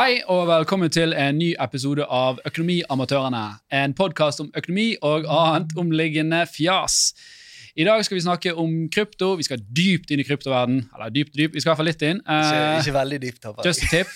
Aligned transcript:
Hei 0.00 0.22
og 0.32 0.46
velkommen 0.48 0.88
til 0.88 1.10
en 1.12 1.36
ny 1.36 1.50
episode 1.60 2.06
av 2.08 2.38
Økonomiamatørene. 2.48 3.42
En 3.68 3.92
podkast 3.92 4.40
om 4.40 4.46
økonomi 4.56 4.94
og 5.04 5.26
annet 5.28 5.74
omliggende 5.76 6.38
fjas. 6.48 7.10
I 7.78 7.84
dag 7.86 8.02
skal 8.04 8.16
vi 8.16 8.22
snakke 8.24 8.52
om 8.58 8.72
krypto. 8.92 9.34
Vi 9.38 9.46
skal 9.46 9.60
dypt 9.62 10.10
inn 10.10 10.22
i 10.22 10.26
kryptoverden. 10.26 10.80
Eller 10.96 11.12
dypt, 11.14 11.36
dypt. 11.36 11.54
Vi 11.54 11.62
skal 11.62 11.70
i 11.70 11.72
hvert 11.72 11.80
fall 11.80 11.88
litt 11.90 12.02
inn. 12.06 12.22
Ikke, 12.24 12.56
Eh, 12.60 12.78
ikke 12.80 12.94
veldig 12.96 13.20
dypt. 13.22 13.44
håper. 13.44 13.66
Just 13.66 13.84
a 13.84 13.90
tip. 13.92 14.08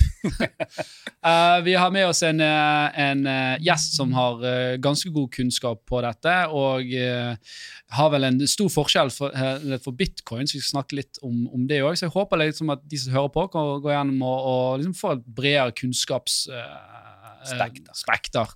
uh, 1.23 1.61
vi 1.67 1.77
har 1.79 1.93
med 1.95 2.09
oss 2.09 2.23
en, 2.27 2.41
eh, 2.43 2.99
en 3.07 3.23
gjest 3.63 3.95
som 3.99 4.13
har 4.17 4.43
ganske 4.83 5.11
god 5.15 5.31
kunnskap 5.31 5.85
på 5.87 6.01
dette, 6.03 6.35
og 6.51 6.83
uh, 6.83 7.37
har 7.95 8.11
vel 8.11 8.29
en 8.31 8.43
stor 8.51 8.73
forskjell 8.73 9.13
for, 9.15 9.31
for 9.85 9.93
bitcoin, 9.93 10.49
så 10.49 10.59
vi 10.59 10.65
skal 10.65 10.81
snakke 10.81 10.99
litt 10.99 11.23
om, 11.23 11.47
om 11.55 11.69
det 11.71 11.83
òg. 11.85 11.95
Så 11.97 12.09
jeg 12.09 12.17
håper 12.17 12.43
liksom 12.43 12.75
at 12.75 12.83
de 12.91 12.99
som 12.99 13.15
hører 13.15 13.33
på, 13.37 13.47
kan 13.55 13.79
gå 13.85 13.95
gjennom 13.95 14.27
og, 14.27 14.51
og 14.51 14.83
liksom 14.83 14.99
få 14.99 15.17
et 15.19 15.25
bredere 15.37 15.77
kunnskaps... 15.79 16.45
Spekter. 17.45 17.93
spekter. 17.93 18.55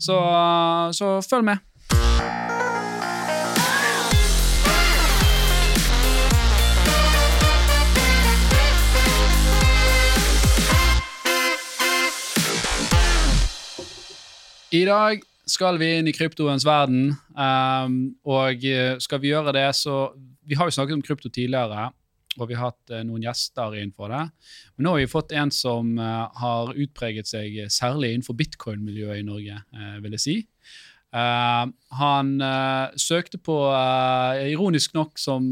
Så, 0.00 0.16
så 0.96 1.20
følg 1.28 1.50
med. 1.52 2.55
I 14.76 14.82
dag 14.84 15.22
skal 15.48 15.78
vi 15.80 15.86
inn 15.96 16.08
i 16.10 16.12
kryptoens 16.12 16.64
verden, 16.66 17.12
um, 17.38 17.94
og 18.28 18.64
eh, 18.66 18.96
skal 19.00 19.20
vi 19.22 19.30
gjøre 19.30 19.54
det, 19.56 19.68
så 19.78 20.10
Vi 20.46 20.54
har 20.54 20.68
jo 20.68 20.74
snakket 20.74 20.94
om 20.94 21.02
krypto 21.02 21.30
tidligere, 21.32 21.88
og 22.36 22.48
vi 22.50 22.54
har 22.54 22.68
hatt 22.68 22.92
uh, 22.92 23.00
noen 23.02 23.24
gjester 23.24 23.74
innenfor 23.74 24.12
det. 24.12 24.20
Men 24.76 24.86
nå 24.86 24.92
har 24.92 25.00
vi 25.00 25.08
fått 25.10 25.32
en 25.34 25.50
som 25.50 25.96
uh, 25.98 26.28
har 26.38 26.70
utpreget 26.70 27.26
seg 27.26 27.56
særlig 27.72 28.12
innenfor 28.12 28.36
bitcoin-miljøet 28.38 29.22
i 29.22 29.26
Norge, 29.26 29.56
uh, 29.74 29.96
vil 30.04 30.14
jeg 30.14 30.22
si. 30.22 30.36
Eh, 31.16 31.66
han 31.96 32.32
uh, 32.42 32.92
søkte 33.00 33.38
på, 33.40 33.54
uh, 33.72 34.36
ironisk 34.50 34.92
nok, 34.96 35.14
som, 35.20 35.48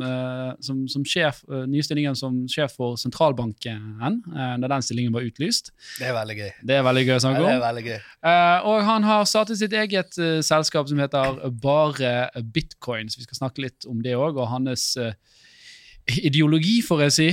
som, 0.61 0.83
som 0.91 1.05
sjef, 1.09 1.41
nye 1.71 1.85
stillingen 1.85 2.17
som 2.19 2.43
sjef 2.51 2.75
for 2.77 2.99
sentralbanken 3.01 3.95
da 4.61 4.69
den 4.69 4.85
stillingen 4.85 5.15
var 5.15 5.25
utlyst. 5.25 5.71
Det 6.01 6.09
er 6.11 6.17
veldig 6.17 6.37
gøy. 6.37 6.51
Det 6.69 6.77
er 6.77 6.85
veldig 6.85 7.05
gøy 7.07 7.15
å 7.15 7.17
Ja, 7.17 7.23
snakke 7.25 7.45
det 7.45 7.95
om. 7.95 8.09
Eh, 8.29 8.67
og 8.69 8.83
han 8.89 9.07
har 9.09 9.29
startet 9.31 9.61
sitt 9.61 9.77
eget 9.77 10.19
selskap 10.45 10.91
som 10.91 11.01
heter 11.01 11.41
Bare 11.63 12.43
Bitcoin. 12.43 13.09
Så 13.09 13.23
vi 13.23 13.29
skal 13.29 13.41
snakke 13.45 13.65
litt 13.65 13.89
om 13.89 14.03
det 14.05 14.17
òg, 14.19 14.37
og 14.37 14.51
hans 14.53 14.91
ideologi, 16.05 16.81
får 16.85 17.07
jeg 17.07 17.17
si, 17.17 17.31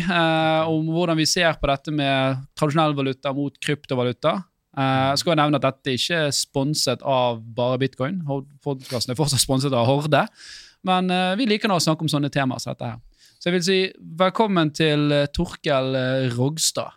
om 0.71 0.87
hvordan 0.93 1.19
vi 1.19 1.27
ser 1.27 1.57
på 1.59 1.67
dette 1.67 1.91
med 1.95 2.45
tradisjonell 2.55 2.95
valuta 2.95 3.35
mot 3.35 3.59
kryptovaluta. 3.59 4.37
Uh, 4.71 5.11
skal 5.19 5.33
jeg 5.33 5.41
nevne 5.41 5.59
at 5.59 5.65
dette 5.67 5.93
ikke 5.97 6.19
er 6.27 6.35
sponset 6.35 7.01
av 7.03 7.41
bare 7.55 7.79
bitcoin. 7.81 8.21
Podkasten 8.63 9.11
er 9.11 9.19
fortsatt 9.19 9.43
sponset 9.43 9.73
av 9.75 9.89
Horde. 9.89 10.25
Men 10.87 11.11
uh, 11.11 11.33
vi 11.39 11.49
liker 11.49 11.67
nå 11.71 11.75
å 11.79 11.83
snakke 11.83 12.05
om 12.05 12.11
sånne 12.11 12.31
temaer 12.33 12.61
som 12.63 12.71
dette 12.71 12.93
her. 12.93 13.01
Så 13.41 13.49
jeg 13.49 13.55
vil 13.55 13.65
si 13.65 13.79
velkommen 14.21 14.69
til 14.77 15.07
eh, 15.15 15.23
Torkel 15.33 15.95
eh, 15.97 16.27
Rogstad. 16.35 16.93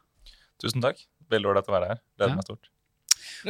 Tusen 0.61 0.83
takk. 0.85 0.99
Veldig 1.33 1.49
ålreit 1.49 1.71
å 1.71 1.73
være 1.73 1.87
her. 1.95 2.01
Gleder 2.19 2.35
Ja. 2.35 2.37
meg 2.37 2.45
stort. 2.45 2.69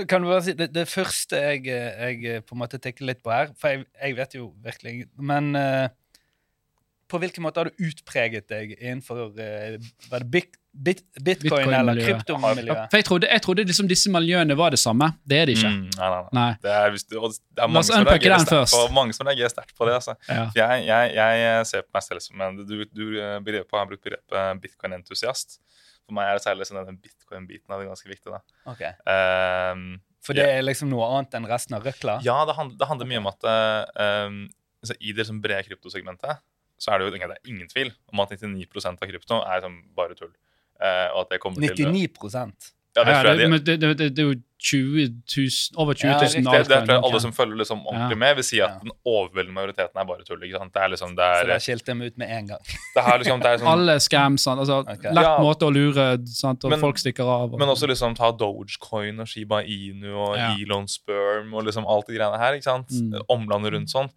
Kan 0.06 0.22
du 0.22 0.28
bare 0.30 0.44
si, 0.46 0.54
det, 0.54 0.68
det 0.76 0.84
første 0.86 1.40
jeg, 1.42 1.64
eh, 1.74 1.98
jeg 2.04 2.36
eh, 2.36 2.44
på 2.46 2.54
en 2.54 2.60
måte 2.62 2.78
tenker 2.78 3.08
litt 3.08 3.18
på 3.26 3.32
her 3.34 3.50
For 3.58 3.74
jeg, 3.74 3.84
jeg 3.98 4.14
vet 4.18 4.36
jo 4.38 4.46
virkelig 4.62 4.94
Men 5.18 5.50
eh, 5.58 5.88
på 7.10 7.18
hvilken 7.22 7.42
måte 7.42 7.64
har 7.64 7.70
du 7.70 7.82
utpreget 7.90 8.46
deg 8.50 8.76
innenfor 8.78 9.34
eh, 9.42 9.76
var 10.10 10.22
det 10.22 10.30
bit, 10.74 11.00
bitcoin, 11.22 11.42
bitcoin 11.42 11.74
eller 11.78 12.00
kryptomiljøet? 12.00 12.94
Jeg 12.96 13.06
trodde, 13.08 13.28
jeg 13.30 13.42
trodde 13.44 13.66
liksom 13.68 13.88
disse 13.90 14.10
miljøene 14.12 14.56
var 14.58 14.74
det 14.74 14.80
samme. 14.82 15.10
Det 15.24 15.38
er 15.38 15.50
det 15.50 15.56
ikke. 15.58 15.70
Mm, 15.70 15.84
nei, 15.96 16.08
nei, 16.14 16.22
nei. 16.38 16.46
Det 16.64 16.72
er, 16.74 16.88
hvis 16.94 17.06
du, 17.06 17.16
det 17.20 17.64
er 17.64 17.70
mange 17.70 17.84
som 17.88 18.08
reagerer 18.08 18.44
sterkt 18.44 18.74
på, 18.74 18.86
mange 18.96 19.16
som 19.16 19.28
reagerer 19.30 19.52
sterkt 19.52 19.76
på 19.78 19.88
det. 19.88 19.98
Altså. 20.00 20.16
Ja. 20.28 20.46
Jeg, 20.58 20.86
jeg, 20.88 21.12
jeg 21.40 21.68
ser 21.70 21.84
på 21.86 21.98
meg 21.98 22.06
selv 22.06 22.24
som 22.24 22.46
en 22.46 22.58
Du, 22.64 22.74
du 22.84 23.04
eh, 23.20 23.36
begrepet, 23.44 23.76
har 23.78 23.90
brukt 23.90 24.04
begrepet 24.04 24.64
bitcoin-entusiast. 24.64 25.60
For 26.04 26.16
meg 26.16 26.30
er 26.30 26.38
det 26.38 26.44
særlig 26.44 26.68
sånn 26.68 26.82
den 26.84 26.98
bitcoin-biten 27.00 27.72
av 27.72 27.80
det 27.80 27.88
ganske 27.88 28.10
viktig. 28.10 28.32
da. 28.34 28.42
Okay. 28.74 28.92
Um, 29.08 30.02
For 30.24 30.36
det 30.36 30.48
er 30.52 30.64
liksom 30.64 30.90
noe 30.92 31.06
annet 31.14 31.38
enn 31.38 31.48
resten 31.48 31.78
av 31.78 31.86
røkla? 31.86 32.18
ja, 32.26 32.40
det 32.48 32.58
handler, 32.58 32.80
det 32.80 32.90
handler 32.90 33.08
mye 33.08 33.22
om 33.22 33.30
at 33.30 33.48
um, 33.48 34.42
altså, 34.84 34.98
i 35.00 35.14
det 35.14 35.24
liksom 35.24 35.40
brede 35.44 35.64
kryptosegmentet 35.70 36.44
så 36.84 36.92
er 36.92 37.00
det 37.00 37.06
jo 37.06 37.14
det 37.14 37.22
er 37.24 37.48
ingen 37.48 37.68
tvil 37.70 37.92
om 38.12 38.20
at 38.24 38.34
99% 38.34 38.98
av 39.00 39.08
krypto 39.08 39.38
er 39.40 39.60
liksom 39.60 39.78
bare 39.96 40.16
tull. 40.18 40.32
Eh, 40.80 41.08
og 41.14 41.20
at 41.26 41.36
jeg 41.36 41.40
kommer 41.40 41.60
til 41.60 41.92
99 41.92 42.72
Ja, 42.96 43.02
det 43.04 43.14
tror 43.14 43.26
jeg 43.26 43.38
det, 43.38 43.44
de, 43.44 43.48
men 43.50 43.60
det, 43.64 43.74
det, 43.80 43.88
det, 43.98 44.06
det 44.16 44.22
er 44.22 44.28
jo 44.34 44.40
20 44.64 45.04
000, 45.26 45.76
over 45.82 45.94
20 45.94 46.06
Ja, 46.08 46.14
000 46.14 46.22
riktig. 46.24 46.44
det, 46.44 46.60
det 46.70 46.76
tror 46.86 46.94
jeg 46.94 47.02
alle 47.04 47.20
som 47.20 47.32
følger 47.34 47.56
liksom 47.58 47.80
ordentlig 47.86 48.14
Ja. 48.16 48.20
med, 48.22 48.34
vil 48.38 48.44
si 48.44 48.60
at 48.60 48.70
Ja. 48.70 48.78
den 48.84 48.92
overveldende 49.04 49.54
majoriteten 49.58 49.98
er 50.00 50.04
bare 50.08 50.24
tull. 50.24 50.42
ikke 50.46 50.58
sant? 50.62 50.72
Det 50.74 50.82
er 50.82 50.88
liksom, 50.94 51.10
det 51.18 51.26
Så 51.26 51.42
er, 51.42 51.46
da 51.50 51.58
skilte 51.58 51.88
jeg 51.90 51.96
meg 51.98 52.06
ut 52.12 52.18
med 52.22 52.30
en 52.30 52.46
gang. 52.46 52.62
det 52.94 53.02
her, 53.04 53.18
liksom, 53.18 53.40
det 53.42 53.50
er 53.50 53.58
sånn, 53.58 53.72
Alle 53.74 53.96
scams. 54.00 54.42
sant? 54.46 54.60
Altså, 54.60 54.78
okay. 54.86 55.10
Lett 55.12 55.24
Ja. 55.26 55.38
måte 55.42 55.66
å 55.66 55.72
lure, 55.74 56.06
sant? 56.26 56.64
og 56.64 56.70
Men- 56.70 56.80
folk 56.80 56.96
stikker 56.98 57.24
av. 57.26 57.52
Og, 57.52 57.58
Men 57.58 57.68
også 57.68 57.86
liksom 57.90 58.14
ta 58.14 58.30
Dogecoin 58.32 59.20
og 59.20 59.26
Shiba 59.28 59.62
Inu 59.62 60.14
og 60.16 60.36
Ja. 60.38 60.54
Elon 60.54 60.86
Sperm 60.88 61.52
og 61.54 61.64
liksom 61.64 61.84
alt 61.86 62.06
de 62.06 62.14
greiene 62.14 62.38
her. 62.38 62.54
ikke 62.54 62.62
sant? 62.64 62.88
Mm. 62.88 63.20
Omlandet 63.28 63.72
rundt 63.72 63.90
sånn. 63.90 64.10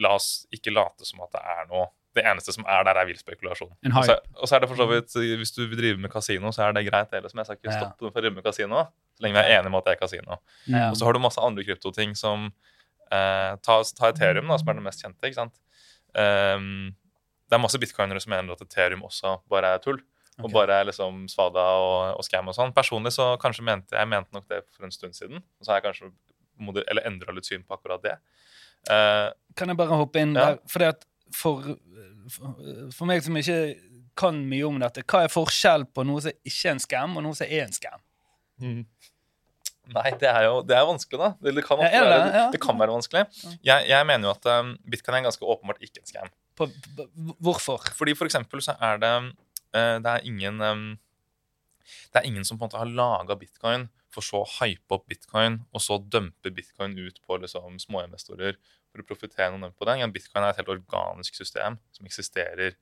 La 0.00 0.14
oss 0.14 0.46
ikke 0.52 0.72
late 0.74 1.04
som 1.04 1.20
at 1.20 1.30
det 1.32 1.40
er 1.44 1.66
noe 1.70 1.86
Det 2.16 2.24
eneste 2.24 2.52
som 2.56 2.64
er 2.64 2.84
der, 2.88 2.96
er 2.96 3.06
vill 3.10 3.18
spekulasjon. 3.20 3.74
Og 3.92 4.04
så, 4.08 4.14
og 4.40 4.48
så 4.48 4.56
er 4.56 4.60
det 4.64 4.68
for 4.70 4.78
så 4.80 4.86
vidt, 4.88 5.12
Hvis 5.40 5.52
du 5.52 5.66
vil 5.68 5.76
drive 5.78 5.98
med 6.00 6.10
kasino, 6.10 6.48
så 6.54 6.64
er 6.64 6.72
det 6.72 6.86
greit. 6.88 7.10
det, 7.12 7.22
liksom. 7.26 7.38
Jeg 7.42 7.46
skal 7.46 7.56
ikke 7.60 7.72
Ja. 7.74 7.80
stoppe 7.82 8.12
for 8.12 8.20
å 8.30 8.32
med 8.34 8.44
kasino, 8.44 8.86
så 9.16 9.20
lenge 9.26 9.36
vi 9.36 9.42
er 9.44 9.58
enige 9.60 9.66
om 9.72 9.74
at 9.76 9.84
det 9.84 9.92
er 9.96 10.00
kasino. 10.00 10.38
Ja. 10.66 10.88
Og 10.90 10.96
så 10.96 11.04
har 11.04 11.12
du 11.12 11.18
masse 11.20 11.38
andre 11.44 11.64
kryptoting 11.64 12.16
som 12.16 12.52
eh, 13.12 13.52
ta, 13.62 13.82
ta 13.84 14.08
Ethereum, 14.10 14.48
da, 14.48 14.56
som 14.58 14.68
er 14.68 14.74
det 14.80 14.82
mest 14.82 15.02
kjente. 15.04 15.22
ikke 15.28 15.34
sant? 15.42 15.54
Um, 16.16 16.94
det 17.48 17.54
er 17.54 17.62
masse 17.62 17.78
bitcoinere 17.78 18.20
som 18.22 18.32
mener 18.32 18.56
at 18.56 18.62
Ethereum 18.64 19.04
også 19.06 19.36
bare 19.52 19.74
er 19.76 19.78
tull. 19.84 20.00
Og 20.42 20.50
bare 20.52 20.82
liksom 20.84 21.22
svada 21.32 21.62
og, 21.80 22.18
og 22.18 22.24
scam 22.26 22.48
og 22.50 22.54
sånn. 22.56 22.72
Personlig 22.76 23.14
så 23.14 23.38
kanskje 23.40 23.62
mente 23.64 23.96
jeg 23.96 24.08
mente 24.10 24.34
nok 24.36 24.44
det 24.50 24.58
for 24.74 24.84
en 24.84 24.92
stund 24.92 25.14
siden. 25.16 25.38
Og 25.40 25.64
så 25.64 25.72
har 25.72 25.80
jeg 25.80 25.86
kanskje 25.86 26.10
eller 26.90 27.06
endra 27.08 27.32
litt 27.32 27.46
syn 27.48 27.62
på 27.64 27.72
akkurat 27.76 28.02
det. 28.04 28.16
Uh, 28.90 29.30
Kan 29.56 29.68
jeg 29.72 29.76
bare 29.78 29.96
hoppe 29.96 30.20
inn 30.20 30.34
Ja. 30.36 30.50
der? 30.54 30.58
Fordi 30.68 30.84
at 30.90 31.06
for, 31.34 31.76
for, 32.30 33.04
meg 33.08 33.24
som 33.24 33.36
ikke 33.38 33.58
kan 34.18 34.38
mye 34.48 34.66
om 34.68 34.78
dette, 34.80 35.04
hva 35.08 35.24
er 35.26 35.32
forskjell 35.32 35.86
på 35.92 36.04
noe 36.08 36.22
som 36.24 36.34
ikke 36.46 36.68
er 36.68 36.74
en 36.76 36.82
skam, 36.82 37.16
og 37.18 37.26
noe 37.26 37.36
som 37.36 37.48
er 37.48 37.66
en 37.66 37.76
scam? 37.76 38.02
Nei, 39.94 40.10
det 40.18 40.28
er 40.30 40.48
jo 40.48 40.60
det 40.66 40.74
er 40.74 40.86
vanskelig, 40.88 41.18
da. 41.20 41.28
Det, 41.38 41.54
det, 41.58 41.64
kan, 41.66 41.80
Ja, 41.82 41.86
ofte 41.86 41.98
det? 41.98 42.10
være, 42.10 42.22
det, 42.24 42.38
Ja. 42.40 42.46
det 42.50 42.60
kan 42.62 42.78
være 42.80 42.94
vanskelig. 42.96 43.24
Jeg, 43.62 43.88
jeg 43.88 44.06
mener 44.08 44.28
jo 44.28 44.34
at 44.34 44.48
um, 44.50 44.72
bitcoin 44.90 45.18
er 45.18 45.26
ganske 45.28 45.46
åpenbart 45.46 45.82
ikke 45.84 46.02
en 46.02 46.10
scam. 46.10 46.32
På, 46.58 46.66
på, 46.96 47.06
hvorfor? 47.44 47.84
Fordi 47.94 48.16
for 48.18 48.26
eksempel 48.26 48.62
så 48.64 48.74
er 48.80 49.02
det 49.02 49.12
uh, 49.12 49.98
Det 50.00 50.08
er 50.08 50.24
ingen 50.24 50.62
um, 50.64 50.86
Det 51.84 52.22
er 52.22 52.26
ingen 52.26 52.44
som 52.48 52.56
på 52.56 52.64
en 52.64 52.70
måte 52.70 52.80
har 52.80 52.90
laga 52.90 53.36
bitcoin 53.38 53.86
for 54.16 54.24
så 54.24 54.40
å 54.40 54.48
hype 54.62 54.96
opp 54.96 55.04
bitcoin, 55.10 55.60
og 55.76 55.82
så 55.84 55.98
dumpe 56.00 56.50
bitcoin 56.54 56.96
ut 56.96 57.20
på 57.26 57.36
liksom 57.42 57.76
småinvestorer 57.82 58.56
for 58.96 59.04
å 59.04 59.10
profitere 59.14 59.52
noe 59.58 59.70
på 59.76 59.86
det. 59.88 59.98
Bitcoin 60.16 60.44
er 60.44 60.50
et 60.54 60.60
helt 60.62 60.72
organisk 60.78 61.36
system 61.38 61.78
som 61.92 62.08
eksisterer 62.08 62.72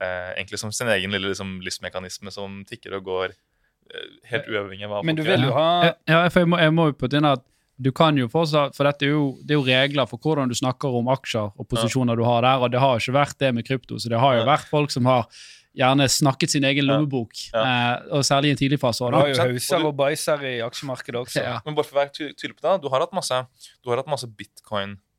eh, 0.00 0.32
egentlig 0.38 0.58
som 0.62 0.72
sin 0.72 0.88
egen 0.88 1.12
lille 1.12 1.28
liksom, 1.34 1.58
livsmekanisme 1.64 2.32
som 2.32 2.62
tikker 2.68 2.96
og 2.98 3.04
går 3.04 3.34
eh, 3.36 4.08
helt 4.32 4.48
uavhengig 4.48 4.88
av 4.88 4.96
hva 4.96 5.04
Men 5.04 5.16
du 5.20 5.22
vil 5.26 5.44
jo 5.48 5.52
ha 5.56 5.68
Ja, 6.08 6.24
for 6.32 6.40
jeg 6.44 6.48
må, 6.52 6.58
jeg 6.62 6.72
må 6.76 6.90
jo 6.90 6.96
putte 7.00 7.20
inn 7.20 7.28
at 7.28 7.44
du 7.80 7.88
kan 7.96 8.16
jo 8.20 8.26
fortsatt, 8.28 8.74
for 8.76 8.84
dette 8.84 9.06
er 9.06 9.14
jo, 9.14 9.38
det 9.40 9.54
er 9.54 9.56
jo 9.56 9.64
regler 9.64 10.04
for 10.10 10.20
hvordan 10.20 10.50
du 10.50 10.54
snakker 10.58 10.92
om 10.98 11.06
aksjer 11.08 11.46
og 11.56 11.64
posisjoner 11.70 12.18
du 12.18 12.26
har 12.28 12.42
der, 12.44 12.60
og 12.60 12.68
det 12.74 12.80
har 12.82 13.00
ikke 13.00 13.14
vært 13.16 13.38
det 13.40 13.54
med 13.56 13.64
krypto, 13.64 13.96
så 13.96 14.10
det 14.12 14.18
har 14.20 14.34
jo 14.36 14.42
Ja. 14.42 14.50
vært 14.50 14.68
folk 14.68 14.92
som 14.92 15.06
har 15.08 15.24
gjerne 15.72 16.04
snakket 16.12 16.50
sin 16.50 16.64
egen 16.68 16.84
Ja. 16.84 16.92
lommebok, 16.92 17.32
Ja. 17.54 17.62
eh, 17.96 18.02
og 18.12 18.20
særlig 18.26 18.48
i 18.48 18.50
en 18.50 18.56
tidlig 18.60 18.78
fase. 18.82 19.00
Du 19.08 19.16
har 19.16 19.28
jo 19.32 19.40
hauser 19.40 19.86
og 19.86 19.96
bæsjer 19.96 20.44
i 20.44 20.60
aksjemarkedet 20.60 21.14
også. 21.24 21.40
Ja. 21.40 21.60
Men 21.64 21.74
bare 21.74 21.84
for 21.88 21.96
å 21.96 22.00
være 22.04 22.12
tydelig 22.36 22.56
på 22.60 22.68
det, 22.68 22.82
du 22.82 22.88
har 22.90 23.00
hatt 23.00 23.12
masse, 23.16 23.46
du 23.82 23.88
har 23.88 23.96
hatt 23.96 24.12
masse 24.12 24.28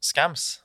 bitcoin-scams 0.01 0.61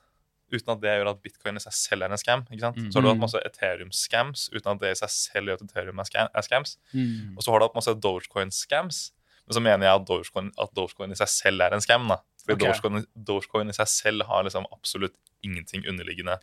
uten 0.47 0.71
at 0.71 0.79
det 0.79 0.91
gjør 0.95 1.09
at 1.11 1.21
bitcoin 1.21 1.59
i 1.59 1.59
seg 1.59 1.73
selv 1.75 2.05
er 2.05 2.13
en 2.15 2.17
scam. 2.17 2.45
ikke 2.47 2.63
sant? 2.63 2.77
Mm. 2.77 2.91
Så 2.91 2.97
har 2.97 3.03
du 3.03 3.09
hatt 3.09 3.19
masse 3.19 3.39
Ethereum-scams 3.43 4.45
uten 4.53 4.69
at 4.71 4.79
det 4.79 4.91
i 4.93 4.99
seg 5.01 5.09
selv 5.11 5.51
gjør 5.51 5.57
at 5.59 5.63
Ethereum 5.65 5.99
er, 5.99 6.07
scam, 6.07 6.29
er 6.31 6.45
scams. 6.45 6.77
Mm. 6.93 7.33
Og 7.35 7.43
så 7.43 7.51
har 7.51 7.59
du 7.59 7.65
hatt 7.65 7.75
masse 7.75 7.93
Dogecoin-scams. 8.05 9.01
Men 9.47 9.57
så 9.57 9.63
mener 9.63 9.83
jeg 9.87 9.99
at 9.99 10.05
Dogecoin, 10.07 10.53
at 10.55 10.71
Dogecoin 10.75 11.11
i 11.11 11.19
seg 11.19 11.27
selv 11.33 11.65
er 11.65 11.75
en 11.75 11.83
scam. 11.83 12.07
da. 12.07 12.21
Fordi 12.45 12.55
okay. 12.63 12.79
Dogecoin, 12.79 13.05
Dogecoin 13.27 13.73
i 13.73 13.75
seg 13.75 13.91
selv 13.91 14.23
har 14.29 14.47
liksom 14.47 14.69
absolutt 14.71 15.19
ingenting 15.43 15.83
underliggende 15.83 16.39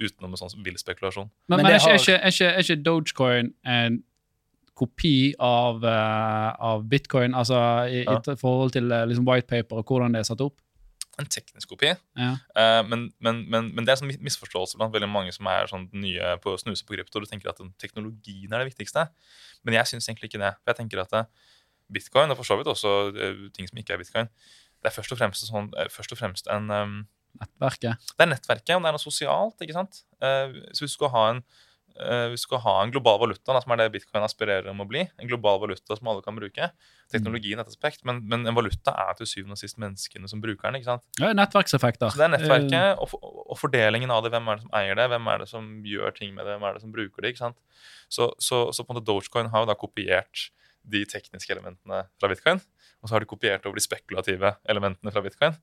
utenom 0.00 0.32
en 0.32 0.40
sånn 0.40 0.64
vill 0.64 0.80
spekulasjon. 0.80 1.28
Men, 1.52 1.60
Men 1.60 1.66
men, 1.66 1.74
er, 1.74 1.84
ikke, 1.84 1.92
er, 1.92 2.00
ikke, 2.00 2.16
er, 2.16 2.32
ikke, 2.32 2.50
er 2.56 2.64
ikke 2.64 2.80
Dogecoin 2.88 3.52
en 3.68 4.00
kopi 4.80 5.34
av, 5.36 5.84
uh, 5.84 6.56
av 6.56 6.88
bitcoin, 6.88 7.36
altså 7.36 7.60
i, 7.84 8.06
Ja. 8.08 8.16
i 8.16 8.40
forhold 8.40 8.72
til 8.72 8.88
uh, 8.88 9.04
liksom 9.04 9.28
whitepaper 9.28 9.84
og 9.84 9.84
hvordan 9.92 10.16
det 10.16 10.24
er 10.24 10.30
satt 10.32 10.40
opp? 10.40 10.56
En 11.20 11.28
teknisk 11.28 11.68
kopi. 11.68 11.90
Ja. 12.16 12.30
Uh, 12.56 12.80
men, 12.88 13.06
men, 13.20 13.42
men, 13.52 13.70
men 13.76 13.84
det 13.84 13.92
er 13.92 13.98
en 13.98 14.04
sånn 14.06 14.24
misforståelse 14.24 14.80
blant 14.80 14.94
veldig 14.94 15.10
mange 15.12 15.34
som 15.36 15.48
er 15.52 15.68
sånn 15.68 15.88
nye 15.92 16.36
på 16.40 16.54
å 16.54 16.60
snuse 16.60 16.86
på 16.88 16.96
krypto. 16.96 17.20
Du 17.20 17.28
tenker 17.28 17.52
at 17.52 17.60
teknologien 17.82 18.52
er 18.52 18.62
det 18.62 18.70
viktigste. 18.70 19.04
Men 19.66 19.76
jeg 19.76 19.92
syns 19.92 20.08
egentlig 20.08 20.32
ikke 20.32 20.40
det. 20.40 20.54
For 20.62 20.72
jeg 20.72 20.80
tenker 20.80 21.04
at 21.04 21.16
bitcoin, 21.92 22.32
og 22.32 22.38
for 22.40 22.48
så 22.48 22.56
vidt 22.56 22.70
også 22.72 22.94
uh, 23.12 23.48
ting 23.52 23.68
som 23.68 23.80
ikke 23.82 23.98
er 23.98 24.00
bitcoin, 24.00 24.30
det 24.82 24.88
er 24.90 24.94
først 24.96 25.12
og 25.12 25.20
fremst, 25.20 25.44
sånn, 25.50 25.68
uh, 25.76 25.90
først 25.92 26.16
og 26.16 26.22
fremst 26.22 26.48
en 26.50 26.72
um, 26.72 27.02
Nettverket. 27.40 28.08
Det 28.12 28.24
er 28.24 28.30
nettverket, 28.30 28.74
og 28.76 28.82
det 28.84 28.90
er 28.90 28.96
noe 28.96 29.02
sosialt. 29.02 29.62
ikke 29.64 29.76
sant? 29.76 30.02
Eh, 30.20 30.56
så 30.72 30.84
hvis 30.84 30.94
du 30.94 30.98
skal 30.98 31.12
ha 31.14 31.22
en, 31.32 31.42
eh, 32.00 32.30
du 32.32 32.36
skal 32.40 32.60
ha 32.64 32.74
en 32.82 32.90
global 32.94 33.18
valuta, 33.20 33.54
som 33.60 33.72
er 33.74 33.80
det 33.82 33.86
bitcoin 33.94 34.24
aspirerer 34.24 34.68
om 34.72 34.80
å 34.80 34.86
bli, 34.88 35.02
en 35.18 35.28
global 35.30 35.60
valuta 35.62 35.96
som 35.98 36.08
alle 36.12 36.22
kan 36.24 36.36
bruke, 36.38 36.70
teknologien 37.12 37.58
er 37.60 37.66
et 37.66 37.72
aspekt, 37.74 38.04
men, 38.08 38.22
men 38.28 38.46
en 38.48 38.56
valuta 38.56 38.94
er 39.08 39.14
til 39.18 39.26
syvende 39.28 39.56
og 39.56 39.60
sist 39.60 39.76
menneskene 39.82 40.28
som 40.30 40.40
bruker 40.40 40.68
den. 40.70 40.80
ikke 40.80 40.88
sant? 40.92 41.04
Ja, 41.20 41.32
nettverkseffekter. 41.36 42.08
Så 42.14 42.20
det 42.22 42.28
er 42.28 42.34
nettverket 42.38 43.02
og, 43.02 43.10
for- 43.12 43.44
og 43.52 43.58
fordelingen 43.60 44.10
av 44.14 44.22
det. 44.24 44.32
Hvem 44.32 44.48
er 44.48 44.56
det 44.60 44.64
som 44.64 44.74
eier 44.80 44.96
det? 44.96 45.08
Hvem 45.12 45.28
er 45.34 45.38
det 45.44 45.48
som 45.50 45.68
gjør 45.84 46.14
ting 46.16 46.32
med 46.34 46.46
det? 46.48 46.56
Hvem 46.56 46.68
er 46.70 46.78
det 46.78 46.84
som 46.86 46.92
bruker 46.94 47.20
det? 47.26 47.34
ikke 47.34 47.44
sant? 47.44 47.58
Så, 48.08 48.30
så, 48.40 48.62
så 48.72 48.84
på 48.84 48.92
en 48.94 49.00
måte 49.00 49.08
Dogecoin 49.10 49.50
har 49.52 49.64
jo 49.66 49.68
da 49.72 49.76
kopiert 49.76 50.48
de 50.82 51.04
tekniske 51.06 51.52
elementene 51.54 52.04
fra 52.18 52.28
bitcoin. 52.32 52.58
Og 53.02 53.08
så 53.10 53.16
har 53.16 53.24
de 53.24 53.26
kopiert 53.26 53.64
over 53.66 53.78
de 53.78 53.82
spekulative 53.82 54.54
elementene 54.70 55.10
fra 55.10 55.22
bitcoin. 55.24 55.56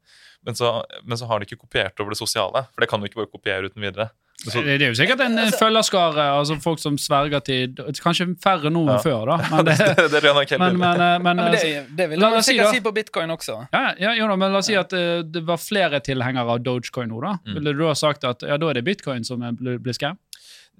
Men 0.44 0.58
så, 0.60 0.82
men 1.08 1.18
så 1.18 1.28
har 1.30 1.40
de 1.40 1.48
ikke 1.48 1.62
kopiert 1.62 2.00
over 2.04 2.12
det 2.12 2.20
sosiale, 2.20 2.66
for 2.74 2.84
det 2.84 2.90
kan 2.92 3.00
du 3.00 3.08
ikke 3.08 3.22
bare 3.22 3.32
kopiere 3.32 3.70
uten 3.72 3.84
videre. 3.84 4.10
Så, 4.40 4.62
Det 4.64 4.82
er 4.82 4.88
jo 4.88 4.96
sikkert 4.96 5.20
en 5.20 5.36
altså, 5.40 5.58
følgerskare, 5.60 6.26
altså 6.40 6.56
folk 6.64 6.80
som 6.80 6.96
sverger 6.98 7.42
til 7.44 7.74
Kanskje 8.00 8.30
færre 8.44 8.72
nå 8.72 8.86
enn 8.86 8.94
Ja. 8.94 9.02
før, 9.04 9.26
da. 9.28 9.38
Men, 9.52 9.66
det, 9.68 9.76
det, 9.98 10.22
det 10.24 10.32
nok 10.36 10.54
men, 10.60 10.78
men, 10.80 11.02
eh, 11.04 11.18
men, 11.26 11.42
Ja, 11.44 11.48
eh, 11.48 11.60
det, 11.60 11.98
det 11.98 12.08
vil 12.10 12.20
jeg 12.20 12.24
man 12.24 12.38
oss 12.40 12.48
si 12.48 12.54
sikkert 12.56 12.78
si 12.78 12.84
på 12.86 12.94
bitcoin 12.96 13.36
også. 13.36 13.58
Ja, 13.74 13.84
ja, 14.00 14.14
jo 14.16 14.30
men 14.36 14.54
La 14.54 14.62
oss 14.62 14.70
si 14.72 14.78
at 14.80 14.96
eh, 14.96 15.26
det 15.28 15.44
var 15.48 15.60
flere 15.60 16.00
tilhengere 16.00 16.56
av 16.56 16.64
Dogecoin 16.64 17.12
nå. 17.12 17.20
da. 17.26 17.36
Mm. 17.44 17.58
Ville 17.58 17.76
du 17.76 17.84
da 17.84 17.96
sagt 18.00 18.24
at 18.24 18.48
ja, 18.48 18.56
da 18.56 18.72
er 18.72 18.80
det 18.80 18.86
bitcoin 18.88 19.28
som 19.28 19.44
blir 19.60 19.98
scam? 19.98 20.16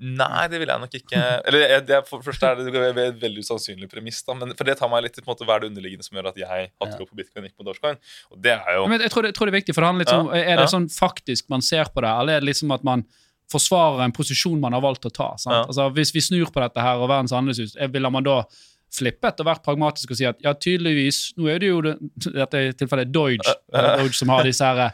Nei, 0.02 0.48
det 0.48 0.60
vil 0.62 0.70
jeg 0.72 0.80
nok 0.80 0.94
ikke. 0.96 1.22
Eller 1.46 1.60
jeg- 1.60 1.88
jeg, 1.92 2.06
For 2.08 2.22
det 2.22 2.44
er 2.44 2.56
det 2.56 2.98
et 2.98 3.20
veldig 3.20 3.40
usannsynlig 3.44 3.90
premiss, 3.92 4.24
da, 4.24 4.34
men 4.34 4.54
for 4.56 4.64
det 4.64 4.78
tar 4.78 4.88
meg 4.90 5.04
litt 5.04 5.14
til 5.14 5.24
på 5.24 5.34
måte, 5.36 5.46
hva 5.46 5.56
er 5.58 5.60
det 5.66 5.72
underliggende 5.74 6.04
som 6.08 6.16
gjør 6.18 6.30
at 6.30 6.38
jeg 6.38 6.48
har 6.48 6.68
tro 6.96 7.06
på 7.06 7.16
bitcoin 7.20 7.44
og 7.44 7.50
ikke 7.52 7.60
på 7.60 7.66
Dogecoin. 7.68 7.98
Og 8.32 8.42
det 8.42 8.54
er 8.56 8.76
jo 8.78 8.88
Men 8.88 9.02
jeg 9.02 9.12
tror, 9.12 9.22
det, 9.24 9.34
jeg 9.34 9.36
tror 9.36 9.46
det 9.50 9.54
er 9.54 9.60
viktig, 9.62 9.76
for 9.76 9.82
det 9.82 9.88
handler 9.92 10.06
litt 10.06 10.14
om, 10.14 10.30
Er 10.30 10.56
det 10.56 10.60
Ja. 10.60 10.66
sånn 10.72 10.88
faktisk 10.88 11.50
man 11.50 11.62
ser 11.62 11.84
på 11.86 12.00
det, 12.02 12.10
eller 12.10 12.34
er 12.38 12.40
det 12.40 12.48
liksom 12.56 12.72
at 12.74 12.84
man 12.84 13.04
forsvarer 13.52 14.04
en 14.06 14.12
posisjon 14.14 14.60
man 14.60 14.72
har 14.74 14.82
valgt 14.82 15.04
å 15.06 15.12
ta? 15.12 15.36
sant? 15.36 15.54
Ja. 15.54 15.66
Altså, 15.66 15.92
Hvis 15.94 16.14
vi 16.14 16.22
snur 16.22 16.46
på 16.52 16.62
dette 16.62 16.80
her, 16.80 16.96
og 16.96 17.10
Verdens 17.10 17.32
handelshus, 17.32 17.76
eh, 17.78 17.88
vil 17.88 18.10
man 18.10 18.24
da 18.24 18.44
flippet 18.92 19.40
og 19.42 19.46
vært 19.46 19.64
pragmatisk 19.66 20.12
og 20.12 20.18
si 20.18 20.26
at 20.26 20.38
ja, 20.42 20.54
tydeligvis 20.54 21.34
Nå 21.38 21.48
er 21.54 21.60
det 21.60 21.68
jo 21.68 21.82
det, 21.82 21.98
dette 22.34 22.54
er 22.56 22.70
i 22.70 22.72
tilfellet 22.74 23.12
Doge, 23.12 23.38
Doge 23.72 24.14
som 24.16 24.30
har 24.30 24.44
disse 24.44 24.62
her, 24.66 24.94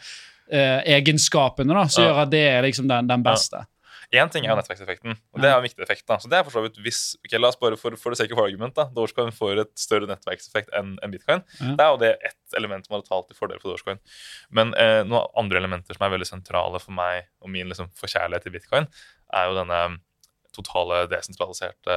eh, 0.51 0.81
egenskapene 0.99 1.73
da, 1.73 1.85
som 1.87 2.03
Ja. 2.03 2.09
gjør 2.09 2.21
at 2.23 2.29
det 2.31 2.43
er 2.49 2.61
liksom 2.63 2.87
den, 2.87 3.07
den 3.07 3.23
beste. 3.23 3.65
Én 4.15 4.29
ting 4.31 4.45
er 4.47 4.51
jo 4.53 4.55
nettverkseffekten, 4.59 5.17
og 5.35 5.41
det 5.43 5.49
er 5.49 5.57
en 5.57 5.63
viktig 5.65 5.83
effekt. 5.83 6.05
da. 6.07 6.15
Så 6.23 6.29
det 6.31 6.37
er 6.39 6.45
for 6.47 6.55
så 6.55 6.61
vidt 6.63 6.77
hvis, 6.85 6.99
ok, 7.25 7.35
La 7.41 7.49
oss 7.51 7.57
bare 7.59 7.77
for, 7.79 7.95
for 7.99 8.13
the 8.15 8.19
sake 8.19 8.33
of 8.35 8.39
argument, 8.43 8.75
da, 8.77 8.85
Dogecoin 8.95 9.33
får 9.35 9.61
et 9.65 9.71
større 9.81 10.07
nettverkseffekt 10.09 10.71
enn 10.77 10.95
en 11.03 11.11
bitcoin. 11.13 11.43
Ja. 11.59 11.73
Det 11.75 11.85
er 11.85 11.91
jo 11.93 11.99
det 12.05 12.11
ett 12.31 12.57
element 12.59 12.87
som 12.87 12.95
hadde 12.97 13.07
talt 13.09 13.27
til 13.31 13.37
fordel 13.39 13.59
for 13.61 13.73
Dogecoin. 13.73 13.99
Men 14.55 14.73
eh, 14.79 15.01
noen 15.07 15.27
andre 15.41 15.59
elementer 15.61 15.97
som 15.97 16.05
er 16.07 16.13
veldig 16.15 16.29
sentrale 16.29 16.79
for 16.83 16.95
meg 16.97 17.27
og 17.41 17.51
min 17.53 17.67
liksom, 17.71 17.91
forkjærlighet 17.99 18.47
til 18.47 18.55
bitcoin, 18.55 18.87
er 19.35 19.49
jo 19.49 19.55
denne 19.57 19.79
um, 19.91 19.99
totale 20.55 21.03
desentraliserte 21.11 21.95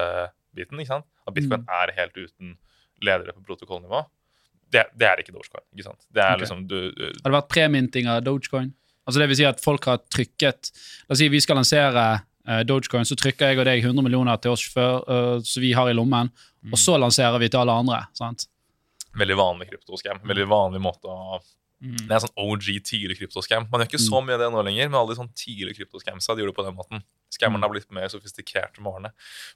biten. 0.56 0.80
ikke 0.80 0.94
sant? 0.96 1.06
At 1.28 1.34
bitcoin 1.36 1.62
Mm. 1.62 1.68
er 1.80 1.92
helt 2.00 2.16
uten 2.16 2.56
ledere 3.04 3.32
på 3.36 3.44
protokollnivå. 3.46 4.00
Det, 4.72 4.82
det 4.98 5.06
er 5.08 5.20
ikke 5.22 5.32
Dogecoin. 5.32 5.64
ikke 5.72 5.84
sant? 5.86 6.02
Det 6.12 6.20
er 6.22 6.34
okay. 6.34 6.42
liksom, 6.42 6.66
du, 6.68 6.90
du, 6.92 7.04
Har 7.22 7.30
det 7.30 7.36
vært 7.38 7.48
preminting 7.54 8.08
av 8.10 8.24
Dogecoin? 8.26 8.74
Altså 9.08 9.22
det 9.22 9.28
vil 9.31 9.38
si 9.40 9.46
at 9.49 9.62
folk 9.64 9.88
har 9.88 10.02
trykket 10.12 10.69
La 11.08 11.16
oss 11.16 11.22
si 11.22 11.31
vi 11.32 11.40
skal 11.40 11.56
lansere 11.56 12.05
uh, 12.20 12.60
Dogecoin, 12.69 13.08
så 13.08 13.16
trykker 13.16 13.55
jeg 13.55 13.62
og 13.62 13.64
deg 13.64 13.81
100 13.81 14.05
millioner 14.05 14.37
til 14.44 14.52
oss 14.52 14.66
før, 14.69 15.00
uh, 15.08 15.37
som 15.40 15.64
vi 15.64 15.72
har 15.76 15.88
i 15.90 15.96
lommen, 15.96 16.31
Mm. 16.58 16.72
og 16.75 16.81
så 16.82 16.96
lanserer 16.99 17.38
vi 17.38 17.46
til 17.49 17.60
alle 17.60 17.70
andre. 17.70 18.00
sant? 18.19 18.49
Veldig 19.14 19.37
vanlig 19.38 19.69
kryptoskam. 19.70 20.19
Veldig 20.26 20.46
vanlig 20.50 20.81
måte 20.82 21.06
å 21.06 21.38
Mm. 21.78 22.08
Det 22.08 22.10
er 22.10 22.22
sånn 22.25 22.34
OG 22.43 22.81
tidlig 22.82 23.16
kryptoskam. 23.20 23.69
Man 23.70 23.82
gjør 23.82 23.93
ikke 23.93 24.02
så 24.02 24.19
mye 24.25 24.34
av 24.34 24.40
det 24.43 24.49
nå 24.50 24.64
lenger, 24.66 24.88
men 24.90 24.99
alle 24.99 25.14
de 25.14 25.20
sånn 25.20 25.31
tidlige 25.38 25.76
kryptoskamsa 25.78 26.34
de 26.34 26.43
gjorde 26.43 26.50
det 26.50 26.58
på 26.58 26.66
den 26.66 26.75
måten. 26.75 27.04
Scammerne 27.31 27.69
har 27.69 27.70
blitt 27.70 27.93
mer 27.94 28.11
sofistikerte 28.11 28.82
med 28.82 28.90
årene. 28.93 29.12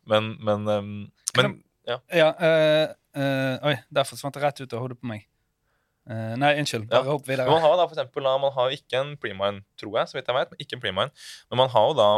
Men, 0.06 0.28
men, 0.38 0.68
um, 0.68 0.92
men 1.36 1.56
ja. 1.88 1.98
Ja, 2.14 2.28
eh, 2.38 2.94
eh, 3.18 3.66
Oi, 3.66 3.74
der 3.90 4.06
forsvant 4.06 4.38
det 4.38 4.44
rett 4.44 4.62
ut 4.62 4.72
av 4.72 4.84
hodet 4.84 5.00
på 5.00 5.10
meg. 5.10 5.26
Eh, 6.10 6.34
nei, 6.36 6.54
unnskyld. 6.58 6.88
Bare 6.90 7.04
Ja. 7.04 7.10
hopp 7.12 7.26
videre. 7.28 7.46
man 7.46 7.60
har 7.62 7.76
da 7.76 7.86
for 7.86 7.94
eksempel, 7.94 8.22
da, 8.24 8.36
man 8.38 8.52
har 8.52 8.70
ikke 8.74 8.98
en 9.00 9.16
premine, 9.16 9.62
tror 9.78 9.98
jeg, 10.00 10.08
så 10.08 10.14
vidt 10.18 10.26
jeg 10.26 10.34
vet, 10.34 10.50
men 10.50 10.58
ikke 10.58 10.74
en 10.74 10.80
premine. 10.80 11.10
Men 11.50 11.58
man 11.58 11.68
har 11.70 11.88
jo 11.88 11.94
da 11.94 12.08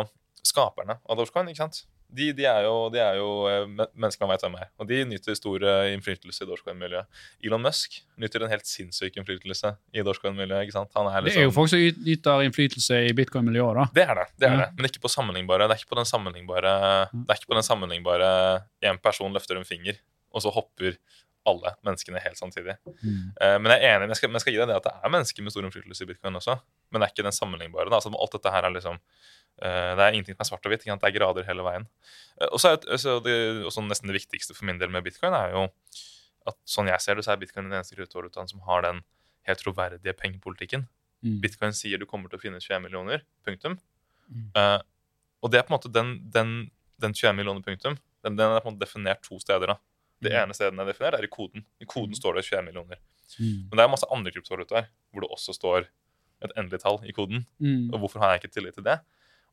skaperne 0.45 0.99
av 1.09 1.17
Dogecoin, 1.19 1.49
ikke 1.49 1.57
sant? 1.65 1.85
De, 2.15 2.29
de 2.33 2.45
er 2.47 2.63
jo, 2.63 2.91
de 2.95 2.99
er 3.01 3.17
jo 3.19 3.29
eh, 3.51 3.65
mennesker 3.97 4.23
man 4.23 4.35
vet 4.37 4.43
hvem 4.45 4.55
er, 4.61 4.69
og 4.79 4.87
de 4.87 5.01
nyter 5.05 5.35
stor 5.35 5.65
eh, 5.67 5.95
innflytelse 5.97 6.45
i 6.45 6.47
Dogecoin-miljøet. 6.47 7.07
Elon 7.43 7.61
Musk 7.65 7.97
nyter 8.23 8.45
en 8.45 8.51
helt 8.53 8.69
sinnssyk 8.71 9.17
innflytelse 9.19 9.73
i 9.93 10.05
Dogecoin-miljøet. 10.07 10.63
ikke 10.69 10.77
sant? 10.77 10.93
Han 10.95 11.09
er 11.11 11.25
Det 11.25 11.33
er 11.35 11.43
jo 11.43 11.49
liksom... 11.51 11.57
folk 11.57 11.73
som 11.73 11.79
yt- 11.83 12.07
yter 12.15 12.45
innflytelse 12.47 13.01
i 13.09 13.13
bitcoin-miljøet. 13.19 13.75
da. 13.81 13.85
Det 13.99 14.05
er 14.09 14.15
det, 14.21 14.27
det 14.39 14.49
er 14.49 14.53
Ja. 14.55 14.61
det, 14.67 14.71
men 14.77 14.87
ikke 14.93 15.03
på 15.03 15.11
sammenlignbare. 15.11 15.67
Det 15.67 15.75
er 15.75 15.83
ikke 15.83 15.93
på 15.97 16.01
den 16.01 16.07
sammenlignbare 16.13 16.75
Det 17.11 17.31
er 17.35 17.41
ikke 17.41 17.51
på 17.51 17.59
den 17.59 17.67
sammenlignbare 17.67 18.31
En 18.83 18.99
person 18.99 19.33
løfter 19.35 19.57
en 19.59 19.65
finger, 19.65 19.99
og 20.33 20.43
så 20.43 20.53
hopper 20.55 20.97
alle 21.49 21.75
menneskene 21.85 22.21
helt 22.25 22.39
samtidig. 22.41 22.77
Eh, 23.05 23.57
men 23.61 23.71
jeg 23.73 23.81
er 23.83 23.97
enig, 23.97 24.07
men 24.07 24.15
jeg 24.15 24.21
skal, 24.21 24.31
men 24.31 24.39
jeg 24.39 24.45
skal 24.47 24.55
gi 24.55 24.61
deg 24.63 24.71
det 24.71 24.79
at 24.81 24.87
det 24.89 24.95
er 24.97 25.13
mennesker 25.13 25.45
med 25.45 25.55
stor 25.55 25.67
innflytelse 25.67 26.07
i 26.07 26.09
bitcoin 26.09 26.39
også, 26.41 26.57
men 26.91 27.01
det 27.03 27.07
er 27.07 27.15
ikke 27.15 27.27
den 27.27 27.37
sammenlignbare. 27.37 27.91
Da. 27.91 28.01
Altså, 28.01 28.13
alt 28.13 28.37
dette 28.37 28.53
her 28.55 28.69
er 28.69 28.75
liksom 28.75 28.99
uh, 28.99 29.91
Det 29.99 30.07
er 30.07 30.17
ingenting 30.17 30.39
som 30.39 30.45
er 30.47 30.51
svart 30.51 30.69
og 30.69 30.75
hvitt. 30.75 30.87
Det 30.89 31.09
er 31.11 31.17
grader 31.19 31.49
hele 31.49 31.67
veien. 31.67 31.87
Uh, 32.41 32.49
og 32.49 32.63
så 32.63 32.73
er 32.73 32.81
det, 32.81 33.01
så 33.03 33.19
det 33.25 33.37
også 33.69 33.85
nesten 33.85 34.13
det 34.13 34.19
viktigste 34.19 34.57
for 34.57 34.69
min 34.69 34.81
del 34.81 34.93
med 34.95 35.05
bitcoin 35.07 35.37
er 35.37 35.53
jo 35.57 35.67
at 36.49 36.59
sånn 36.69 36.91
jeg 36.91 37.01
ser 37.01 37.17
det, 37.17 37.25
så 37.27 37.33
er 37.33 37.41
bitcoin 37.41 37.69
den 37.71 37.79
eneste 37.79 37.97
kryptovalutaen 37.97 38.51
som 38.51 38.65
har 38.67 38.85
den 38.85 39.05
helt 39.49 39.61
troverdige 39.65 40.17
pengepolitikken. 40.17 40.89
Mm. 41.25 41.39
Bitcoin 41.45 41.77
sier 41.77 42.01
du 42.01 42.09
kommer 42.09 42.29
til 42.33 42.41
å 42.41 42.43
finne 42.43 42.61
21 42.61 42.85
millioner, 42.85 43.25
punktum. 43.45 43.79
Mm. 44.29 44.51
Og 45.41 45.53
det 45.53 45.61
er 45.61 45.65
på 45.65 45.73
en 45.73 45.77
måte 45.79 45.93
den, 45.93 46.19
den, 46.33 46.53
den 47.01 47.17
21 47.17 47.37
millioner 47.39 47.65
punktum, 47.65 47.97
den, 48.25 48.37
den 48.37 48.45
er 48.45 48.61
på 48.61 48.69
en 48.69 48.75
måte 48.75 48.85
definert 48.85 49.25
to 49.25 49.41
steder. 49.41 49.73
da. 49.73 49.79
Det 50.25 50.33
Mm. 50.33 50.43
ene 50.43 50.55
stedet 50.57 50.73
den 50.73 50.81
er 50.81 50.89
definert, 50.93 51.15
er 51.19 51.25
i 51.27 51.31
koden. 51.31 51.65
I 51.81 51.87
koden 51.87 52.15
står 52.17 52.35
det 52.39 52.45
21 52.49 52.65
millioner. 52.65 52.99
Mm. 53.39 53.69
Men 53.69 53.77
det 53.79 53.85
er 53.85 53.89
masse 53.93 54.09
andre 54.11 54.33
kryptovalutaer 54.33 54.89
hvor 55.13 55.21
det 55.25 55.31
også 55.31 55.55
står 55.55 55.87
et 56.45 56.53
endelig 56.57 56.81
tall 56.83 56.99
i 57.05 57.13
koden. 57.13 57.47
Mm. 57.61 57.93
Og 57.93 58.01
hvorfor 58.01 58.21
har 58.21 58.33
jeg 58.35 58.43
ikke 58.45 58.55
tillit 58.59 58.75
til 58.75 58.85
det? 58.85 58.99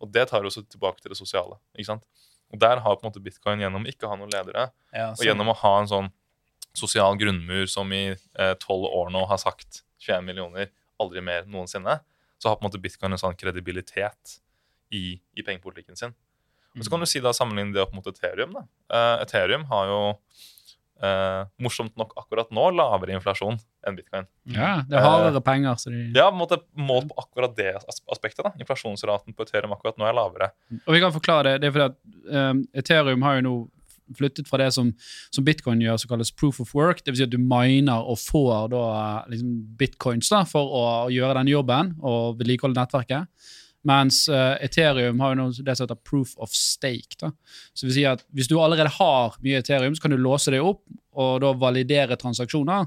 Og 0.01 0.11
det 0.11 0.27
tar 0.29 0.41
også 0.43 0.63
tilbake 0.67 1.01
til 1.01 1.09
det 1.13 1.17
sosiale. 1.17 1.59
ikke 1.77 1.85
sant? 1.91 2.03
Og 2.51 2.59
der 2.59 2.79
har 2.83 2.95
på 2.97 3.05
en 3.05 3.11
måte 3.11 3.21
bitcoin 3.23 3.59
gjennom 3.63 3.85
ikke 3.87 4.07
å 4.07 4.09
ha 4.11 4.15
noen 4.17 4.31
ledere, 4.33 4.71
Ja, 4.93 5.11
og 5.11 5.17
sånn. 5.17 5.25
gjennom 5.27 5.47
å 5.53 5.55
ha 5.55 5.79
en 5.81 5.87
sånn 5.87 6.11
sosial 6.73 7.15
grunnmur 7.17 7.67
som 7.69 7.91
i 7.93 8.15
tolv 8.59 8.85
år 8.91 9.09
nå 9.11 9.25
har 9.27 9.37
sagt 9.37 9.83
21 9.99 10.23
millioner, 10.25 10.69
aldri 10.99 11.21
mer 11.21 11.43
noensinne, 11.45 11.99
så 12.39 12.49
har 12.49 12.55
på 12.57 12.63
en 12.65 12.69
måte 12.71 12.81
bitcoin 12.81 13.11
en 13.13 13.17
sånn 13.21 13.37
kredibilitet 13.37 14.39
i, 14.91 15.19
i 15.37 15.41
pengepolitikken 15.43 15.95
sin. 15.97 16.13
Og 16.75 16.83
så 16.85 16.89
kan 16.89 16.99
du 16.99 17.05
si 17.05 17.19
da 17.19 17.31
sammenligne 17.35 17.73
det 17.73 17.81
opp 17.83 17.93
mot 17.93 18.05
Ethereum. 18.07 18.53
da. 18.53 18.61
Eh, 18.89 19.23
Ethereum 19.25 19.65
har 19.65 19.87
jo 19.87 20.19
eh, 21.03 21.41
morsomt 21.61 21.95
nok 21.99 22.13
akkurat 22.19 22.51
nå 22.53 22.69
lavere 22.77 23.15
inflasjon 23.17 23.59
enn 23.87 23.97
bitcoin. 23.97 24.27
Ja, 24.53 24.81
det 24.87 24.97
er 24.99 25.05
hardere 25.05 25.41
penger. 25.45 25.75
så 25.81 25.93
de... 25.93 26.05
Ja, 26.15 26.29
på 26.29 26.37
en 26.37 26.41
måte 26.43 26.61
målt 26.77 27.09
på 27.09 27.19
akkurat 27.23 27.55
det 27.57 27.73
aspektet. 28.11 28.43
da. 28.45 28.53
Inflasjonsraten 28.61 29.35
på 29.35 29.47
Ethereum 29.47 29.75
akkurat 29.75 29.99
nå 29.99 30.07
er 30.07 30.17
lavere. 30.17 30.51
Og 30.85 30.95
vi 30.95 31.03
kan 31.03 31.13
forklare 31.15 31.55
det. 31.55 31.61
Det 31.63 31.71
er 31.71 31.77
fordi 31.77 31.89
at 31.89 32.49
um, 32.51 32.65
Ethereum 32.83 33.27
har 33.27 33.39
jo 33.39 33.45
nå 33.47 33.55
flyttet 34.17 34.49
fra 34.49 34.59
det 34.61 34.71
som, 34.75 34.91
som 35.31 35.45
bitcoin 35.47 35.81
gjør, 35.83 36.01
som 36.01 36.11
kalles 36.11 36.33
proof 36.35 36.59
of 36.63 36.73
work. 36.75 37.03
Det 37.03 37.13
vil 37.13 37.21
si 37.21 37.27
at 37.27 37.33
du 37.33 37.39
miner 37.39 38.03
og 38.03 38.19
får 38.19 38.71
da 38.73 38.85
liksom 39.31 39.57
bitcoins 39.79 40.31
da, 40.33 40.43
for 40.47 40.75
å 40.75 40.85
gjøre 41.13 41.39
den 41.39 41.51
jobben 41.53 41.95
og 41.99 42.39
vedlikeholde 42.41 42.81
nettverket. 42.81 43.51
Mens 43.87 44.27
uh, 44.29 44.55
Ethereum 44.61 45.19
har 45.23 45.31
jo 45.33 45.39
noe, 45.39 45.53
det 45.65 45.73
som 45.77 45.87
heter 45.87 45.97
proof 46.05 46.35
of 46.37 46.51
stake. 46.53 47.17
da. 47.21 47.31
Så 47.73 47.87
vil 47.87 47.95
si 47.95 48.03
at 48.05 48.21
Hvis 48.35 48.47
du 48.51 48.59
allerede 48.61 48.91
har 48.99 49.37
mye 49.41 49.61
Ethereum, 49.63 49.95
så 49.97 50.01
kan 50.05 50.11
du 50.13 50.19
låse 50.21 50.51
det 50.53 50.61
opp 50.61 50.83
og 51.17 51.41
da 51.43 51.49
validere 51.59 52.15
transaksjoner. 52.15 52.85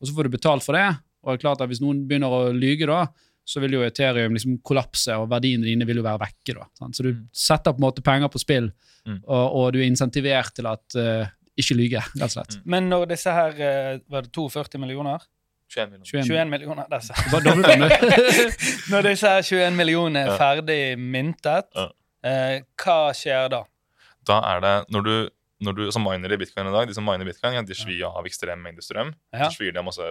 Og 0.00 0.06
så 0.08 0.14
får 0.14 0.28
du 0.28 0.36
betalt 0.36 0.64
for 0.64 0.78
det. 0.78 0.86
Og 1.24 1.32
det 1.32 1.38
er 1.40 1.42
klart 1.42 1.60
at 1.64 1.68
Hvis 1.68 1.82
noen 1.82 2.04
begynner 2.08 2.30
å 2.32 2.52
lyge, 2.54 2.86
da, 2.86 3.06
så 3.46 3.60
vil 3.62 3.76
jo 3.76 3.82
Ethereum 3.86 4.34
liksom 4.34 4.56
kollapse, 4.66 5.14
og 5.18 5.28
verdiene 5.30 5.66
dine 5.66 5.86
vil 5.86 6.00
jo 6.00 6.06
være 6.06 6.22
vekke. 6.24 6.54
da. 6.60 6.64
sant? 6.78 6.96
Så 6.98 7.02
du 7.06 7.12
setter 7.34 7.72
på 7.74 7.78
en 7.82 7.86
måte 7.88 8.02
penger 8.06 8.28
på 8.32 8.42
spill, 8.42 8.72
Mm. 9.06 9.20
og, 9.22 9.44
og 9.54 9.66
du 9.72 9.76
er 9.78 9.86
insentivert 9.86 10.50
til 10.56 10.66
at 10.66 10.96
uh, 10.98 11.28
ikke 11.54 11.76
lyge, 11.78 12.00
rett 12.18 12.24
og 12.26 12.32
slett. 12.32 12.56
Mm. 12.58 12.62
Men 12.74 12.88
når 12.90 13.04
disse 13.12 13.30
her 13.30 13.52
eh, 13.54 13.98
Var 14.10 14.24
det 14.26 14.32
42 14.34 14.80
millioner? 14.82 15.22
21 15.68 15.90
millioner. 15.90 16.06
21. 16.06 16.26
21 16.26 16.50
millioner, 16.50 16.84
du. 16.86 16.90
Når 18.92 19.02
disse 19.10 19.32
21 19.50 19.76
millioner 19.76 20.20
er 20.26 20.30
Ja. 20.32 20.36
ferdig 20.40 20.80
myntet, 20.98 21.66
eh, 22.24 22.60
hva 22.82 22.98
skjer 23.16 23.48
da? 23.52 23.62
Da 24.26 24.40
er 24.54 24.60
det 24.64 24.74
når 24.94 25.02
du, 25.06 25.14
når 25.62 25.72
du 25.78 25.84
som 25.94 26.02
miner 26.06 26.32
i 26.32 26.36
bitcoin 26.40 26.66
i 26.66 26.72
dag, 26.74 26.88
de 26.88 26.94
som 26.96 27.04
miner 27.06 27.24
bitcoin, 27.28 27.54
ja, 27.54 27.62
de 27.62 27.74
svir 27.78 28.02
av 28.08 28.26
ekstrem 28.26 28.58
mengde 28.62 28.82
strøm. 28.82 29.12
Ja. 29.32 29.46
De 29.48 29.54
svir 29.54 29.72
de 29.72 29.78
av 29.78 29.84
masse 29.86 30.02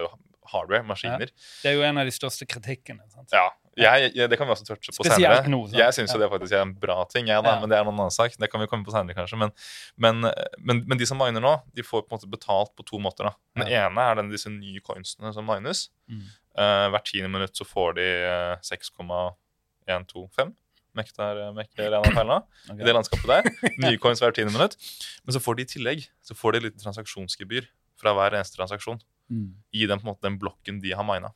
hardware, 0.52 0.82
maskiner. 0.86 1.30
Det 1.62 1.70
er 1.70 1.74
jo 1.78 1.82
en 1.86 1.98
av 1.98 2.04
de 2.08 2.12
største 2.14 2.46
kritikkene. 2.48 3.02
sant? 3.12 3.30
Ja, 3.32 3.48
jeg, 3.76 4.12
jeg, 4.16 4.30
Det 4.32 4.38
kan 4.40 4.48
vi 4.48 4.54
også 4.54 4.64
touche 4.70 4.92
på 4.96 5.04
senere. 5.04 5.42
nå. 5.52 5.60
Jeg 5.72 5.92
syns 5.92 6.14
Ja. 6.14 6.18
det 6.22 6.30
faktisk 6.32 6.52
er 6.56 6.62
en 6.64 6.74
bra 6.74 7.04
ting, 7.12 7.26
jeg, 7.28 7.42
da, 7.44 7.54
Ja. 7.56 7.60
men 7.60 7.68
det 7.68 7.76
er 7.76 7.82
en 7.84 7.92
annen 7.92 8.10
sak. 8.10 8.36
Det 8.40 8.50
kan 8.50 8.60
vi 8.60 8.66
komme 8.66 8.84
på 8.86 8.92
senere, 8.94 9.14
kanskje. 9.14 9.36
Men, 9.38 9.52
men, 9.96 10.22
men, 10.58 10.84
men 10.88 10.98
de 10.98 11.06
som 11.06 11.18
miner 11.18 11.40
nå, 11.44 11.52
de 11.74 11.82
får 11.82 12.06
på 12.06 12.12
en 12.12 12.18
måte 12.18 12.30
betalt 12.30 12.72
på 12.76 12.86
to 12.88 12.98
måter. 12.98 13.28
da. 13.28 13.34
Den 13.60 13.68
ene 13.68 14.00
er 14.10 14.14
den, 14.22 14.30
disse 14.32 14.48
nye 14.48 14.80
coinsene 14.80 15.32
som 15.34 15.44
mines. 15.46 15.90
Mm. 16.08 16.22
Uh, 16.56 16.88
hvert 16.94 17.04
tiende 17.04 17.28
minutt 17.28 17.54
så 17.56 17.66
får 17.68 17.96
de 17.98 18.06
uh, 18.24 18.56
6,125 18.64 20.54
mektar 20.96 21.36
mekker 21.52 21.90
en 21.90 21.94
av 21.98 22.06
feilene 22.08 22.38
Ok. 22.72 22.78
i 22.80 22.84
det 22.86 22.94
landskapet 22.96 23.28
der. 23.28 23.50
Nye 23.84 23.98
coins 24.00 24.22
hvert 24.24 24.38
tiende 24.38 24.54
minutt. 24.56 24.78
Men 25.26 25.36
så 25.36 25.42
får 25.44 25.58
de 25.58 25.66
i 25.66 25.70
tillegg 25.74 26.06
så 26.24 26.32
får 26.38 26.56
de 26.56 26.62
et 26.62 26.66
lite 26.70 26.80
transaksjonsgebyr 26.84 27.68
fra 28.00 28.14
hver 28.16 28.36
eneste 28.38 28.56
transaksjon 28.56 29.02
Mm. 29.30 29.48
i 29.74 29.86
den, 29.90 29.98
måte, 30.06 30.22
den 30.28 30.38
blokken 30.38 30.80
de 30.82 30.92
har 30.94 31.04
mina. 31.04 31.32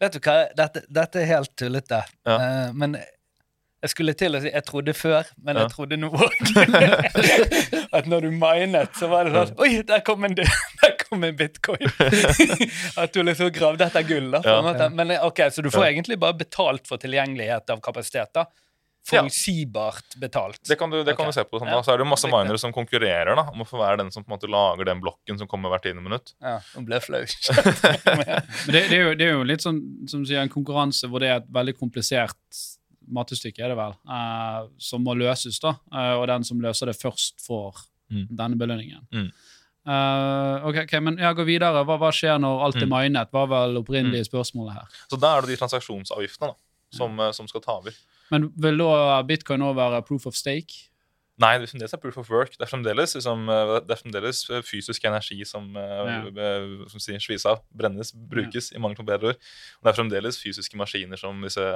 Vet 0.00 0.12
du 0.14 0.18
hva, 0.22 0.48
dette, 0.56 0.82
dette 0.90 1.20
er 1.22 1.26
helt 1.30 1.52
tullete. 1.58 2.02
Ja. 2.26 2.34
uh, 2.38 2.72
men 2.74 2.96
jeg 3.78 3.92
skulle 3.92 4.14
til 4.18 4.34
å 4.34 4.40
si 4.42 4.50
jeg 4.50 4.64
trodde 4.66 4.90
før, 4.98 5.26
men 5.38 5.54
Ja. 5.56 5.62
jeg 5.68 5.70
trodde 5.76 5.96
nå 6.00 6.08
òg. 6.10 6.34
At 7.94 8.08
når 8.10 8.26
du 8.26 8.30
minet, 8.34 8.90
så 8.98 9.06
var 9.10 9.28
det 9.28 9.34
sånn 9.36 9.52
Oi, 9.62 9.82
der 9.86 10.02
kom 10.06 10.26
en, 10.26 10.34
der 10.82 10.94
kom 11.04 11.22
en 11.24 11.36
bitcoin! 11.38 11.86
At 13.00 13.14
du 13.14 13.22
liksom 13.22 13.52
gravde 13.54 13.86
etter 13.86 14.02
gull. 14.08 14.30
da, 14.34 14.42
Ja. 14.44 14.88
Men 14.90 15.14
eh, 15.14 15.22
ok, 15.24 15.44
Så 15.54 15.62
du 15.62 15.70
får 15.70 15.86
egentlig 15.92 16.18
bare 16.18 16.34
betalt 16.40 16.86
for 16.90 16.98
tilgjengelighet 17.02 17.70
av 17.70 17.80
kapasitet? 17.84 18.32
da? 18.34 18.48
Ja. 19.10 19.22
Betalt. 20.20 20.60
Det 20.68 20.76
kan 20.78 20.90
du, 20.90 21.02
det 21.04 21.14
kan 21.16 21.26
du 21.26 21.32
se 21.32 21.44
på. 21.44 21.58
Sånn, 21.58 21.68
Ja. 21.68 21.76
da. 21.76 21.82
Så 21.82 21.92
er 21.94 21.96
det 21.98 22.04
jo 22.04 22.10
masse 22.10 22.28
minere 22.28 22.58
som 22.60 22.72
konkurrerer 22.76 23.34
da, 23.36 23.46
om 23.52 23.62
å 23.62 23.66
få 23.68 23.78
være 23.80 23.98
den 24.02 24.10
som 24.12 24.22
på 24.24 24.28
en 24.32 24.36
måte 24.38 24.50
lager 24.50 24.84
den 24.84 25.00
blokken 25.00 25.38
som 25.38 25.48
kommer 25.48 25.70
hvert 25.72 25.82
tiende 25.86 26.02
minutt. 26.04 26.34
Ja, 26.42 26.58
Nå 26.76 26.84
ble 26.84 27.00
flau. 27.00 27.22
Men 28.04 28.74
det, 28.74 28.82
det, 28.90 28.98
er 28.98 29.02
jo, 29.06 29.14
det 29.14 29.26
er 29.28 29.32
jo 29.32 29.44
litt 29.48 29.64
sånn 29.64 29.80
som 30.10 30.24
sier, 30.28 30.42
en 30.42 30.52
konkurranse 30.52 31.08
hvor 31.08 31.20
det 31.24 31.30
er 31.32 31.40
et 31.40 31.48
veldig 31.52 31.76
komplisert 31.78 32.36
mattestykke, 33.08 33.62
er 33.64 33.72
det 33.72 33.78
vel, 33.78 33.94
uh, 34.12 34.66
som 34.76 35.00
må 35.04 35.14
løses. 35.16 35.56
da, 35.64 35.76
uh, 35.94 36.18
Og 36.20 36.26
den 36.28 36.44
som 36.44 36.60
løser 36.60 36.90
det 36.92 36.98
først, 37.00 37.38
får 37.46 37.86
Mm. 38.10 38.26
denne 38.32 38.56
belønningen. 38.56 39.02
Mm. 39.12 39.26
Uh, 39.88 40.64
ok, 40.68 40.76
okay, 40.86 41.00
Men 41.00 41.16
jeg 41.20 41.34
går 41.36 41.44
videre. 41.44 41.82
Hva, 41.84 41.98
hva 42.00 42.08
skjer 42.12 42.38
når 42.40 42.62
alt 42.64 42.76
er 42.76 42.86
Mm. 42.86 42.92
minet? 42.94 43.30
Var 43.32 43.46
vel 43.46 43.76
opprinnelige 43.82 44.24
spørsmålet 44.28 44.72
her. 44.74 44.86
Så 45.10 45.18
da 45.20 45.36
er 45.36 45.42
det 45.42 45.50
de 45.50 45.56
transaksjonsavgiftene 45.60 46.48
da, 46.48 46.54
som, 46.90 47.16
som 47.32 47.46
skal 47.48 47.60
ta 47.60 47.72
over. 47.78 47.92
Men 48.32 48.50
vil 48.56 48.78
da 48.80 49.22
bitcoin 49.26 49.62
nå 49.64 49.72
være 49.78 50.02
proof 50.06 50.26
of 50.30 50.36
stake? 50.36 50.88
Nei, 51.38 51.52
det 51.60 51.68
er 51.68 51.70
fremdeles 51.70 51.94
proof 52.02 52.16
of 52.18 52.30
work. 52.34 52.56
Det 52.58 52.64
er 52.66 52.70
fremdeles, 52.72 53.12
liksom, 53.14 53.44
eh, 53.54 53.72
det 53.86 53.94
er 53.94 54.00
fremdeles 54.00 54.40
eh, 54.50 54.62
fysisk 54.66 55.04
energi 55.06 55.36
som, 55.46 55.68
eh, 55.78 56.24
eh, 56.34 56.64
som 56.90 57.02
sier, 57.02 57.20
svis 57.22 57.44
av, 57.46 57.60
brennes, 57.70 58.10
brukes, 58.10 58.72
i 58.74 58.80
mangel 58.82 58.98
på 58.98 59.06
bedre 59.06 59.30
ord. 59.30 59.38
Og 59.78 59.86
det 59.86 59.92
er 59.92 59.98
fremdeles 60.00 60.40
fysiske 60.42 60.80
maskiner 60.80 61.20
som 61.20 61.38
disse 61.46 61.68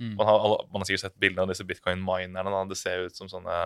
Mm. 0.00 0.14
man, 0.16 0.26
har, 0.26 0.38
man 0.72 0.80
har 0.80 0.86
sikkert 0.88 1.02
sett 1.04 1.18
bildene 1.20 1.44
av 1.44 1.50
disse 1.52 1.66
bitcoin-minerne. 1.68 2.68
Det 2.70 2.78
ser 2.80 3.04
ut 3.04 3.14
som 3.14 3.28
sånne, 3.28 3.58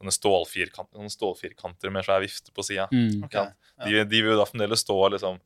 sånne, 0.00 0.14
stålfirkant, 0.16 0.90
sånne 0.90 1.14
stålfirkanter 1.14 1.94
med 1.94 2.04
svær 2.04 2.20
vifte 2.20 2.50
på 2.50 2.64
sida. 2.66 2.88
Mm. 2.90 3.22
Ok, 3.28 3.38
De, 3.84 4.02
de 4.02 4.22
vil 4.24 4.32
jo 4.32 4.40
da 4.40 4.48
fremdeles 4.48 4.82
stå 4.82 4.98
liksom 5.14 5.38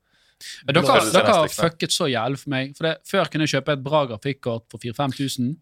Dere, 0.67 0.81
dere 1.13 1.35
har 1.37 1.53
fucket 1.53 1.93
så 1.95 2.09
jævlig 2.11 2.41
for 2.41 2.51
meg. 2.51 2.73
For 2.75 2.89
det, 2.89 2.97
Før 3.07 3.29
kunne 3.31 3.47
jeg 3.47 3.61
kjøpe 3.61 3.77
et 3.77 3.85
bra 3.85 4.01
grafikkort 4.11 4.65
for 4.73 4.83
4000-5000. 4.83 5.53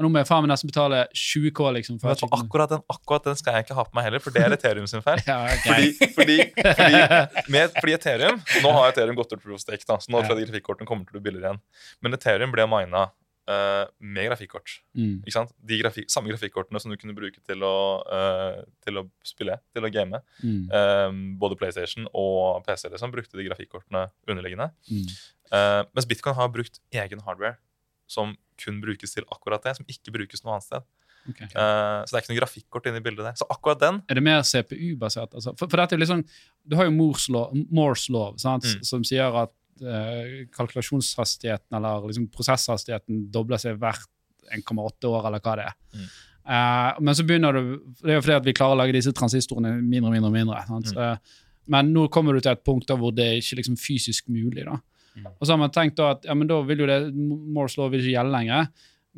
Og 0.00 0.06
nå 0.06 0.08
må 0.14 0.22
jeg 0.22 0.30
faen 0.30 0.40
meg 0.46 0.48
nesten 0.54 0.70
betale 0.70 1.02
20K. 1.12 1.66
liksom. 1.76 1.98
For 2.00 2.14
jeg- 2.14 2.30
akkurat, 2.32 2.70
den, 2.72 2.80
akkurat 2.88 3.26
den 3.28 3.36
skal 3.36 3.58
jeg 3.58 3.66
ikke 3.66 3.76
ha 3.76 3.84
på 3.84 3.92
meg 3.98 4.06
heller, 4.08 4.22
for 4.24 4.32
det 4.32 4.40
er 4.46 4.56
Ethereum 4.56 4.86
sin 4.88 5.04
feil. 5.04 5.20
ja, 5.28 5.44
okay. 5.44 5.92
Fordi, 5.92 6.08
fordi, 6.16 6.38
fordi, 6.64 7.00
med, 7.52 7.74
fordi 7.76 7.96
Ethereum 7.98 8.40
Nå 8.64 8.72
har 8.78 8.94
Ethereum 8.94 9.18
gått 9.20 9.36
of 9.36 9.60
stake, 9.60 9.84
da, 9.84 9.98
så 10.00 10.08
nå 10.08 10.24
tror 10.24 10.38
jeg 10.38 10.46
de 10.46 10.52
grafikkortene 10.54 10.88
kommer 10.88 11.04
til 11.04 11.12
å 11.12 11.20
bli 11.20 11.26
billigere 11.28 11.52
igjen. 11.52 11.60
Men 12.00 12.16
Ethereum 12.16 12.56
ble 12.56 12.64
mina 12.72 13.10
uh, 13.50 13.84
med 14.00 14.30
grafikkort. 14.30 14.80
Mm. 14.96 15.20
Ikke 15.20 15.36
sant? 15.36 15.52
De 15.60 15.78
grafik, 15.82 16.08
samme 16.12 16.32
grafikkortene 16.32 16.80
som 16.80 16.92
du 16.92 16.96
kunne 17.00 17.16
bruke 17.16 17.44
til 17.44 17.64
å, 17.66 17.76
uh, 18.08 18.60
til 18.80 19.02
å 19.02 19.06
spille, 19.26 19.60
til 19.76 19.84
å 19.84 19.92
game. 19.92 20.20
Mm. 20.40 20.62
Um, 20.72 21.22
både 21.40 21.60
PlayStation 21.60 22.08
og 22.16 22.64
PC 22.64 22.88
liksom, 22.88 23.12
brukte 23.14 23.36
de 23.36 23.48
grafikkortene 23.50 24.06
underliggende. 24.24 24.70
Mm. 24.88 25.08
Uh, 25.50 25.82
mens 25.92 26.08
Bitcoin 26.08 26.38
har 26.38 26.52
brukt 26.56 26.80
egen 26.94 27.26
hardware 27.26 27.58
som 28.10 28.34
kun 28.60 28.80
brukes 28.82 29.16
til 29.16 29.26
akkurat 29.28 29.64
det, 29.66 29.76
som 29.78 29.88
ikke 29.88 30.14
brukes 30.14 30.44
noe 30.44 30.56
annet 30.56 30.68
sted. 30.68 30.88
Okay. 31.28 31.48
Uh, 31.52 32.00
så 32.06 32.14
det 32.14 32.16
er 32.16 32.22
ikke 32.22 32.32
noe 32.32 32.40
grafikkort 32.40 32.86
inne 32.88 33.00
i 33.00 33.04
bildet 33.04 33.26
der. 33.26 33.36
Så 33.38 33.46
akkurat 33.52 33.80
den 33.82 34.00
Er 34.08 34.18
det 34.18 34.24
mer 34.24 34.40
CPU-basert? 34.46 35.34
Altså? 35.36 35.52
For, 35.58 35.68
for 35.68 35.82
dette 35.82 35.96
er 35.96 36.00
liksom, 36.00 36.22
Du 36.64 36.76
har 36.78 36.88
jo 36.88 36.94
Moores 36.96 37.28
lov, 37.32 37.52
Moores 37.68 38.06
lov 38.12 38.38
sant? 38.40 38.64
Mm. 38.64 38.86
som 38.88 39.04
sier 39.06 39.36
at 39.42 39.52
uh, 39.84 40.32
kalkulasjonshastigheten 40.56 41.76
eller 41.76 42.08
liksom 42.08 42.30
prosesshastigheten 42.32 43.26
dobler 43.34 43.60
seg 43.60 43.78
hvert 43.80 44.08
1,8 44.50 45.06
år, 45.06 45.28
eller 45.28 45.44
hva 45.44 45.56
det 45.60 45.68
er. 45.68 45.76
Mm. 45.94 46.08
Uh, 46.40 47.02
men 47.04 47.14
så 47.14 47.22
begynner 47.28 47.54
du 47.54 47.60
Det 48.00 48.10
er 48.10 48.16
jo 48.16 48.22
fordi 48.24 48.38
at 48.40 48.46
vi 48.48 48.56
klarer 48.56 48.74
å 48.74 48.80
lage 48.80 48.96
disse 48.96 49.12
transistorene 49.14 49.76
mindre 49.76 50.08
og 50.08 50.16
mindre. 50.16 50.32
mindre 50.34 50.64
sant? 50.66 50.94
Mm. 50.96 51.36
Men 51.70 51.92
nå 51.94 52.08
kommer 52.10 52.34
du 52.34 52.42
til 52.42 52.54
et 52.54 52.64
punkt 52.66 52.88
da 52.88 52.96
hvor 52.98 53.12
det 53.14 53.26
er 53.26 53.42
ikke 53.42 53.60
liksom 53.60 53.76
fysisk 53.78 54.32
mulig. 54.32 54.64
da. 54.64 54.80
Mm. 55.16 55.28
Og 55.32 55.42
så 55.42 55.52
har 55.52 55.60
man 55.60 55.74
tenkt 55.74 55.98
da 55.98 56.12
at 56.14 56.26
ja, 56.28 56.36
men 56.38 56.48
da 56.50 56.60
vil 56.66 56.84
jo 56.84 56.88
det, 56.88 56.98
Moores 57.14 57.76
lov 57.80 57.94
ikke 57.96 58.12
gjelde 58.12 58.34
lenger. 58.34 58.68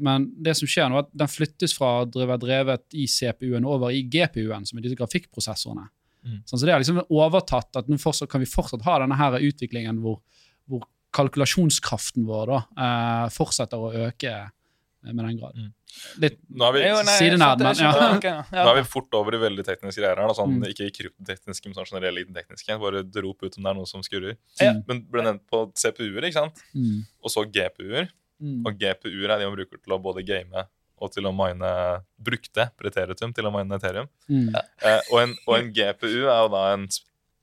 Men 0.03 0.31
det 0.41 0.55
som 0.57 0.71
skjer 0.71 0.89
nå, 0.89 0.99
er 0.99 1.07
at 1.07 1.13
den 1.25 1.31
flyttes 1.31 1.75
fra 1.77 1.99
å 2.05 2.07
være 2.09 2.41
drevet 2.41 2.97
i 2.97 3.05
CPU-en 3.11 3.69
over 3.69 3.93
i 3.93 4.05
GPU-en, 4.09 4.65
som 4.69 4.79
er 4.79 4.87
disse 4.87 4.99
grafikkprosessorene. 4.99 5.85
Mm. 6.23 6.39
Sånn, 6.47 6.61
så 6.61 6.65
det 6.65 6.73
er 6.73 6.83
liksom 6.83 7.03
overtatt 7.11 7.81
at 7.81 7.91
nå 7.91 7.99
fortsatt, 8.01 8.31
kan 8.31 8.43
vi 8.43 8.49
fortsatt 8.49 8.85
ha 8.87 9.01
denne 9.03 9.19
her 9.19 9.37
utviklingen 9.43 9.99
hvor, 10.05 10.21
hvor 10.71 10.87
kalkulasjonskraften 11.13 12.25
vår 12.29 12.53
da, 12.53 12.61
eh, 12.85 13.25
fortsetter 13.35 13.83
å 13.83 13.93
øke 14.07 14.37
med 15.03 15.25
den 15.27 15.39
grad. 15.41 15.55
Mm. 15.59 15.73
Litt 16.23 16.37
Nå 16.49 16.69
er 16.69 16.73
vi, 16.77 16.83
Sidenerd, 17.19 17.59
men- 17.61 17.77
ja. 17.77 18.45
nå 18.53 18.67
er 18.71 18.77
vi 18.79 18.83
fort 18.89 19.13
over 19.19 19.35
i 19.35 19.41
veldig 19.43 19.65
tekniske 19.67 20.01
greier 20.01 20.17
her. 20.17 20.35
Sånn, 20.39 20.55
Mm. 20.61 20.67
Ikke 20.71 20.87
kryptotekniske, 20.95 21.67
men 21.67 21.75
sånn 21.75 21.89
generelle 21.91 22.25
tekniske. 22.33 22.79
Bare 22.81 23.03
rop 23.23 23.43
ut 23.43 23.59
om 23.59 23.63
det 23.65 23.71
er 23.71 23.75
noe 23.75 23.87
som 23.91 24.01
skurrer. 24.03 24.37
Mm. 24.61 24.85
Men 24.89 25.03
ble 25.11 25.23
nevnt 25.27 25.43
på 25.51 25.65
CPU-er, 25.75 26.23
ikke 26.31 26.39
sant? 26.39 26.63
mm, 26.75 27.03
og 27.25 27.31
så 27.31 27.45
GPU-er. 27.51 28.09
mm, 28.41 28.63
Og 28.67 28.79
GPU-er 28.79 29.31
er 29.35 29.39
de 29.39 29.47
man 29.51 29.57
bruker 29.57 29.83
til 29.83 29.93
å 29.93 30.01
både 30.03 30.25
game 30.25 30.67
og 31.03 31.11
til 31.13 31.25
å 31.25 31.33
mine 31.35 32.03
brukte 32.23 32.71
preteritum 32.79 33.35
til 33.35 33.45
å 33.45 33.51
mine 33.53 33.75
Ethereum. 33.75 34.09
mm, 34.31 34.55
Eh, 34.83 35.01
og, 35.11 35.19
en, 35.21 35.37
og 35.49 35.57
en 35.59 35.73
GPU 35.73 36.29
er 36.31 36.43
jo 36.45 36.49
da 36.49 36.73
en, 36.75 36.87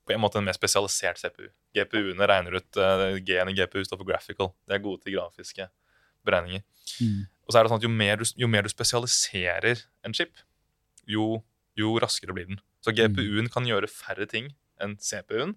på 0.06 0.14
en 0.14 0.20
måte 0.20 0.36
en 0.40 0.44
mer 0.44 0.54
spesialisert 0.56 1.18
CPU. 1.20 1.48
GPU-ene 1.76 2.26
regner 2.26 2.56
ut 2.56 2.76
uh, 2.80 3.18
G-en 3.20 3.48
i 3.48 3.52
GPU 3.54 3.84
står 3.84 3.98
for 4.00 4.04
graphical. 4.08 4.54
Det 4.66 4.74
er 4.74 4.82
gode 4.82 5.02
til 5.04 5.12
grafiske 5.14 5.68
beregninger. 6.26 6.62
mm. 7.00 7.26
Og 7.50 7.52
så 7.52 7.58
er 7.58 7.66
det 7.66 7.72
sånn 7.72 7.80
at 7.80 7.86
jo 7.88 7.90
mer 7.90 8.20
du, 8.20 8.24
jo 8.38 8.46
mer 8.46 8.62
du 8.62 8.70
spesialiserer 8.70 9.80
en 10.06 10.14
chip, 10.14 10.38
jo, 11.10 11.40
jo 11.74 11.96
raskere 11.98 12.36
blir 12.36 12.46
den. 12.46 12.60
Så 12.80 12.94
GPU-en 12.94 13.50
kan 13.50 13.66
gjøre 13.66 13.90
færre 13.90 14.28
ting 14.30 14.52
enn 14.80 14.94
CPU-en, 15.02 15.56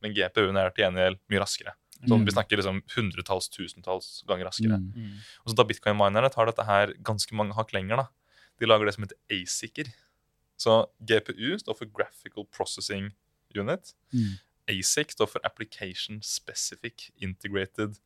men 0.00 0.14
GPU-en 0.16 0.56
er 0.56 0.72
til 0.72 0.86
gjengjeld 0.86 1.20
mye 1.28 1.42
raskere. 1.44 1.76
Sånn, 2.04 2.20
Mm. 2.20 2.24
Vi 2.26 2.32
snakker 2.32 2.58
liksom 2.58 2.80
hundretalls, 2.96 3.48
tusentalls 3.48 4.24
ganger 4.26 4.48
raskere. 4.48 4.80
Mm. 4.80 4.92
Mm. 4.96 5.20
Og 5.44 5.52
så 5.52 5.56
da 5.56 5.64
Bitcoin-minerne 5.68 6.32
tar 6.32 6.46
dette 6.46 6.64
her 6.64 6.92
ganske 7.00 7.32
mange 7.36 7.54
hakk 7.54 7.72
lenger. 7.72 7.96
da. 7.96 8.08
De 8.60 8.66
lager 8.66 8.86
det 8.86 8.94
som 8.94 9.04
heter 9.04 9.20
ASIC-er. 9.30 9.92
Så 10.56 10.86
GPU 11.00 11.58
står 11.58 11.76
for 11.76 11.86
Graphical 11.86 12.44
Processing 12.44 13.12
Unit. 13.54 13.94
Mm. 14.12 14.38
ASIC 14.68 15.12
står 15.12 15.28
for 15.28 15.40
Application 15.44 16.20
Specific 16.22 17.10
Integrated 17.20 17.98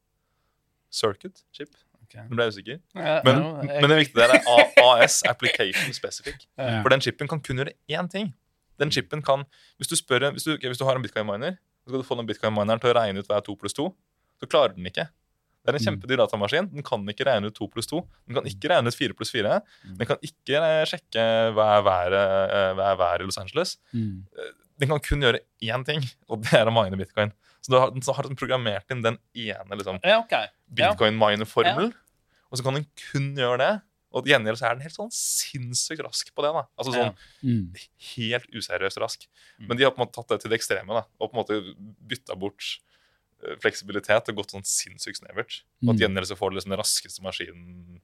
Circuit 0.90 1.45
Chip. 1.52 1.75
Ok. 2.09 2.17
Nå 2.31 2.37
ble 2.38 2.45
jeg 2.49 2.55
usikker. 2.57 2.81
Ja, 2.97 3.21
Men, 3.25 3.43
ja, 3.43 3.62
jeg- 3.69 3.81
men 3.85 3.91
det 3.93 3.99
viktige 4.00 4.25
der 4.25 4.35
er 4.38 5.03
AS, 5.05 5.23
Application 5.29 5.93
Specific. 5.93 6.47
Ja. 6.59 6.81
For 6.83 6.88
den 6.88 7.00
chipen 7.05 7.29
kan 7.29 7.41
kun 7.45 7.57
gjøre 7.61 7.73
én 7.91 8.09
ting. 8.11 8.33
Den 8.79 8.91
chipen 8.91 9.21
kan, 9.23 9.45
Hvis 9.79 9.88
du 9.91 9.97
spør, 9.97 10.31
hvis 10.33 10.45
du, 10.45 10.55
okay, 10.55 10.69
hvis 10.69 10.79
du 10.79 10.85
har 10.87 10.97
en 10.97 11.03
bitcoin-miner, 11.03 11.59
så 11.85 11.91
skal 11.91 12.00
du 12.00 12.07
få 12.07 12.17
den 12.17 12.27
bitcoin-mineren 12.27 12.81
til 12.81 12.91
å 12.91 12.95
regne 12.97 13.19
ut 13.21 13.27
hva 13.29 13.37
er 13.38 13.45
2 13.47 13.57
pluss 13.61 13.75
2. 13.75 13.88
Så 14.41 14.47
klarer 14.49 14.75
den 14.77 14.87
ikke. 14.87 15.09
Det 15.67 15.75
er 15.75 15.77
en 15.77 15.83
Mm. 15.83 16.00
kjempedyr 16.00 16.17
datamaskin. 16.23 16.69
Den 16.73 16.83
kan 16.83 17.05
ikke 17.11 17.27
regne 17.27 17.47
ut 17.50 17.55
2 17.59 17.67
pluss 17.69 17.87
2. 17.91 18.00
Den 18.29 18.35
kan 18.38 18.45
ikke 18.47 18.71
regne 18.71 18.87
ut 18.88 18.95
4 18.95 19.12
pluss 19.19 19.31
4. 19.35 19.61
Den 19.99 20.07
kan 20.07 20.17
ikke 20.23 20.57
eh, 20.57 20.85
sjekke 20.87 21.25
hva 21.53 21.67
er 21.79 21.83
været, 21.83 22.15
eh, 22.55 22.73
hva 22.79 22.87
er 22.93 22.97
været 22.97 23.21
i 23.21 23.25
Los 23.29 23.37
Angeles. 23.38 23.77
Mm. 23.93 24.25
Den 24.79 24.88
kan 24.88 25.00
kun 25.00 25.21
gjøre 25.21 25.41
én 25.61 25.85
ting, 25.85 26.00
og 26.31 26.41
det 26.43 26.53
er 26.55 26.67
å 26.71 26.73
mine 26.73 26.97
bitcoin. 26.97 27.33
Så 27.61 27.75
har 27.81 27.91
så 28.00 28.15
har 28.15 28.23
den 28.23 28.37
programmert 28.37 28.88
inn 28.95 29.03
den 29.03 29.19
ene 29.35 29.77
liksom, 29.77 29.99
Ja, 30.05 30.23
ok. 30.73 30.79
Ja. 30.81 31.91
og 32.51 32.59
så 32.59 32.65
kan 32.65 32.75
den 32.79 32.87
kun 33.11 33.35
gjøre 33.37 33.59
det. 33.59 33.71
Og 34.13 34.25
til 34.25 34.33
gjengjeld 34.33 34.57
så 34.57 34.65
er 34.71 34.75
den 34.79 34.83
helt 34.87 34.95
sånn 34.97 35.11
sinnssykt 35.13 36.01
rask 36.01 36.31
på 36.35 36.41
det. 36.43 36.53
da. 36.57 36.63
Altså 36.81 36.95
sånn 36.97 37.15
Mm. 37.45 37.75
helt 38.17 38.47
useriøst 38.57 38.97
rask. 39.03 39.27
Mm. 39.61 39.67
Men 39.69 39.77
de 39.77 39.85
har 39.85 39.91
på 39.93 40.01
en 40.01 40.07
måte 40.07 40.15
tatt 40.17 40.29
det 40.29 40.41
til 40.41 40.51
det 40.51 40.59
ekstreme 40.61 40.89
da, 40.97 41.03
og 41.21 41.31
på 41.31 41.37
en 41.37 41.43
måte 41.45 41.59
bytta 42.09 42.35
bort 42.41 42.79
eh, 43.45 43.55
fleksibilitet 43.61 44.29
og 44.33 44.37
gått 44.41 44.51
sånn 44.57 44.65
sinnssykt 44.65 45.21
snevert. 45.21 45.61
Og 45.87 45.93
til 45.97 46.07
gjengjeld 46.09 46.27
så 46.27 46.37
får 46.41 46.51
du 46.51 46.57
liksom 46.57 46.71
den 46.73 46.81
raskeste 46.81 47.23
maskinen 47.23 48.01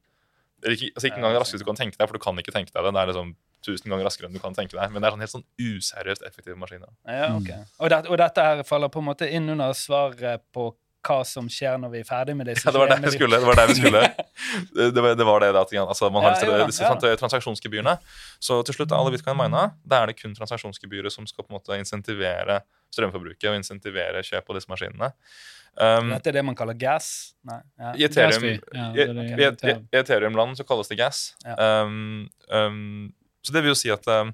Eller 0.62 0.76
ikke, 0.76 0.92
altså 0.94 1.08
ikke 1.08 1.18
engang 1.20 1.34
raskest 1.36 1.58
du 1.60 1.64
kan 1.66 1.76
tenke 1.76 1.96
deg, 1.98 2.06
for 2.08 2.16
du 2.16 2.22
kan 2.22 2.36
ikke 2.40 2.52
tenke 2.52 2.72
deg 2.72 2.84
det. 2.84 2.92
Det 2.94 3.00
er 3.02 3.06
liksom 3.12 3.34
tusen 3.64 3.90
ganger 3.90 4.04
raskere 4.06 4.26
enn 4.28 4.32
du 4.32 4.40
kan 4.40 4.54
tenke 4.54 4.72
deg. 4.78 4.92
Men 4.92 5.02
det 5.02 5.08
er 5.08 5.12
sånn 5.12 5.20
helt 5.20 5.34
sånn 5.34 5.44
useriøst 5.60 6.22
effektive 6.24 6.56
maskiner. 6.56 6.88
Ja, 7.04 7.36
ok. 7.36 7.50
Og, 7.80 7.88
det, 7.90 7.98
og 8.08 8.16
dette 8.18 8.40
her 8.44 8.62
faller 8.64 8.88
på 8.88 9.00
en 9.02 9.08
måte 9.10 9.28
inn 9.28 9.48
under 9.50 9.72
svaret 9.76 10.40
på 10.52 10.70
hva 11.04 11.18
som 11.28 11.48
skjer 11.52 11.78
når 11.82 11.92
vi 11.92 12.02
er 12.02 12.06
ferdig 12.08 12.36
med 12.38 12.48
disse 12.50 12.64
Ja, 12.68 12.74
det 12.74 12.82
var 12.82 12.92
der 12.92 13.02
vi 13.04 13.12
skulle. 13.14 13.40
Det 13.40 13.48
var 13.48 13.60
der 13.60 13.70
vi 13.70 13.76
skulle. 13.78 14.04
Det 14.94 15.02
var 15.02 15.16
det, 15.18 15.26
var 15.26 15.42
det 15.44 15.48
at 15.54 15.74
altså, 15.80 16.10
man 16.10 16.24
har 16.24 16.36
Ja, 16.40 16.66
disse, 16.66 16.84
ja. 16.84 17.16
transaksjonsgebyrene. 17.20 17.96
Så 18.42 18.60
til 18.66 18.76
slutt 18.76 18.92
er 18.92 18.98
alle 18.98 19.14
bitcoin 19.14 19.38
mina. 19.38 19.66
Da 19.86 20.02
er 20.02 20.12
det 20.12 20.18
kun 20.20 20.34
transaksjonsgebyret 20.36 21.12
som 21.12 21.26
skal 21.30 21.46
på 21.46 21.52
en 21.52 21.58
måte 21.58 21.78
insentivere 21.78 22.62
strømforbruket 22.94 23.50
og 23.50 23.58
insentivere 23.58 24.22
kjøp 24.26 24.50
av 24.50 24.58
disse 24.58 24.70
maskinene. 24.70 25.10
Um, 25.74 26.12
Dette 26.12 26.30
er 26.30 26.38
det 26.38 26.44
man 26.46 26.54
kaller 26.58 26.76
gas? 26.78 27.34
Nei. 27.46 27.58
Ja. 27.80 27.94
I 27.98 28.04
Ethereum, 28.06 28.44
Gasfee, 28.44 28.60
ja, 28.78 29.48
Ethereum. 29.48 29.88
Ethereum-land 29.90 30.60
så 30.60 30.66
kalles 30.68 30.90
det 30.90 31.00
gas. 31.00 31.24
Ja. 31.42 31.56
Um, 31.82 32.28
um, 32.46 33.08
så 33.42 33.54
det 33.56 33.64
vil 33.64 33.74
jo 33.74 33.78
si 33.78 33.90
at 33.92 34.06
um, 34.06 34.30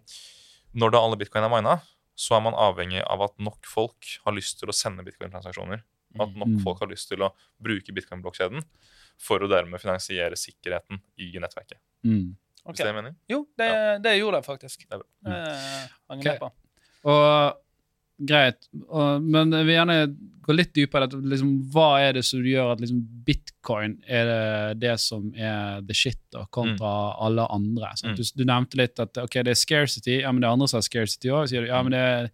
når 0.76 0.92
da 0.94 1.00
alle 1.00 1.18
bitcoin 1.20 1.46
er 1.46 1.52
mina, 1.52 1.78
så 2.20 2.36
er 2.36 2.44
man 2.44 2.58
avhengig 2.58 3.00
av 3.06 3.24
at 3.24 3.34
nok 3.40 3.64
folk 3.68 4.18
har 4.26 4.36
lyst 4.36 4.60
til 4.60 4.70
å 4.70 4.76
sende 4.76 5.04
bitcoin-transaksjoner. 5.06 5.80
At 6.18 6.32
nok 6.34 6.48
Mm. 6.48 6.60
folk 6.64 6.80
har 6.80 6.88
lyst 6.90 7.08
til 7.08 7.18
å 7.22 7.30
bruke 7.62 7.92
bitcoin-blokkjeden 7.94 8.64
for 9.20 9.38
å 9.44 9.48
dermed 9.48 9.78
finansiere 9.80 10.34
sikkerheten 10.34 10.98
i 11.18 11.30
nettverket. 11.38 11.78
Mm. 12.04 12.34
Ok. 12.64 12.74
Hvis 12.74 12.82
det 12.82 12.86
er 12.90 12.96
mening? 13.02 13.14
Jo, 13.28 13.46
det, 13.56 14.02
det 14.02 14.18
gjorde 14.18 14.40
det 14.40 14.46
faktisk. 14.48 14.86
Det 14.88 14.96
er 14.98 15.02
bra. 15.04 15.32
Eh, 15.32 15.88
hang 16.10 16.18
Ok. 16.26 16.38
på. 16.40 16.50
Og 17.04 17.56
greit, 18.20 18.66
og, 18.90 19.22
men 19.24 19.50
jeg 19.54 19.64
vil 19.64 19.74
gjerne 19.78 19.94
gå 20.44 20.52
litt 20.56 20.74
dypere. 20.76 21.06
i 21.06 21.08
dette, 21.08 21.30
Liksom, 21.32 21.52
hva 21.72 21.86
er 22.04 22.12
det 22.18 22.24
som 22.28 22.42
gjør 22.44 22.72
at 22.74 22.80
liksom, 22.82 23.00
bitcoin 23.24 23.94
er 24.06 24.26
det, 24.28 24.80
det 24.82 24.96
som 25.00 25.30
er 25.36 25.80
the 25.88 25.94
shit, 25.96 26.18
da, 26.32 26.42
kontra 26.52 27.14
alle 27.22 27.46
andre? 27.48 27.94
sant? 27.96 28.12
Mm. 28.12 28.16
Du, 28.20 28.22
du 28.36 28.44
nevnte 28.44 28.76
litt 28.76 29.00
at 29.00 29.16
okay, 29.22 29.42
det 29.46 29.54
er 29.54 29.60
scarcity, 29.62 30.18
ja, 30.20 30.32
men 30.32 30.42
det 30.42 30.48
er 30.50 30.52
andre 30.58 30.68
som 30.68 30.78
har 30.82 30.88
scarcity 30.88 31.28
òg. 31.32 31.48
Ja, 31.68 31.80
men 31.82 31.92
det 31.96 32.02
er, 32.10 32.30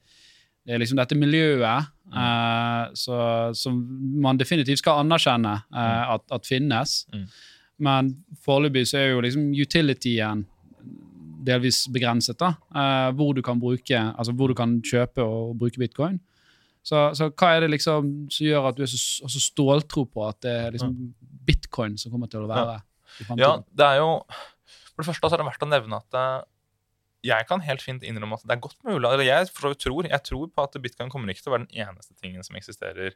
det 0.66 0.74
er 0.74 0.82
liksom 0.82 0.98
dette 0.98 1.14
miljøet 1.18 1.92
eh, 2.10 2.94
så, 2.98 3.18
som 3.54 3.78
man 4.22 4.38
definitivt 4.40 4.82
skal 4.82 5.04
anerkjenne 5.04 5.54
eh, 5.70 6.14
at, 6.16 6.24
at 6.34 6.48
finnes. 6.48 6.98
Mm. 7.14 7.26
Men 7.86 8.10
foreløpig 8.42 8.86
så 8.90 8.98
er 8.98 9.12
jo 9.12 9.22
liksom 9.22 9.50
utilityen 9.54 10.42
delvis 11.46 11.84
begrenset, 11.94 12.38
da, 12.40 12.56
eh, 12.74 13.10
hvor 13.14 13.36
du 13.36 13.44
kan 13.46 13.60
bruke, 13.62 14.00
altså 14.18 14.34
hvor 14.34 14.50
du 14.50 14.56
kan 14.58 14.80
kjøpe 14.82 15.22
og 15.22 15.54
bruke 15.60 15.78
bitcoin. 15.78 16.18
Så, 16.86 17.08
så 17.18 17.30
hva 17.30 17.52
er 17.54 17.64
det 17.64 17.72
liksom 17.76 18.10
som 18.30 18.46
gjør 18.46 18.68
at 18.68 18.76
du 18.78 18.84
er 18.84 18.90
så, 18.90 18.98
så 19.30 19.42
ståltro 19.42 20.06
på 20.10 20.26
at 20.26 20.38
det 20.46 20.52
er 20.54 20.74
liksom 20.74 20.92
bitcoin 21.46 21.96
som 21.98 22.14
kommer 22.14 22.30
til 22.30 22.44
å 22.44 22.50
være 22.50 22.76
i 23.22 23.38
Ja, 23.40 23.56
det 23.74 23.86
er 23.86 24.02
jo 24.02 24.10
For 24.92 25.02
det 25.02 25.08
første 25.08 25.30
så 25.30 25.34
er 25.34 25.42
det 25.42 25.48
verdt 25.48 25.66
å 25.66 25.70
nevne 25.70 25.98
at 25.98 26.18
jeg 27.24 27.46
kan 27.48 27.60
helt 27.64 27.82
fint 27.82 28.02
innrømme 28.06 28.36
at 28.38 28.44
det 28.46 28.56
er 28.56 28.60
godt 28.62 28.78
mulig 28.84 29.08
eller 29.08 29.24
Jeg 29.24 29.48
tror, 29.54 30.06
jeg 30.08 30.22
tror 30.22 30.48
på 30.52 30.62
at 30.62 30.76
bitcoin 30.82 31.10
kommer 31.10 31.28
ikke 31.32 31.42
til 31.42 31.52
å 31.52 31.56
være 31.56 31.66
den 31.66 31.86
eneste 31.88 32.14
tingen 32.20 32.44
som 32.44 32.56
eksisterer 32.56 33.14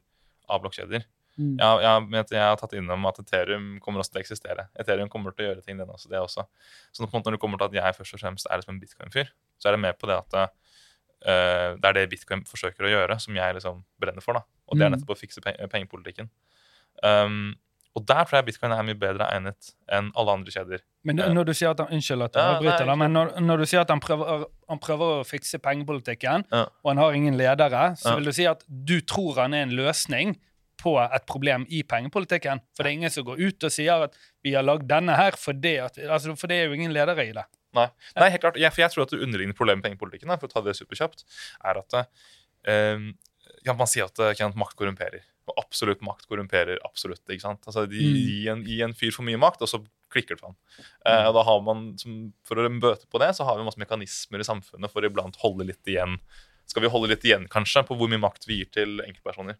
av 0.48 0.62
blokkjeder. 0.64 1.04
Mm. 1.38 1.56
Jeg, 1.60 1.82
jeg, 1.84 2.24
jeg 2.34 2.42
har 2.42 2.56
tatt 2.58 2.72
innom 2.76 3.06
at 3.06 3.20
Ethereum 3.22 3.78
kommer 3.80 4.02
også 4.02 4.16
til 4.16 4.20
å 4.20 4.24
eksistere. 4.24 4.64
Ethereum 4.82 5.08
kommer 5.08 5.32
til 5.32 5.46
å 5.46 5.48
gjøre 5.52 5.62
ting, 5.64 5.78
den 5.78 5.88
også, 5.88 6.10
det 6.10 6.18
også. 6.20 6.44
Så 6.92 7.04
når 7.06 7.36
det 7.36 7.40
kommer 7.40 7.60
til 7.60 7.70
at 7.70 7.76
jeg 7.78 7.96
først 8.00 8.16
og 8.18 8.20
fremst 8.24 8.48
er 8.50 8.60
liksom 8.60 8.74
en 8.74 8.80
bitcoin-fyr, 8.82 9.30
så 9.60 9.70
er 9.70 9.76
jeg 9.78 9.84
med 9.86 9.96
på 10.00 10.10
det 10.10 10.18
at 10.18 10.36
uh, 10.40 11.70
det 11.78 11.86
er 11.92 11.96
det 12.00 12.08
bitcoin 12.12 12.42
forsøker 12.48 12.88
å 12.88 12.92
gjøre, 12.92 13.18
som 13.22 13.36
jeg 13.38 13.56
liksom 13.56 13.84
brenner 14.02 14.24
for. 14.24 14.40
da. 14.40 14.42
Og 14.68 14.76
det 14.78 14.84
er 14.84 14.90
Mm. 14.90 14.98
nettopp 14.98 15.14
å 15.16 15.20
fikse 15.20 15.40
pe 15.44 15.54
pengepolitikken. 15.70 16.28
Um, 17.02 17.54
og 17.96 18.04
der 18.06 18.24
tror 18.24 18.38
jeg 18.38 18.46
bitcoin 18.46 18.72
er 18.72 18.84
mye 18.86 18.98
bedre 18.98 19.26
egnet 19.34 19.70
enn 19.90 20.12
alle 20.18 20.34
andre 20.38 20.52
kjeder. 20.54 20.82
Men 21.04 21.18
Ja. 21.18 21.28
når 21.34 21.44
du 21.48 21.52
sier 21.54 21.70
at 21.70 21.80
han, 21.82 21.88
Unnskyld 21.96 22.22
at 22.22 22.34
jeg 22.34 22.42
Ja, 22.44 22.58
avbryter, 22.58 22.86
nei, 22.86 22.94
men 22.96 23.12
når, 23.12 23.32
når 23.40 23.56
du 23.58 23.64
sier 23.66 23.80
at 23.80 23.90
han 23.90 24.00
prøver, 24.00 24.44
han 24.68 24.78
prøver 24.78 25.14
å 25.20 25.24
fikse 25.26 25.58
pengepolitikken, 25.58 26.44
Ja. 26.52 26.66
og 26.84 26.90
han 26.92 26.98
har 26.98 27.12
ingen 27.12 27.36
ledere, 27.36 27.96
så 27.96 28.10
Ja. 28.10 28.14
vil 28.16 28.24
du 28.24 28.32
si 28.32 28.46
at 28.46 28.62
du 28.68 29.00
tror 29.00 29.34
han 29.40 29.54
er 29.54 29.62
en 29.62 29.70
løsning 29.74 30.36
på 30.78 30.94
et 31.02 31.26
problem 31.26 31.66
i 31.68 31.82
pengepolitikken? 31.82 32.60
For 32.76 32.84
det 32.84 32.86
er 32.92 32.96
ingen 32.98 33.10
som 33.10 33.24
går 33.24 33.40
ut 33.40 33.64
og 33.64 33.70
sier 33.70 34.04
at 34.04 34.14
vi 34.44 34.52
har 34.52 34.62
lagd 34.62 34.86
denne 34.86 35.16
her 35.16 35.32
fordi 35.32 35.78
at 35.82 35.98
altså, 35.98 36.36
For 36.38 36.46
det 36.46 36.56
er 36.60 36.66
jo 36.68 36.72
ingen 36.78 36.92
ledere 36.92 37.26
i 37.26 37.32
det. 37.32 37.44
Nei, 37.74 37.88
Nei 38.16 38.30
helt 38.30 38.40
klart. 38.42 38.56
Jeg, 38.56 38.72
for 38.72 38.82
jeg 38.82 38.90
tror 38.90 39.02
at 39.02 39.10
det 39.10 39.20
underliggende 39.22 39.56
problemet 39.56 39.82
med 39.82 39.90
pengepolitikken, 39.90 40.30
for 40.38 40.46
å 40.48 40.52
ta 40.52 40.60
det 40.60 40.76
superkjapt, 40.76 41.24
er 41.64 41.78
at 41.78 42.06
eh, 42.66 42.98
ja, 43.66 43.74
man 43.74 43.86
sier 43.86 44.04
at 44.04 44.18
uh, 44.18 44.52
makt 44.56 44.76
korrumperer. 44.78 45.22
Og 45.50 45.58
absolutt 45.58 46.02
makt 46.06 46.28
korrumperer 46.30 46.78
absolutt. 46.86 47.22
ikke 47.28 47.42
sant? 47.42 47.64
Altså, 47.66 47.86
de, 47.90 47.98
Mm. 48.00 48.20
gi, 48.26 48.36
en, 48.52 48.62
gi 48.64 48.80
en 48.86 48.94
fyr 48.94 49.10
for 49.16 49.26
mye 49.26 49.40
makt, 49.40 49.62
og 49.66 49.68
så 49.72 49.80
klikker 50.10 50.36
det 50.36 50.40
for 50.42 50.52
ham. 50.52 50.56
Eh, 51.06 51.26
og 51.28 51.34
da 51.34 51.42
har 51.46 51.60
man, 51.66 51.84
som, 51.98 52.32
For 52.46 52.58
å 52.58 52.68
bøte 52.80 53.06
på 53.10 53.18
det, 53.22 53.32
så 53.36 53.44
har 53.46 53.58
vi 53.58 53.66
masse 53.66 53.78
mekanismer 53.82 54.40
i 54.42 54.46
samfunnet 54.46 54.90
for 54.90 55.02
å 55.02 55.10
iblant 55.10 55.36
holde 55.42 55.66
litt 55.68 55.86
igjen. 55.86 56.18
Skal 56.70 56.82
vi 56.82 56.88
holde 56.92 57.08
litt 57.10 57.24
igjen, 57.26 57.48
kanskje, 57.50 57.82
på 57.86 57.96
hvor 57.98 58.08
mye 58.10 58.18
makt 58.22 58.46
vi 58.46 58.60
gir 58.62 58.70
til 58.70 59.00
enkeltpersoner. 59.02 59.56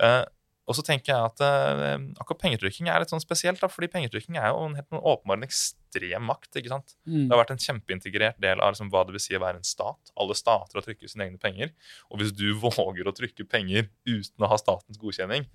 Eh, 0.00 0.24
og 0.68 0.76
så 0.76 0.84
tenker 0.84 1.14
jeg 1.14 1.28
at 1.30 1.42
eh, 1.44 1.94
akkurat 2.20 2.42
pengetrykking 2.42 2.90
er 2.92 3.00
litt 3.00 3.12
sånn 3.12 3.24
spesielt, 3.24 3.60
da, 3.62 3.70
fordi 3.72 3.88
pengetrykking 3.94 4.36
er 4.36 4.50
jo 4.52 4.66
en 4.66 4.76
helt 4.76 4.98
åpenbar 4.98 5.38
en 5.38 5.46
ekstrem 5.46 6.26
makt. 6.28 6.50
ikke 6.60 6.72
sant? 6.74 6.92
Mm. 7.08 7.22
Det 7.24 7.32
har 7.32 7.40
vært 7.40 7.54
en 7.54 7.62
kjempeintegrert 7.64 8.42
del 8.44 8.60
av 8.60 8.74
liksom 8.74 8.90
hva 8.92 9.06
det 9.08 9.16
vil 9.16 9.24
si 9.24 9.38
å 9.38 9.40
være 9.40 9.62
en 9.62 9.66
stat. 9.66 10.12
Alle 10.20 10.36
stater 10.36 10.76
har 10.76 10.84
trykket 10.84 11.14
sine 11.14 11.24
egne 11.24 11.40
penger. 11.40 11.72
Og 12.12 12.20
hvis 12.20 12.34
du 12.36 12.50
våger 12.66 13.08
å 13.08 13.16
trykke 13.16 13.48
penger 13.48 13.88
uten 14.04 14.44
å 14.44 14.52
ha 14.52 14.60
statens 14.60 15.00
godkjenning, 15.00 15.48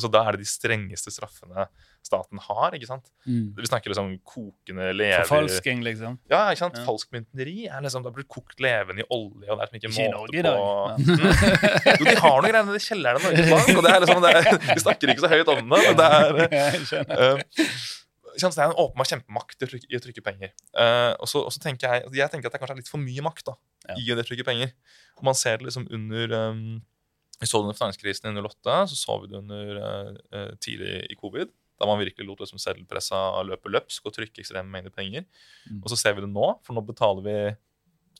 så 0.00 0.08
da 0.08 0.22
er 0.24 0.36
det 0.36 0.46
de 0.46 0.48
strengeste 0.48 1.12
straffene 1.12 1.66
staten 2.02 2.40
har. 2.42 2.74
ikke 2.74 2.88
sant? 2.88 3.10
Mm. 3.26 3.52
Vi 3.58 3.68
snakker 3.68 3.92
liksom 3.92 4.08
kokende 4.26 4.88
lever 4.96 5.26
Forfalsking, 5.28 5.82
liksom. 5.86 6.16
Ja, 6.32 6.46
ikke 6.50 6.64
sant? 6.64 6.78
Ja. 6.80 6.84
Falskmyntneri 6.88 7.66
er 7.68 7.84
liksom, 7.84 8.02
det 8.04 8.10
har 8.10 8.16
blitt 8.16 8.30
kokt 8.32 8.62
levende 8.62 9.04
i 9.04 9.08
olje, 9.12 9.46
og 9.46 9.60
det 9.60 9.66
er 9.66 9.74
liksom 9.76 9.78
ikke 9.78 9.90
Ikke 9.92 9.98
måte 9.98 10.16
Norge 10.16 10.38
i 10.38 10.42
på 10.42 10.48
dag. 10.48 10.98
Mm. 10.98 11.98
Jo, 12.00 12.08
de 12.08 12.16
har 12.24 12.38
noen 12.38 12.52
greier 12.52 12.78
i 12.80 12.84
kjelleren 12.86 13.22
i 13.22 13.26
Norges 13.28 13.50
Bank, 13.52 13.72
og 13.76 13.86
det 13.86 13.92
er 13.94 14.04
liksom, 14.06 14.22
det 14.24 14.32
er, 14.38 14.60
vi 14.72 14.84
snakker 14.86 15.12
ikke 15.14 15.26
så 15.26 15.32
høyt 15.32 15.52
om 15.52 15.60
det, 15.62 15.82
men 15.86 16.00
det 16.00 16.12
er 16.18 16.40
Jeg 16.62 16.86
skjønner. 16.90 17.26
Eh, 17.28 17.82
det 18.32 18.48
er 18.48 18.70
en 18.70 18.78
åpenbar 18.80 19.08
kjempemakt 19.08 19.60
i 19.60 19.66
å 19.66 19.70
trykke, 19.70 19.88
i 19.92 19.98
å 19.98 20.02
trykke 20.02 20.24
penger. 20.24 20.52
Uh, 20.72 21.12
og, 21.20 21.26
så, 21.28 21.42
og 21.44 21.52
så 21.52 21.60
tenker 21.62 21.90
jeg 21.90 22.16
jeg 22.16 22.32
tenker 22.32 22.48
at 22.48 22.56
det 22.56 22.62
kanskje 22.62 22.78
er 22.78 22.80
litt 22.80 22.90
for 22.90 23.02
mye 23.02 23.24
makt 23.24 23.50
da, 23.50 23.58
Ja. 23.90 23.96
i 23.98 24.08
å 24.14 24.24
trykke 24.24 24.46
penger. 24.46 24.72
Og 25.18 25.26
man 25.28 25.36
ser 25.36 25.60
det 25.60 25.68
liksom 25.68 25.84
under 25.92 26.32
um, 26.48 26.80
Vi 27.42 27.48
så 27.50 27.58
det 27.58 27.68
under 27.68 27.78
finanskrisen 27.78 28.30
i 28.30 28.44
08, 28.44 28.76
så 28.92 28.98
så 28.98 29.18
vi 29.22 29.32
det 29.32 29.40
under 29.42 29.82
eh, 29.82 30.54
tidlig 30.62 30.94
i 31.10 31.18
covid. 31.18 31.50
Da 31.80 31.88
man 31.90 31.98
virkelig 31.98 32.28
lot 32.28 32.44
liksom 32.44 32.60
seddelpressa 32.62 33.18
løpe 33.48 33.70
løpsk 33.72 34.06
og 34.06 34.14
trykke 34.14 34.44
ekstreme 34.44 34.70
mengder 34.70 34.94
penger. 34.94 35.26
Mm. 35.66 35.80
Og 35.82 35.90
så 35.90 35.98
ser 35.98 36.14
vi 36.14 36.22
det 36.22 36.30
nå, 36.30 36.52
for 36.62 36.78
nå 36.78 36.84
betaler 36.86 37.26
vi 37.26 37.36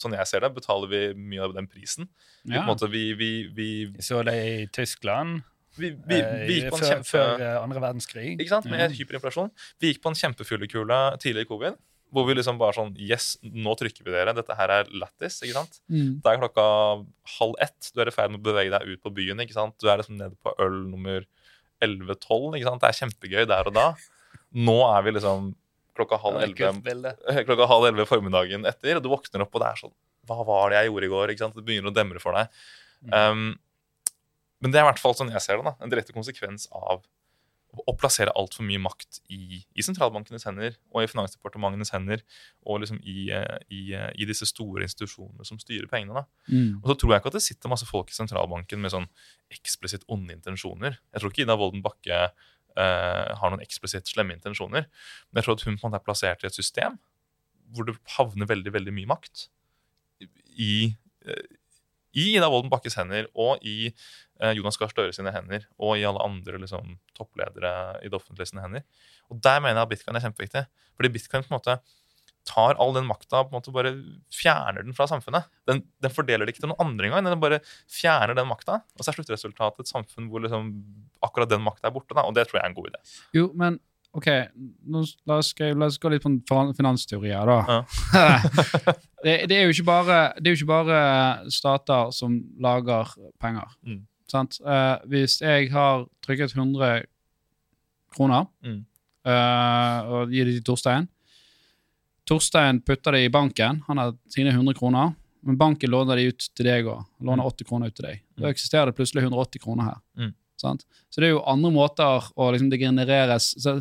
sånn 0.03 0.17
jeg 0.19 0.27
ser 0.27 0.43
det, 0.43 0.51
betaler 0.57 0.91
vi 0.91 1.03
mye 1.15 1.45
av 1.47 1.55
den 1.55 1.69
prisen. 1.71 2.09
Vi, 2.43 2.57
Ja. 2.57 2.65
måte, 2.67 2.89
vi, 2.91 3.13
vi, 3.15 3.31
vi, 3.55 3.69
så 4.03 4.25
det 4.27 4.35
i 4.35 4.67
Tyskland 4.75 5.45
vi, 5.79 5.93
vi, 5.95 6.19
eh, 6.19 6.43
vi 6.49 6.57
gikk 6.59 6.73
på 6.75 6.81
en 6.81 6.89
kjempe... 6.89 7.09
før 7.09 7.45
andre 7.63 7.81
verdenskrig. 7.81 8.35
Ikke 8.35 8.57
sant? 8.57 8.67
Med 8.69 8.93
hyperinflasjon. 8.99 9.53
Vi 9.81 9.93
gikk 9.93 10.03
på 10.03 10.11
en 10.11 10.19
kjempefyllekule 10.19 10.99
tidlig 11.23 11.47
i 11.47 11.49
covid. 11.49 11.79
Hvor 12.13 12.27
vi 12.29 12.37
liksom 12.37 12.59
bare 12.61 12.77
sånn 12.77 12.93
Yes, 13.01 13.35
nå 13.43 13.73
trykker 13.81 14.05
vi 14.05 14.13
dere. 14.15 14.35
Dette 14.37 14.57
her 14.59 14.73
er 14.75 14.91
lættis. 14.93 15.39
ikke 15.43 15.57
sant? 15.57 15.79
Mm. 15.89 16.21
Det 16.21 16.33
er 16.33 16.43
klokka 16.43 16.67
halv 17.39 17.57
ett. 17.65 17.89
Du 17.95 18.03
er 18.03 18.11
i 18.11 18.15
ferd 18.15 18.35
med 18.35 18.43
å 18.43 18.47
bevege 18.51 18.73
deg 18.75 18.91
ut 18.91 19.03
på 19.05 19.15
byen. 19.17 19.41
ikke 19.45 19.57
sant? 19.57 19.79
Du 19.81 19.89
er 19.89 20.03
liksom 20.03 20.19
nede 20.21 20.37
på 20.45 20.53
øl 20.61 20.77
nummer 20.91 21.25
11-12. 21.83 22.59
ikke 22.59 22.69
sant? 22.69 22.85
Det 22.85 22.91
er 22.91 23.01
kjempegøy 23.01 23.49
der 23.49 23.73
og 23.73 23.77
da. 23.79 23.89
Nå 24.53 24.77
er 24.91 25.07
vi 25.07 25.17
liksom 25.17 25.53
klokka 25.97 26.19
halv 26.23 26.41
elleve 26.41 27.13
klokka 27.49 27.69
halv 27.69 27.89
elleve 27.91 28.09
formiddagen 28.09 28.65
etter, 28.69 28.97
og 28.97 29.05
du 29.05 29.11
våkner 29.13 29.45
opp, 29.45 29.53
og 29.53 29.61
det 29.61 29.69
er 29.69 29.81
sånn 29.83 29.95
Hva 30.29 30.39
var 30.49 30.73
det 30.73 30.79
jeg 30.81 30.89
gjorde 30.93 31.09
i 31.09 31.13
går? 31.13 31.33
ikke 31.33 31.45
sant? 31.45 31.59
Det 31.59 31.65
begynner 31.67 31.93
å 31.93 31.97
demre 31.97 32.23
for 32.23 32.37
deg. 32.39 32.63
Um, 33.13 33.51
men 34.63 34.71
det 34.71 34.79
er 34.79 34.87
i 34.87 34.89
hvert 34.93 35.03
fall 35.03 35.17
sånn 35.19 35.33
jeg 35.35 35.43
ser 35.43 35.59
det, 35.59 35.67
da, 35.67 35.75
en 35.83 35.93
direkte 35.93 36.15
konsekvens 36.15 36.69
av 36.71 37.03
å 37.73 37.95
plassere 37.97 38.33
altfor 38.37 38.67
mye 38.69 38.81
makt 38.83 39.23
i, 39.33 39.63
i 39.63 39.85
sentralbankenes 39.85 40.45
hender 40.45 40.75
og 40.93 41.05
i 41.05 41.09
finansdepartementenes 41.09 41.93
hender 41.95 42.21
og 42.69 42.83
liksom 42.83 42.99
i, 43.01 43.31
eh, 43.33 43.59
i, 43.73 43.81
eh, 43.97 44.11
i 44.21 44.29
disse 44.29 44.45
store 44.51 44.85
institusjonene 44.85 45.47
som 45.49 45.61
styrer 45.61 45.89
pengene. 45.89 46.27
Mm. 46.51 46.83
Og 46.83 46.91
så 46.91 46.99
tror 47.01 47.15
jeg 47.15 47.23
ikke 47.23 47.33
at 47.33 47.39
det 47.39 47.45
sitter 47.47 47.73
masse 47.73 47.89
folk 47.89 48.13
i 48.13 48.19
sentralbanken 48.19 48.83
med 48.83 48.93
sånn 48.93 49.09
eksplisitt 49.53 50.05
onde 50.13 50.37
intensjoner. 50.37 50.99
Jeg 51.15 51.23
tror 51.23 51.33
ikke 51.33 51.47
Ida 51.47 51.57
Wolden 51.61 51.85
Bakke 51.85 52.21
eh, 52.29 53.33
har 53.41 53.55
noen 53.55 53.65
eksplisitt 53.65 54.11
slemme 54.11 54.37
intensjoner. 54.37 54.89
Men 55.31 55.41
jeg 55.41 55.49
tror 55.49 55.57
at 55.57 55.67
hun 55.67 55.79
på 55.79 55.87
en 55.87 55.89
måte 55.89 56.03
er 56.03 56.07
plassert 56.11 56.45
i 56.45 56.51
et 56.51 56.59
system 56.59 57.01
hvor 57.73 57.89
det 57.89 57.97
havner 58.19 58.51
veldig 58.51 58.75
veldig 58.75 58.93
mye 58.93 59.09
makt 59.15 59.47
i, 60.61 60.93
eh, 61.25 61.45
i 62.13 62.29
Ida 62.37 62.51
Wolden 62.53 62.73
Bakkes 62.73 62.99
hender 62.99 63.29
og 63.33 63.63
i 63.67 63.89
eh, 63.89 64.53
Jonas 64.59 64.79
Gahr 64.81 64.93
Støre 64.93 65.15
sine 65.17 65.33
hender 65.35 65.67
og 65.79 65.97
i 65.97 66.07
alle 66.09 66.23
andre 66.25 66.61
liksom, 66.63 66.97
toppledere 67.19 67.73
i 68.03 68.11
det 68.11 68.19
offentlige 68.19 68.53
sine 68.53 68.65
hender. 68.65 68.87
Og 69.33 69.41
der 69.43 69.61
mener 69.63 69.81
jeg 69.81 69.89
at 69.89 69.93
bitcoin 69.95 70.19
er 70.19 70.27
kjempeviktig. 70.27 70.65
Fordi 70.99 71.13
bitcoin 71.15 71.47
på 71.47 71.53
en 71.53 71.59
måte 71.59 71.79
tar 72.49 72.75
all 72.83 72.95
den 72.97 73.07
makta 73.07 73.45
måte 73.53 73.73
bare 73.75 73.93
fjerner 74.35 74.83
den 74.83 74.97
fra 74.97 75.07
samfunnet. 75.11 75.47
Den, 75.69 75.85
den 76.03 76.13
fordeler 76.13 76.47
det 76.47 76.55
ikke 76.55 76.65
til 76.65 76.73
noen 76.73 76.83
andre 76.83 77.09
engang. 77.09 77.29
Den 77.29 77.43
bare 77.43 77.61
fjerner 77.91 78.35
den 78.39 78.49
makta. 78.51 78.81
Og 78.97 79.05
så 79.05 79.13
er 79.13 79.19
sluttresultatet 79.19 79.85
et 79.85 79.93
samfunn 79.93 80.29
hvor 80.31 80.43
liksom 80.43 80.73
akkurat 81.23 81.53
den 81.53 81.63
makta 81.65 81.89
er 81.89 81.95
borte. 81.95 82.17
Da, 82.19 82.27
og 82.27 82.35
det 82.37 82.49
tror 82.49 82.59
jeg 82.59 82.67
er 82.67 82.73
en 82.73 82.79
god 82.79 82.91
idé. 82.91 83.03
Jo, 83.39 83.49
men 83.59 83.79
OK, 84.15 84.27
la, 84.29 84.99
oss, 85.01 85.15
la 85.27 85.39
oss 85.41 85.55
gå 85.57 86.11
litt 86.13 86.23
på 86.23 86.31
fin- 86.49 86.75
finansteorier, 86.77 87.47
da. 87.49 87.79
det, 89.25 89.37
det, 89.49 89.57
er 89.57 89.63
jo 89.65 89.73
ikke 89.73 89.87
bare, 89.89 90.19
det 90.37 90.51
er 90.51 90.55
jo 90.55 90.59
ikke 90.61 90.69
bare 90.73 91.51
stater 91.55 92.11
som 92.13 92.35
lager 92.61 93.09
penger. 93.41 93.71
Mm. 93.87 94.03
Sant? 94.29 94.59
Uh, 94.65 94.99
hvis 95.09 95.39
jeg 95.41 95.71
har 95.73 96.05
trykket 96.25 96.53
100 96.57 97.07
kroner 98.13 98.47
Mm. 98.65 98.85
uh, 99.25 100.13
og 100.13 100.33
gir 100.35 100.45
det 100.45 100.59
til 100.59 100.65
Torstein 100.69 101.07
Torstein 102.29 102.81
putter 102.85 103.13
det 103.17 103.25
i 103.27 103.31
banken. 103.33 103.81
Han 103.89 103.99
har 103.99 104.13
sine 104.31 104.53
100 104.53 104.75
kroner. 104.79 105.15
Men 105.43 105.57
banken 105.59 105.91
låner 105.91 106.17
de 106.21 106.29
ut 106.31 106.45
til 106.55 106.69
deg 106.69 106.87
òg. 106.87 107.01
Låner 107.27 107.43
80 107.49 107.67
kroner 107.67 107.91
ut 107.91 107.97
til 107.99 108.07
deg. 108.07 108.21
Da 108.39 108.45
Mm. 108.47 108.51
eksisterer 108.53 108.87
det 108.87 108.95
plutselig 108.95 109.25
180 109.25 109.59
kroner 109.65 109.85
her. 109.89 109.99
Mm. 110.17 110.35
Sant? 110.63 110.85
Så 111.11 111.21
det 111.21 111.29
er 111.29 111.35
jo 111.35 111.43
andre 111.51 111.71
måter 111.75 112.29
å 112.39 112.51
liksom 112.55 112.71
det 112.73 112.81
genereres 112.83 113.53
så 113.59 113.81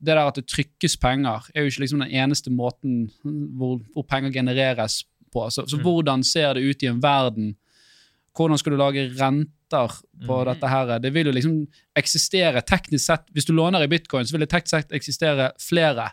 Det 0.00 0.14
der 0.14 0.20
at 0.24 0.34
det 0.38 0.46
trykkes 0.48 0.94
penger, 0.96 1.42
er 1.54 1.60
jo 1.66 1.68
ikke 1.68 1.82
liksom 1.82 2.00
den 2.00 2.14
eneste 2.16 2.48
måten 2.50 3.10
hvor, 3.22 3.82
hvor 3.92 4.06
penger 4.08 4.32
genereres 4.32 5.02
på. 5.30 5.42
Så, 5.52 5.66
så 5.68 5.76
Mm. 5.76 5.82
hvordan 5.84 6.24
ser 6.24 6.54
det 6.56 6.62
ut 6.64 6.82
i 6.82 6.88
en 6.88 7.02
verden? 7.02 7.50
Hvordan 8.34 8.56
skal 8.58 8.72
du 8.72 8.78
lage 8.80 9.10
renter 9.20 9.92
på 10.24 10.38
Mm. 10.40 10.44
dette 10.54 10.68
her? 10.72 10.98
Det 10.98 11.12
vil 11.12 11.26
jo 11.26 11.32
liksom 11.36 11.66
eksistere 11.96 12.62
teknisk 12.64 13.04
sett 13.10 13.26
Hvis 13.34 13.44
du 13.44 13.52
låner 13.52 13.82
i 13.84 13.86
bitcoin, 13.92 14.24
så 14.24 14.32
vil 14.32 14.40
det 14.46 14.48
teknisk 14.48 14.70
sett 14.70 14.90
eksistere 14.96 15.50
flere. 15.60 16.12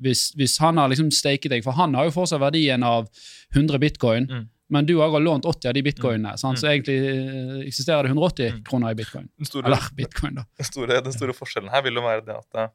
Hvis, 0.00 0.32
hvis 0.34 0.58
han 0.58 0.76
har 0.76 0.88
liksom 0.88 1.10
staket 1.12 1.50
deg, 1.50 1.62
for 1.64 1.72
han 1.78 1.94
har 1.94 2.04
jo 2.06 2.10
fortsatt 2.10 2.40
verdien 2.40 2.82
av 2.82 3.08
100 3.54 3.78
bitcoin, 3.78 4.26
Mm. 4.28 4.48
Men 4.70 4.86
du 4.86 4.96
har 5.00 5.20
lånt 5.20 5.44
80 5.48 5.68
av 5.68 5.74
de 5.74 5.82
bitcoinene, 5.82 6.36
sant? 6.38 6.58
så 6.60 6.68
egentlig 6.68 6.98
eh, 7.08 7.66
eksisterer 7.68 8.02
det 8.04 8.10
180 8.12 8.52
Mm. 8.52 8.64
kroner 8.64 8.90
i 8.90 8.94
bitcoin. 8.94 9.28
Den 9.38 9.46
store, 9.46 9.66
Eller 9.66 9.88
bitcoin, 9.96 10.34
da. 10.34 10.44
den, 10.56 10.64
store, 10.68 11.00
den 11.02 11.12
store 11.12 11.32
forskjellen 11.32 11.70
her 11.70 11.82
vil 11.82 11.94
jo 11.94 12.02
være 12.04 12.24
det 12.26 12.36
at 12.36 12.54
eh, 12.64 12.68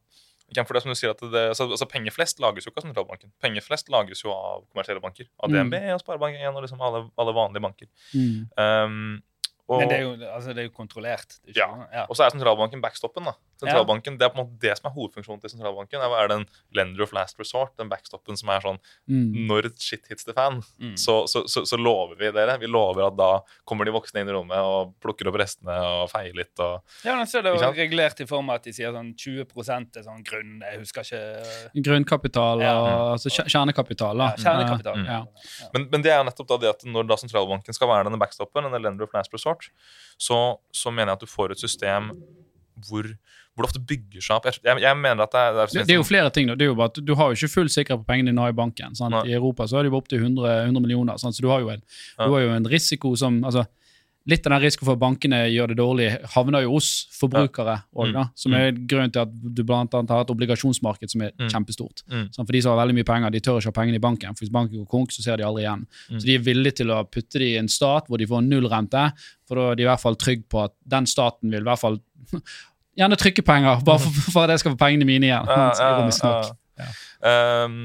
for 0.67 0.73
det 0.77 0.84
som 0.84 0.91
du 0.91 0.95
sier 0.95 1.10
at 1.15 1.21
det, 1.21 1.43
altså, 1.49 1.65
altså 1.71 1.86
Penger 1.89 2.12
flest 2.13 2.39
lages 2.39 2.65
jo 2.65 2.69
ikke 2.71 2.84
av 2.84 2.88
sentralbanken. 2.88 3.32
Penger 3.41 3.62
flest 3.65 3.88
lages 3.89 4.19
jo 4.23 4.29
av 4.34 4.65
kommersielle 4.69 5.01
banker. 5.01 5.25
Av 5.41 5.49
Mm. 5.49 5.69
DNB 5.71 5.79
og 5.95 6.01
Sparebank1 6.03 6.56
og 6.56 6.62
liksom 6.65 6.82
alle, 6.82 7.10
alle 7.17 7.34
vanlige 7.34 7.63
banker. 7.63 7.88
Mm. 8.13 8.49
Um, 8.58 9.23
og, 9.69 9.79
Men 9.79 9.89
det 9.89 9.97
er 9.97 10.01
jo, 10.03 10.12
altså, 10.29 10.53
det 10.53 10.60
er 10.62 10.67
jo 10.67 10.73
kontrollert. 10.75 11.39
Det 11.45 11.56
er 11.56 11.62
Ja. 11.63 11.88
ja. 11.93 12.06
og 12.10 12.15
så 12.19 12.25
er 12.25 12.29
sentralbanken 12.36 12.82
backstoppen. 12.84 13.23
da. 13.25 13.34
Sentralbanken, 13.63 14.17
Det 14.17 14.26
er 14.26 14.30
på 14.34 14.39
en 14.39 14.45
måte 14.45 14.60
det 14.60 14.78
som 14.78 14.89
er 14.89 14.93
hovedfunksjonen 14.95 15.41
til 15.41 15.49
sentralbanken. 15.54 15.99
er 16.04 16.13
er 16.23 16.28
den 16.28 16.45
lender 16.76 17.04
of 17.04 17.13
last 17.13 17.39
resort, 17.39 17.76
den 17.78 17.89
backstoppen 17.89 18.38
som 18.38 18.49
er 18.49 18.60
sånn 18.62 18.80
Mm. 19.10 19.47
Når 19.47 19.71
shit 19.80 20.06
hits 20.08 20.23
the 20.23 20.34
fan, 20.34 20.62
Mm. 20.80 20.95
så, 20.97 21.23
så, 21.28 21.43
så, 21.47 21.63
så 21.65 21.78
lover 21.78 22.15
vi 22.17 22.32
dere. 22.32 22.58
Vi 22.60 22.67
lover 22.67 23.08
at 23.08 23.17
da 23.17 23.41
kommer 23.65 23.86
de 23.86 23.91
voksne 23.91 24.21
inn 24.21 24.30
i 24.30 24.32
rommet 24.34 24.58
og 24.58 24.93
plukker 25.02 25.28
opp 25.28 25.36
restene 25.39 25.73
og 25.78 26.10
feier 26.10 26.34
litt. 26.36 26.58
og 26.60 26.82
Ja, 27.04 27.15
men 27.17 27.26
så 27.26 27.39
er 27.39 27.43
det 27.43 27.54
jo 27.56 27.71
regulert 27.71 28.19
i 28.21 28.26
form 28.26 28.49
av 28.49 28.56
at 28.56 28.63
de 28.63 28.71
sier 28.71 28.91
sånn 28.91 29.13
20 29.15 29.41
er 29.97 30.04
sånn 30.04 30.23
grunn 30.23 30.62
Jeg 30.62 30.80
husker 30.80 31.02
ikke 31.02 31.84
Grunnkapital 31.84 32.62
Ja. 32.62 32.73
og 32.80 33.17
altså 33.17 33.30
kjernekapital. 33.47 34.17
Da. 34.17 34.30
ja, 34.38 34.43
Kjernekapital. 34.43 34.95
Mm. 34.97 35.06
Ja. 35.06 35.26
Ja. 35.62 35.67
Men, 35.73 35.88
men 35.91 36.02
det 36.02 36.12
er 36.12 36.17
jo 36.23 36.30
nettopp 36.30 36.47
da 36.47 36.58
det 36.58 36.69
at 36.69 36.84
når 36.86 37.08
da 37.08 37.15
sentralbanken 37.19 37.73
skal 37.76 37.88
være 37.88 38.06
denne 38.10 38.19
backstoppen, 38.19 38.63
denne 38.63 38.82
lender 38.82 39.04
of 39.04 39.13
last 39.13 39.34
resort, 39.34 39.69
så, 40.17 40.58
så 40.71 40.91
mener 40.93 41.13
jeg 41.13 41.19
at 41.21 41.26
du 41.26 41.30
får 41.32 41.52
et 41.52 41.60
system 41.63 42.12
hvor, 42.89 43.04
hvor 43.56 43.63
det 43.65 43.69
ofte 43.69 43.82
bygger 43.86 44.22
seg 44.22 44.36
opp 44.38 44.46
Jeg, 44.50 44.80
jeg, 44.82 44.98
mener 44.98 45.24
at 45.24 45.32
det 45.32 45.39
er, 45.43 45.60
Det, 45.74 45.86
det 45.88 45.93
er 45.96 46.02
jo 46.02 46.04
flere 46.08 46.30
ting. 46.34 46.48
Da. 46.48 46.56
Det 46.56 46.65
er 46.67 46.72
jo 46.74 46.76
bare 46.80 46.91
at 46.93 47.04
Du 47.06 47.13
har 47.15 47.30
jo 47.32 47.38
ikke 47.38 47.54
full 47.54 47.69
sikkerhet 47.69 48.02
på 48.06 48.10
pengene 48.13 48.32
dine 48.34 48.50
i 48.50 48.58
banken. 48.58 48.96
Sant? 48.96 49.15
I 49.28 49.34
Europa 49.38 49.67
så 49.67 49.78
er 49.80 49.84
det 49.84 49.91
jo 49.93 49.98
opptil 50.02 50.19
100, 50.24 50.65
100 50.67 50.82
millioner. 50.82 51.17
Sant? 51.17 51.36
Så 51.36 51.41
du 51.41 51.50
har, 51.50 51.60
jo 51.62 51.69
en, 51.69 51.82
Ja. 52.17 52.26
du 52.28 52.34
har 52.34 52.41
jo 52.41 52.52
en 52.56 52.65
risiko 52.67 53.15
som 53.15 53.43
altså, 53.43 53.65
Litt 54.26 54.46
av 54.48 54.54
den 54.54 54.62
risikoen 54.63 54.86
for 54.88 54.96
at 54.96 55.00
bankene 55.02 55.36
gjør 55.52 55.67
det 55.67 55.76
dårlig, 55.76 56.06
havner 56.32 56.62
jo 56.63 56.69
hos 56.78 57.10
forbrukere. 57.12 57.84
også, 57.93 58.08
Mm. 58.08 58.13
da, 58.13 58.24
Som 58.39 58.54
er 58.54 58.72
grunnen 58.72 59.12
til 59.12 59.19
at 59.19 59.28
du 59.54 59.63
annet 59.67 60.10
har 60.10 60.22
et 60.22 60.30
obligasjonsmarked 60.32 61.10
som 61.12 61.22
er 61.24 61.32
Mm. 61.38 61.50
kjempestort. 61.50 62.04
Mm. 62.10 62.30
For 62.34 62.46
De 62.46 62.62
som 62.62 62.72
har 62.72 62.88
veldig 62.88 62.96
mye 62.96 63.04
penger, 63.04 63.30
de 63.32 63.41
tør 63.41 63.60
ikke 63.60 63.65
ha 63.65 63.72
pengene 63.84 63.96
i 63.96 64.00
banken. 64.00 64.30
For 64.34 64.46
Hvis 64.46 64.50
banken 64.54 64.78
går 64.80 64.88
konk, 64.88 65.12
så 65.12 65.22
ser 65.24 65.36
de 65.36 65.43
aldri 65.43 65.63
igjen. 65.65 65.86
Mm. 66.10 66.19
Så 66.22 66.24
de 66.24 66.36
er 66.36 66.39
villige 66.39 66.76
til 66.76 66.88
å 66.88 67.04
putte 67.04 67.34
det 67.38 67.41
i 67.52 67.58
en 67.58 67.67
stat 67.67 68.08
hvor 68.08 68.17
de 68.17 68.26
får 68.26 68.48
null 68.48 68.69
rente, 68.69 69.12
for 69.46 69.56
da 69.56 69.72
er 69.72 69.76
de 69.76 69.84
i 69.84 69.88
hvert 69.88 70.00
fall 70.00 70.15
trygge 70.15 70.46
på 70.48 70.63
at 70.63 70.72
den 70.88 71.04
staten 71.06 71.52
vil 71.52 71.60
i 71.60 71.63
hvert 71.67 71.80
fall 71.80 72.00
gjerne 72.99 73.17
trykke 73.19 73.43
penger, 73.45 73.84
bare 73.86 74.01
for, 74.03 74.23
for 74.32 74.45
at 74.45 74.53
jeg 74.56 74.63
skal 74.63 74.73
få 74.75 74.79
pengene 74.86 75.08
mine 75.10 75.29
igjen. 75.29 75.45
Ja. 75.49 76.89
Um, 77.23 77.77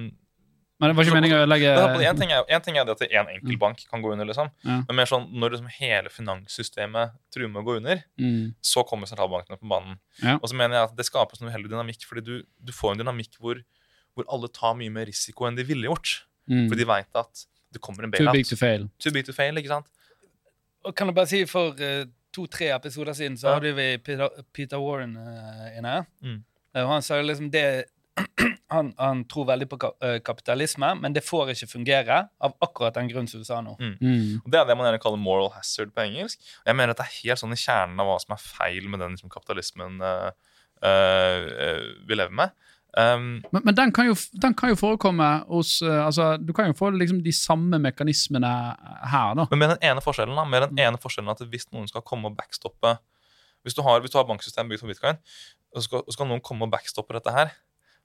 Men 0.78 0.92
det 0.92 0.94
var 0.94 1.08
ikke 1.08 1.16
meningen 1.16 1.34
å 1.34 1.42
ødelegge 1.42 1.70
en, 2.06 2.18
ting 2.20 2.30
er, 2.30 2.44
en 2.54 2.62
ting 2.62 2.76
er 2.78 2.84
det 2.86 2.94
at 2.94 3.00
en 3.08 3.30
enkel 3.32 3.56
bank 3.58 3.80
kan 3.90 4.02
gå 4.04 4.12
under, 4.14 4.28
liksom. 4.28 4.50
Ja. 4.62 4.76
Men 4.86 5.00
mer 5.00 5.08
sånn, 5.10 5.24
når 5.34 5.56
liksom 5.56 5.72
hele 5.74 6.12
finanssystemet 6.14 7.16
truer 7.34 7.50
med 7.50 7.64
å 7.64 7.66
gå 7.66 7.78
under, 7.80 8.04
mm. 8.20 8.54
så 8.62 8.84
kommer 8.86 9.10
sentralbankene 9.10 9.58
på 9.58 9.66
banen. 9.72 9.98
Ja. 10.22 10.36
Og 10.38 10.46
så 10.52 10.54
mener 10.54 10.78
jeg 10.78 10.90
at 10.92 10.94
det 11.00 11.08
skapes 11.08 11.42
noe 11.42 11.50
uheldig 11.50 11.72
dynamikk, 11.72 12.06
fordi 12.06 12.22
du, 12.28 12.34
du 12.62 12.72
får 12.76 12.94
en 12.94 13.02
dynamikk 13.02 13.34
hvor, 13.42 13.58
hvor 14.14 14.28
alle 14.30 14.52
tar 14.54 14.78
mye 14.78 14.94
mer 14.94 15.10
risiko 15.10 15.48
enn 15.48 15.58
de 15.58 15.66
ville 15.66 15.90
gjort. 15.90 16.20
Mm. 16.46 16.68
For 16.70 16.78
de 16.78 16.86
veit 16.94 17.22
at 17.24 17.42
det 17.74 17.82
kommer 17.82 18.06
en 18.06 18.14
bailout. 18.14 18.30
Too 18.30 18.38
big 18.38 18.46
to 18.48 18.60
fail. 18.60 18.86
Too 19.02 19.12
big 19.18 19.26
to 19.26 19.34
fail, 19.34 19.58
ikke 19.58 19.74
sant? 19.74 19.90
Og 20.86 20.94
kan 20.94 21.10
jeg 21.10 21.18
bare 21.18 21.28
si, 21.34 21.42
for 21.50 21.74
eh, 21.82 22.06
to-tre 22.38 22.72
episoder 22.76 23.18
siden 23.18 23.36
så 23.40 23.50
Ja. 23.50 23.58
hadde 23.58 23.74
vi 23.76 23.90
Peter, 23.98 24.42
Peter 24.54 24.82
Warren 24.82 25.16
uh, 25.18 25.68
inne. 25.78 26.00
Mm. 26.22 26.42
Uh, 26.76 26.84
han 26.94 27.02
sa 27.02 27.18
jo 27.18 27.26
liksom 27.28 27.50
det 27.52 27.68
han, 28.74 28.92
han 28.98 29.24
tror 29.30 29.46
veldig 29.48 29.68
på 29.70 29.78
ka 29.80 29.90
eh, 30.04 30.18
kapitalisme, 30.24 30.90
men 31.00 31.14
det 31.14 31.24
får 31.26 31.52
ikke 31.54 31.70
fungere 31.70 32.20
av 32.44 32.56
akkurat 32.64 32.96
den 32.98 33.08
grunnen 33.10 33.30
som 33.30 33.42
du 33.42 33.46
sa 33.46 33.60
nå. 33.64 33.76
Mm. 33.80 33.94
Mm. 34.00 34.40
Det 34.44 34.60
er 34.60 34.68
det 34.68 34.76
man 34.78 34.88
gjerne 34.88 35.02
kaller 35.02 35.22
moral 35.22 35.52
hazard 35.54 35.92
på 35.94 36.04
engelsk. 36.04 36.42
Jeg 36.66 36.76
mener 36.78 36.94
at 36.94 37.00
det 37.00 37.06
er 37.06 37.16
helt 37.22 37.42
sånn 37.42 37.54
i 37.56 37.60
kjernen 37.60 38.02
av 38.02 38.10
hva 38.10 38.18
som 38.22 38.34
er 38.36 38.42
feil 38.42 38.88
med 38.90 39.02
den 39.04 39.16
liksom, 39.16 39.32
kapitalismen 39.32 40.02
uh, 40.02 40.30
uh, 40.84 40.88
eh, 40.88 41.86
vi 42.08 42.18
lever 42.18 42.34
med. 42.42 42.54
Um, 42.96 43.42
Men, 43.52 43.62
men 43.66 43.76
den, 43.76 43.90
kan 43.92 44.06
jo, 44.08 44.14
den 44.40 44.54
kan 44.56 44.70
jo 44.72 44.76
forekomme 44.80 45.26
hos 45.44 45.82
eh, 45.84 46.06
altså, 46.06 46.38
Du 46.40 46.54
kan 46.56 46.70
jo 46.70 46.72
få 46.72 46.88
liksom 46.90 47.20
de 47.22 47.34
samme 47.36 47.76
mekanismene 47.84 48.48
her, 49.12 49.34
da. 49.36 49.44
men 49.50 49.60
med 49.60 49.74
den 49.74 49.90
ene 49.90 50.00
forskjellen 50.00 50.32
da, 50.34 50.46
med 50.48 50.64
den 50.70 50.80
ene 50.86 51.00
forskjellen 51.00 51.28
at 51.30 51.42
hvis 51.52 51.68
noen 51.68 51.84
skal 51.90 52.00
komme 52.08 52.30
og 52.30 52.38
backstoppe 52.38 52.94
Hvis 53.62 53.76
du 53.76 53.82
har, 53.84 54.00
hvis 54.00 54.14
du 54.14 54.16
har 54.16 54.24
banksystem 54.24 54.72
bygd 54.72 54.80
for 54.80 54.88
bitcoin, 54.88 55.20
og 55.74 55.82
så 55.82 55.84
skal, 55.84 56.04
og 56.06 56.16
skal 56.16 56.30
noen 56.30 56.40
komme 56.40 56.64
og 56.64 56.72
backstoppe 56.72 57.12
dette 57.18 57.34
her, 57.34 57.52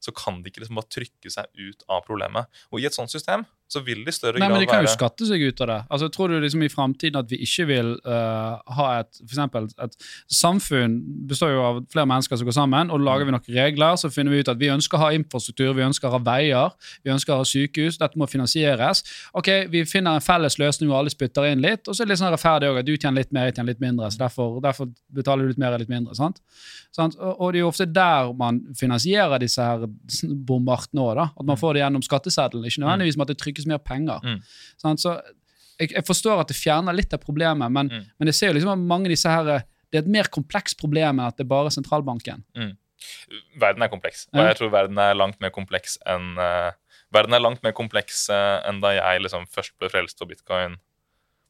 så 0.04 0.12
kan 0.12 0.42
de 0.44 0.52
ikke 0.52 0.66
liksom 0.66 0.76
bare 0.82 0.92
trykke 0.92 1.32
seg 1.32 1.48
ut 1.56 1.86
av 1.88 2.02
problemet. 2.04 2.50
Og 2.74 2.82
i 2.82 2.88
et 2.90 2.96
sånt 2.96 3.14
system 3.14 3.46
så 3.72 3.82
vil 3.86 4.04
det 4.06 4.14
i 4.14 4.18
større 4.18 4.42
Nei, 4.42 4.50
men 4.52 4.62
De 4.62 4.68
kan 4.70 4.84
kan 4.84 4.88
jo 4.88 4.92
skatte 4.94 5.28
seg 5.28 5.42
ut 5.42 5.62
av 5.64 5.70
det. 5.70 5.80
Altså, 5.96 6.10
Tror 6.14 6.32
du 6.32 6.38
liksom 6.44 6.64
i 6.66 6.70
framtiden 6.72 7.20
at 7.20 7.32
vi 7.32 7.40
ikke 7.46 7.66
vil 7.70 7.94
uh, 8.06 8.60
ha 8.78 8.88
et 9.00 9.22
for 9.22 9.32
eksempel, 9.32 9.70
et 9.86 9.96
samfunn 10.32 10.98
består 11.30 11.54
jo 11.54 11.64
av 11.66 11.80
flere 11.94 12.10
mennesker 12.10 12.40
som 12.40 12.50
går 12.50 12.58
sammen, 12.58 12.92
og 12.94 13.04
lager 13.04 13.28
vi 13.28 13.36
noen 13.36 13.56
regler, 13.56 13.98
så 14.00 14.12
finner 14.14 14.34
vi 14.34 14.44
ut 14.44 14.52
at 14.52 14.60
vi 14.62 14.72
ønsker 14.74 15.00
å 15.00 15.06
ha 15.06 15.12
infrastruktur, 15.16 15.74
vi 15.78 15.86
ønsker 15.86 16.10
å 16.10 16.18
ha 16.18 16.22
veier, 16.24 16.78
vi 17.06 17.14
ønsker 17.14 17.36
å 17.36 17.42
ha 17.42 17.48
sykehus, 17.48 18.00
dette 18.02 18.20
må 18.20 18.30
finansieres. 18.30 19.04
Ok, 19.34 19.52
Vi 19.74 19.86
finner 19.90 20.18
en 20.18 20.24
felles 20.24 20.58
løsning 20.60 20.90
hvor 20.90 21.02
alle 21.02 21.12
spytter 21.14 21.48
inn 21.50 21.64
litt, 21.64 21.88
og 21.88 21.96
så 21.96 22.04
er 22.04 22.08
det 22.08 22.14
litt 22.14 22.22
sånn 22.22 22.34
rettferdig 22.34 22.70
òg 22.70 22.82
at 22.82 22.88
du 22.88 22.94
tjener 22.96 23.22
litt 23.22 23.34
mer, 23.36 23.50
jeg 23.50 23.58
tjener 23.58 23.74
litt 23.74 23.84
mindre, 23.84 24.10
så 24.12 24.26
derfor, 24.26 24.60
derfor 24.64 24.90
betaler 25.14 25.46
du 25.46 25.54
litt 25.54 25.62
mer 25.62 25.76
og 25.76 25.84
litt 25.84 25.92
mindre. 25.92 26.16
sant? 26.18 26.42
sant? 26.96 27.18
Og, 27.20 27.34
og 27.40 27.54
det 27.54 27.60
er 27.60 27.64
jo 27.64 27.72
ofte 27.72 27.88
der 27.90 28.32
man 28.38 28.62
finansierer 28.78 29.42
disse 29.42 29.64
her 29.64 29.86
bombartene 30.48 31.04
òg. 31.04 31.22
At 31.24 31.46
man 31.48 31.60
får 31.60 31.76
det 31.76 31.84
gjennom 31.84 32.06
skatteseddelen, 32.06 32.66
ikke 32.68 32.84
nødvendigvis 32.84 33.18
med 33.20 33.28
at 33.28 33.34
det 33.34 33.40
trykkes 33.42 33.63
mer 33.68 33.78
penger. 33.80 34.20
Mm. 34.24 34.40
Sånn, 34.82 34.98
Så 35.00 35.22
jeg, 35.80 35.92
jeg 35.92 36.06
forstår 36.06 36.40
at 36.42 36.48
det 36.48 36.56
fjerner 36.58 36.94
litt 36.94 37.14
av 37.14 37.20
problemet, 37.20 37.72
men, 37.72 37.90
Mm. 37.90 38.06
men 38.20 38.28
jeg 38.28 38.36
ser 38.36 38.48
jo 38.52 38.54
liksom 38.60 38.72
at 38.74 38.80
mange 38.88 39.06
av 39.08 39.16
disse 39.16 39.30
her 39.30 39.44
det 39.44 40.00
er 40.00 40.00
et 40.04 40.08
mer 40.08 40.24
komplekst 40.30 40.78
problem 40.80 41.20
enn 41.20 41.28
at 41.28 41.38
det 41.38 41.46
er 41.46 41.50
bare 41.50 41.70
sentralbanken. 41.70 42.44
Verden 43.60 43.84
er 43.84 43.90
kompleks, 43.92 44.28
og 44.34 44.46
jeg 44.48 44.56
tror 44.58 44.70
verden 44.72 44.98
er 44.98 45.14
langt 45.18 45.40
mer 45.44 45.52
kompleks 45.52 45.98
enn 46.08 46.38
uh, 46.40 46.72
Verden 47.14 47.34
er 47.36 47.40
langt 47.44 47.62
mer 47.62 47.74
kompleks 47.78 48.24
uh, 48.34 48.62
enn 48.66 48.80
da 48.82 48.90
jeg 48.96 49.22
liksom 49.22 49.44
først 49.54 49.76
ble 49.78 49.90
frelst 49.92 50.18
for 50.18 50.26
bitcoin. 50.26 50.80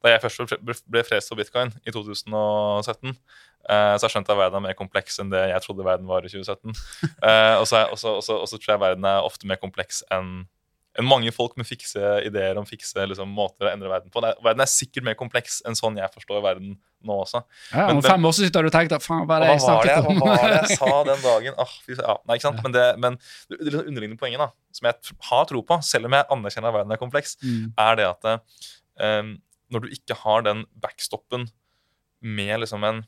Da 0.04 0.10
jeg 0.12 0.20
først 0.26 0.58
ble- 0.60 1.04
frelst 1.08 1.30
for 1.32 1.40
bitcoin 1.40 1.72
i 1.88 1.92
2017, 1.96 3.14
eh, 3.14 3.94
så 3.96 4.04
har 4.04 4.04
jeg 4.04 4.12
skjønt 4.12 4.28
at 4.34 4.36
verden 4.42 4.58
er 4.60 4.66
mer 4.66 4.76
kompleks 4.76 5.22
enn 5.24 5.30
det 5.32 5.46
jeg 5.54 5.62
trodde 5.64 5.86
verden 5.88 6.06
var 6.10 6.26
i 6.28 6.32
2017. 6.34 6.74
Eh, 7.24 7.56
og 7.62 7.64
så 7.70 7.78
er- 7.86 7.92
og 7.94 7.98
så- 8.02 8.18
og 8.18 8.24
så 8.28 8.36
og 8.42 8.48
så 8.52 8.60
tror 8.60 8.74
jeg 8.74 8.82
verden 8.84 9.06
er 9.08 9.24
ofte 9.24 9.48
mer 9.48 9.56
kompleks 9.62 10.04
enn 10.12 10.50
enn 11.00 11.08
mange 11.10 11.32
folk 11.34 11.56
med 11.58 11.66
fikse 11.66 11.98
ideer 12.28 12.58
om 12.60 12.66
fikse 12.70 13.02
liksom, 13.10 13.30
måter 13.34 13.66
å 13.66 13.72
endre 13.74 13.90
verden 13.90 14.12
på. 14.14 14.22
Er, 14.22 14.36
verden 14.46 14.62
er 14.62 14.70
sikkert 14.70 15.04
mer 15.08 15.16
kompleks 15.18 15.62
enn 15.66 15.74
sånn 15.78 15.96
jeg 15.98 16.12
forstår 16.14 16.44
verden 16.46 16.76
nå 17.04 17.16
også. 17.24 17.42
Ja, 17.74 17.88
Men- 17.88 17.98
om 17.98 18.04
fem 18.06 18.26
år 18.30 18.32
så 18.38 18.44
sitter 18.46 18.62
du 18.62 18.70
og 18.70 18.76
tenker 18.76 19.02
faen, 19.02 19.26
hva 19.28 19.40
er 19.40 19.46
det 19.46 19.48
jeg 19.56 19.64
snakket 19.66 20.06
om? 20.12 20.20
hva 20.22 20.36
var 20.38 20.52
det 20.54 20.60
jeg 20.70 20.78
sa 20.78 20.92
den 21.10 21.24
dagen? 21.26 21.56
Ah, 21.58 21.74
ja, 21.90 22.18
nei, 22.30 22.38
ikke 22.38 22.46
sant? 22.48 22.62
Men 22.64 22.72
det, 22.78 22.86
men 23.00 23.18
det, 23.50 23.58
det 23.72 23.82
underliggende 23.88 24.20
poenget, 24.22 24.40
da, 24.44 24.52
som 24.72 24.88
jeg 24.92 25.16
har 25.32 25.46
tro 25.50 25.64
på, 25.64 25.80
selv 25.84 26.06
om 26.06 26.16
jeg 26.20 26.30
anerkjenner 26.38 26.70
at 26.70 26.78
verden 26.78 26.92
er 26.96 27.02
kompleks, 27.02 27.36
Mm. 27.44 27.74
er 27.78 27.96
det 28.00 28.06
at 28.12 28.30
um, 29.02 29.34
når 29.74 29.82
du 29.82 29.90
ikke 29.98 30.16
har 30.22 30.46
den 30.46 30.66
backstoppen 30.80 31.50
med 32.22 32.60
liksom 32.62 32.84
en 32.86 33.04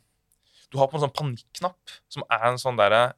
Du 0.73 0.79
har 0.81 0.87
på 0.89 0.97
en 0.97 1.05
sånn 1.05 1.13
panikknapp 1.13 1.93
som 2.09 2.23
er 2.31 2.47
en 2.49 2.57
sånn 2.57 2.75
derre 2.75 3.13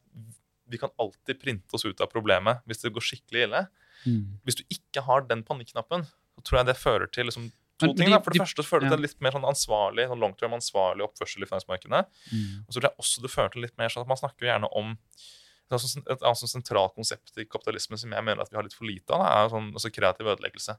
Vi 0.69 0.77
kan 0.77 0.91
alltid 0.99 1.39
printe 1.41 1.73
oss 1.73 1.86
ut 1.88 2.01
av 2.03 2.12
problemet 2.12 2.60
hvis 2.67 2.82
det 2.84 2.91
går 2.93 3.01
skikkelig 3.08 3.45
ille. 3.47 3.62
Mm. 4.05 4.39
Hvis 4.45 4.55
du 4.60 4.63
ikke 4.69 5.03
har 5.07 5.21
den 5.29 5.43
panikknappen, 5.43 6.03
så 6.05 6.43
tror 6.43 6.60
jeg 6.60 6.65
det 6.69 6.77
fører 6.77 7.12
til 7.12 7.25
liksom 7.25 7.49
to 7.79 7.93
ting. 7.93 8.10
da. 8.10 8.19
For 8.19 8.31
det 8.31 8.39
de- 8.39 8.43
første 8.45 8.63
så 8.63 8.67
fører 8.67 8.81
det 8.86 8.91
ja. 8.91 8.95
til 8.95 9.05
litt 9.07 9.21
mer 9.21 9.31
sånn 9.31 9.45
ansvarlig 9.47 10.07
sånn 10.10 10.19
long 10.19 10.33
term 10.38 10.53
ansvarlig 10.57 11.05
oppførsel 11.05 11.43
i 11.43 11.49
finansmarkedene. 11.49 12.03
Mm. 12.33 12.65
Og 12.67 12.69
så 12.73 12.79
tror 12.79 12.89
jeg 12.89 12.97
også 12.99 13.21
det 13.21 13.31
fører 13.31 13.51
til 13.51 13.62
litt 13.62 13.77
mer 13.77 13.89
sånn 13.89 14.01
at 14.05 14.07
man 14.07 14.17
snakker 14.17 14.45
jo 14.45 14.51
gjerne 14.51 14.69
om 14.75 14.97
et 15.67 15.73
annet 15.75 15.81
sånn- 15.83 16.38
sånn 16.39 16.53
sentralt 16.62 16.95
konsept 16.95 17.38
i 17.38 17.43
kapitalismen 17.45 17.99
som 17.99 18.12
jeg 18.12 18.23
mener 18.23 18.41
at 18.41 18.49
vi 18.49 18.55
har 18.55 18.63
litt 18.63 18.73
for 18.73 18.86
lite 18.88 19.12
av, 19.12 19.19
da, 19.19 19.43
er 19.45 19.49
sånn, 19.49 19.73
altså 19.73 19.91
kreativ 19.91 20.25
ødeleggelse. 20.31 20.77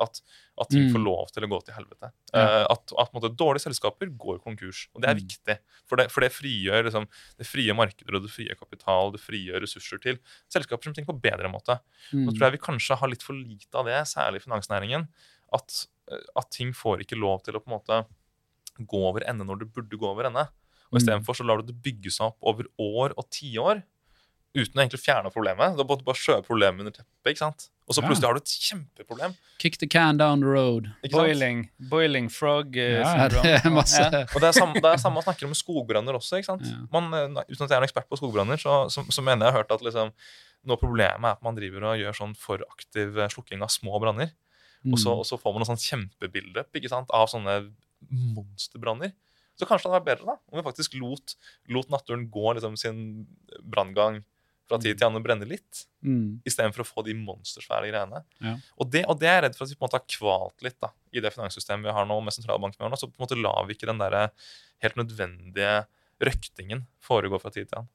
At, 0.00 0.20
at 0.60 0.68
ting 0.68 0.88
Mm. 0.88 0.92
får 0.92 1.04
lov 1.04 1.30
til 1.32 1.42
å 1.44 1.48
gå 1.48 1.58
til 1.64 1.74
helvete. 1.74 2.10
Ja. 2.34 2.40
Eh, 2.40 2.66
at 2.70 2.92
at 2.98 3.12
på 3.12 3.20
måte, 3.20 3.30
dårlige 3.36 3.62
selskaper 3.70 4.10
går 4.18 4.40
konkurs. 4.42 4.88
Og 4.94 5.02
det 5.02 5.08
er 5.10 5.14
Mm. 5.14 5.22
viktig. 5.22 5.58
For 5.86 5.96
det, 5.96 6.10
for 6.10 6.20
det 6.20 6.32
frigjør 6.32 6.84
liksom, 6.84 7.06
det 7.38 7.46
frie 7.46 7.72
markeder 7.72 8.16
og 8.16 8.22
det 8.22 8.30
frie 8.30 8.54
kapital 8.58 9.12
det 9.12 9.20
frigjør 9.20 9.60
ressurser 9.62 10.00
til 10.00 10.18
selskaper 10.50 10.84
som 10.84 10.92
tenker 10.94 11.12
på 11.14 11.20
bedre 11.22 11.48
måte. 11.50 11.80
Mm. 12.12 12.26
Nå 12.26 12.32
tror 12.36 12.50
jeg 12.50 12.52
vi 12.58 12.64
kanskje 12.66 12.96
har 12.98 13.08
litt 13.08 13.22
for 13.22 13.34
lite 13.34 13.74
av 13.74 13.84
det, 13.86 14.00
særlig 14.06 14.36
i 14.42 14.46
finansnæringen. 14.50 15.08
At, 15.52 15.86
eh, 16.10 16.18
at 16.36 16.50
ting 16.50 16.72
får 16.72 17.00
ikke 17.06 17.18
lov 17.18 17.42
til 17.44 17.54
å 17.54 17.60
på 17.64 17.70
en 17.72 17.78
måte 17.78 18.06
gå 18.86 18.98
over 19.08 19.20
ende 19.28 19.44
når 19.44 19.58
det 19.60 19.72
burde 19.72 19.96
gå 19.98 20.06
over 20.06 20.24
ende. 20.24 20.48
Og 20.92 20.98
Mm. 20.98 21.02
Istedenfor 21.24 21.34
så 21.36 21.44
lar 21.46 21.62
du 21.62 21.70
det 21.72 21.82
bygge 21.82 22.10
seg 22.10 22.26
opp 22.26 22.38
over 22.42 22.64
år 22.78 23.12
og 23.16 23.30
tiår 23.30 23.82
uten 24.54 24.74
å 24.74 24.82
egentlig 24.82 25.00
fjerne 25.04 25.30
problemet. 25.30 25.76
Da 25.78 25.84
måtte 25.86 26.02
du 26.02 26.08
bare 26.08 26.18
skjøve 26.18 26.42
problemet 26.46 26.80
under 26.82 26.90
teppet. 26.96 27.30
ikke 27.30 27.38
sant? 27.44 27.68
Og 27.86 27.94
så 27.94 28.02
Ja. 28.02 28.08
plutselig 28.08 28.26
har 28.26 28.34
du 28.34 28.40
et 28.40 28.54
kjempeproblem. 28.66 29.34
Kick 29.58 29.78
the 29.78 29.86
can 29.86 30.16
down 30.16 30.40
the 30.40 30.46
road. 30.46 30.90
Boiling, 31.10 31.70
boiling 31.90 32.28
frog 32.30 32.76
eh, 32.76 33.00
Ja, 33.00 33.28
det 33.32 33.44
er 33.64 33.70
masse 33.70 33.98
Ja. 34.00 34.24
Og 34.34 34.40
det 34.40 34.48
er 34.50 34.52
samme, 34.58 34.74
det 34.74 34.84
er 34.84 34.96
samme 35.02 35.14
man 35.14 35.22
snakker 35.26 35.46
om 35.46 35.54
skogbranner 35.54 36.14
også. 36.18 36.38
ikke 36.38 36.46
sant? 36.52 36.62
Ja. 36.66 36.76
Man, 36.92 37.12
eh, 37.14 37.44
uten 37.50 37.62
at 37.64 37.70
jeg 37.70 37.76
er 37.76 37.82
en 37.82 37.88
ekspert 37.88 38.08
på 38.10 38.18
skogbranner, 38.18 38.58
så, 38.58 38.88
så, 38.90 39.04
så 39.10 39.22
mener 39.22 39.46
jeg 39.46 39.52
har 39.54 39.62
hørt 39.62 39.72
at 39.72 39.82
liksom, 39.82 40.12
noe 40.66 40.76
av 40.76 40.80
problemet 40.82 41.24
er 41.24 41.32
at 41.38 41.42
man 41.42 41.54
driver 41.56 41.84
og 41.92 41.98
gjør 41.98 42.14
sånn 42.20 42.36
for 42.36 42.58
aktiv 42.70 43.18
eh, 43.18 43.28
slukking 43.28 43.62
av 43.62 43.68
små 43.70 43.98
branner. 44.00 44.32
Og, 44.90 44.96
så, 44.98 45.10
Mm. 45.12 45.18
og 45.20 45.24
så 45.28 45.36
får 45.36 45.52
man 45.52 45.60
noe 45.60 45.68
sånn 45.76 45.82
kjempebilde 45.84 46.64
ikke 46.74 46.88
sant, 46.88 47.10
av 47.12 47.28
sånne 47.28 47.70
monsterbranner. 48.10 49.12
Så 49.58 49.66
kanskje 49.68 49.88
det 49.88 49.92
hadde 49.92 50.00
vært 50.00 50.10
bedre 50.10 50.26
da, 50.30 50.36
om 50.50 50.56
vi 50.60 50.64
faktisk 50.64 50.94
lot, 51.00 51.34
lot 51.68 51.90
naturen 51.92 52.22
gå 52.32 52.54
liksom, 52.56 52.78
sin 52.80 53.26
branngang 53.60 54.22
fra 54.70 54.78
tid 54.80 54.96
til 55.00 55.08
annen 55.10 55.24
brenne 55.26 55.48
litt, 55.50 55.84
Mm. 56.00 56.40
istedenfor 56.48 56.80
å 56.80 56.88
få 56.88 57.02
de 57.04 57.12
monstersvære 57.18 57.90
greiene. 57.90 58.22
Ja. 58.40 58.54
Og, 58.80 58.88
det, 58.94 59.02
og 59.10 59.18
det 59.20 59.28
er 59.28 59.34
jeg 59.42 59.48
redd 59.50 59.58
for 59.58 59.66
at 59.66 59.74
vi 59.74 59.76
på 59.76 59.84
en 59.84 59.88
måte 59.90 59.98
har 60.00 60.08
kvalt 60.16 60.62
litt 60.64 60.78
da, 60.80 60.88
i 61.12 61.20
det 61.20 61.34
finanssystemet 61.34 61.90
vi 61.90 61.92
har 61.98 62.06
nå, 62.08 62.16
med 62.24 62.32
sentralbanken 62.32 62.78
vi 62.80 62.86
har 62.86 62.94
nå. 62.94 62.96
Så 63.02 63.10
på 63.10 63.18
en 63.20 63.26
måte 63.26 63.36
lar 63.42 63.66
vi 63.68 63.76
ikke 63.76 63.90
den 63.90 64.00
der 64.00 64.30
helt 64.80 64.96
nødvendige 64.96 65.82
røktingen 66.20 66.82
foregå 67.00 67.38
fra 67.40 67.48
tid 67.52 67.64
til 67.70 67.78
annen. 67.78 67.88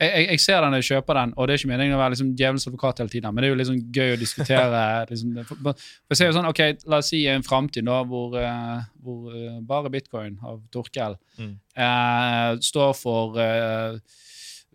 Jeg, 0.00 0.08
jeg, 0.08 0.26
jeg 0.30 0.40
ser 0.40 0.62
den 0.64 0.76
jeg 0.78 0.86
kjøper 0.88 1.18
den, 1.18 1.32
og 1.36 1.44
det 1.48 1.52
er 1.54 1.60
ikke 1.60 1.70
meningen 1.74 1.96
å 1.96 2.00
være 2.00 2.14
liksom 2.14 2.30
djevelens 2.40 2.64
advokat 2.70 3.02
hele 3.02 3.12
tiden, 3.12 3.34
men 3.36 3.44
det 3.44 3.48
er 3.48 3.52
jo 3.52 3.58
liksom 3.60 3.80
gøy 3.98 4.12
å 4.14 4.20
diskutere. 4.20 4.80
liksom, 5.10 5.34
for, 5.48 5.82
for 6.08 6.16
jeg 6.24 6.30
jo 6.32 6.36
sånn, 6.38 6.48
ok, 6.52 6.62
La 6.88 7.00
oss 7.02 7.10
si 7.12 7.20
en 7.28 7.44
framtid 7.44 7.84
hvor, 8.08 8.36
eh, 8.40 8.86
hvor 9.04 9.28
eh, 9.36 9.58
bare 9.68 9.92
bitcoin 9.92 10.38
av 10.44 10.62
Torkel 10.72 11.18
Mm. 11.36 11.52
eh, 11.76 12.50
står 12.64 12.94
for 12.96 13.36
eh, 13.44 13.98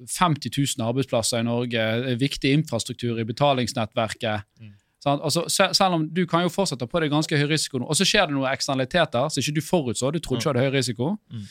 50 0.07 0.51
000 0.77 0.87
arbeidsplasser 0.87 1.39
i 1.39 1.43
Norge, 1.47 1.77
eh, 1.79 2.15
viktig 2.19 2.51
infrastruktur 2.53 3.19
i 3.19 3.25
betalingsnettverket. 3.27 4.43
Mm. 4.61 4.73
Sant? 5.01 5.21
Altså, 5.25 5.47
se- 5.49 5.73
selv 5.73 5.93
om 5.97 6.07
Du 6.13 6.25
kan 6.29 6.43
jo 6.43 6.49
fortsette 6.49 6.85
på 6.87 6.99
det 7.01 7.09
ganske 7.11 7.37
høy 7.37 7.47
risiko, 7.49 7.79
nå, 7.79 7.85
og 7.89 7.95
så 7.97 8.05
skjer 8.05 8.27
det 8.29 8.35
noen 8.35 8.51
eksternaliteter 8.53 9.29
som 9.29 9.41
ikke 9.41 9.55
du 9.55 9.61
forutså. 9.61 10.11
Du 10.13 10.19
trodde 10.19 10.39
ikke 10.41 10.53
du 10.53 10.59
hadde 10.59 10.65
høy 10.69 10.77
risiko. 10.77 11.17
Mm. 11.31 11.45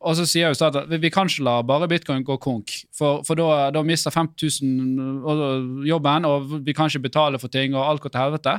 Og 0.00 0.16
så 0.16 0.24
sier 0.24 0.48
jo 0.48 0.54
staten 0.56 0.80
at 0.82 0.88
vi, 0.88 0.96
vi 0.96 1.10
kan 1.12 1.28
ikke 1.28 1.44
la 1.44 1.58
bare 1.62 1.86
bitcoin 1.88 2.24
gå 2.24 2.38
konk, 2.40 2.70
for, 2.96 3.20
for 3.22 3.36
da, 3.36 3.70
da 3.70 3.82
mister 3.84 4.10
50 4.10 4.62
000 4.62 5.84
jobben, 5.88 6.24
og 6.24 6.54
vi 6.64 6.72
kan 6.72 6.88
ikke 6.88 7.02
betale 7.08 7.38
for 7.38 7.48
ting, 7.52 7.74
og 7.76 7.84
alt 7.88 8.00
går 8.00 8.14
til 8.14 8.20
helvete. 8.22 8.54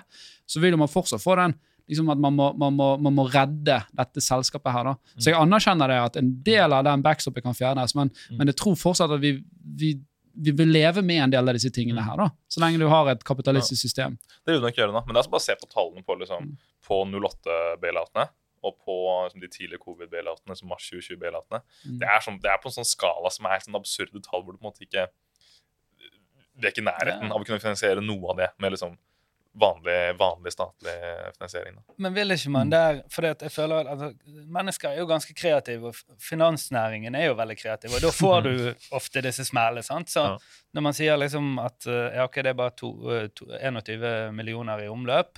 Så 0.47 0.59
vil 0.61 0.77
man 0.77 0.87
fortsatt 0.91 1.21
få 1.23 1.35
den 1.39 1.55
liksom 1.91 2.09
at 2.13 2.21
man 2.23 2.33
må, 2.37 2.47
man, 2.57 2.73
må, 2.79 2.87
man 3.03 3.13
må 3.17 3.25
redde 3.31 3.81
dette 3.99 4.23
selskapet 4.23 4.71
her. 4.73 4.87
da. 4.91 4.95
Så 5.17 5.29
jeg 5.33 5.37
anerkjenner 5.39 5.91
det 5.91 5.99
at 6.05 6.17
en 6.21 6.31
del 6.47 6.73
av 6.73 6.85
den 6.87 7.03
backstoppet 7.05 7.43
kan 7.45 7.57
fjernes, 7.57 7.93
men, 7.99 8.09
Mm. 8.31 8.37
men 8.39 8.47
jeg 8.53 8.57
tror 8.63 8.75
fortsatt 8.79 9.11
at 9.11 9.19
vi, 9.21 9.33
vi, 9.81 9.91
vi 10.33 10.51
vil 10.55 10.71
leve 10.71 11.01
med 11.03 11.23
en 11.25 11.31
del 11.35 11.49
av 11.51 11.57
disse 11.57 11.69
tingene 11.75 12.01
her, 12.07 12.15
da. 12.17 12.29
Så 12.47 12.61
lenge 12.63 12.79
du 12.79 12.87
har 12.87 13.09
et 13.11 13.23
kapitalistisk 13.27 13.81
system. 13.83 14.15
Det 14.45 14.53
vil 14.55 14.61
du 14.61 14.67
nok 14.69 14.77
gjøre 14.79 14.93
da. 14.95 15.01
Men 15.05 15.13
det 15.17 15.25
er 15.25 15.29
bare 15.33 15.43
å 15.43 15.47
se 15.49 15.55
på 15.59 15.67
tallene 15.69 16.03
på, 16.07 16.15
liksom, 16.23 16.47
Mm. 16.47 16.57
på 16.87 17.01
08-bailoutene 17.11 18.29
og 18.63 18.75
på 18.85 18.95
liksom, 19.25 19.41
de 19.41 19.47
tidlige 19.49 19.79
covid-bailoutene, 19.81 20.55
som 20.57 20.69
mars 20.69 20.85
2020-bailoutene. 20.93 21.61
Mm. 21.89 21.97
Det, 21.99 22.07
sånn, 22.25 22.39
det 22.43 22.51
er 22.53 22.59
på 22.61 22.69
en 22.69 22.75
sånn 22.79 22.87
skala 22.87 23.31
som 23.33 23.45
er 23.49 23.59
sånn 23.63 23.75
absurde 23.79 24.21
tall, 24.23 24.43
hvor 24.45 24.53
du 24.53 24.59
på 24.61 24.67
en 24.67 24.71
måte 24.71 24.85
ikke 24.87 25.07
Vi 26.61 26.67
er 26.67 26.71
ikke 26.73 26.83
i 26.83 26.85
nærheten 26.85 27.31
av 27.31 27.39
å 27.41 27.45
kunne 27.47 27.61
finansiere 27.63 28.01
noe 28.03 28.29
av 28.33 28.37
det 28.37 28.49
med 28.61 28.73
liksom 28.75 28.97
vanlig, 29.53 30.15
vanlig 30.17 30.51
statlig 30.53 30.93
finansiering. 31.35 31.75
Da. 31.75 31.93
Men 31.97 32.13
vil 32.15 32.31
ikke 32.31 32.49
man 32.53 32.67
Mm. 32.67 32.71
der 32.71 33.01
For 33.09 33.25
at 33.27 33.41
jeg 33.41 33.51
føler 33.51 33.79
at 33.81 33.87
altså, 33.87 34.13
Mennesker 34.47 34.89
er 34.89 34.97
jo 35.01 35.05
ganske 35.09 35.33
kreative, 35.35 35.87
og 35.91 35.95
finansnæringen 36.19 37.15
er 37.15 37.25
jo 37.27 37.33
veldig 37.35 37.57
kreativ. 37.59 37.93
Og 37.95 38.01
da 38.01 38.11
får 38.15 38.41
du 38.47 38.73
ofte 38.95 39.21
disse 39.21 39.45
smellene. 39.45 39.83
Så 40.07 40.23
Ja. 40.23 40.37
når 40.73 40.81
man 40.81 40.93
sier 40.93 41.17
liksom 41.17 41.59
at 41.59 41.85
eh, 41.87 42.15
ja, 42.15 42.23
ok, 42.23 42.35
det 42.35 42.47
er 42.53 42.53
bare 42.53 42.75
to, 42.77 42.91
eh, 43.11 43.27
to, 43.35 43.45
21 43.59 44.31
millioner 44.33 44.79
i 44.85 44.87
omløp, 44.87 45.37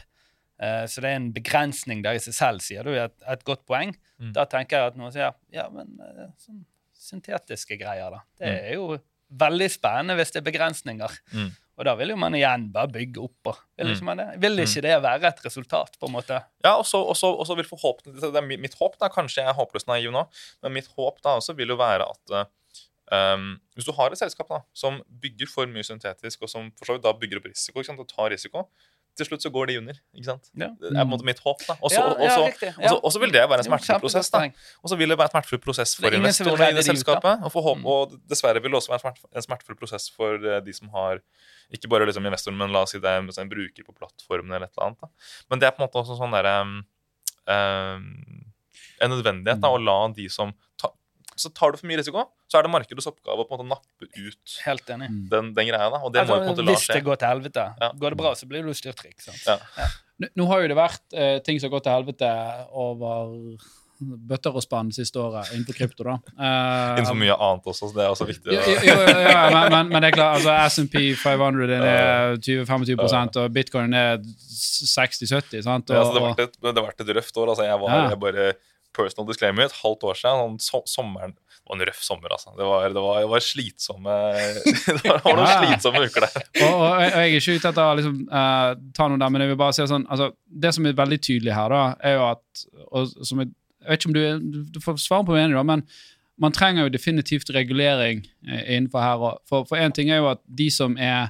eh, 0.62 0.86
så 0.86 1.02
det 1.02 1.10
er 1.10 1.16
en 1.16 1.32
begrensning 1.34 2.04
der 2.04 2.14
i 2.14 2.20
seg 2.20 2.34
selv, 2.34 2.60
sier 2.62 2.84
du, 2.84 2.94
et, 2.94 3.16
et 3.28 3.44
godt 3.44 3.66
poeng. 3.66 3.96
Mm. 4.20 4.34
Da 4.34 4.46
tenker 4.46 4.78
jeg 4.78 4.88
at 4.94 4.96
noen 4.98 5.12
sier 5.12 5.34
ja, 5.52 5.70
men 5.70 5.98
sånn 6.38 6.64
syntetiske 6.94 7.78
greier, 7.82 8.12
da. 8.14 8.22
Det 8.40 8.48
Mm. 8.48 8.64
er 8.70 8.74
jo 8.76 9.00
veldig 9.40 9.68
spennende 9.74 10.16
hvis 10.20 10.32
det 10.34 10.42
er 10.42 10.48
begrensninger. 10.52 11.20
Mm. 11.34 11.52
Og 11.74 11.86
da 11.88 11.96
vil 11.98 12.12
jo 12.14 12.18
man 12.22 12.36
igjen 12.38 12.68
bare 12.74 12.92
bygge 12.94 13.22
opp. 13.24 13.56
Vil, 13.80 13.88
Mm. 13.88 13.94
ikke 13.96 14.06
man 14.06 14.18
det? 14.22 14.28
vil 14.44 14.60
ikke 14.62 14.82
det 14.86 14.98
være 15.02 15.26
et 15.32 15.40
resultat, 15.46 15.96
på 16.00 16.06
en 16.06 16.14
måte? 16.14 16.38
Ja, 16.64 16.76
og 16.78 16.86
så 16.86 17.56
vil 17.58 17.66
forhåpentlig, 17.66 18.20
det 18.22 18.36
er 18.36 18.46
Mitt 18.62 18.76
håp, 18.78 19.00
da, 19.02 19.10
kanskje 19.10 19.42
jeg 19.42 19.50
er 19.50 19.58
håpløst 19.58 19.88
naiv 19.90 20.12
nå, 20.14 20.28
men 20.62 20.74
mitt 20.74 20.88
håp 20.96 21.22
da 21.26 21.38
også 21.40 21.56
vil 21.58 21.74
jo 21.74 21.76
være 21.80 22.06
at 22.06 22.48
um, 23.12 23.60
hvis 23.76 23.86
du 23.86 23.92
har 23.98 24.12
et 24.14 24.18
selskap 24.22 24.48
da, 24.50 24.62
som 24.74 25.02
bygger 25.22 25.50
for 25.50 25.66
mye 25.66 25.84
syntetisk, 25.84 26.44
og 26.46 26.50
som 26.50 26.72
for 26.78 26.86
så 26.86 26.94
vidt 26.98 27.04
da 27.04 27.14
bygger 27.18 27.42
opp 27.42 27.50
risiko, 27.50 27.80
og 27.82 28.08
tar 28.08 28.30
risiko, 28.30 28.68
til 29.16 29.26
slutt 29.28 29.42
så 29.46 29.52
går 29.54 29.68
de 29.70 29.78
under. 29.78 29.94
ikke 30.16 30.26
sant? 30.26 30.50
Ja. 30.58 30.70
Det 30.80 30.90
er 30.92 30.96
på 30.98 31.02
en 31.06 31.10
måte 31.12 31.26
mitt 31.28 31.40
håp. 31.40 31.60
da. 31.68 31.76
Og 31.82 31.92
så- 31.92 33.20
vil 33.22 33.32
det 33.32 33.44
være 33.50 33.60
en 33.60 33.68
smertefull 33.70 34.00
prosess. 34.02 34.30
da. 34.30 34.40
Og 34.84 34.90
så 34.90 34.98
vil 34.98 35.10
det 35.10 35.18
være 35.18 35.30
en 35.30 35.36
smertefull 35.36 35.62
prosess 35.62 35.96
for 35.96 36.10
investorene 36.18 36.70
i 36.70 36.74
det 36.74 36.86
selskapet. 36.86 37.44
Og, 37.44 37.52
forhåp- 37.54 37.78
Mm. 37.80 37.86
og 37.86 38.12
dessverre 38.28 38.62
vil 38.62 38.72
det 38.72 38.80
også 38.82 38.90
være 38.94 39.14
en 39.36 39.42
smertefull 39.42 39.76
prosess 39.78 40.10
for 40.10 40.36
eh, 40.36 40.60
de 40.62 40.74
som 40.74 40.90
har 40.90 41.20
ikke 41.72 41.88
bare 41.90 42.06
liksom 42.06 42.26
investoren, 42.26 42.58
men 42.58 42.72
la 42.72 42.82
oss 42.82 42.92
si 42.92 43.00
det 43.00 43.10
er 43.10 43.18
en 43.18 43.50
bruker 43.50 43.84
på 43.86 43.94
plattformen 43.98 44.52
eller 44.54 44.66
et 44.68 44.74
eller 44.78 44.88
annet. 44.88 45.00
Da. 45.02 45.08
Men 45.50 45.60
det 45.60 45.68
er 45.68 45.72
på 45.72 45.82
en 45.82 45.88
måte 45.88 46.02
også 46.04 46.18
sånn 46.20 46.32
derre 46.32 46.62
um, 46.62 46.86
um, 47.48 48.44
En 49.02 49.10
nødvendighet 49.12 49.60
da, 49.60 49.68
å 49.68 49.78
la 49.84 50.08
de 50.14 50.30
som 50.30 50.54
Så 51.36 51.50
tar 51.54 51.72
du 51.74 51.78
for 51.78 51.88
mye 51.90 51.98
risiko, 52.02 52.26
så 52.52 52.60
er 52.60 52.64
det 52.68 52.72
markedets 52.74 53.08
oppgave 53.10 53.44
å 53.44 53.48
på 53.50 53.56
en 53.58 53.64
måte 53.66 53.70
nappe 53.74 54.10
ut 54.14 54.58
Helt 54.66 54.90
enig. 54.94 55.10
Mm. 55.10 55.22
den, 55.30 55.54
den 55.58 55.68
greia. 55.72 55.90
da, 55.90 56.02
Og 56.04 56.14
det 56.14 56.24
må 56.28 56.34
Altså, 56.34 56.34
jo 56.34 56.40
på 56.40 56.44
en 56.44 56.52
måte 56.56 56.66
la 56.68 56.74
hvis 56.78 56.88
det 56.94 57.04
går 57.04 57.16
til 57.22 57.28
helvete, 57.34 57.68
Ja. 57.82 57.92
går 58.04 58.10
det 58.10 58.18
bra, 58.24 58.34
så 58.36 58.46
blir 58.50 58.64
du 58.64 58.74
styrtrik. 58.74 59.22
sant? 59.22 59.46
Ja. 59.48 59.88
Nå, 60.20 60.28
nå 60.36 60.46
har 60.52 60.62
jo 60.62 60.68
det 60.74 60.78
vært 60.78 61.02
uh, 61.18 61.40
ting 61.44 61.60
som 61.60 61.70
har 61.72 61.80
gått 61.80 61.88
til 61.90 61.96
helvete 61.98 62.34
over 62.72 63.58
bøtter 64.04 64.52
og 64.58 64.64
spann 64.66 64.90
siste 64.92 65.16
året 65.22 65.48
innenfor 65.54 65.78
krypto. 65.78 66.04
da. 66.04 66.16
Innen 66.36 66.98
Innenfor 67.00 67.16
mye 67.22 67.36
annet 67.38 67.70
også, 67.72 67.88
så 67.88 67.96
det 67.96 68.04
er 68.04 68.12
også 68.12 68.26
viktig. 68.28 68.52
Jo, 68.52 68.62
jo, 68.84 68.96
jo, 69.00 69.38
men, 69.54 69.68
men, 69.72 69.92
men 69.94 70.02
det 70.04 70.10
er 70.12 70.18
klart, 70.18 70.42
altså 70.42 70.56
SMP 70.68 71.14
500 71.22 71.68
den 71.72 71.86
er 71.88 72.36
20-25 72.36 73.40
og 73.40 73.54
bitcoin 73.56 73.94
er 73.96 74.18
60-70. 74.20 75.64
sant? 75.64 75.90
Ja, 75.94 76.02
altså, 76.04 76.14
det, 76.14 76.22
Og, 76.22 76.28
har 76.28 76.36
vært 76.36 76.44
et, 76.48 76.58
det 76.62 76.74
har 76.76 76.88
vært 76.90 77.04
et 77.06 77.14
røft 77.20 77.38
år. 77.40 77.54
altså 77.54 77.68
Jeg 77.70 77.80
var 77.86 77.96
Ja. 77.96 78.10
jeg 78.10 78.20
bare 78.20 78.48
personal 78.96 79.28
disclaimer 79.30 79.68
et 79.68 79.80
halvt 79.82 80.06
år 80.10 80.20
siden. 80.20 80.60
Sånn, 80.62 80.84
so 80.84 80.84
sommeren 80.90 81.36
Det 81.36 81.72
var 81.72 81.78
en 81.80 81.86
røff 81.88 82.04
sommer, 82.04 82.36
altså. 82.36 82.54
Det 82.58 82.68
var, 82.68 82.86
det 82.92 83.04
var, 83.06 83.20
det 83.24 83.32
var 83.32 83.44
slitsomme 83.46 84.16
Det 85.04 85.10
var, 85.10 85.22
noen 85.26 85.44
Ja. 85.44 85.58
slitsomme 85.62 86.06
uker 86.08 86.28
der. 86.28 86.48
og, 86.66 86.74
og, 86.74 86.88
jeg 87.02 87.12
jeg 87.12 87.20
er 87.24 87.36
ikke 87.40 87.58
ute 87.58 87.74
etter 87.74 87.84
å 87.84 87.98
liksom, 88.00 88.18
uh, 88.30 88.72
ta 88.98 89.10
noe 89.10 89.22
der, 89.22 89.34
men 89.34 89.46
jeg 89.46 89.54
vil 89.54 89.62
bare 89.64 89.76
si 89.78 89.90
sånn 89.90 90.08
altså, 90.12 90.32
Det 90.66 90.74
som 90.76 90.88
er 90.90 90.98
veldig 90.98 91.20
tydelig 91.24 91.54
her, 91.56 91.76
da, 91.76 91.84
er 92.04 92.18
jo 92.18 92.26
at 92.32 92.66
og, 92.90 93.14
som 93.28 93.44
jeg, 93.44 93.54
jeg 93.84 93.92
vet 93.92 94.02
ikke 94.02 94.12
om 94.12 94.18
du, 94.18 94.60
du, 94.76 94.82
får 94.84 95.00
svare 95.04 95.28
på 95.28 95.38
meningen, 95.38 95.60
da, 95.60 95.64
men 95.68 95.86
man 96.44 96.56
trenger 96.56 96.88
jo 96.88 96.94
definitivt 96.94 97.52
regulering 97.54 98.24
eh, 98.48 98.64
innenfor 98.76 99.04
her. 99.04 99.26
For, 99.50 99.78
én 99.78 99.94
ting 99.94 100.10
er 100.12 100.22
jo 100.22 100.32
at 100.32 100.42
de 100.50 100.70
som 100.74 100.96
er 100.98 101.30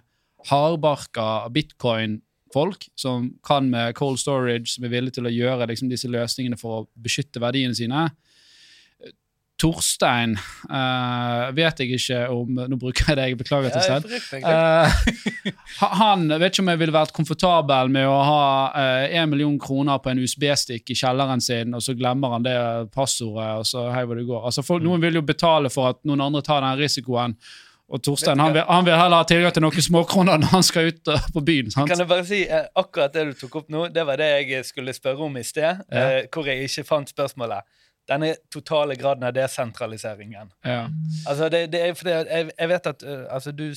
hardbarka 0.49 1.49
bitcoin-folk, 2.53 2.87
som 2.95 3.31
kan 3.43 3.69
med 3.69 3.95
cold 3.95 4.19
storage, 4.19 4.67
som 4.75 4.83
er 4.85 4.89
villige 4.93 5.13
til 5.19 5.25
å 5.25 5.33
gjøre 5.33 5.67
liksom, 5.67 5.89
disse 5.89 6.07
løsningene 6.07 6.57
for 6.59 6.83
å 6.83 6.87
beskytte 6.95 7.41
verdiene 7.41 7.75
sine 7.75 8.09
Torstein 9.63 10.33
uh, 10.73 11.51
vet 11.55 11.77
jeg 11.79 11.93
ikke 11.95 12.17
om 12.33 12.57
Nå 12.67 12.75
bruker 12.81 13.13
jeg 13.13 13.15
deg, 13.19 13.35
beklager. 13.37 13.69
Eh, 14.33 14.89
ha- 15.79 15.91
han 16.01 16.25
vet 16.27 16.49
ikke 16.51 16.63
om 16.65 16.71
jeg 16.73 16.79
ville 16.81 16.95
vært 16.95 17.13
komfortabel 17.15 17.87
med 17.93 18.07
å 18.09 18.17
ha 18.27 18.41
én 19.13 19.29
million 19.29 19.55
kroner 19.61 20.01
på 20.03 20.09
en 20.11 20.19
USB-stikk 20.25 20.89
i 20.91 20.97
kjelleren 20.97 21.39
sin, 21.39 21.71
og 21.77 21.85
så 21.85 21.93
glemmer 21.95 22.33
han 22.33 22.43
det 22.43 22.57
passordet, 22.97 23.61
og 23.61 23.69
så 23.69 23.85
hei 23.93 24.03
hvor 24.09 24.19
det 24.19 24.25
går. 24.27 24.41
Altså, 24.49 24.65
folk, 24.65 24.83
Noen 24.83 25.05
vil 25.05 25.21
jo 25.21 25.23
betale 25.23 25.71
for 25.71 25.93
at 25.93 26.01
noen 26.03 26.25
andre 26.25 26.41
tar 26.43 26.65
den 26.65 26.81
risikoen. 26.81 27.37
Og 27.93 28.01
Torstein 28.01 28.39
han 28.41 28.55
vil, 28.55 28.63
han 28.65 28.85
vil 28.87 28.95
heller 28.97 29.21
ha 29.21 29.25
tilgang 29.29 29.53
til 29.53 29.61
noen 29.67 29.83
småkroner 29.85 30.39
når 30.41 30.49
han 30.55 30.63
skal 30.65 30.87
ut 30.89 31.11
eh, 31.13 31.27
på 31.35 31.43
byen. 31.45 31.69
sant? 31.73 31.89
Kan 31.91 32.01
jeg 32.01 32.09
bare 32.09 32.25
si, 32.25 32.39
eh, 32.49 32.65
Akkurat 32.81 33.13
det 33.13 33.27
du 33.29 33.33
tok 33.43 33.59
opp 33.61 33.69
nå, 33.73 33.83
det 33.93 34.05
var 34.07 34.17
det 34.17 34.29
jeg 34.49 34.65
skulle 34.65 34.95
spørre 34.97 35.27
om 35.27 35.37
i 35.37 35.43
sted. 35.45 35.83
Ja. 35.93 36.05
eh, 36.23 36.29
hvor 36.33 36.49
jeg 36.49 36.65
ikke 36.65 36.87
fant 36.89 37.13
spørsmålet. 37.13 37.67
Denne 38.09 38.33
totale 38.51 38.97
graden 38.99 39.23
av 39.23 39.31
desentraliseringen. 39.37 40.49
Ja. 40.65 40.87
Altså, 41.29 41.47
det, 41.53 41.67
det 41.71 41.83
er 41.85 41.93
fordi 41.95 42.15
jeg, 42.17 42.49
jeg 42.57 42.71
vet 42.73 42.89
at 42.95 43.05
eh, 43.05 43.21
altså, 43.31 43.53
du, 43.55 43.69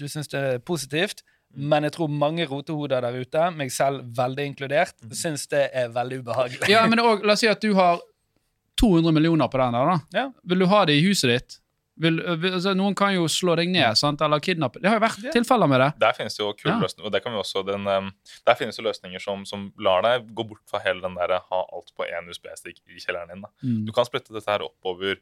du 0.00 0.06
syns 0.08 0.30
det 0.32 0.44
er 0.54 0.62
positivt. 0.62 1.24
Men 1.56 1.84
jeg 1.88 1.92
tror 1.96 2.08
mange 2.12 2.44
rotehoder 2.46 3.00
der 3.02 3.18
ute, 3.18 3.50
meg 3.56 3.70
selv 3.72 4.02
veldig 4.16 4.44
inkludert, 4.50 4.94
syns 5.16 5.46
det 5.48 5.66
er 5.72 5.88
veldig 5.94 6.18
ubehagelig. 6.22 6.68
Ja, 6.68 6.82
men 6.90 7.00
også, 7.00 7.24
La 7.24 7.32
oss 7.36 7.42
si 7.44 7.48
at 7.48 7.62
du 7.64 7.70
har 7.78 7.98
200 8.80 9.12
millioner 9.16 9.48
på 9.48 9.58
den 9.58 9.72
der. 9.76 9.92
da. 9.92 10.18
Ja. 10.20 10.26
Vil 10.44 10.60
du 10.64 10.66
ha 10.68 10.82
det 10.88 10.98
i 11.00 11.04
huset 11.06 11.32
ditt? 11.32 11.56
Vil, 11.98 12.18
altså, 12.20 12.74
noen 12.76 12.94
kan 12.94 13.14
jo 13.14 13.24
slå 13.26 13.54
deg 13.56 13.70
ned 13.72 13.96
sant? 13.96 14.20
eller 14.20 14.38
kidnappe. 14.44 14.80
Det 14.82 14.90
har 14.90 14.98
jo 14.98 15.04
vært 15.06 15.22
Ja. 15.24 15.30
tilfeller 15.32 15.66
med 15.68 15.80
det. 15.80 15.92
Der 16.02 16.12
finnes 16.12 16.36
det 16.36 16.42
jo 16.44 16.52
kule 16.52 16.74
Ja. 16.74 16.80
løsninger. 16.80 17.06
og 17.06 17.12
det 17.12 17.22
kan 17.24 17.32
vi 17.32 17.38
også, 17.38 17.64
den, 17.64 17.84
der 18.46 18.54
finnes 18.54 18.76
jo 18.76 18.84
løsninger 18.84 19.18
som, 19.22 19.44
som 19.46 19.72
lar 19.78 20.02
deg 20.02 20.26
gå 20.34 20.44
bort 20.46 20.60
fra 20.68 20.78
hele 20.84 21.00
den 21.00 21.14
der 21.14 21.38
ha 21.40 21.62
alt 21.72 21.92
på 21.96 22.04
én 22.04 22.28
USB-stikk 22.28 22.80
i 22.88 23.00
kjelleren 23.00 23.28
din. 23.32 23.44
Mm. 23.64 23.86
Du 23.86 23.92
kan 23.92 24.04
splitte 24.04 24.32
dette 24.34 24.46
her 24.50 24.60
opp 24.62 24.76
over 24.84 25.16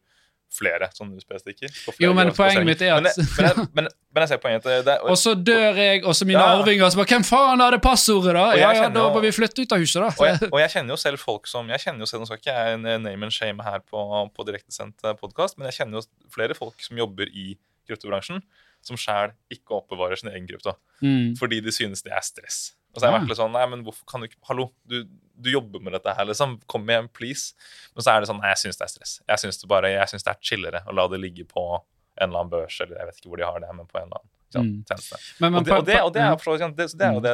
flere 0.53 0.87
sånne 0.95 1.17
USB-stikker. 1.19 1.71
Jo, 2.01 2.13
men 2.15 2.31
poenget 2.37 2.65
mitt 2.67 2.83
er 2.83 2.95
at- 2.95 3.03
men, 3.03 3.13
men, 3.17 3.47
jeg- 3.47 3.69
men, 3.75 3.89
men 4.15 4.21
jeg 4.23 4.29
ser 4.29 4.39
poenget. 4.39 4.63
til 4.63 4.83
det, 4.87 4.99
Og 5.03 5.17
så 5.19 5.35
dør 5.35 5.75
jeg, 5.77 6.05
og 6.05 6.15
så 6.15 6.25
mine 6.27 6.39
Ja. 6.39 6.59
arvinger. 6.61 6.91
Så 6.91 6.97
bare, 6.97 7.07
Hvem 7.11 7.25
faen 7.25 7.61
hadde 7.61 7.79
passordet, 7.83 8.35
da? 8.35 8.45
Ja, 8.55 8.73
ja, 8.73 8.89
Da 8.89 9.09
må 9.11 9.21
vi 9.21 9.33
flytte 9.33 9.63
ut 9.63 9.73
av 9.73 9.79
huset, 9.79 10.01
da. 10.01 10.07
og, 10.15 10.27
jeg, 10.29 10.53
og 10.53 10.59
jeg 10.61 10.71
kjenner 10.71 10.91
jo 10.91 10.97
selv 10.97 11.19
folk 11.19 11.47
som 11.47 11.67
jeg 11.69 11.81
kjenner 11.81 12.01
jo 12.01 12.07
selv, 12.07 12.21
Nå 12.21 12.27
skal 12.27 12.39
ikke 12.39 12.55
jeg 12.55 13.01
name 13.03 13.23
and 13.23 13.33
shame 13.33 13.61
her 13.63 13.81
på, 13.81 14.31
på 14.35 14.47
direktesendt 14.47 15.03
podkast, 15.19 15.59
men 15.59 15.67
jeg 15.71 15.81
kjenner 15.81 16.01
jo 16.01 16.07
flere 16.31 16.55
folk 16.55 16.75
som 16.81 16.97
jobber 16.97 17.27
i 17.35 17.57
kryptobransjen, 17.89 18.43
som 18.83 18.97
sjæl 18.97 19.33
ikke 19.53 19.75
oppbevarer 19.83 20.17
sin 20.19 20.31
egen 20.31 20.47
krypto. 20.47 20.77
Mm. 21.03 21.37
Fordi 21.37 21.61
de 21.61 21.71
synes 21.73 22.03
det 22.03 22.13
er 22.13 22.21
stress. 22.23 22.73
Og 22.95 23.01
så 23.01 23.07
har 23.09 23.13
jeg 23.19 23.23
vært 23.23 23.29
litt 23.33 23.39
sånn 23.39 23.51
Nei, 23.53 23.67
men 23.67 23.83
hvorfor 23.83 24.05
kan 24.07 24.21
du 24.21 24.29
ikke 24.29 24.37
Hallo, 24.47 24.71
du, 24.87 25.03
du 25.37 25.51
jobber 25.51 25.81
med 25.83 25.93
dette 25.97 26.13
her, 26.15 26.25
liksom. 26.29 26.61
Kom 26.71 26.87
igjen, 26.89 27.09
please. 27.13 27.55
Men 27.95 28.05
så 28.07 28.13
er 28.15 28.21
det 28.23 28.29
sånn 28.31 28.39
Nei, 28.41 28.53
jeg 28.55 28.61
syns 28.65 28.79
det 28.79 28.85
er 28.87 28.93
stress. 28.93 29.15
Jeg 29.29 29.39
syns 29.43 29.59
det 29.63 29.69
bare 29.69 29.91
Jeg 29.91 30.09
synes 30.13 30.23
det 30.27 30.31
er 30.35 30.39
chillere 30.41 30.81
å 30.87 30.95
la 30.95 31.09
det 31.11 31.19
ligge 31.21 31.45
på 31.51 31.65
en 31.75 32.29
eller 32.29 32.39
annen 32.45 32.51
børs, 32.53 32.77
eller 32.85 33.01
jeg 33.01 33.07
vet 33.11 33.17
ikke 33.19 33.29
hvor 33.33 33.41
de 33.43 33.45
har 33.49 33.59
det, 33.65 33.71
men 33.75 33.87
på 33.91 33.99
en 33.99 34.07
eller 34.09 34.21
annen 34.23 34.31
Mm. 34.55 34.85
tjeneste. 34.87 35.17
Men, 35.43 35.51
men 35.51 35.59
Og 35.59 35.65
det, 35.67 35.73
og 35.75 35.85
det, 35.87 35.95
og 36.07 36.13
det 36.15 36.21
er 36.23 36.29
jo 36.31 36.37
vidt- 36.39 36.77
det, 36.97 37.03
er 37.09 37.15
jo 37.17 37.21
det 37.25 37.33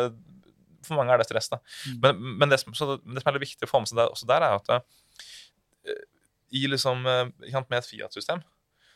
For 0.88 0.96
mange 0.96 1.12
er 1.12 1.18
det 1.20 1.26
stress, 1.28 1.50
da. 1.52 1.58
Mm. 1.84 1.98
Men, 2.00 2.22
men 2.40 2.48
det, 2.48 2.58
som, 2.62 2.72
så 2.72 2.86
det, 2.96 3.02
det 3.12 3.20
som 3.20 3.28
er 3.28 3.36
litt 3.36 3.44
viktig 3.44 3.66
å 3.68 3.68
få 3.68 3.80
med 3.82 3.90
seg 3.90 3.98
der, 4.00 4.08
også 4.14 4.28
der, 4.30 4.40
er 4.46 4.54
at 4.56 4.70
eh, 4.72 6.00
i 6.56 6.62
liksom, 6.66 7.04
eh, 7.04 7.28
med 7.68 7.76
et 7.76 7.84
Fiat-system 7.90 8.40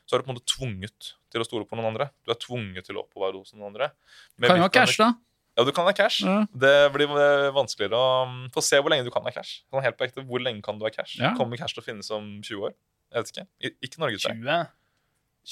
så 0.09 0.17
er 0.17 0.21
du 0.21 0.25
på 0.25 0.33
en 0.33 0.39
måte 0.39 0.49
tvunget 0.57 1.11
til 1.33 1.41
å 1.41 1.45
stole 1.45 1.65
på 1.69 1.77
noen 1.77 1.91
andre. 1.93 2.09
Du 2.25 2.33
er 2.33 2.41
tvunget 2.41 2.85
til 2.89 2.97
å 2.97 3.05
oppbevare 3.05 3.37
hos 3.41 3.53
noen 3.53 3.71
andre. 3.75 3.91
Med 4.37 4.49
Kan 4.51 4.59
jo 4.61 4.67
ha 4.67 4.73
cash, 4.73 4.97
da. 5.01 5.11
Ja, 5.55 5.63
du 5.65 5.71
kan 5.73 5.87
ha 5.87 5.93
cash. 5.95 6.25
Ja. 6.27 6.41
Det 6.51 6.75
blir 6.95 7.11
vanskeligere 7.55 7.95
å 7.99 8.25
um, 8.27 8.39
få 8.55 8.63
se 8.65 8.81
hvor 8.83 8.91
lenge 8.91 9.07
du 9.07 9.13
kan 9.15 9.23
ha 9.23 9.31
cash. 9.35 9.61
Sånn 9.71 9.85
helt 9.85 9.97
på 9.99 10.09
ekte, 10.09 10.25
Hvor 10.27 10.43
lenge 10.43 10.65
kan 10.67 10.81
du 10.81 10.87
ha 10.87 10.91
cash? 10.91 11.15
Ja. 11.21 11.31
Kommer 11.39 11.61
cash 11.61 11.77
til 11.77 11.85
å 11.85 11.87
finnes 11.87 12.11
om 12.15 12.27
20 12.43 12.65
år? 12.71 12.75
Jeg 13.15 13.23
vet 13.23 13.31
ikke. 13.35 13.47
I, 13.63 13.71
ikke 13.87 14.03
Norge, 14.03 14.19
tror 14.19 14.35
jeg. 14.35 14.43
20? 14.43 14.67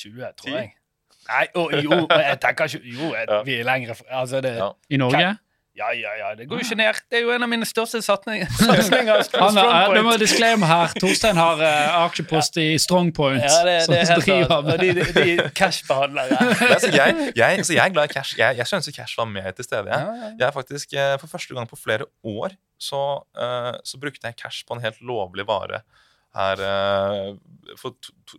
20, 0.03 0.33
tror 0.41 0.51
10? 0.51 0.57
jeg. 0.59 0.73
Nei, 1.29 1.45
å, 1.55 1.69
jo, 1.79 2.01
jeg 2.11 2.39
tenker 2.43 2.67
ikke 2.67 2.81
Jo, 2.83 3.13
jeg, 3.15 3.27
Ja. 3.31 3.43
vi 3.47 3.55
er 3.61 3.67
lengre 3.69 3.95
fra 3.95 4.23
Altså, 4.25 4.41
det 4.43 4.57
Ja. 4.57 4.73
I 4.91 4.99
Norge? 4.99 5.37
Ja, 5.73 5.89
ja, 5.97 6.11
ja. 6.21 6.35
Det 6.37 6.45
går 6.51 6.59
jo 6.61 6.65
ikke 6.67 6.77
ned. 6.77 6.99
Det 7.09 7.17
er 7.19 7.23
jo 7.25 7.31
en 7.33 7.43
av 7.47 7.49
mine 7.49 7.65
største 7.65 8.03
satsinger. 8.09 8.51
Han 9.41 9.57
er, 9.63 9.95
det 9.97 10.03
må 10.05 10.13
disclaimer 10.21 10.69
her. 10.69 10.93
Torstein 11.01 11.39
har 11.41 11.63
uh, 11.63 11.95
aksjepost 12.05 12.59
i 12.61 12.67
Strongpoint. 12.83 13.41
Ja, 13.41 13.63
det, 13.65 13.77
det 13.89 14.01
er 14.03 14.11
helt 14.13 14.27
driver 14.27 14.67
med- 14.67 14.83
de, 14.85 14.91
de, 14.99 15.07
de 15.17 15.49
cashbehandlere. 15.57 16.37
Ja, 16.73 16.79
så 16.83 16.91
jeg, 16.93 17.33
jeg, 17.41 17.65
så 17.65 17.73
jeg 17.79 17.85
er 17.87 17.95
glad 17.97 18.11
i 18.11 18.13
cash. 18.13 18.37
Jeg, 18.39 18.57
jeg 18.61 18.67
skulle 18.69 18.83
ønske 18.83 18.95
cash 19.01 19.17
var 19.19 19.29
med 19.33 19.49
til 19.57 19.65
stede. 19.65 19.89
Jeg. 19.89 20.05
Ja, 20.05 20.21
ja. 20.27 20.31
Jeg 20.39 20.47
er 20.51 20.55
faktisk, 20.59 20.93
eh, 20.93 21.15
For 21.25 21.33
første 21.33 21.57
gang 21.57 21.69
på 21.73 21.81
flere 21.81 22.05
år 22.25 22.53
så, 22.83 23.03
uh, 23.39 23.73
så 23.85 24.01
brukte 24.03 24.27
jeg 24.29 24.37
cash 24.45 24.67
på 24.69 24.77
en 24.77 24.85
helt 24.85 25.01
lovlig 25.01 25.49
vare 25.49 25.81
her 26.33 26.61
eh, 26.65 27.33
for 27.79 27.93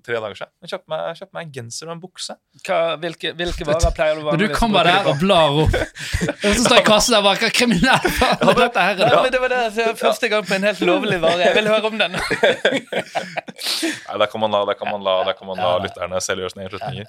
tre 0.03 0.17
dager 0.19 0.35
siden. 0.37 0.51
Jeg 0.65 0.69
kjøpte 0.73 0.89
meg, 0.91 1.01
kjøpt 1.17 1.33
meg 1.37 1.45
en 1.47 1.51
genser 1.55 1.87
og 1.89 1.93
en 1.95 2.01
bukse. 2.01 2.35
Hva, 2.65 2.77
hvilke, 3.01 3.31
hvilke 3.37 3.65
varer 3.69 3.93
pleier 3.95 4.17
du 4.17 4.21
å 4.21 4.23
du 4.23 4.27
vanligvis 4.29 4.51
Du 4.51 4.57
kommer 4.59 4.83
bare 4.83 4.95
der 4.97 5.09
og 5.11 5.19
blar 5.21 5.55
opp 5.63 5.77
Og 5.77 6.49
så 6.57 6.65
står 6.65 6.75
jeg 6.77 6.83
i 6.83 6.87
kassen 6.87 7.15
der 7.15 7.23
bare 7.25 7.39
Hva 7.41 7.49
kriminell 7.55 8.07
er 8.09 8.59
dette 8.59 8.83
her? 8.87 9.01
Ja, 9.03 9.21
men 9.23 9.31
det 9.33 9.41
var 9.43 9.53
det 9.53 9.85
første 10.01 10.29
gang 10.33 10.45
på 10.49 10.57
en 10.57 10.67
helt 10.67 10.81
lovlig 10.85 11.19
vare. 11.23 11.39
Jeg 11.47 11.55
vil 11.57 11.69
høre 11.71 11.89
om 11.91 11.97
den. 12.01 12.17
Nei, 13.13 14.17
Der 14.19 14.27
kan 14.31 14.41
man 14.43 14.51
la, 14.53 14.63
der 14.69 14.77
kan 14.79 14.91
man 14.91 15.03
la, 15.05 15.15
der 15.27 15.37
kan 15.37 15.47
man 15.49 15.57
la 15.61 15.71
lytterne 15.83 16.21
selv 16.23 16.43
gjøre 16.43 16.53
sine 16.53 16.65
egne 16.65 16.73
slutninger. 16.73 17.05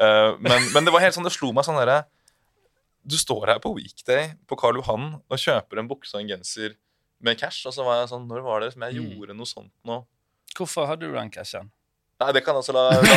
Uh, 0.00 0.30
men, 0.42 0.68
men 0.74 0.88
det 0.88 0.94
var 0.94 1.04
helt 1.04 1.16
sånn, 1.16 1.26
det 1.28 1.34
slo 1.34 1.52
meg 1.56 1.66
sånn 1.66 1.78
derre 1.80 2.02
Du 3.02 3.16
står 3.18 3.52
her 3.54 3.60
på 3.62 3.72
weekday 3.76 4.32
på 4.48 4.58
Karl 4.60 4.78
Johan 4.80 5.12
og 5.22 5.40
kjøper 5.40 5.80
en 5.82 5.88
bukse 5.90 6.16
og 6.16 6.22
en 6.24 6.30
genser 6.36 6.76
med 7.22 7.38
cash, 7.38 7.62
og 7.70 7.74
så 7.76 7.84
var 7.86 8.00
jeg 8.02 8.10
sånn 8.10 8.24
Når 8.30 8.42
var 8.42 8.64
det 8.64 8.72
som 8.74 8.82
jeg 8.88 8.98
Mm. 8.98 9.12
gjorde 9.14 9.36
noe 9.38 9.46
sånt 9.46 9.72
nå? 9.86 10.00
Hvorfor 10.56 10.86
hadde 10.90 11.08
du 11.08 11.16
den 11.16 11.32
cashen? 11.32 11.70
Nei, 12.22 12.30
det 12.36 12.44
kan 12.46 12.54
også 12.58 12.74
la, 12.76 12.84
la, 12.94 13.16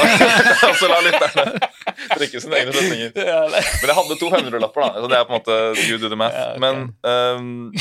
også 0.70 0.90
la 0.90 0.98
lytterne 1.06 1.60
trekke 2.18 2.42
sine 2.42 2.58
egne 2.62 2.74
slutninger. 2.74 3.14
Men 3.82 3.92
jeg 3.92 3.98
hadde 4.00 4.18
to 4.22 4.32
hundrelapper, 4.34 4.82
da. 4.82 5.04
Så 5.04 5.12
det 5.12 5.20
er 5.20 5.28
på 5.28 5.36
en 5.36 5.40
måte 5.40 5.60
you 5.86 6.00
do 6.02 6.10
the 6.10 6.20
math. 6.20 6.36
Ja, 6.36 6.58
men, 6.60 6.90
um, 7.06 7.76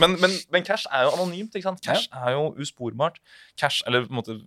men, 0.00 0.16
men, 0.22 0.34
men 0.54 0.64
cash 0.64 0.88
er 0.88 1.06
jo 1.06 1.12
anonymt. 1.16 1.54
ikke 1.54 1.68
sant? 1.68 1.84
Cash 1.84 2.08
er 2.12 2.36
jo 2.36 2.48
usporbart. 2.60 3.20
Cash, 3.60 3.82
eller 3.86 4.06
på 4.06 4.14
en 4.14 4.20
måte 4.22 4.38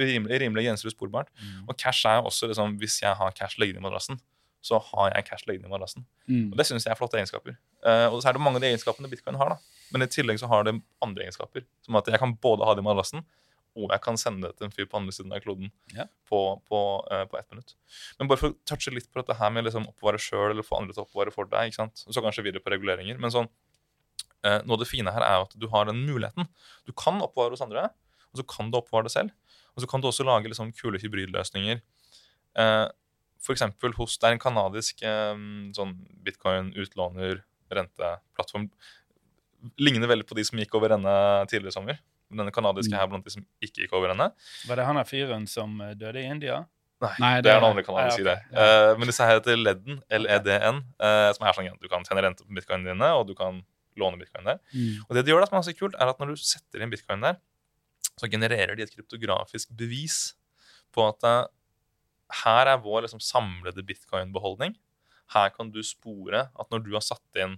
rimelig, 0.00 0.40
rimelig 0.40 0.66
grenser 0.66 0.88
usporbart. 0.88 1.28
Og 1.68 1.76
cash 1.76 2.08
er 2.08 2.20
jo 2.20 2.30
også 2.30 2.46
liksom, 2.46 2.78
Hvis 2.80 3.02
jeg 3.02 3.12
har 3.16 3.30
cash 3.36 3.60
liggende 3.60 3.82
i 3.82 3.86
madrassen, 3.88 4.20
så 4.62 4.78
har 4.78 5.12
jeg 5.16 5.24
cash 5.28 5.48
liggende 5.48 5.68
i 5.68 5.72
madrassen. 5.72 6.06
Mm. 6.28 6.52
Og 6.52 6.58
det 6.58 6.66
syns 6.68 6.86
jeg 6.86 6.92
er 6.92 6.98
flotte 6.98 7.16
egenskaper. 7.20 7.56
Eh, 7.84 8.06
og 8.12 8.22
så 8.22 8.28
er 8.28 8.36
det 8.36 8.42
mange 8.44 8.60
av 8.60 8.64
de 8.64 8.72
egenskapene 8.72 9.08
bitcoin 9.08 9.38
har. 9.40 9.54
da. 9.54 9.84
Men 9.92 10.04
i 10.04 10.08
tillegg 10.12 10.40
så 10.40 10.48
har 10.50 10.64
det 10.68 10.76
andre 11.04 11.26
egenskaper. 11.26 11.64
Som 11.84 11.96
at 12.00 12.08
jeg 12.12 12.20
kan 12.20 12.34
både 12.36 12.68
ha 12.68 12.74
det 12.76 12.84
i 12.84 12.88
madrassen, 12.88 13.24
og 13.76 13.92
jeg 13.92 14.02
kan 14.02 14.18
sende 14.18 14.48
det 14.48 14.58
til 14.58 14.66
en 14.66 14.74
fyr 14.74 14.88
på 14.90 14.98
andre 14.98 15.14
siden 15.14 15.32
av 15.32 15.42
kloden 15.44 15.70
Ja. 15.94 16.06
på, 16.28 16.40
på, 16.68 16.80
uh, 17.10 17.24
på 17.30 17.38
ett 17.38 17.50
minutt. 17.52 17.74
Men 18.18 18.28
bare 18.30 18.40
for 18.40 18.50
å 18.50 18.58
touche 18.66 18.92
litt 18.94 19.10
på 19.12 19.22
dette 19.22 19.36
her 19.38 19.50
med 19.54 19.64
liksom 19.68 19.86
oppbevare 19.88 20.18
sjøl 20.18 20.50
eller 20.50 20.66
få 20.66 20.80
andre 20.80 20.96
til 20.96 21.04
å 21.04 21.06
oppbevare 21.06 21.34
for 21.34 21.50
deg. 21.50 21.70
ikke 21.70 21.80
sant? 21.82 22.02
Så 22.02 22.24
kanskje 22.24 22.44
videre 22.46 22.64
på 22.64 22.72
reguleringer. 22.74 23.18
Men 23.22 23.30
sånn, 23.34 23.50
uh, 24.44 24.60
noe 24.66 24.74
av 24.78 24.82
det 24.82 24.90
fine 24.90 25.14
her 25.14 25.22
er 25.26 25.46
at 25.46 25.54
du 25.54 25.68
har 25.70 25.86
den 25.86 26.02
muligheten. 26.06 26.48
Du 26.88 26.92
kan 26.92 27.20
oppbevare 27.22 27.54
hos 27.54 27.64
andre, 27.64 27.90
og 28.30 28.42
så 28.42 28.46
kan 28.46 28.70
du 28.70 28.78
oppbevare 28.80 29.06
det 29.06 29.14
selv. 29.14 29.30
Og 29.76 29.84
så 29.84 29.90
kan 29.90 30.02
du 30.02 30.10
også 30.10 30.26
lage 30.26 30.50
liksom 30.50 30.72
kule 30.74 30.98
hybridløsninger. 30.98 31.82
Uh, 32.58 32.88
for 33.40 33.56
eksempel 33.56 33.94
hos 33.96 34.18
Det 34.18 34.28
er 34.28 34.36
en 34.36 34.42
kanadisk 34.42 35.02
eh, 35.06 35.36
sånn 35.76 35.94
bitcoin-utlåner, 36.26 37.42
renteplattform. 37.72 38.66
Ligner 39.80 40.10
veldig 40.10 40.26
på 40.28 40.36
de 40.36 40.44
som 40.44 40.60
gikk 40.60 40.76
over 40.76 40.92
ende 40.96 41.14
tidligere 41.48 41.72
i 41.72 41.76
sommer. 41.78 42.00
Denne 42.30 42.52
kanadiske 42.54 42.94
her 42.94 43.02
er 43.06 43.10
blant 43.10 43.26
de 43.26 43.32
som 43.34 43.44
ikke 43.60 43.82
gikk 43.84 43.94
over 43.98 44.12
ende. 44.12 44.30
Var 44.68 44.78
det 44.78 44.84
han 44.86 45.00
her 45.00 45.08
fyren 45.08 45.46
som 45.50 45.80
eh, 45.82 45.94
døde 45.98 46.22
i 46.22 46.28
India? 46.30 46.60
Nei, 47.00 47.40
Det 47.40 47.48
er 47.48 47.56
en 47.62 47.64
annen 47.70 47.84
kanadisk 47.84 48.20
Ja, 48.20 48.24
Okay. 48.24 48.24
det. 48.28 48.38
Ja. 48.52 48.92
Uh, 48.92 48.98
men 49.00 49.08
disse 49.08 49.24
her 49.24 49.38
heter 49.38 49.56
Ledden, 49.56 50.02
LEDN, 50.12 50.82
uh, 51.00 51.30
som 51.32 51.46
er 51.48 51.54
sånn 51.56 51.70
at 51.72 51.80
du 51.80 51.88
kan 51.88 52.04
tjene 52.04 52.22
rente 52.26 52.44
på 52.44 52.52
bitcoinene 52.58 52.92
dine, 52.92 53.08
og 53.16 53.24
du 53.30 53.32
kan 53.38 53.62
låne 53.96 54.20
bitcoin 54.20 54.44
der. 54.44 54.58
Mm. 54.74 55.06
Og 55.08 55.16
det 55.16 55.24
de 55.24 55.32
gjør 55.32 55.40
da, 55.40 55.48
som 55.48 55.58
er 55.58 55.64
så 55.64 55.74
kult, 55.78 55.96
er 55.96 56.12
at 56.12 56.20
når 56.20 56.34
du 56.34 56.42
setter 56.44 56.84
inn 56.84 56.92
bitcoin 56.92 57.24
der, 57.24 57.40
så 58.20 58.28
genererer 58.28 58.76
de 58.76 58.84
et 58.84 58.92
kryptografisk 58.92 59.72
bevis 59.72 60.34
på 60.92 61.06
at 61.08 61.24
uh, 61.24 61.48
her 62.44 62.68
er 62.68 62.84
vår 62.84 63.06
liksom, 63.06 63.22
samlede 63.24 63.82
bitcoin-beholdning. 63.86 64.76
Her 65.32 65.48
kan 65.56 65.70
du 65.72 65.80
spore 65.86 66.50
at 66.52 66.70
når 66.70 66.84
du 66.84 66.92
har 66.98 67.04
satt 67.06 67.40
inn 67.40 67.56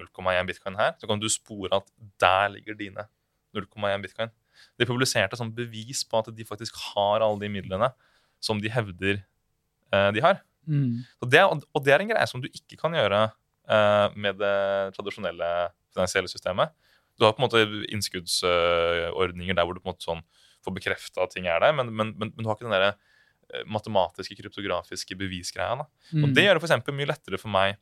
0,1 0.00 0.48
bitcoin 0.48 0.78
her, 0.80 0.94
så 0.98 1.06
kan 1.10 1.20
du 1.20 1.28
spore 1.28 1.76
at 1.76 1.92
der 2.22 2.48
ligger 2.56 2.74
dine 2.78 3.04
0,1 3.56 4.04
bitcoin. 4.04 4.32
De 4.80 4.88
publiserte 4.88 5.38
sånn 5.38 5.52
bevis 5.54 6.02
på 6.08 6.20
at 6.20 6.30
de 6.34 6.46
faktisk 6.46 6.78
har 6.92 7.24
alle 7.24 7.40
de 7.42 7.50
midlene 7.52 7.90
som 8.42 8.60
de 8.62 8.70
hevder 8.72 9.20
eh, 9.20 10.10
de 10.14 10.24
har. 10.24 10.42
Mm. 10.66 11.02
Det, 11.30 11.42
og 11.42 11.84
det 11.84 11.94
er 11.94 12.04
en 12.04 12.12
greie 12.12 12.28
som 12.30 12.42
du 12.42 12.48
ikke 12.50 12.78
kan 12.80 12.94
gjøre 12.96 13.24
eh, 13.26 14.06
med 14.14 14.38
det 14.40 14.56
tradisjonelle 14.96 15.50
finansielle 15.92 16.30
systemet. 16.30 16.72
Du 17.18 17.26
har 17.26 17.34
på 17.36 17.42
en 17.42 17.48
måte 17.48 17.64
innskuddsordninger 17.92 19.56
der 19.58 19.66
hvor 19.66 19.76
du 19.76 19.82
på 19.82 19.90
en 19.90 19.94
måte 19.94 20.06
sånn 20.06 20.22
får 20.62 20.76
bekrefta 20.76 21.24
at 21.24 21.34
ting 21.34 21.48
er 21.50 21.58
der, 21.62 21.74
men, 21.74 21.90
men, 21.90 22.12
men, 22.18 22.30
men 22.32 22.44
du 22.44 22.48
har 22.48 22.56
ikke 22.56 22.68
den 22.68 22.76
der 22.76 22.88
eh, 22.92 23.64
matematiske, 23.70 24.36
kryptografiske 24.38 25.18
bevisgreia. 25.18 25.86
Mm. 26.12 26.26
Og 26.26 26.36
det 26.36 26.46
gjør 26.46 26.60
det 26.60 26.70
for 26.70 26.98
mye 26.98 27.10
lettere 27.10 27.40
for 27.40 27.52
meg 27.52 27.80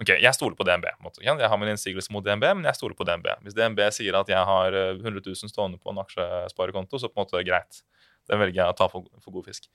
Ok, 0.00 0.08
Jeg 0.16 0.32
stoler 0.34 0.56
på 0.56 0.64
DNB. 0.64 0.86
måte. 1.04 1.20
Jeg 1.22 1.36
har 1.36 1.58
min 1.60 1.68
innsigelse 1.74 2.10
mot 2.12 2.24
DNB, 2.24 2.44
men 2.56 2.64
jeg 2.64 2.74
stoler 2.78 2.94
på 2.96 3.04
DNB. 3.04 3.26
Hvis 3.44 3.54
DNB 3.54 3.80
sier 3.92 4.16
at 4.16 4.28
jeg 4.32 4.44
har 4.48 4.72
eh, 4.72 4.94
100 4.96 5.20
000 5.26 5.50
stående 5.52 5.78
på 5.78 5.90
en 5.92 6.00
aksjesparekonto, 6.00 6.98
så 6.98 7.10
på 7.10 7.20
en 7.20 7.26
måte 7.26 7.42
greit. 7.44 7.82
Den 8.30 8.38
velger 8.40 8.62
jeg 8.62 8.72
å 8.72 8.76
ta 8.78 8.86
for, 8.88 9.04
for 9.20 9.34
god 9.34 9.48
fisk. 9.50 9.66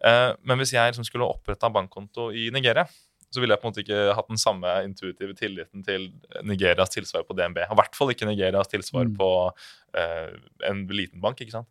Uh, 0.00 0.32
men 0.42 0.58
hvis 0.58 0.72
jeg 0.72 0.90
liksom 0.90 1.04
skulle 1.04 1.26
oppretta 1.28 1.68
bankkonto 1.70 2.30
i 2.32 2.48
Nigeria, 2.54 2.86
så 3.28 3.42
ville 3.42 3.52
jeg 3.52 3.60
på 3.60 3.68
en 3.68 3.72
måte 3.74 3.82
ikke 3.84 4.14
hatt 4.16 4.30
den 4.30 4.40
samme 4.40 4.70
intuitive 4.86 5.34
tilliten 5.36 5.82
til 5.84 6.06
Nigerias 6.48 6.90
tilsvar 6.94 7.26
på 7.28 7.36
DNB. 7.36 7.60
Og 7.66 7.74
I 7.76 7.78
hvert 7.82 7.98
fall 7.98 8.14
ikke 8.14 8.26
Nigerias 8.30 8.70
tilsvar 8.72 9.04
Mm. 9.04 9.16
på 9.18 9.28
uh, 9.52 10.30
en 10.70 10.86
liten 10.88 11.20
bank. 11.20 11.38
ikke 11.44 11.52
sant? 11.58 11.68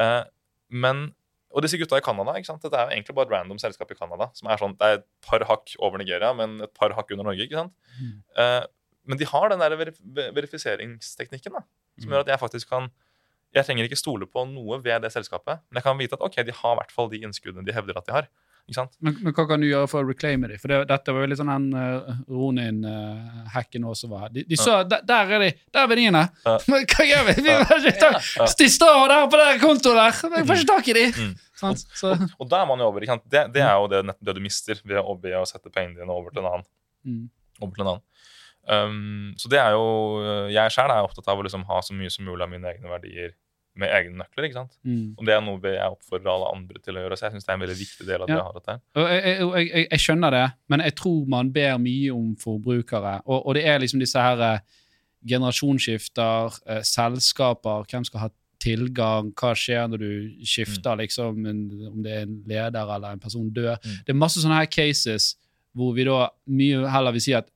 Uh, 0.00 0.24
men 0.70 1.10
og 1.56 1.64
disse 1.64 1.78
gutta 1.80 1.96
i 1.96 2.04
Canada, 2.04 2.34
ikke 2.36 2.50
sant? 2.50 2.60
Dette 2.62 2.76
er 2.76 2.90
jo 2.90 2.94
egentlig 2.98 3.14
bare 3.16 3.26
et 3.30 3.32
random 3.32 3.58
selskap 3.62 3.90
i 3.90 3.96
Canada. 3.96 4.28
som 4.36 4.50
er 4.52 4.60
sånn, 4.60 4.76
Det 4.76 4.86
er 4.86 4.98
et 5.00 5.06
par 5.24 5.40
hakk 5.48 5.72
over 5.80 5.96
Nigeria, 5.98 6.34
men 6.36 6.60
et 6.66 6.74
par 6.76 6.92
hakk 6.92 7.10
under 7.16 7.24
Norge. 7.30 7.40
ikke 7.48 7.56
sant? 7.56 7.72
Mm. 7.96 8.22
Uh, 8.36 8.66
men 9.08 9.18
de 9.18 9.24
har 9.24 9.48
den 9.48 9.58
der 9.62 9.76
verif 9.80 9.96
verifiseringsteknikken 10.60 11.52
da, 11.52 11.62
som 11.98 12.08
Mm. 12.10 12.12
gjør 12.12 12.20
at 12.20 12.26
jeg 12.34 12.40
faktisk 12.40 12.68
kan 12.68 12.90
Jeg 13.54 13.64
trenger 13.64 13.84
ikke 13.88 13.96
stole 13.96 14.26
på 14.26 14.42
noe 14.52 14.82
ved 14.82 15.00
det 15.00 15.12
selskapet, 15.14 15.60
men 15.70 15.76
jeg 15.76 15.82
kan 15.82 15.96
vite 15.96 16.12
at 16.12 16.20
ok, 16.20 16.44
de 16.44 16.52
har 16.52 16.72
i 16.74 16.76
hvert 16.76 16.90
fall 16.92 17.08
de 17.08 17.20
innskuddene 17.22 17.64
de 17.64 17.72
hevder 17.72 17.96
at 17.96 18.04
de 18.04 18.12
har. 18.12 18.26
Men, 18.98 19.14
men 19.22 19.34
hva 19.34 19.44
kan 19.46 19.62
du 19.62 19.68
gjøre 19.68 19.86
for 19.90 20.02
å 20.02 20.08
reclaime 20.10 20.48
dem? 20.50 20.58
For 20.58 20.72
det, 20.72 20.78
dette 20.90 21.12
var 21.14 21.22
jo 21.22 21.28
litt 21.30 21.38
sånn 21.38 21.52
den 21.52 21.66
uh, 21.78 22.16
Ronin-hacken 22.26 23.84
også 23.86 24.08
var. 24.10 24.28
De, 24.34 24.42
de 24.48 24.58
så, 24.58 24.80
der, 24.88 25.04
der 25.06 25.34
er 25.36 25.44
de! 25.44 25.50
Der 25.70 25.84
er 25.84 25.90
verdiene! 25.92 26.22
Ja. 26.44 26.56
Men 26.72 26.86
hva 26.90 27.06
gjør 27.06 27.28
vi? 27.28 27.34
vi 27.46 27.54
får 27.70 27.86
ikke 27.92 28.00
tak. 28.02 28.30
Ja. 28.40 28.48
De 28.62 28.68
står 28.74 29.02
der 29.12 29.28
på 29.30 29.40
den 29.42 29.62
kontoen 29.62 30.00
der! 30.00 30.18
Vi 30.34 30.42
får 30.50 30.62
ikke 30.62 30.70
tak 30.72 30.90
i 30.90 30.96
dem! 30.98 31.14
Mm. 31.14 31.32
Sant? 31.56 31.86
Så, 31.96 32.12
Og 32.36 32.50
der 32.50 32.64
er 32.64 32.68
man 32.68 32.82
jo 32.82 32.90
over. 32.90 33.06
Det, 33.06 33.46
det 33.54 33.62
er 33.64 33.72
jo 33.78 33.86
det, 33.92 34.02
det 34.18 34.36
du 34.36 34.42
mister 34.44 34.82
ved 34.84 35.00
å, 35.00 35.14
ved 35.22 35.38
å 35.38 35.46
sette 35.48 35.72
pengene 35.72 36.02
dine 36.02 36.12
over 36.12 36.34
til 36.34 36.42
en 36.42 36.50
annen. 36.50 36.68
mm. 37.06 37.24
Over 37.62 37.72
til 37.78 37.86
en 37.86 37.94
annen. 37.94 38.04
Um, 38.66 39.28
så 39.38 39.46
det 39.46 39.60
er 39.62 39.76
jo 39.76 40.50
Jeg 40.50 40.72
sjøl 40.74 40.90
er 40.90 41.04
opptatt 41.06 41.28
av 41.30 41.38
å 41.38 41.44
liksom 41.46 41.62
ha 41.68 41.76
så 41.86 41.94
mye 41.94 42.10
som 42.10 42.26
mulig 42.26 42.42
av 42.42 42.50
mine 42.50 42.66
egne 42.72 42.90
verdier 42.90 43.30
med 43.76 43.90
egne 43.92 44.16
nøkler. 44.22 44.44
ikke 44.48 44.56
sant? 44.60 44.72
Mm. 44.84 45.14
Og 45.18 45.26
det 45.28 45.34
er 45.36 45.40
noe 45.44 45.60
jeg 45.74 45.90
oppfordrer 45.92 46.32
alle 46.32 46.48
andre 46.56 46.80
til 46.84 46.96
å 46.96 47.02
gjøre. 47.04 47.16
Så 47.20 47.26
jeg 47.26 47.34
synes 47.36 47.44
det 47.44 47.52
er 47.52 47.58
en 47.58 47.64
veldig 47.66 47.78
viktig 47.78 48.06
del 48.08 48.22
av 48.22 48.26
det 48.30 48.36
Ja. 48.36 48.40
jeg 48.40 48.46
har. 48.46 48.80
Og 48.96 49.10
jeg, 49.12 49.22
jeg, 49.24 49.68
jeg, 49.74 49.88
jeg- 49.90 50.00
skjønner 50.06 50.30
det, 50.36 50.44
men 50.68 50.80
jeg 50.80 50.94
tror 50.96 51.26
man 51.28 51.52
ber 51.52 51.78
mye 51.78 52.10
om 52.16 52.32
forbrukere. 52.36 53.20
Og, 53.26 53.46
og 53.46 53.54
det 53.54 53.66
er 53.66 53.78
liksom 53.84 54.00
disse 54.00 54.18
her 54.18 54.40
eh, 54.40 54.58
generasjonsskifter, 55.26 56.58
eh, 56.66 56.82
selskaper, 56.82 57.84
hvem 57.90 58.04
skal 58.08 58.20
ha 58.26 58.28
tilgang, 58.62 59.32
hva 59.36 59.52
skjer 59.54 59.88
når 59.92 59.98
du 60.00 60.44
skifter, 60.48 60.96
liksom, 60.96 61.44
en, 61.46 61.58
om 61.90 62.02
det 62.02 62.12
er 62.12 62.22
en 62.24 62.38
leder 62.48 62.94
eller 62.96 63.12
en 63.12 63.20
person 63.22 63.50
dør. 63.52 63.76
Mm. 63.84 63.98
Det 64.06 64.14
er 64.14 64.18
masse 64.22 64.40
sånne 64.42 64.62
her 64.62 64.70
cases 64.72 65.34
hvor 65.76 65.92
vi 65.94 66.06
da 66.08 66.30
mye 66.48 66.86
heller 66.88 67.12
vil 67.12 67.20
si 67.26 67.34
at 67.36 67.50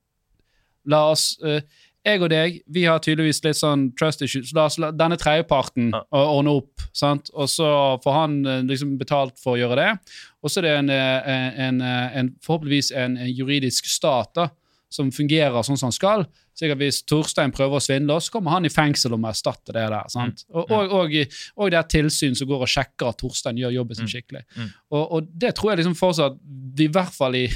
la 0.85 0.99
oss 1.11 1.39
eh, 1.45 1.61
jeg 2.05 2.21
og 2.21 2.29
deg 2.33 2.61
vi 2.73 2.83
har 2.89 2.99
tydeligvis 2.99 3.43
litt 3.45 3.57
sånn 3.59 3.89
trust 3.99 4.21
issues. 4.25 4.53
La 4.57 4.65
oss 4.65 4.77
la 4.81 4.89
denne 4.91 5.17
tredjeparten 5.21 5.91
Ja. 5.93 6.01
ordne 6.11 6.49
opp. 6.57 6.81
sant? 6.93 7.29
Og 7.33 7.47
så 7.47 7.67
får 8.03 8.13
han 8.13 8.45
eh, 8.45 8.61
liksom 8.63 8.97
betalt 8.97 9.37
for 9.39 9.55
å 9.55 9.59
gjøre 9.61 9.75
det. 9.77 10.15
Og 10.43 10.49
så 10.49 10.59
er 10.59 10.61
det 10.67 10.71
en, 10.79 10.89
eh, 10.89 11.59
en, 11.67 11.81
eh, 11.81 12.17
en, 12.17 12.35
forhåpentligvis 12.41 12.91
en, 12.97 13.17
en 13.17 13.29
juridisk 13.29 13.85
stat 13.85 14.33
da, 14.35 14.47
som 14.89 15.11
fungerer 15.11 15.61
sånn 15.63 15.77
som 15.77 15.87
han 15.87 15.91
skal. 15.95 16.25
Sikkert 16.57 16.77
Hvis 16.81 17.03
Torstein 17.07 17.51
prøver 17.53 17.77
å 17.79 17.81
svindle 17.81 18.17
oss, 18.17 18.25
så 18.27 18.33
kommer 18.35 18.51
han 18.51 18.65
i 18.65 18.69
fengsel 18.69 19.13
og 19.13 19.21
må 19.23 19.29
erstatte 19.29 19.71
det 19.71 19.85
der. 19.89 20.09
sant? 20.11 20.43
Mm. 20.49 20.55
Og, 20.57 20.71
og, 20.71 20.91
og, 20.91 21.15
og 21.57 21.71
det 21.71 21.77
er 21.79 21.87
tilsyn 21.93 22.35
som 22.35 22.47
går 22.49 22.65
og 22.65 22.67
sjekker 22.67 23.07
at 23.13 23.17
Torstein 23.21 23.57
gjør 23.61 23.71
jobben 23.77 23.95
sin 23.95 24.05
Mm. 24.05 24.11
skikkelig. 24.11 24.43
Mm. 24.57 24.69
Og, 24.91 25.11
og 25.11 25.29
det 25.37 25.55
tror 25.55 25.71
jeg 25.71 25.77
liksom 25.85 25.95
fortsatt 25.95 26.37
i 26.81 26.87
hvert 26.91 27.13
fall 27.15 27.35
i, 27.35 27.47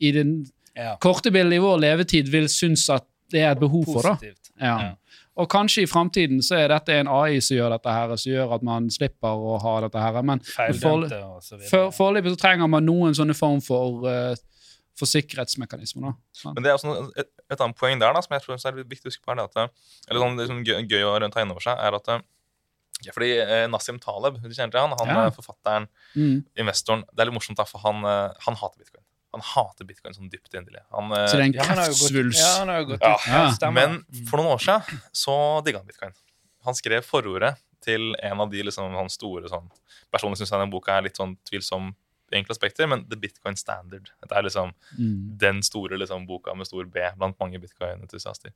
i 0.00 0.10
den 0.12 0.46
Ja. 0.76 0.96
korte 0.98 1.30
bildet 1.30 1.60
i 1.60 1.62
vår 1.62 1.78
levetid 1.78 2.28
vil 2.28 2.48
synes 2.50 2.88
at 2.90 3.04
det 3.32 3.40
er 3.42 3.50
et 3.52 3.60
behov 3.60 3.84
for. 3.88 4.02
da. 4.02 4.16
Ja. 4.60 4.74
Ja. 4.80 4.94
Og 5.36 5.48
kanskje 5.50 5.82
i 5.82 5.86
framtiden 5.90 6.42
så 6.46 6.54
er 6.62 6.68
dette 6.70 6.94
en 6.94 7.08
AI 7.10 7.40
som 7.42 7.56
gjør 7.56 7.72
dette 7.74 7.90
her, 7.90 8.12
som 8.16 8.30
gjør 8.32 8.52
at 8.54 8.62
man 8.62 8.86
slipper 8.94 9.34
å 9.34 9.56
ha 9.62 9.72
dette 9.82 9.98
her. 9.98 10.18
Men 10.22 10.38
foreløpig 10.46 11.08
så 11.42 11.58
for, 11.90 12.20
så 12.22 12.36
trenger 12.38 12.70
man 12.70 12.86
noen 12.86 13.16
sånne 13.18 13.34
form 13.34 13.58
for, 13.64 14.04
uh, 14.06 14.36
for 14.94 15.10
sikkerhetsmekanismer. 15.10 16.12
da. 16.12 16.52
Men 16.54 16.62
det 16.62 16.70
er 16.70 16.78
også 16.78 16.94
et, 17.18 17.30
et 17.50 17.60
annet 17.66 17.76
poeng 17.80 17.98
der 17.98 18.14
da, 18.14 18.22
som 18.22 18.36
jeg 18.36 18.44
tror 18.46 18.54
er 18.60 18.78
viktig 18.84 19.08
å 19.08 19.10
huske 19.10 19.24
på, 19.26 19.32
er 19.34 19.40
det 19.42 19.48
at 19.50 19.58
det, 19.58 19.66
eller 20.08 20.22
sånn, 20.22 20.38
det 20.38 20.46
som 20.52 20.60
er 20.62 20.70
gøy, 20.70 20.86
gøy 20.94 21.08
å 21.10 21.32
ta 21.34 21.42
inn 21.42 21.50
over 21.54 21.66
seg, 21.66 21.82
er 21.82 21.98
at 21.98 22.12
ja, 23.04 23.12
fordi 23.12 23.32
eh, 23.42 23.64
Nassim 23.68 23.98
Taleb, 24.00 24.38
du 24.40 24.46
kjenner 24.54 24.70
til 24.72 24.80
han, 24.80 24.94
han 25.00 25.10
Ja. 25.10 25.24
er 25.26 25.34
forfatteren, 25.34 25.88
Mm. 26.14 26.44
investoren, 26.62 27.02
det 27.10 27.20
er 27.20 27.26
litt 27.28 27.34
morsomt 27.34 27.58
da, 27.58 27.64
for 27.66 27.82
han, 27.82 28.04
eh, 28.06 28.32
han 28.46 28.54
hater 28.54 28.78
bitcoin. 28.78 29.03
Han 29.34 29.42
hater 29.42 29.84
bitcoin 29.88 30.14
sånn 30.14 30.30
dypt 30.30 30.54
inderlig. 30.54 30.80
Eh, 30.86 31.26
Så 31.26 31.34
det 31.34 31.40
er 31.40 31.46
en 31.48 31.52
Ja, 31.58 31.64
han 31.66 31.78
har 31.78 31.86
jo 31.90 31.92
gått- 31.92 32.12
kreftsvulst. 32.12 32.38
Ja, 32.40 32.52
han 32.60 32.68
har 32.72 32.78
jo 32.80 32.86
gått 32.92 33.02
Ja. 33.02 33.14
ut. 33.14 33.26
Ja, 33.26 33.50
stemmer. 33.58 33.74
Men 33.88 34.26
for 34.30 34.38
noen 34.38 34.52
år 34.54 34.62
siden 34.62 35.00
så 35.12 35.36
digga 35.66 35.78
han 35.82 35.86
bitcoin. 35.90 36.14
Han 36.64 36.74
skrev 36.74 37.02
forordet 37.04 37.56
til 37.82 38.14
en 38.22 38.40
av 38.40 38.48
de 38.50 38.62
liksom, 38.62 38.94
han 38.94 39.08
store 39.10 39.48
sånn, 39.50 39.68
Personlig 40.14 40.38
syns 40.38 40.50
den 40.54 40.70
boka 40.70 40.96
er 40.96 41.02
litt 41.02 41.16
sånn 41.18 41.36
tvilsom 41.44 41.94
i 42.32 42.36
enkelte 42.38 42.54
aspekter, 42.56 42.88
men 42.88 43.04
The 43.10 43.16
Bitcoin 43.16 43.56
Standard. 43.58 44.08
Det 44.22 44.32
er 44.32 44.42
liksom 44.42 44.72
Mm. 44.98 45.36
den 45.38 45.60
store 45.62 45.98
liksom, 45.98 46.26
boka 46.26 46.54
med 46.56 46.66
stor 46.66 46.84
B 46.86 47.00
blant 47.18 47.36
mange 47.38 47.58
bitcoin-entusiaster. 47.60 48.52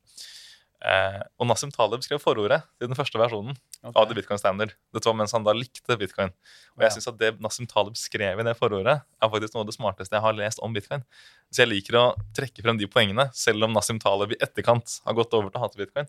Eh, 0.79 1.23
og 1.43 1.49
Nassim 1.51 1.73
Taleb 1.75 2.05
skrev 2.07 2.21
forordet 2.23 2.61
til 2.79 2.87
den 2.87 2.95
første 2.95 3.19
versjonen 3.19 3.57
okay. 3.81 3.97
av 3.99 4.05
The 4.07 4.15
Bitcoin 4.15 4.39
Standard. 4.39 4.77
Dette 4.95 5.11
var 5.11 5.17
mens 5.19 5.33
han 5.35 5.43
da 5.47 5.55
likte 5.57 5.97
bitcoin. 5.99 6.31
Og 6.77 6.85
jeg 6.87 6.95
synes 6.95 7.09
at 7.11 7.17
det 7.19 7.33
Nassim 7.43 7.67
Taleb 7.67 7.99
skrev 7.99 8.39
i 8.39 8.47
det 8.47 8.55
forordet, 8.61 8.95
er 9.03 9.33
faktisk 9.33 9.57
noe 9.57 9.65
av 9.65 9.73
det 9.73 9.75
smarteste 9.75 10.15
jeg 10.15 10.23
har 10.23 10.37
lest 10.39 10.63
om 10.63 10.77
bitcoin. 10.77 11.03
Så 11.51 11.65
jeg 11.65 11.73
liker 11.73 11.99
å 11.99 12.05
trekke 12.37 12.63
frem 12.63 12.79
de 12.79 12.87
poengene, 12.91 13.27
selv 13.35 13.67
om 13.67 13.75
Nassim 13.75 13.99
Taleb 14.03 14.37
i 14.37 14.39
etterkant 14.45 15.01
har 15.09 15.19
gått 15.19 15.35
over 15.35 15.51
til 15.51 15.59
å 15.59 15.65
hate 15.65 15.81
bitcoin. 15.81 16.07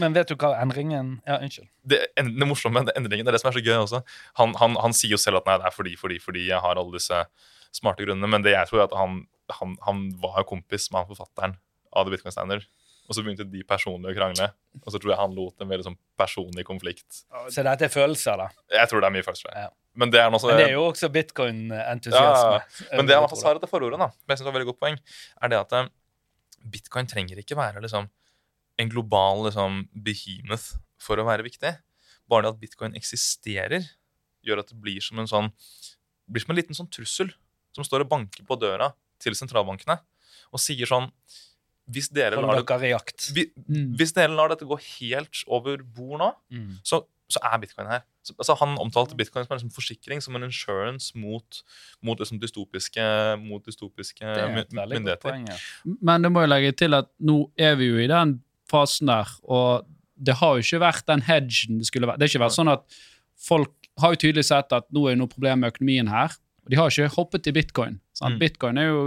Men 0.00 0.16
vet 0.16 0.32
du 0.32 0.36
hva 0.40 0.54
endringen 0.62 1.18
Ja, 1.26 1.36
unnskyld. 1.36 1.68
Det, 1.84 2.00
en- 2.16 2.32
det 2.38 2.48
morsomme 2.48 2.80
med 2.80 2.94
endringen, 2.96 3.28
det 3.28 3.34
er 3.34 3.36
det 3.36 3.42
som 3.44 3.52
er 3.52 3.58
så 3.60 3.64
gøy 3.66 3.76
også. 3.82 4.02
Han, 4.40 4.56
han, 4.62 4.80
han 4.80 4.96
sier 4.96 5.12
jo 5.12 5.20
selv 5.20 5.42
at 5.42 5.50
nei, 5.50 5.58
det 5.60 5.68
er 5.68 5.76
fordi, 5.76 5.92
fordi, 6.00 6.18
fordi 6.24 6.48
jeg 6.48 6.64
har 6.64 6.80
alle 6.80 6.96
disse 6.96 7.20
smarte 7.76 8.06
grunnene. 8.06 8.32
Men 8.32 8.46
det 8.46 8.56
jeg 8.56 8.72
tror 8.72 8.80
er 8.80 8.88
at 8.88 8.96
han, 8.96 9.26
han, 9.60 9.76
han 9.84 10.02
var 10.24 10.48
kompis 10.48 10.88
med 10.88 11.04
han 11.04 11.12
forfatteren 11.12 11.60
av 11.92 12.08
The 12.08 12.16
Bitcoin 12.16 12.32
Standard. 12.32 12.64
Og 13.06 13.14
så 13.14 13.22
begynte 13.22 13.46
de 13.46 13.62
personlig 13.66 14.10
å 14.10 14.16
krangle. 14.16 14.48
Og 14.82 14.88
så 14.90 14.98
tror 14.98 15.12
jeg 15.12 15.20
han 15.20 15.34
lot 15.36 15.62
en 15.62 15.70
veldig 15.70 15.86
sånn 15.86 15.98
personlig 16.18 16.64
konflikt. 16.66 17.22
Så 17.54 17.64
dette 17.66 17.86
er 17.86 17.92
følelser, 17.92 18.40
da. 18.40 18.48
Jeg 18.74 18.90
tror 18.90 19.02
det 19.02 19.10
er 19.10 19.14
mye 19.14 19.26
følelser. 19.26 19.52
Ja. 19.54 19.68
Men 19.96 20.12
det 20.12 20.20
er 20.20 20.32
noe 20.32 20.42
så, 20.42 20.50
Men 20.50 20.60
det 20.60 20.66
er 20.68 20.74
jo 20.74 20.88
også 20.90 21.08
bitcoin-entusiasme. 21.14 22.88
Men 22.98 23.08
det 23.08 23.16
han 23.16 23.24
har 23.24 23.38
svaret 23.40 23.62
til 23.62 23.70
forordet, 23.70 24.00
da, 24.02 24.10
som 24.12 24.34
jeg 24.34 24.40
synes 24.40 24.50
var 24.50 24.56
veldig 24.58 24.68
godt 24.72 24.82
poeng, 24.82 24.98
er 25.40 25.52
det 25.52 25.60
at 25.62 25.76
eh, 25.78 25.88
bitcoin 26.74 27.08
trenger 27.08 27.40
ikke 27.40 27.56
være 27.56 27.80
liksom, 27.84 28.10
en 28.82 28.92
global 28.92 29.46
liksom, 29.46 29.86
behemoth 30.04 30.76
for 31.00 31.22
å 31.22 31.24
være 31.28 31.46
viktig. 31.46 31.72
Bare 32.28 32.44
det 32.44 32.52
at 32.56 32.60
bitcoin 32.60 32.98
eksisterer, 32.98 33.86
gjør 34.46 34.62
at 34.62 34.70
det 34.70 34.78
blir 34.82 35.02
som 35.02 35.22
en 35.22 35.30
sånn 35.30 35.50
blir 36.26 36.42
som 36.42 36.52
en 36.52 36.58
liten 36.58 36.76
sånn 36.76 36.90
trussel 36.90 37.30
som 37.74 37.86
står 37.86 38.04
og 38.04 38.10
banker 38.10 38.46
på 38.46 38.58
døra 38.58 38.90
til 39.22 39.36
sentralbankene 39.38 39.98
og 40.54 40.62
sier 40.62 40.88
sånn 40.88 41.08
Hvis 41.90 42.08
dere 42.10 42.34
lar, 42.42 42.56
det, 43.34 43.50
Mm. 43.68 43.92
hvis 43.96 44.12
dere 44.12 44.34
lar 44.34 44.48
dette 44.48 44.66
gå 44.66 44.78
helt 44.98 45.44
over 45.46 45.76
bord 45.82 46.18
nå, 46.18 46.32
Mm. 46.52 46.72
så, 46.82 47.04
så 47.28 47.38
er 47.42 47.58
bitcoin 47.58 47.86
her. 47.90 48.02
Så, 48.24 48.34
altså, 48.38 48.56
han 48.58 48.76
omtalte 48.78 49.14
bitcoin 49.16 49.46
som 49.46 49.52
en 49.54 49.58
liksom 49.60 49.74
forsikring, 49.74 50.20
som 50.22 50.34
en 50.36 50.42
insurance 50.42 51.12
mot, 51.14 51.62
mot, 52.02 52.18
liksom 52.18 52.40
dystopiske, 52.40 53.38
mot 53.40 53.62
dystopiske 53.64 54.22
er 54.22 54.66
myndigheter. 54.66 55.18
poeng. 55.22 55.46
Ja. 55.48 55.56
Men 56.02 56.22
det 56.22 56.32
må 56.32 56.40
jeg 56.42 56.48
legge 56.50 56.72
til 56.76 56.94
at 56.94 57.06
nå 57.20 57.50
er 57.58 57.76
vi 57.76 57.86
jo 57.92 57.98
i 58.02 58.08
den 58.10 58.40
fasen 58.68 59.06
der, 59.06 59.26
og 59.44 59.86
det 60.18 60.34
har 60.40 60.56
jo 60.56 60.62
ikke 60.64 60.80
vært 60.80 61.06
den 61.06 61.20
hedgen 61.22 61.78
det 61.78 61.86
skulle 61.86 62.06
vært. 62.08 62.18
Det 62.18 62.26
har 62.30 62.38
ikke 62.38 62.46
vært 62.46 62.58
sånn 62.58 62.72
at 62.72 62.82
folk 63.38 63.72
har 63.98 64.14
jo 64.14 64.16
tydelig 64.26 64.44
sett 64.44 64.72
at 64.72 64.90
nå 64.92 65.06
er 65.06 65.14
det 65.14 65.18
noe 65.18 65.28
problem 65.28 65.60
med 65.60 65.72
økonomien 65.74 66.08
her, 66.08 66.34
og 66.66 66.70
de 66.72 66.76
har 66.80 66.90
ikke 66.90 67.14
hoppet 67.14 67.42
til 67.46 67.54
bitcoin. 67.54 68.00
Sant? 68.16 68.34
Mm. 68.34 68.40
Bitcoin 68.40 68.78
er 68.80 68.86
jo 68.88 69.00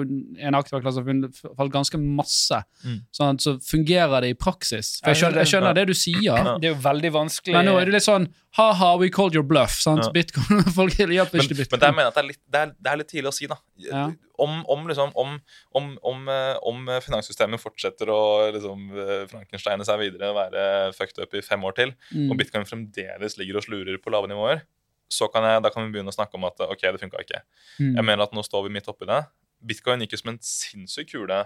en 0.48 0.56
aktivaklasse 0.56 1.02
som 1.02 1.08
har 1.10 1.56
falt 1.58 1.72
ganske 1.74 1.98
masse. 2.00 2.60
Mm. 2.86 3.00
Sånn, 3.12 3.40
så 3.44 3.56
fungerer 3.60 4.22
det 4.24 4.30
i 4.32 4.38
praksis. 4.38 5.00
For 5.04 5.12
jeg 5.12 5.20
skjønner, 5.24 5.42
jeg 5.42 5.46
det- 5.46 5.52
skjønner 5.52 5.76
det 5.76 5.86
du 5.90 5.94
sier, 5.98 6.22
Ja. 6.24 6.58
Det 6.62 6.70
er 6.70 6.74
jo 6.76 6.82
veldig 6.86 7.12
vanskelig 7.12 7.54
men 7.58 7.66
nå 7.66 7.74
er 7.82 7.86
det 7.86 7.94
litt 7.98 8.06
sånn 8.08 8.30
ha-ha, 8.56 8.96
we 8.98 9.10
called 9.10 9.34
your 9.36 9.44
bluff. 9.44 9.76
Sant? 9.82 10.06
Ja. 10.06 10.12
Bitcoin, 10.16 10.64
folk 10.80 10.94
hjelper 10.94 11.42
ikke 11.42 11.48
til 11.52 11.58
men 11.58 11.66
bitcoin. 11.66 11.80
der 11.84 11.92
mener 11.92 12.08
jeg 12.08 12.14
at 12.14 12.16
det 12.16 12.24
er, 12.24 12.28
litt, 12.32 12.42
det, 12.48 12.60
er, 12.64 12.74
det 12.80 12.92
er 12.94 12.98
litt 13.04 13.12
tidlig 13.12 13.30
å 13.30 13.34
si, 13.36 13.48
da. 13.52 13.58
Ja. 13.78 14.06
Om, 14.40 14.64
om, 14.72 14.88
liksom, 14.88 15.12
om, 15.20 15.36
om, 15.76 15.98
om, 16.14 16.28
eh, 16.32 16.56
om 16.64 16.86
finanssystemet 17.04 17.60
fortsetter 17.60 18.08
å 18.08 18.22
liksom, 18.56 18.86
eh, 18.96 19.26
frankensteine 19.28 19.84
seg 19.84 20.00
videre 20.00 20.30
og 20.32 20.38
være 20.40 20.94
fucked 20.96 21.20
up 21.20 21.34
i 21.36 21.42
fem 21.44 21.60
år 21.68 21.76
til, 21.76 21.92
Mm. 22.16 22.32
og 22.32 22.38
bitcoin 22.40 22.64
fremdeles 22.66 23.36
ligger 23.38 23.58
og 23.58 23.64
slurer 23.68 23.98
på 24.00 24.10
lave 24.14 24.30
nivåer, 24.32 24.62
så 25.10 25.28
kan 25.34 25.46
jeg, 25.48 25.62
da 25.66 25.72
kan 25.74 25.86
vi 25.86 25.94
begynne 25.96 26.12
å 26.14 26.16
snakke 26.16 26.38
om 26.38 26.46
at 26.50 26.62
ok, 26.66 26.84
det 26.86 27.02
funka 27.02 27.24
ikke. 27.26 27.42
Mm. 27.80 27.96
Jeg 27.98 28.06
mener 28.06 28.26
at 28.28 28.36
nå 28.36 28.44
står 28.46 28.68
vi 28.68 28.74
midt 28.78 28.90
oppi 28.92 29.08
det. 29.10 29.24
Bitcoin 29.60 30.04
gikk 30.06 30.14
jo 30.16 30.22
som 30.22 30.34
en 30.36 30.42
sinnssyk 30.46 31.10
kule. 31.12 31.40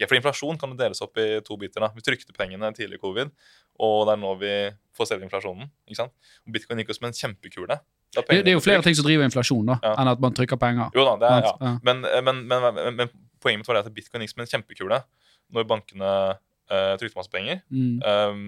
Ja, 0.00 0.08
for 0.10 0.18
inflasjon 0.18 0.58
kan 0.58 0.72
jo 0.72 0.76
deles 0.78 0.98
opp 1.04 1.18
i 1.22 1.38
to 1.46 1.54
biter. 1.56 1.84
da. 1.84 1.92
Vi 1.94 2.02
trykte 2.02 2.34
pengene 2.34 2.72
tidlig 2.74 2.98
i 2.98 3.02
covid, 3.04 3.30
og 3.78 4.08
det 4.08 4.16
er 4.16 4.20
nå 4.24 4.32
vi 4.40 4.54
får 4.98 5.08
se 5.12 5.18
inflasjonen. 5.22 5.70
ikke 5.86 6.00
sant? 6.00 6.14
Og 6.44 6.56
Bitcoin 6.56 6.82
gikk 6.82 6.90
jo 6.90 6.96
som 6.98 7.06
en 7.06 7.14
kjempekule. 7.14 7.78
Det, 8.14 8.24
det 8.30 8.50
er 8.50 8.56
jo 8.56 8.62
flere 8.62 8.82
ting 8.82 8.94
som 8.94 9.06
driver 9.06 9.26
inflasjon, 9.26 9.66
da, 9.70 9.78
Ja. 9.82 9.94
enn 9.98 10.10
at 10.12 10.20
man 10.22 10.34
trykker 10.34 10.58
penger. 10.58 10.90
Jo 10.94 11.06
da, 11.06 11.14
det 11.22 11.30
er, 11.30 11.46
ja. 11.46 11.54
Ja. 11.60 11.72
Men, 11.86 12.02
men, 12.26 12.42
men, 12.50 12.66
men, 12.74 12.98
men 12.98 13.14
poenget 13.42 13.62
mitt 13.62 13.70
var 13.70 13.78
det 13.78 13.86
at 13.86 13.94
bitcoin 13.94 14.22
gikk 14.22 14.34
som 14.34 14.42
en 14.44 14.50
kjempekule 14.50 15.00
når 15.54 15.66
bankene 15.70 16.10
uh, 16.34 16.94
trykte 16.98 17.18
masse 17.18 17.30
penger. 17.32 17.62
Mm. 17.70 17.98
Um, 18.02 18.44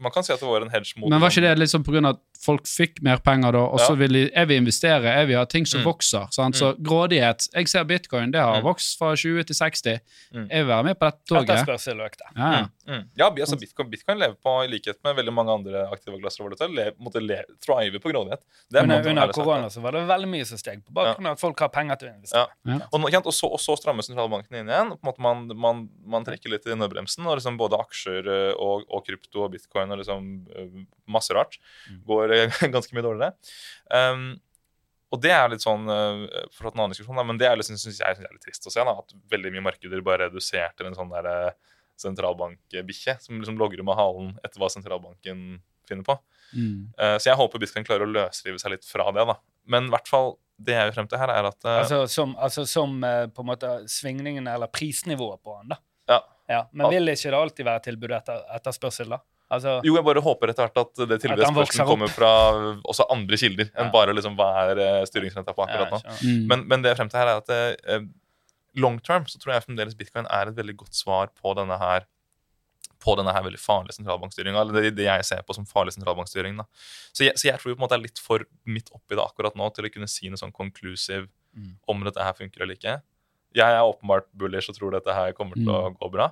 man 0.00 0.12
kan 0.12 0.22
si 0.22 0.32
at 0.32 0.40
det 0.40 0.48
var 0.48 0.62
en 0.62 0.70
hedge 0.70 0.94
mot 0.96 1.10
Men 1.10 1.20
var 1.20 1.30
ikke 1.30 1.42
det 1.42 1.58
liksom 1.58 1.84
på 1.84 1.92
grunn 1.92 2.06
av 2.06 2.14
at 2.14 2.20
folk 2.44 2.64
fikk 2.70 3.02
mer 3.02 3.18
penger 3.18 3.52
da, 3.52 3.58
og 3.58 3.80
så 3.80 3.90
Ja. 3.90 3.94
vil 3.94 4.12
de, 4.12 4.30
jeg 4.34 4.48
vil 4.48 4.56
investere, 4.62 5.02
jeg 5.02 5.26
vil 5.28 5.36
ha 5.36 5.44
ting 5.44 5.66
som 5.66 5.80
Mm. 5.80 5.84
vokser. 5.86 6.26
Sant? 6.32 6.54
Så 6.56 6.74
grådighet 6.82 7.48
Jeg 7.54 7.68
ser 7.68 7.84
bitcoin, 7.84 8.30
det 8.32 8.40
har 8.40 8.60
Mm. 8.60 8.64
vokst 8.64 8.98
fra 8.98 9.14
20 9.16 9.42
til 9.44 9.56
60. 9.56 10.00
Mm. 10.34 10.48
Jeg 10.50 10.58
vil 10.64 10.66
være 10.68 10.84
med 10.84 10.94
på 10.98 11.04
dette 11.10 11.18
toget. 11.28 11.50
Etterspørsel 11.50 12.00
økte. 12.00 12.24
Ja. 12.36 12.60
Mm, 12.62 12.68
mm. 12.88 13.02
Ja, 13.20 13.28
altså 13.30 13.58
bitcoin, 13.60 13.90
bitcoin 13.92 14.18
lever 14.20 14.34
på, 14.42 14.54
i 14.64 14.70
likhet 14.72 14.98
med 15.06 15.16
veldig 15.20 15.34
mange 15.36 15.54
andre 15.58 15.84
aktive 15.92 16.18
klasser, 16.22 16.48
le, 16.72 16.88
måtte 16.98 17.22
le, 17.22 17.42
thrive 17.64 18.00
på 18.02 18.12
grådighet. 18.12 18.42
Det 18.68 18.80
er 18.80 18.88
Under, 18.88 19.10
under 19.12 19.34
korona 19.36 19.70
så 19.72 19.82
var 19.84 19.96
det 19.96 20.04
veldig 20.08 20.30
mye 20.32 20.48
som 20.48 20.60
steg 20.60 20.82
på 20.86 20.96
bakgrunn 20.96 21.30
av 21.30 21.38
at 21.38 21.42
folk 21.42 21.62
har 21.64 21.72
penger 21.74 22.00
til 22.00 22.10
å 22.10 22.14
investere. 22.16 22.46
Ja. 22.72 22.80
Og, 22.90 23.06
ikke 23.06 23.18
sant, 23.20 23.30
og, 23.30 23.36
så, 23.38 23.52
og 23.58 23.62
så 23.62 23.78
strammer 23.80 24.06
sentralbanken 24.06 24.60
inn 24.62 24.72
igjen. 24.72 24.94
på 24.96 25.02
en 25.04 25.10
måte 25.12 25.26
Man, 25.28 25.46
man, 25.68 25.84
man 26.16 26.26
trekker 26.26 26.52
litt 26.52 26.66
i 26.66 26.76
nødbremsen. 26.78 27.26
og 27.26 27.38
liksom 27.38 27.60
Både 27.60 27.78
aksjer 27.84 28.28
eh, 28.34 28.52
og, 28.56 28.84
og 28.88 29.04
krypto 29.06 29.44
og 29.46 29.52
bitcoin 29.54 29.92
og 29.94 30.02
liksom 30.02 30.28
eh, 30.56 30.84
masse 31.08 31.34
rart 31.36 31.58
Mm. 31.88 32.02
går 32.06 32.32
eh, 32.34 32.58
ganske 32.74 32.94
mye 32.96 33.04
dårligere. 33.04 33.32
Um, 33.92 34.28
og 35.14 35.20
det 35.24 35.32
er 35.32 35.48
litt 35.52 35.64
sånn 35.64 35.88
eh, 35.88 36.24
for 36.52 36.68
å 36.68 36.70
ta 36.70 36.76
en 36.76 36.82
annen 36.84 36.92
diskusjon, 36.94 37.16
da, 37.16 37.24
men 37.24 37.38
det 37.40 37.48
er 37.48 37.56
liksom, 37.56 37.78
synes 37.80 37.96
jeg, 38.00 38.18
synes 38.18 38.24
jeg 38.24 38.28
er 38.28 38.36
litt 38.36 38.44
trist 38.44 38.68
å 38.68 38.72
se. 38.72 38.84
da, 38.84 38.94
At 39.00 39.14
veldig 39.32 39.52
mye 39.54 39.64
markeder 39.70 40.04
bare 40.04 40.26
er 40.26 40.32
redusert 40.32 40.76
til 40.78 40.90
en 40.90 40.96
sånn 40.98 41.12
der 41.14 41.28
eh, 41.32 41.74
sentralbankbikkje 42.02 43.16
som 43.20 43.38
liksom 43.40 43.58
logrer 43.60 43.84
med 43.86 43.98
halen 43.98 44.34
etter 44.44 44.60
hva 44.62 44.70
sentralbanken 44.72 45.60
finner 45.88 46.04
på. 46.04 46.18
Mm. 46.56 46.90
Eh, 46.98 47.16
så 47.20 47.30
jeg 47.30 47.38
håper 47.40 47.60
Bitcoin 47.62 47.86
klarer 47.86 48.06
å 48.06 48.12
løsrive 48.12 48.60
seg 48.60 48.74
litt 48.76 48.86
fra 48.88 49.08
det. 49.12 49.24
da. 49.28 49.38
Men 49.68 49.88
i 49.88 49.92
hvert 49.94 50.08
fall, 50.08 50.34
det 50.58 50.74
jeg 50.76 50.88
vil 50.90 50.96
frem 50.98 51.08
til 51.10 51.20
her, 51.20 51.32
er 51.32 51.48
at 51.48 51.64
eh, 51.64 51.78
Altså 51.84 52.02
som, 52.12 52.34
altså 52.40 52.66
som 52.68 52.98
eh, 53.04 53.26
på 53.32 53.44
en 53.44 53.50
måte 53.52 53.72
svingningen 53.88 54.48
eller 54.50 54.70
prisnivået 54.72 55.42
på 55.44 55.56
den, 55.60 55.74
da. 55.74 55.80
Ja. 56.08 56.20
Ja, 56.48 56.62
men 56.72 56.88
vil 56.88 57.12
ikke 57.12 57.28
det 57.34 57.36
alltid 57.42 57.66
være 57.68 57.84
tilbud 57.84 58.14
etter 58.16 58.46
etterspørsel, 58.56 59.10
da? 59.12 59.18
Altså, 59.52 59.78
Jo, 59.84 59.94
jeg 59.96 60.04
bare 60.04 60.20
håper 60.24 60.50
etter 60.52 60.66
hvert 60.68 60.80
at 60.80 61.02
det 61.08 61.18
tilbudet 61.22 61.48
spørsmålet 61.48 61.88
kommer 61.88 62.10
fra 62.12 62.30
også 62.88 63.06
andre 63.12 63.36
kilder 63.40 63.68
enn 63.70 63.86
Ja. 63.88 63.92
bare 63.92 64.12
liksom 64.16 64.34
hva 64.36 64.48
er 64.68 64.80
styringsrenta 65.08 65.54
på 65.56 65.64
akkurat 65.64 65.92
nå. 65.92 66.00
ja. 66.04 66.16
Mm. 66.20 66.42
Men, 66.50 66.64
men 66.68 66.84
det 66.84 66.92
jeg 66.92 66.98
frem 67.00 67.12
til 67.12 67.20
her 67.20 67.30
er 67.32 67.40
at 67.40 67.52
long 68.78 69.00
term 69.04 69.26
så 69.28 69.40
tror 69.40 69.54
jeg 69.56 69.66
fremdeles 69.66 69.98
bitcoin 69.98 70.28
er 70.30 70.50
et 70.50 70.56
veldig 70.58 70.76
godt 70.84 70.96
svar 70.96 71.32
på 71.36 71.52
denne 71.58 71.76
her 71.80 72.06
på 72.98 73.14
denne 73.14 73.30
her 73.30 73.44
veldig 73.46 73.60
farlige 73.62 73.94
sentralbankstyringa. 73.94 74.58
Eller 74.58 74.82
det, 74.82 74.96
det 74.98 75.04
jeg 75.06 75.26
ser 75.28 75.44
på 75.46 75.54
som 75.54 75.66
farlig 75.70 75.92
sentralbankstyring. 75.94 76.56
Så 77.14 77.28
jeg, 77.28 77.36
så 77.38 77.46
jeg 77.46 77.60
tror 77.60 77.70
på 77.70 77.76
en 77.76 77.84
måte 77.84 77.94
er 77.94 78.02
litt 78.02 78.18
for 78.18 78.42
midt 78.66 78.90
oppi 78.90 79.14
det 79.14 79.22
akkurat 79.22 79.54
nå 79.58 79.68
til 79.76 79.86
å 79.86 79.90
kunne 79.94 80.08
si 80.10 80.26
noe 80.32 80.40
sånn 80.40 80.54
conclusive 80.56 81.28
Mm. 81.58 81.72
om 81.90 82.04
dette 82.06 82.22
her 82.22 82.36
funker 82.36 82.62
eller 82.62 82.76
ikke. 82.78 82.98
Jeg 83.56 83.74
er 83.74 83.80
åpenbart 83.82 84.28
bullish 84.36 84.70
og 84.70 84.76
tror 84.76 84.94
dette 84.94 85.14
her 85.14 85.34
kommer 85.36 85.58
til 85.58 85.70
å 85.72 85.90
gå 85.96 86.10
bra. 86.12 86.30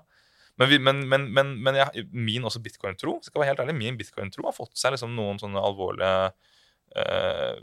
Men, 0.60 0.70
vi, 0.70 0.78
men, 0.80 1.02
men, 1.08 1.26
men, 1.32 1.54
men 1.64 1.78
jeg, 1.80 2.06
min 2.12 2.44
også 2.48 2.62
bitcoin-tro 2.64 3.18
skal 3.24 3.42
være 3.42 3.52
helt 3.52 3.62
ærlig, 3.64 3.76
min 3.76 3.98
bitcoin-tro 3.98 4.46
har 4.46 4.56
fått 4.56 4.76
seg 4.78 4.94
liksom 4.94 5.12
noen 5.16 5.40
sånne 5.40 5.60
alvorlige 5.60 6.30
øh, 7.02 7.58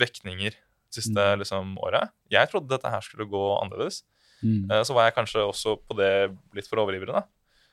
vekninger 0.00 0.56
siste 0.94 1.14
Mm. 1.16 1.38
liksom, 1.42 1.74
året. 1.78 2.10
Jeg 2.30 2.50
trodde 2.50 2.68
dette 2.72 2.90
her 2.90 3.00
skulle 3.04 3.28
gå 3.30 3.42
annerledes. 3.62 4.02
Mm. 4.42 4.70
Eh, 4.70 4.82
så 4.86 4.94
var 4.96 5.06
jeg 5.08 5.14
kanskje 5.18 5.42
også 5.46 5.76
på 5.86 5.96
det 5.98 6.10
litt 6.56 6.68
for 6.68 6.80
overivrig. 6.82 7.12
da. 7.12 7.24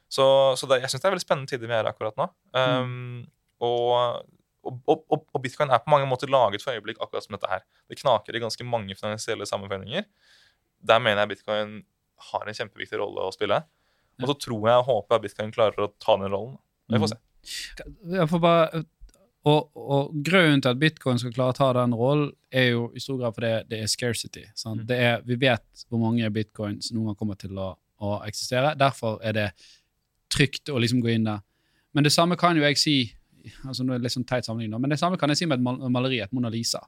Så, 0.09 0.23
så 0.55 0.67
det, 0.69 0.81
jeg 0.81 0.89
syns 0.91 1.01
det 1.03 1.07
er 1.09 1.15
veldig 1.15 1.25
spennende 1.25 1.49
tider 1.51 1.67
vi 1.67 1.73
er 1.75 1.87
i 1.87 1.91
akkurat 1.91 2.15
nå. 2.19 2.29
Um, 2.55 3.25
og, 3.59 4.23
og, 4.63 5.03
og, 5.11 5.25
og 5.33 5.41
bitcoin 5.43 5.71
er 5.71 5.81
på 5.83 5.91
mange 5.91 6.07
måter 6.07 6.29
laget 6.31 6.63
for 6.63 6.71
øyeblikk 6.75 7.01
akkurat 7.03 7.25
som 7.25 7.35
dette 7.35 7.49
her. 7.51 7.63
Det 7.89 7.99
knaker 7.99 8.35
i 8.35 8.39
ganske 8.43 8.63
mange 8.67 8.95
finansielle 8.95 9.47
sammenføyninger. 9.49 10.05
Der 10.87 10.99
mener 11.03 11.23
jeg 11.25 11.33
bitcoin 11.35 11.81
har 12.31 12.47
en 12.47 12.55
kjempeviktig 12.57 12.99
rolle 13.01 13.25
å 13.27 13.33
spille. 13.35 13.61
Og 14.21 14.31
så 14.31 14.37
tror 14.47 14.69
jeg 14.69 14.79
og 14.81 14.87
håper 14.87 15.15
jeg 15.17 15.25
bitcoin 15.27 15.51
klarer 15.53 15.83
å 15.87 15.91
ta 16.01 16.15
den 16.17 16.31
rollen. 16.33 16.55
Vi 16.89 16.99
får 17.03 17.11
se. 17.11 17.19
Jeg 18.15 18.29
får 18.31 18.41
bare, 18.43 18.83
og, 19.47 19.71
og 19.77 20.13
grunnen 20.25 20.61
til 20.63 20.73
at 20.73 20.79
bitcoin 20.81 21.19
skal 21.21 21.33
klare 21.35 21.55
å 21.55 21.57
ta 21.57 21.67
den 21.77 21.95
rollen, 21.95 22.31
er 22.51 22.71
jo 22.73 22.87
i 22.95 23.01
stor 23.03 23.19
grad 23.19 23.35
fordi 23.35 23.51
det 23.69 23.81
er 23.83 23.91
scarcity. 23.91 24.45
Sant? 24.55 24.83
Mm. 24.83 24.87
Det 24.89 24.97
er, 25.03 25.19
vi 25.27 25.37
vet 25.41 25.83
hvor 25.87 26.01
mange 26.01 26.29
bitcoins 26.33 26.91
noen 26.95 27.11
gang 27.11 27.19
kommer 27.19 27.39
til 27.39 27.59
å, 27.59 27.73
å 28.03 28.17
eksistere. 28.27 28.73
Derfor 28.79 29.21
er 29.25 29.37
det 29.37 29.47
trygt 30.33 30.71
å 30.71 30.79
liksom 30.81 31.03
gå 31.03 31.13
inn 31.13 31.27
der. 31.27 31.43
Men 31.95 32.07
det 32.07 32.13
samme 32.15 32.37
kan 32.39 32.57
jo 32.57 32.65
jeg 32.65 32.79
si 32.81 32.97
altså 33.63 33.85
nå 33.85 33.95
er 33.95 34.01
det 34.01 34.07
litt 34.07 34.15
sånn 34.17 34.27
teit 34.27 34.47
sammenligning, 34.47 34.75
da, 34.75 34.81
men 34.83 34.91
det 34.91 34.99
samme 34.99 35.19
kan 35.19 35.31
jeg 35.31 35.39
si 35.39 35.47
med 35.47 35.61
et 35.61 35.91
maleri, 35.93 36.19
et 36.23 36.33
Mona 36.35 36.51
Lisa. 36.51 36.81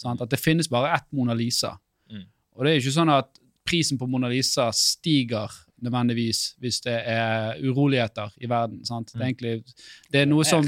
Sant? 0.00 0.22
At 0.24 0.32
det 0.32 0.40
finnes 0.42 0.68
bare 0.70 0.90
ett 0.96 1.06
Mona 1.14 1.36
Lisa. 1.38 1.76
Mm. 2.10 2.24
Og 2.56 2.64
det 2.64 2.72
er 2.72 2.78
jo 2.78 2.84
ikke 2.84 2.96
sånn 2.96 3.12
at 3.14 3.30
prisen 3.64 4.00
på 4.00 4.08
Mona 4.10 4.30
Lisa 4.32 4.68
stiger 4.74 5.52
nødvendigvis 5.84 6.42
hvis 6.62 6.80
det 6.84 6.96
er 7.10 7.60
uroligheter 7.62 8.34
i 8.42 8.50
verden. 8.50 8.82
Sant? 8.86 9.14
Det 9.14 9.22
er 9.22 9.30
egentlig 9.30 9.54
det 10.12 10.24
er 10.24 10.28
noe 10.30 10.46
som 10.48 10.66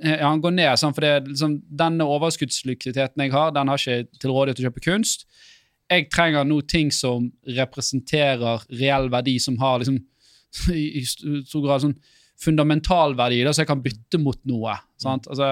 ja, 0.00 0.28
han 0.28 0.40
går 0.40 0.54
ned, 0.56 0.78
sant? 0.80 0.96
for 0.96 1.04
det 1.04 1.28
liksom, 1.28 1.58
denne 1.68 2.06
overskuddslikviditeten 2.08 3.26
jeg 3.26 3.34
har, 3.34 3.52
den 3.52 3.68
har 3.68 3.80
ikke 3.80 4.20
til 4.20 4.32
rådighet 4.32 4.60
til 4.60 4.66
å 4.66 4.70
kjøpe 4.70 4.84
kunst. 4.86 5.26
Jeg 5.92 6.08
trenger 6.12 6.46
nå 6.48 6.62
ting 6.70 6.90
som 6.94 7.28
representerer 7.44 8.64
reell 8.72 9.10
verdi, 9.12 9.36
som 9.42 9.58
har 9.60 9.82
liksom 9.82 10.00
i, 10.72 11.02
i 11.02 11.04
stor 11.04 11.64
grad 11.64 11.84
sånn 11.84 11.98
fundamental 12.40 13.14
verdi, 13.16 13.42
så 13.46 13.62
jeg 13.62 13.70
kan 13.70 13.82
bytte 13.82 14.18
mot 14.20 14.40
noe. 14.48 14.74
Sant? 15.00 15.28
Altså, 15.30 15.46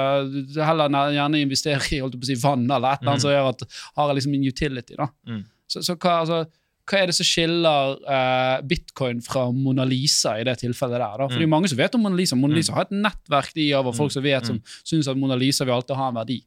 heller 0.58 0.96
gjerne 1.14 1.42
investere 1.44 1.84
i 1.94 2.00
holdt 2.02 2.18
på 2.18 2.26
å 2.26 2.30
si, 2.32 2.38
vann 2.42 2.64
eller 2.66 2.96
et 2.96 3.04
eller 3.04 3.12
annet 3.12 3.24
som 3.24 3.32
gjør 3.32 3.50
at 3.52 3.62
har 4.00 4.16
liksom 4.16 4.34
en 4.36 4.48
utility. 4.48 4.98
da. 4.98 5.06
Mm. 5.28 5.44
Så, 5.70 5.84
så 5.86 5.96
hva, 5.96 6.18
altså, 6.24 6.40
hva 6.88 6.98
er 6.98 7.10
det 7.10 7.14
som 7.14 7.26
skiller 7.26 7.98
uh, 8.02 8.62
bitcoin 8.66 9.20
fra 9.22 9.44
Mona 9.54 9.84
Lisa 9.86 10.34
i 10.40 10.46
det 10.46 10.56
tilfellet 10.64 10.98
der? 10.98 11.20
da? 11.20 11.28
For 11.28 11.38
det 11.38 11.46
er 11.46 11.52
mange 11.52 11.70
som 11.70 11.78
vet 11.78 11.94
om 11.94 12.02
Mona 12.02 12.18
Lisa. 12.18 12.38
Mona 12.38 12.58
Lisa 12.58 12.74
har 12.74 12.88
et 12.88 12.96
nettverk 12.96 13.52
de 13.58 13.68
av 13.78 13.90
folk 13.96 14.14
som 14.14 14.24
vet, 14.24 14.48
som 14.48 14.58
syns 14.82 15.10
at 15.10 15.20
Mona 15.20 15.38
Lisa 15.38 15.66
vil 15.68 15.76
alltid 15.76 15.94
ha 15.98 16.08
en 16.10 16.18
verdi. 16.18 16.40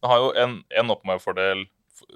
Det 0.00 0.08
har 0.08 0.22
jo 0.24 0.32
en, 0.40 0.56
en 0.80 0.96
fordel 1.20 1.66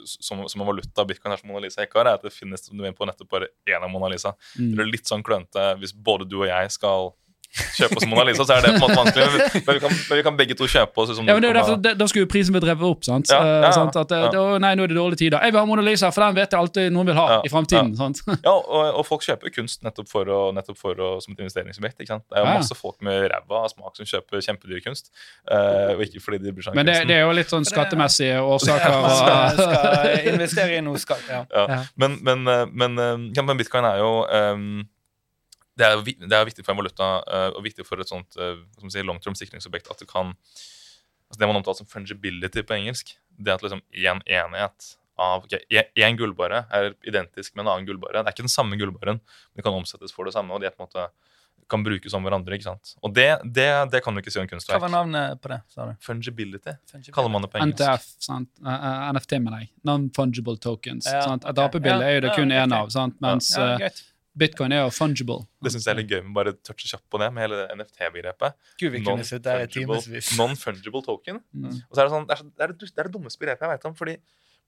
som, 0.05 0.49
som 0.49 0.61
en 0.61 0.67
valuta 0.67 1.05
bitcoin 1.05 1.35
her 1.35 1.41
som 1.41 1.51
Mona 1.53 1.65
Lisa 1.65 1.85
ikke 1.85 2.01
har, 2.01 2.11
er 2.11 2.19
at 2.19 2.25
det 2.25 2.33
finnes 2.35 2.65
du 2.69 2.85
er 2.85 2.97
på 2.97 3.07
nettopp 3.09 3.31
bare 3.31 3.51
én 3.69 3.83
av 3.83 3.91
Mona 3.93 4.11
Lisa. 4.13 4.35
Mm. 4.59 4.73
Det 4.73 4.85
er 4.85 4.91
litt 4.91 5.11
sånn 5.11 5.25
klønete 5.27 5.75
hvis 5.81 5.95
både 5.95 6.29
du 6.29 6.41
og 6.41 6.49
jeg 6.49 6.73
skal 6.75 7.13
kjøpe 7.55 7.97
oss 8.01 8.07
Mona 8.11 8.25
Lisa, 8.27 8.45
så 8.49 8.57
er 8.57 8.65
det 8.67 8.71
på 8.75 8.89
en 8.89 8.95
måte 8.95 8.99
vanskelig. 8.99 9.27
Men 9.27 9.35
vi, 9.39 9.61
men 9.67 9.75
vi, 9.77 9.81
kan, 9.85 9.93
men 10.09 10.19
vi 10.19 10.23
kan 10.27 10.37
begge 10.39 10.57
to 10.59 10.67
kjøpe 10.71 10.99
oss 11.05 11.13
liksom, 11.13 11.29
Ja, 11.29 11.35
men 11.37 11.43
det 11.45 11.51
er 11.53 11.59
derfor, 11.61 11.77
det, 11.85 11.93
Da 12.01 12.07
skulle 12.11 12.25
jo 12.27 12.31
prisen 12.33 12.55
blitt 12.57 12.65
drevet 12.67 12.87
opp. 12.89 13.05
sant? 13.07 13.31
Ja, 13.31 13.39
ja, 13.45 13.55
ja, 13.63 13.69
Eh, 13.69 13.75
sant? 13.77 13.97
At, 14.01 14.11
eh, 14.17 14.25
ja. 14.27 14.41
å, 14.43 14.59
nei, 14.63 14.73
nå 14.75 14.85
er 14.87 14.91
det 14.93 14.97
dårlige 14.99 15.21
tider. 15.23 15.39
Jeg 15.47 15.55
vil 15.55 15.61
ha 15.63 15.67
Mona 15.71 15.85
Lisa, 15.87 16.11
for 16.15 16.25
den 16.27 16.35
vet 16.41 16.51
jeg 16.57 16.61
alltid 16.61 16.93
noen 16.97 17.07
vil 17.13 17.19
ha 17.21 17.27
Ja, 17.35 17.39
i 17.47 17.53
framtiden. 17.53 17.95
sant? 17.99 18.21
Ja, 18.45 18.53
og, 18.55 18.89
og 19.01 19.07
folk 19.07 19.23
kjøper 19.27 19.53
kunst 19.55 19.83
nettopp 19.87 20.09
for 20.11 20.27
å, 20.27 20.41
nettopp 20.57 20.79
for 20.81 20.95
å, 20.99 21.11
som 21.23 21.33
et 21.37 21.45
investeringsobjekt. 21.45 22.01
ikke 22.03 22.13
sant? 22.17 22.25
Det 22.31 22.39
er 22.41 22.45
jo 22.45 22.51
Ja. 22.51 22.57
masse 22.59 22.75
folk 22.79 22.97
med 23.07 23.31
ræva 23.31 23.63
av 23.65 23.71
smak 23.73 23.97
som 23.97 24.07
kjøper 24.11 24.43
kjempedyr 24.45 24.83
kunst. 24.85 25.11
Uh, 25.51 25.95
og 25.95 26.03
ikke 26.09 26.21
fordi 26.25 26.43
de 26.43 26.53
bryr 26.53 26.67
seg 26.67 26.75
om 26.75 26.81
Men 26.83 26.87
det, 26.91 26.99
det 27.09 27.17
er 27.21 27.25
jo 27.29 27.33
litt 27.39 27.51
sånn 27.53 27.65
skattemessige 27.69 28.41
årsaker. 28.43 28.99
Og, 28.99 29.11
skal 29.15 30.35
investere 30.35 30.79
i 30.79 30.83
noe 30.85 30.99
skatt. 31.01 31.23
Ja. 31.31 31.45
Ja. 31.55 31.65
Ja. 31.75 31.79
Men, 32.01 32.19
men, 32.25 32.47
eh, 32.49 32.65
men, 32.73 32.99
eh, 32.99 33.43
men 33.45 33.59
bitcoin 33.61 33.87
er 33.89 33.99
jo 34.03 34.11
ehm, 34.31 34.85
det, 35.79 35.87
er, 35.87 36.03
det 36.05 36.37
er 36.37 36.49
viktig 36.49 36.65
for 36.65 36.75
en 36.75 36.81
valuta 36.83 37.09
eh, 37.27 37.49
og 37.55 37.65
viktig 37.67 37.87
for 37.87 38.03
et 38.03 38.11
sånt 38.11 38.39
eh, 38.39 38.61
som 38.79 38.93
sier 38.93 39.07
long 39.07 39.21
term 39.23 39.37
sikringsobjekt 39.39 39.91
at 39.91 40.03
du 40.03 40.07
kan 40.11 40.35
altså 41.25 41.41
Det 41.41 41.49
man 41.49 41.57
omtaler 41.59 41.81
som 41.81 41.89
fungibility 41.89 42.63
på 42.63 42.77
engelsk. 42.77 43.15
Det 43.27 43.55
at 43.55 43.63
liksom 43.65 43.81
én 43.91 44.21
enhet 44.23 44.91
av 45.19 45.47
ok, 45.47 45.55
Én 45.97 46.19
gullbare 46.19 46.65
er 46.71 46.93
identisk 47.07 47.55
med 47.55 47.65
en 47.65 47.73
annen 47.73 47.89
gullbare. 47.89 48.21
Det 48.23 48.29
er 48.29 48.37
ikke 48.37 48.47
den 48.47 48.53
samme 48.53 48.79
gullbaren, 48.79 49.19
men 49.19 49.59
det 49.59 49.65
kan 49.67 49.75
omsettes 49.75 50.15
for 50.15 50.29
det 50.29 50.35
samme. 50.37 50.55
og 50.55 50.61
de 50.61 50.69
er 50.69 50.75
på 50.77 50.85
en 50.85 50.91
måte 50.91 51.09
kan 51.69 51.85
brukes 51.85 52.15
om 52.15 52.23
hverandre. 52.27 52.55
ikke 52.55 52.67
sant? 52.67 52.95
Og 53.03 53.15
det, 53.15 53.29
det, 53.45 53.69
det 53.91 54.03
kan 54.05 54.15
du 54.15 54.21
ikke 54.21 54.31
si 54.31 54.41
om 54.41 54.47
Hva 54.47 54.79
var 54.83 54.93
navnet 54.93 55.41
på 55.41 55.49
det? 55.49 55.61
sa 55.73 55.87
du? 55.89 55.95
Fungibility 56.05 56.75
kaller 57.15 57.33
man 57.33 57.47
det 57.47 57.51
på 57.53 57.59
engelsk. 57.59 57.81
NTF, 57.81 58.09
sant? 58.27 58.51
Uh, 58.61 58.73
eh, 58.75 59.13
NFT, 59.17 59.39
mener 59.41 59.65
jeg. 59.65 59.71
Non-fungible 59.89 60.59
tokens. 60.61 61.09
Ja, 61.09 61.23
sant? 61.25 61.47
Et 61.47 61.51
okay. 61.51 61.71
apebilde 61.71 62.05
Ja, 62.05 62.11
er 62.11 62.19
jo 62.19 62.25
det 62.27 62.35
ja, 62.35 62.37
kun 62.37 62.53
én 62.53 62.67
okay. 62.69 62.83
av, 62.83 62.93
sant? 62.95 63.17
mens 63.25 63.55
Ja. 63.57 63.89
Bitcoin 64.39 64.75
er 64.75 64.83
jo 64.83 64.93
fungible. 64.95 65.45
Det 65.63 65.73
syns 65.75 65.87
jeg 65.87 65.95
er 65.95 66.01
litt 66.01 66.11
gøy 66.11 66.23
med 66.25 66.35
bare 66.37 66.55
touche 66.67 66.89
kjapt 66.91 67.07
på 67.13 67.21
det, 67.23 67.31
med 67.35 67.47
hele 67.47 67.61
NFT-begrepet. 67.75 68.57
Non-fungible 69.05 70.01
non-fungible 70.41 71.05
token. 71.07 71.41
Mm. 71.55 71.71
Og 71.71 71.95
så 71.95 72.03
er 72.03 72.09
det, 72.09 72.13
sånn, 72.15 72.27
det, 72.29 72.37
er, 72.37 72.49
det, 72.49 72.67
er 72.67 72.75
det, 72.75 72.91
det 72.91 73.05
er 73.05 73.11
det 73.11 73.15
dummeste 73.15 73.43
begrepet 73.43 73.67
jeg 73.67 73.77
vet 73.77 73.89
om, 73.91 73.97
fordi 73.99 74.17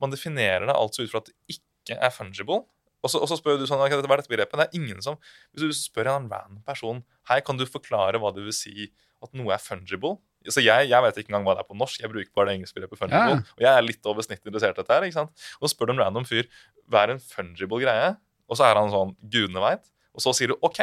man 0.02 0.12
definerer 0.12 0.68
det 0.68 0.76
altså 0.76 1.06
ut 1.06 1.12
fra 1.12 1.22
at 1.24 1.30
det 1.30 1.58
ikke 1.58 1.98
er 1.98 2.14
fungible. 2.14 2.62
Og 3.04 3.12
så, 3.12 3.20
og 3.22 3.30
så 3.30 3.38
spør 3.38 3.58
du 3.60 3.66
sånn, 3.68 3.80
hva 3.82 3.90
er 3.90 3.98
dette 4.00 4.30
begrepet? 4.30 4.56
Det 4.58 4.68
er 4.68 4.78
ingen 4.78 5.02
som, 5.04 5.18
Hvis 5.54 5.66
du 5.66 5.76
spør 5.78 6.10
en 6.14 6.30
random 6.30 6.62
person 6.66 7.02
hei, 7.30 7.42
kan 7.44 7.58
du 7.58 7.66
forklare 7.68 8.18
hva 8.22 8.32
det 8.34 8.46
vil 8.46 8.56
si 8.56 8.90
at 9.24 9.32
noe 9.36 9.54
er 9.54 9.62
fungible, 9.62 10.16
så 10.52 10.62
jeg, 10.62 10.90
jeg 10.90 11.02
vet 11.02 11.16
ikke 11.18 11.32
engang 11.32 11.46
hva 11.46 11.56
det 11.56 11.64
er 11.64 11.68
på 11.70 11.76
norsk. 11.78 12.02
Jeg 12.02 12.12
bruker 12.12 12.30
bare 12.36 12.50
det 12.50 12.58
engelske 12.60 12.76
begrepet 12.78 13.00
fungible. 13.00 13.38
Ja. 13.40 13.54
Og 13.56 13.64
jeg 13.64 13.70
er 13.72 13.86
litt 13.86 14.08
over 14.10 14.22
snittet 14.22 14.46
interessert 14.46 14.76
i 14.76 14.82
dette 14.82 14.94
her. 14.94 15.06
ikke 15.06 15.18
sant? 15.18 15.46
Og 15.58 15.72
spør 15.72 15.90
du 15.90 15.96
en 15.96 16.02
random 16.04 16.26
fyr 16.28 16.46
hva 16.86 17.02
er 17.02 17.16
en 17.16 17.22
fungible 17.22 17.80
greie, 17.82 18.12
og 18.48 18.56
så 18.58 18.68
er 18.70 18.78
han 18.80 18.90
sånn 18.94 19.14
gudene 19.30 19.60
veit. 19.64 19.84
Og 20.16 20.22
så 20.24 20.32
sier 20.32 20.48
du 20.48 20.56
OK, 20.64 20.78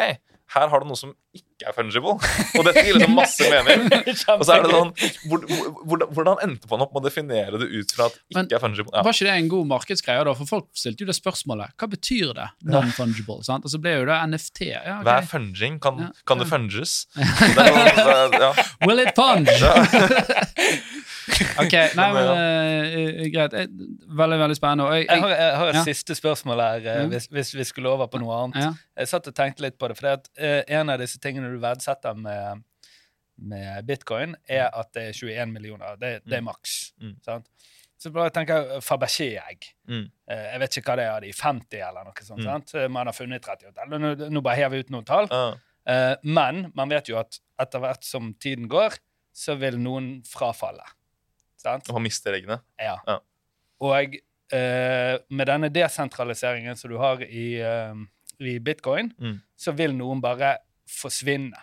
her 0.53 0.67
har 0.69 0.83
du 0.83 0.85
noe 0.85 0.97
som 0.99 1.13
ikke 1.33 1.65
er 1.65 1.73
fungible. 1.73 2.11
Og 2.59 2.65
dette 2.67 2.81
gir 2.85 2.93
liksom 2.99 3.15
masse 3.17 3.47
mening. 3.49 3.87
Og 4.35 4.43
så 4.45 4.53
er 4.59 4.65
det 4.67 4.73
sånn, 4.75 4.91
hvor- 5.31 5.45
hvor- 5.49 5.71
Hvordan, 5.89 6.11
hvordan 6.13 6.41
endte 6.45 6.69
man 6.69 6.83
opp 6.85 6.91
med 6.93 7.01
å 7.01 7.05
definere 7.07 7.57
det 7.57 7.69
ut 7.73 7.93
fra 7.95 8.05
at 8.11 8.19
Men- 8.35 8.45
ikke 8.45 8.59
er 8.59 8.61
fungible? 8.61 8.93
Ja. 8.93 9.01
Var 9.07 9.15
ikke 9.15 9.25
det 9.25 9.33
en 9.39 9.47
god 9.49 9.67
markedsgreie? 9.71 10.25
da? 10.27 10.33
For 10.37 10.45
folk 10.51 10.67
stilte 10.77 11.01
jo 11.01 11.09
det 11.09 11.15
spørsmålet. 11.17 11.73
Hva 11.79 11.89
betyr 11.89 12.35
det? 12.37 12.45
Non-fungible. 12.69 13.39
sant? 13.49 13.65
Og 13.65 13.73
så 13.73 13.81
ble 13.81 13.95
jo 13.95 14.05
det 14.11 14.19
NFT. 14.29 14.61
Ja, 14.69 14.83
okay. 14.99 15.07
Hva 15.07 15.15
er 15.23 15.29
funging? 15.31 15.79
Kan, 15.81 16.03
Ja, 16.03 16.11
kan 16.29 16.43
det 16.43 16.49
funges? 16.51 16.93
Det 17.17 17.25
sånn, 17.97 18.31
det- 18.35 18.43
ja. 18.43 18.53
Will 18.85 19.01
it 19.07 19.15
punge? 19.17 19.57
ok, 21.63 21.73
nei, 21.97 22.07
men 22.15 22.29
eh, 22.33 23.21
greit. 23.33 23.53
Veldig, 24.21 24.39
veldig 24.43 24.57
spennende. 24.57 24.89
Jeg, 24.97 25.05
jeg, 25.05 25.11
Jeg 25.13 25.23
har, 25.23 25.33
jeg, 25.37 25.55
har 25.61 25.71
et 25.71 25.79
Ja. 25.79 25.83
siste 25.87 26.15
spørsmål 26.17 26.63
her, 26.63 26.87
uh, 27.03 27.07
hvis, 27.13 27.27
hvis 27.31 27.53
vi 27.55 27.65
skulle 27.69 27.89
over 27.93 28.07
på 28.11 28.21
noe 28.23 28.35
annet. 28.43 28.59
ja. 28.63 28.71
Jeg 28.99 29.11
satt 29.13 29.27
og 29.31 29.35
tenkte 29.37 29.65
litt 29.65 29.77
på 29.79 29.87
det, 29.91 29.97
for 29.99 30.09
det 30.09 30.13
at, 30.19 30.29
uh, 30.39 30.79
en 30.79 30.89
av 30.93 30.99
disse 31.01 31.19
tingene 31.23 31.51
du 31.53 31.59
verdsetter 31.63 32.17
med, 32.19 32.63
med 33.37 33.85
bitcoin, 33.89 34.35
er 34.47 34.67
at 34.69 34.91
det 34.93 35.07
er 35.09 35.17
21 35.17 35.53
millioner. 35.55 35.95
Det, 36.01 36.19
det 36.27 36.37
er 36.41 36.45
maks. 36.45 36.93
Mm. 37.01 37.15
Sant? 37.25 37.47
Så 38.03 38.11
bare 38.11 38.33
tenker 38.35 38.65
jeg 38.67 38.83
Fabergé-egg. 38.83 39.69
Mm. 39.87 40.07
Eh, 40.27 40.41
jeg 40.51 40.59
vet 40.59 40.77
ikke 40.77 40.89
hva 40.91 40.95
det 40.99 41.03
er, 41.05 41.11
av 41.13 41.21
de 41.23 41.29
50 41.31 41.83
eller 41.87 42.03
noe 42.09 42.25
sånt. 42.25 42.41
Mm. 42.41 42.49
sant? 42.49 42.73
Man 42.91 43.07
har 43.07 43.15
funnet 43.15 43.45
38. 43.47 43.71
Eller 43.85 44.01
Nå, 44.03 44.09
nå 44.27 44.41
bare 44.43 44.59
hever 44.59 44.75
vi 44.75 44.83
ut 44.83 44.91
noen 44.91 45.07
tall. 45.07 45.29
Ja. 45.31 45.53
Eh, 45.87 46.15
men 46.27 46.65
man 46.75 46.91
vet 46.91 47.07
jo 47.07 47.15
at 47.21 47.39
etter 47.63 47.79
hvert 47.79 48.03
som 48.03 48.33
tiden 48.43 48.67
går, 48.71 48.97
så 49.31 49.55
vil 49.55 49.79
noen 49.79 50.17
frafalle. 50.27 50.83
Sant? 51.63 51.87
Og 51.89 51.95
man 51.97 52.03
mister 52.03 52.33
eggene. 52.37 52.59
Ja. 52.79 52.97
Ja. 53.07 53.19
Og 53.81 54.17
eh, 54.53 55.17
med 55.33 55.47
denne 55.49 55.69
desentraliseringen 55.73 56.75
som 56.77 56.91
du 56.91 56.97
har 57.01 57.21
i, 57.25 57.47
eh, 57.63 57.93
i 58.43 58.57
bitcoin, 58.59 59.13
Mm. 59.19 59.39
så 59.57 59.73
vil 59.75 59.93
noen 59.95 60.21
bare 60.21 60.57
forsvinne. 60.89 61.55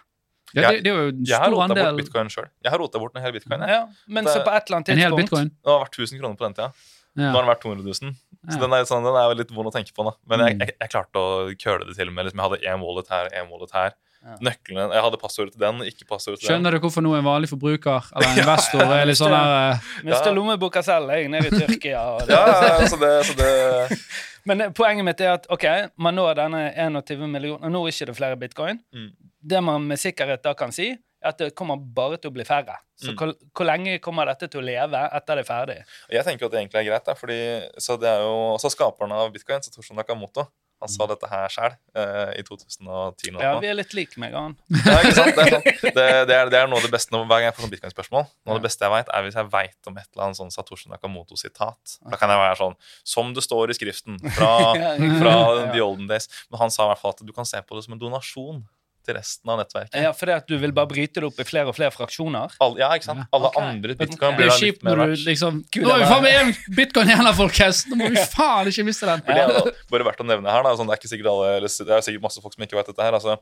Ja, 0.55 0.73
det, 0.73 0.83
det 0.83 0.91
er 0.91 0.97
jo 0.97 1.09
en 1.13 1.25
Jeg 1.25 1.37
har 1.39 1.47
stor 1.47 1.55
rota 1.61 1.75
bort 1.79 1.99
bitcoin 2.01 2.29
sjøl. 2.33 2.49
Jeg 2.65 2.73
har 2.73 2.79
rota 2.83 2.99
bort 2.99 3.15
en 3.15 3.23
hel 3.23 3.33
bitcoin. 3.37 3.61
Ja, 3.69 3.85
men 4.09 4.25
Det- 4.25 4.33
så 4.35 4.43
på 4.43 4.51
et 4.57 4.67
eller 4.67 4.77
annet 4.81 4.89
En 4.89 4.99
hel 4.99 5.13
tidspunkt. 5.13 5.55
Det 5.63 5.71
har 5.71 5.85
vært 5.85 5.95
1000 5.95 6.19
kroner 6.19 6.37
på 6.37 6.45
den 6.49 6.55
tida. 6.55 6.73
Ja. 7.17 7.31
Nå 7.31 7.37
har 7.37 7.43
den 7.45 7.51
vært 7.55 7.61
200 7.63 7.85
000. 7.85 8.15
Så 8.51 8.55
Ja. 8.55 8.61
den, 8.61 8.73
er, 8.73 8.83
sånn, 8.89 9.05
den 9.05 9.15
er 9.15 9.35
litt 9.35 9.51
vond 9.53 9.69
å 9.69 9.73
tenke 9.73 9.93
på. 9.95 10.03
da 10.05 10.13
Men 10.27 10.47
jeg, 10.47 10.57
Mm. 10.57 10.61
jeg, 10.67 10.77
jeg 10.81 10.91
klarte 10.91 11.15
å 11.15 11.55
køle 11.59 11.87
det 11.87 11.97
til 11.97 12.11
med 12.11 12.25
liksom, 12.27 12.41
Jeg 12.41 12.51
hadde 12.51 12.67
én 12.67 12.81
wallet 12.83 13.09
her, 13.09 13.29
én 13.31 13.49
wallet 13.51 13.71
her. 13.73 13.93
Ja. 14.21 14.35
Nøklene 14.45 14.83
Jeg 14.93 15.01
hadde 15.07 15.19
passordet 15.21 15.55
til 15.55 15.63
den, 15.63 15.79
ikke 15.89 16.05
passordet 16.05 16.41
til 16.41 16.45
den. 16.47 16.53
Skjønner 16.53 16.75
du 16.77 16.83
hvorfor 16.85 17.05
nå 17.05 17.15
en 17.17 17.25
vanlig 17.25 17.49
forbruker 17.49 18.09
eller 18.15 18.29
en 18.29 18.41
investor 18.43 18.83
er 18.85 19.07
litt 19.09 19.17
sånn 19.21 19.33
der 19.33 19.55
eh, 19.73 19.87
Mister 20.11 20.35
lommeboka 20.37 20.83
selv, 20.85 21.13
jeg, 21.17 21.31
nede 21.33 21.49
i 21.49 21.63
Tyrkia. 21.63 22.03
Og 22.19 22.27
det. 22.29 22.37
Ja, 22.37 22.75
altså 22.77 22.97
så 22.97 23.01
det, 23.01 23.13
så 23.31 23.37
det 23.41 24.01
Men 24.51 24.67
eh, 24.67 24.73
poenget 24.77 25.09
mitt 25.09 25.21
er 25.25 25.39
at 25.39 25.49
ok, 25.53 25.67
man 25.97 26.17
når 26.21 26.37
denne 26.43 26.65
21 26.77 27.27
millioner, 27.33 27.65
og 27.65 27.73
nå 27.73 27.83
er 27.87 27.97
det 27.97 28.09
ikke 28.09 28.19
flere 28.21 28.37
bitcoin. 28.41 28.83
Mm. 28.93 29.09
Det 29.51 29.65
man 29.65 29.89
med 29.89 30.01
sikkerhet 30.01 30.45
da 30.45 30.53
kan 30.57 30.73
si, 30.73 30.91
er 31.21 31.33
at 31.33 31.41
det 31.41 31.51
kommer 31.57 31.77
bare 31.81 32.17
til 32.21 32.31
å 32.33 32.37
bli 32.37 32.45
færre. 32.49 32.77
Så 33.01 33.13
Mm. 33.13 33.17
hvor, 33.17 33.31
hvor 33.57 33.65
lenge 33.65 33.99
kommer 34.05 34.29
dette 34.29 34.49
til 34.53 34.61
å 34.61 34.65
leve 34.65 35.01
etter 35.17 35.37
det 35.41 35.45
er 35.45 35.49
ferdig? 35.49 35.77
Jeg 36.13 36.25
tenker 36.25 36.47
at 36.47 36.53
det 36.53 36.61
egentlig 36.61 36.81
er 36.81 36.89
greit. 36.91 37.05
Da, 37.07 37.15
fordi, 37.17 37.39
så 37.81 37.97
det 38.01 38.09
er 38.09 38.21
jo 38.25 38.35
også 38.59 38.71
skaperne 38.73 39.17
av 39.17 39.33
bitcoin, 39.33 39.63
Satoshi 39.65 39.97
Nakamoto, 39.97 40.45
han 40.81 40.89
sa 40.89 41.07
dette 41.11 41.29
her 41.29 41.53
sjøl 41.53 41.75
eh, 42.01 42.31
i 42.41 42.45
2010. 42.47 43.37
Ja, 43.37 43.53
vi 43.61 43.69
er 43.69 43.77
litt 43.77 43.93
like 43.97 44.21
meg 44.23 44.33
og 44.33 44.47
han. 44.47 44.57
Ja, 44.87 44.97
ikke 45.03 45.13
sant? 45.19 45.37
Det, 45.37 45.45
er 45.45 45.53
sånn. 45.55 45.67
det, 45.99 46.07
det, 46.31 46.37
er, 46.37 46.53
det 46.53 46.61
er 46.63 46.71
noe 46.71 46.81
av 46.81 46.87
det 46.87 46.93
beste 46.95 47.15
når, 47.15 47.27
Hver 47.29 47.43
gang 47.43 47.49
jeg 47.51 47.57
får 47.59 47.67
sånn 47.67 47.75
bitcoin-spørsmål, 47.75 48.27
noe 48.33 48.55
av 48.55 48.61
det 48.61 48.67
beste 48.67 48.87
jeg 48.87 48.95
vet, 48.95 49.13
er 49.13 49.27
hvis 49.27 49.39
jeg 49.41 49.51
veit 49.53 49.91
om 49.91 50.01
et 50.01 50.09
eller 50.09 50.27
annet 50.27 50.41
sånn 50.41 50.55
Satoshi 50.55 50.93
Nakamoto-sitat. 50.93 51.97
Da 52.09 52.21
kan 52.21 52.33
jeg 52.33 52.41
være 52.41 52.59
sånn 52.63 52.77
Som 53.15 53.35
det 53.37 53.45
står 53.45 53.75
i 53.75 53.77
skriften 53.77 54.21
fra, 54.39 54.53
fra 55.21 55.35
the 55.71 55.85
olden 55.85 56.09
days. 56.11 56.31
Men 56.49 56.65
han 56.65 56.73
sa 56.75 56.89
i 56.89 56.95
hvert 56.95 57.05
fall 57.05 57.17
at 57.17 57.25
du 57.29 57.35
kan 57.37 57.49
se 57.49 57.61
på 57.61 57.77
det 57.77 57.85
som 57.85 57.97
en 57.97 58.03
donasjon 58.03 58.65
til 59.11 59.19
resten 59.19 59.51
av 59.51 59.59
nettverket. 59.61 59.99
Ja, 60.05 60.13
fordi 60.17 60.35
at 60.37 60.49
du 60.49 60.57
vil 60.61 60.73
bare 60.77 60.91
bryte 60.91 61.21
det 61.21 61.29
opp 61.29 61.41
i 61.43 61.47
flere 61.47 61.71
og 61.71 61.77
flere 61.77 61.93
fraksjoner? 61.95 62.55
All, 62.63 62.77
ja, 62.81 62.91
ikke 62.97 63.09
sant? 63.09 63.27
Alle 63.37 63.51
okay. 63.51 63.69
andre 63.73 63.97
bitcoin 63.99 64.39
blir 64.39 64.51
da 64.51 64.57
litt 64.63 64.85
mer 64.87 65.01
verdt. 65.03 65.25
liksom 65.27 65.61
Gud, 65.67 65.85
Nå 65.87 65.95
er 65.95 66.03
vi 66.03 66.11
faen 66.11 66.25
meg 66.27 66.39
en 66.39 66.53
bitcoin 66.79 67.11
igjen, 67.11 67.27
da, 67.27 67.35
folkens! 67.37 67.83
Nå 67.91 67.99
må 68.01 68.11
vi 68.15 68.25
faen 68.33 68.71
ikke 68.71 68.87
miste 68.87 69.09
den. 69.11 69.25
Ja. 69.27 69.47
det 69.51 69.75
er 69.75 69.95
bare 69.95 70.09
verdt 70.11 70.23
å 70.23 70.29
nevne 70.29 70.55
her. 70.55 70.67
Da. 70.67 70.75
Sånn, 70.79 70.91
det, 70.91 70.97
er 70.97 71.03
ikke 71.03 71.13
sikkert 71.13 71.31
alle, 71.33 71.53
eller 71.59 71.75
det 71.91 71.97
er 71.97 72.07
sikkert 72.07 72.27
masse 72.27 72.45
folk 72.45 72.57
som 72.57 72.67
ikke 72.67 72.79
vet 72.79 72.93
dette 72.93 73.07
her. 73.07 73.19
Altså, 73.19 73.37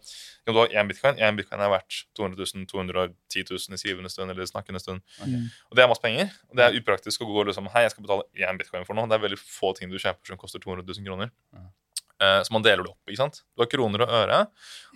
om 0.48 0.56
du 0.56 0.62
har 0.62 0.76
én 0.80 0.90
bitcoin, 0.90 1.20
én 1.24 1.38
bitcoin 1.38 1.64
er 1.64 1.72
verdt 1.74 2.02
200 2.18 2.40
000, 2.42 2.68
210 2.72 3.48
000 3.52 3.78
i 3.78 3.82
skrivende 3.82 4.12
stund 4.12 4.34
eller 4.34 4.48
snakkende 4.48 4.82
stund. 4.82 5.04
Okay. 5.18 5.42
Og 5.68 5.78
det 5.78 5.84
er 5.84 5.90
masse 5.90 6.04
penger. 6.04 6.32
Og 6.48 6.60
det 6.60 6.66
er 6.66 6.78
upraktisk 6.80 7.24
å 7.24 7.28
gå 7.28 7.42
og 7.42 7.50
liksom 7.50 7.68
Hei, 7.74 7.84
jeg 7.84 7.92
skal 7.92 8.06
betale 8.06 8.46
én 8.48 8.60
bitcoin 8.60 8.86
for 8.88 8.96
noe. 8.96 9.08
Det 9.10 9.18
er 9.18 9.26
veldig 9.26 9.40
få 9.42 9.74
ting 9.76 9.92
du 9.92 9.98
kjøper 9.98 10.32
som 10.32 10.40
koster 10.40 10.62
200 10.62 10.86
000 10.88 11.04
kroner. 11.08 11.34
Ja. 11.56 11.68
Eh, 12.22 12.40
så 12.42 12.54
man 12.54 12.64
deler 12.66 12.82
det 12.84 12.92
opp. 12.92 13.02
ikke 13.06 13.20
sant? 13.20 13.42
Du 13.54 13.62
har 13.62 13.70
kroner 13.70 14.04
og 14.06 14.16
øre. 14.22 14.40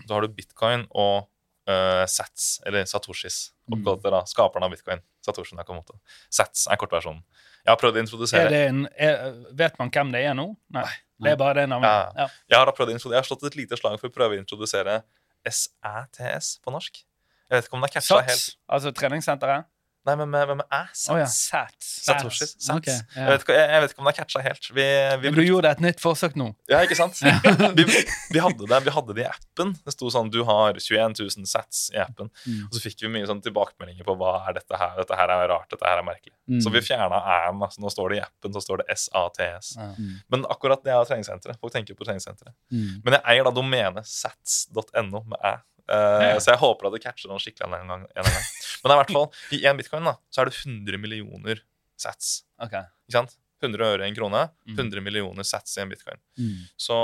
Og 0.01 0.09
så 0.09 0.17
har 0.17 0.27
du 0.27 0.35
bitcoin 0.35 0.87
og 0.91 1.29
eh, 1.71 2.03
sats, 2.11 2.57
eller 2.67 2.89
satoshis. 2.89 3.53
oppgått 3.71 4.03
Oppkalt 4.03 4.17
da, 4.17 4.25
skaperen 4.31 4.67
av 4.67 4.75
bitcoin. 4.75 5.03
Satoshi 5.23 5.57
Nakamoto. 5.59 6.01
Sats 6.33 6.67
er 6.71 6.81
kortversjonen. 6.81 7.23
Jeg 7.63 7.71
har 7.71 7.79
prøvd 7.79 7.95
å 7.95 8.01
Er 8.01 8.07
introdusere 8.07 8.61
en, 8.67 8.85
er, 8.99 9.37
vet 9.55 9.77
man 9.79 9.93
hvem 9.95 10.11
det 10.15 10.25
er 10.27 10.35
nå? 10.35 10.49
Nei. 10.75 10.89
Det 11.23 11.31
er 11.31 11.39
bare 11.39 11.61
det 11.61 11.69
navnet. 11.71 11.87
Ja. 11.87 12.25
Ja. 12.25 12.41
Jeg 12.51 12.59
har, 12.59 12.73
prøvd 12.75 12.91
jeg 12.97 13.15
har 13.15 13.27
slått 13.29 13.45
et 13.47 13.59
lite 13.59 13.79
slag 13.79 13.95
for 14.01 14.11
å 14.11 14.15
prøve 14.15 14.35
å 14.35 14.43
introdusere 14.43 15.05
SATS 15.47 16.57
på 16.63 16.75
norsk. 16.75 17.05
Jeg 17.47 17.61
vet 17.61 17.69
ikke 17.69 17.79
om 17.79 17.85
det 17.85 17.91
er 17.93 17.95
catcha 18.01 18.19
helt. 18.27 18.49
Altså 18.67 18.91
treningssenteret? 18.97 19.69
Nei, 20.03 20.17
men 20.19 20.31
med, 20.33 20.51
med 20.59 20.67
æ? 20.67 20.81
Oh, 21.13 21.19
ja. 21.21 21.27
Sats. 21.31 21.77
Sats. 21.79 21.91
Satoshi. 22.09 22.47
Sats. 22.47 22.71
Okay, 22.75 22.95
ja. 23.15 23.21
jeg, 23.21 23.29
vet 23.37 23.53
jeg, 23.55 23.67
jeg 23.71 23.83
vet 23.85 23.93
ikke 23.93 24.03
om 24.03 24.09
det 24.09 24.13
er 24.13 24.17
catcha 24.17 24.41
helt. 24.43 24.65
Vi, 24.75 24.87
vi 25.23 25.31
Men 25.31 25.37
du 25.39 25.43
gjorde 25.47 25.71
et 25.77 25.83
nytt 25.85 26.03
forsøk 26.03 26.35
nå. 26.41 26.49
Ja, 26.73 26.81
ikke 26.83 26.99
sant? 26.99 27.21
vi, 27.79 27.85
vi, 27.87 28.41
hadde 28.43 28.67
det, 28.67 28.81
vi 28.83 28.95
hadde 28.97 29.17
det 29.19 29.23
i 29.23 29.29
appen. 29.31 29.77
Det 29.87 29.95
sto 29.95 30.11
sånn 30.11 30.33
Du 30.35 30.41
har 30.49 30.75
21 30.75 31.15
000 31.21 31.47
sats 31.47 31.85
i 31.95 32.01
appen. 32.03 32.33
Mm. 32.43 32.67
Og 32.67 32.75
så 32.75 32.83
fikk 32.83 33.07
vi 33.07 33.13
mye 33.15 33.31
sånn 33.31 33.45
tilbakemeldinger 33.47 34.09
på 34.09 34.19
hva 34.19 34.35
er 34.51 34.59
dette 34.59 34.81
her. 34.81 34.99
Dette 34.99 35.23
her 35.23 35.37
er 35.37 35.47
rart, 35.55 35.71
dette 35.71 35.87
her 35.87 36.03
er 36.03 36.09
merkelig. 36.11 36.35
Mm. 36.51 36.59
Så 36.67 36.75
vi 36.75 36.83
fjerna 36.83 37.23
æ-en. 37.23 37.63
Altså, 37.63 37.85
nå 37.85 37.95
står 37.95 38.11
det 38.11 38.19
i 38.19 38.25
appen 38.27 38.59
så 38.59 38.65
står 38.67 38.83
det 38.83 38.99
SATS. 39.05 39.75
Ja. 39.79 39.93
Mm. 39.95 40.15
Men 40.35 40.49
akkurat 40.51 40.83
det 40.83 40.97
er 40.97 41.07
treningssenteret. 41.07 41.63
Folk 41.63 41.79
tenker 41.79 41.95
på 41.95 42.09
treningssenteret. 42.09 42.57
Mm. 42.75 43.05
Men 43.05 43.21
jeg 43.21 43.27
eier 43.37 43.47
da 43.47 43.55
domenet 43.55 44.11
sats.no 44.11 45.23
med 45.31 45.39
æ. 45.47 45.61
Ja. 45.89 46.39
Så 46.41 46.53
jeg 46.55 46.61
håper 46.63 46.89
at 46.89 46.97
det 46.97 47.03
catcher 47.05 47.31
noen 47.31 47.43
skikkelig 47.43 47.67
en 47.69 47.91
gang. 47.91 48.07
En 48.07 48.29
gang. 48.29 48.49
Men 48.85 48.95
i 48.95 48.99
hvert 49.01 49.13
fall, 49.17 49.29
i 49.55 49.63
én 49.69 49.79
bitcoin 49.79 50.07
da, 50.09 50.17
så 50.33 50.43
er 50.43 50.51
det 50.51 50.57
100 50.61 51.01
millioner 51.03 51.63
sats. 52.01 52.43
Ok. 52.63 52.77
Ikke 53.09 53.19
sant? 53.19 53.37
100 53.63 53.85
øre 53.87 54.07
i 54.07 54.11
en 54.11 54.17
krone. 54.17 54.47
Mm. 54.67 54.79
100 54.79 55.05
millioner 55.07 55.47
sats 55.47 55.77
i 55.79 55.83
en 55.85 55.93
bitcoin. 55.93 56.19
Mm. 56.39 56.63
Så 56.81 56.99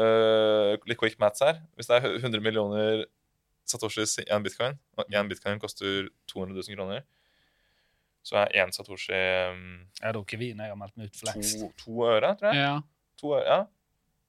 uh, 0.00 0.76
litt 0.88 1.00
quick 1.00 1.18
maths 1.22 1.44
her. 1.44 1.60
Hvis 1.76 1.90
det 1.90 1.98
er 1.98 2.20
100 2.20 2.40
millioner 2.44 3.04
satoshis 3.68 4.18
i 4.22 4.28
en 4.32 4.44
bitcoin, 4.44 4.78
og 4.98 5.12
én 5.12 5.28
bitcoin 5.30 5.60
koster 5.62 6.08
200 6.32 6.56
000 6.56 6.78
kroner, 6.78 7.04
så 8.22 8.38
er 8.44 8.56
én 8.62 8.70
satoshi 8.74 9.18
um, 9.50 9.62
Jeg 9.98 10.14
drukker 10.14 10.38
vin. 10.38 10.60
Jeg 10.62 10.70
har 10.70 10.78
meldt 10.78 10.98
meg 10.98 11.10
ut 11.10 11.18
for 11.18 11.32
lengst. 11.32 11.58
to, 11.58 11.70
to 11.80 12.04
øre, 12.06 12.34
tror 12.38 12.52
jeg. 12.52 12.62
Ja. 12.62 12.74
To 13.22 13.32
øre, 13.36 13.46
ja. 13.48 13.62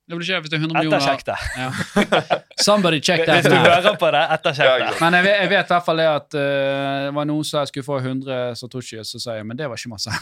Det 0.03 0.17
blir 0.17 0.27
ikke 0.27 0.39
hvis 0.43 0.51
det 0.51 0.57
er 0.57 0.63
100 0.65 0.75
millioner. 0.75 0.99
Ettersjekk 0.99 1.21
det. 1.29 1.35
Ja. 1.55 2.39
Somebody 2.65 2.97
check 2.99 3.21
that. 3.23 3.39
Hvis 3.39 3.53
du 3.53 3.55
hører 3.55 3.95
på 4.01 4.09
det, 4.11 4.23
ettersjekk 4.35 4.81
det. 4.81 4.89
Men 4.99 5.15
jeg 5.15 5.25
vet, 5.29 5.37
jeg 5.37 5.51
vet 5.53 5.69
i 5.69 5.71
hvert 5.71 5.85
fall 5.85 6.01
det 6.01 6.07
at 6.11 6.35
uh, 6.35 6.41
det 7.05 7.13
var 7.15 7.29
noen 7.29 7.47
som 7.47 7.61
jeg 7.61 7.71
skulle 7.71 7.87
få 7.87 7.99
100 8.01 8.59
satoshi, 8.59 8.99
så 9.07 9.21
sa 9.23 9.37
jeg 9.37 9.47
men 9.47 9.59
det 9.59 9.71
var 9.71 9.79
ikke 9.79 9.93
masse. 9.93 10.11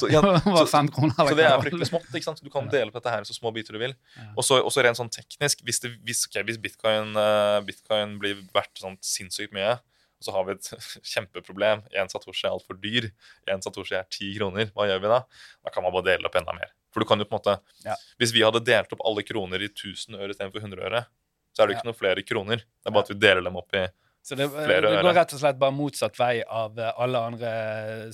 Så, 0.00 0.08
ja, 0.08 0.22
det 0.24 0.30
var 0.32 0.66
så, 0.66 0.80
kroner. 0.94 1.12
så 1.14 1.34
det 1.36 1.44
er 1.44 1.60
fryktelig 1.60 1.86
smått. 1.90 2.08
ikke 2.08 2.24
sant? 2.24 2.40
Du 2.42 2.50
kan 2.52 2.66
dele 2.72 2.90
på 2.90 2.98
dette 2.98 3.12
her 3.12 3.24
i 3.24 3.28
så 3.28 3.34
små 3.36 3.52
biter 3.54 3.76
du 3.76 3.80
vil. 3.82 3.92
Ja. 4.16 4.30
Og 4.40 4.46
så 4.46 4.58
også 4.62 4.82
rent 4.84 4.98
sånn 4.98 5.10
teknisk, 5.12 5.60
hvis, 5.66 5.82
det, 5.84 5.92
hvis, 6.06 6.24
okay, 6.30 6.44
hvis 6.48 6.58
bitcoin, 6.62 7.12
uh, 7.18 7.60
bitcoin 7.66 8.16
blir 8.22 8.40
verdt 8.56 8.80
sånn 8.80 8.96
sinnssykt 9.04 9.52
mye, 9.56 9.76
og 9.76 10.26
så 10.26 10.34
har 10.36 10.48
vi 10.48 10.56
et 10.56 10.70
kjempeproblem, 11.14 11.84
en 12.00 12.12
satoshi 12.12 12.46
er 12.46 12.54
altfor 12.54 12.80
dyr, 12.80 13.10
en 13.52 13.64
satoshi 13.64 13.98
er 13.98 14.08
ti 14.08 14.32
kroner, 14.38 14.72
hva 14.72 14.88
gjør 14.88 15.02
vi 15.04 15.12
da? 15.12 15.24
Da 15.66 15.74
kan 15.74 15.84
man 15.84 15.94
bare 15.94 16.12
dele 16.14 16.30
opp 16.30 16.40
enda 16.40 16.56
mer. 16.56 16.72
For 16.92 17.00
du 17.00 17.08
kan 17.08 17.18
jo 17.18 17.24
på 17.24 17.34
en 17.36 17.40
måte, 17.40 17.56
Ja. 17.86 17.94
Hvis 18.20 18.32
vi 18.36 18.42
hadde 18.44 18.60
delt 18.64 18.92
opp 18.92 19.00
alle 19.08 19.22
kroner 19.24 19.62
i 19.64 19.68
1000 19.72 20.18
øre 20.20 20.30
istedenfor 20.34 20.60
100 20.60 20.84
øre, 20.84 21.04
så 21.52 21.62
er 21.62 21.66
det 21.66 21.74
jo 21.74 21.78
ikke 21.80 21.88
noen 21.90 21.98
flere 22.00 22.22
kroner. 22.24 22.56
Det 22.62 22.88
er 22.88 22.94
bare 22.96 23.06
at 23.06 23.12
vi 23.12 23.18
deler 23.20 23.42
dem 23.44 23.56
opp 23.60 23.74
i 23.76 23.86
Så 24.22 24.36
det, 24.38 24.46
Flere 24.52 24.80
det 24.92 25.02
går 25.02 25.14
rett 25.16 25.32
og 25.34 25.40
slett 25.40 25.58
bare 25.58 25.74
motsatt 25.74 26.18
vei 26.20 26.42
av 26.46 26.78
eh, 26.78 26.92
alle 27.02 27.18
andre 27.18 27.50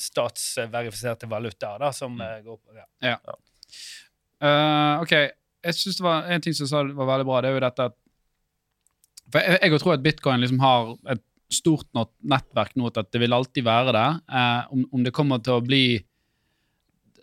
statsverifiserte 0.01 1.29
valutaer 1.29 1.79
da, 1.83 1.91
som 1.93 2.15
Mm. 2.17 2.21
eh, 2.23 2.43
går 2.47 2.57
på 2.57 2.79
ja. 3.03 3.17
Eh, 4.41 5.03
ok, 5.03 5.13
jeg 5.65 5.75
synes 5.75 5.97
det 5.99 6.05
var 6.07 6.23
en 6.31 6.41
ting 6.41 6.55
som 6.55 6.67
sa 6.71 6.83
var 6.83 7.07
veldig 7.11 7.27
bra, 7.27 7.41
det 7.43 7.51
er 7.51 7.55
jo 7.59 7.61
dette 7.67 7.85
at 7.91 7.97
For 9.31 9.41
jeg, 9.45 9.59
jeg 9.61 9.81
tror 9.83 9.93
at 9.95 10.03
bitcoin 10.03 10.41
liksom 10.41 10.61
har 10.61 10.95
et 11.13 11.23
stort 11.53 11.87
nok 11.95 12.11
nettverk 12.25 12.75
nå 12.77 12.89
til 12.93 13.01
at 13.01 13.11
det 13.13 13.21
vil 13.21 13.33
alltid 13.37 13.65
være 13.65 13.93
det. 13.93 14.07
Uh, 14.33 14.63
om, 14.73 14.87
om 14.93 15.03
det 15.05 15.13
kommer 15.13 15.39
til 15.45 15.53
å 15.59 15.65
bli 15.65 15.99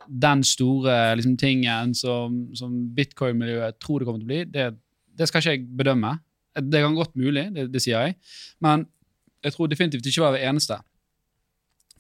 den 0.08 0.44
store 0.46 1.16
liksom, 1.18 1.38
tingen 1.38 1.94
som, 1.98 2.42
som 2.58 2.74
bitcoin-miljøet 2.96 3.80
tror 3.82 4.02
det 4.02 4.08
kommer 4.10 4.22
til 4.22 4.28
å 4.28 4.32
bli, 4.34 4.42
det, 4.52 4.68
det 5.16 5.30
skal 5.30 5.42
ikke 5.42 5.56
jeg 5.56 5.66
bedømme. 5.80 6.18
Det 6.56 6.82
kan 6.84 6.96
godt 6.96 7.16
mulig, 7.20 7.50
det, 7.56 7.68
det 7.74 7.82
sier 7.84 8.06
jeg, 8.06 8.16
men 8.64 8.86
jeg 9.46 9.54
tror 9.54 9.70
definitivt 9.70 10.08
ikke 10.10 10.24
være 10.26 10.40
det 10.40 10.46
eneste. 10.50 10.78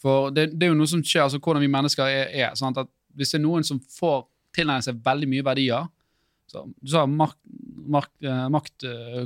For 0.02 0.32
det, 0.34 0.52
det 0.54 0.68
er 0.68 0.74
jo 0.74 0.78
noe 0.78 0.90
som 0.90 1.04
skjer, 1.04 1.26
altså 1.26 1.42
hvordan 1.42 1.64
vi 1.64 1.72
mennesker 1.72 2.10
er. 2.10 2.32
er 2.46 2.56
sant? 2.60 2.78
At 2.78 2.90
Hvis 3.16 3.32
det 3.34 3.40
er 3.40 3.46
noen 3.46 3.66
som 3.66 3.80
får 3.80 4.26
tilegne 4.56 4.86
seg 4.86 5.00
veldig 5.06 5.30
mye 5.32 5.46
verdier 5.46 5.92
så, 6.52 6.62
Du 6.78 6.92
sa 6.92 7.06
makt, 7.10 7.40
makt, 7.96 8.14
eh, 8.22 8.44
makt 8.54 8.86
eh, 8.86 9.22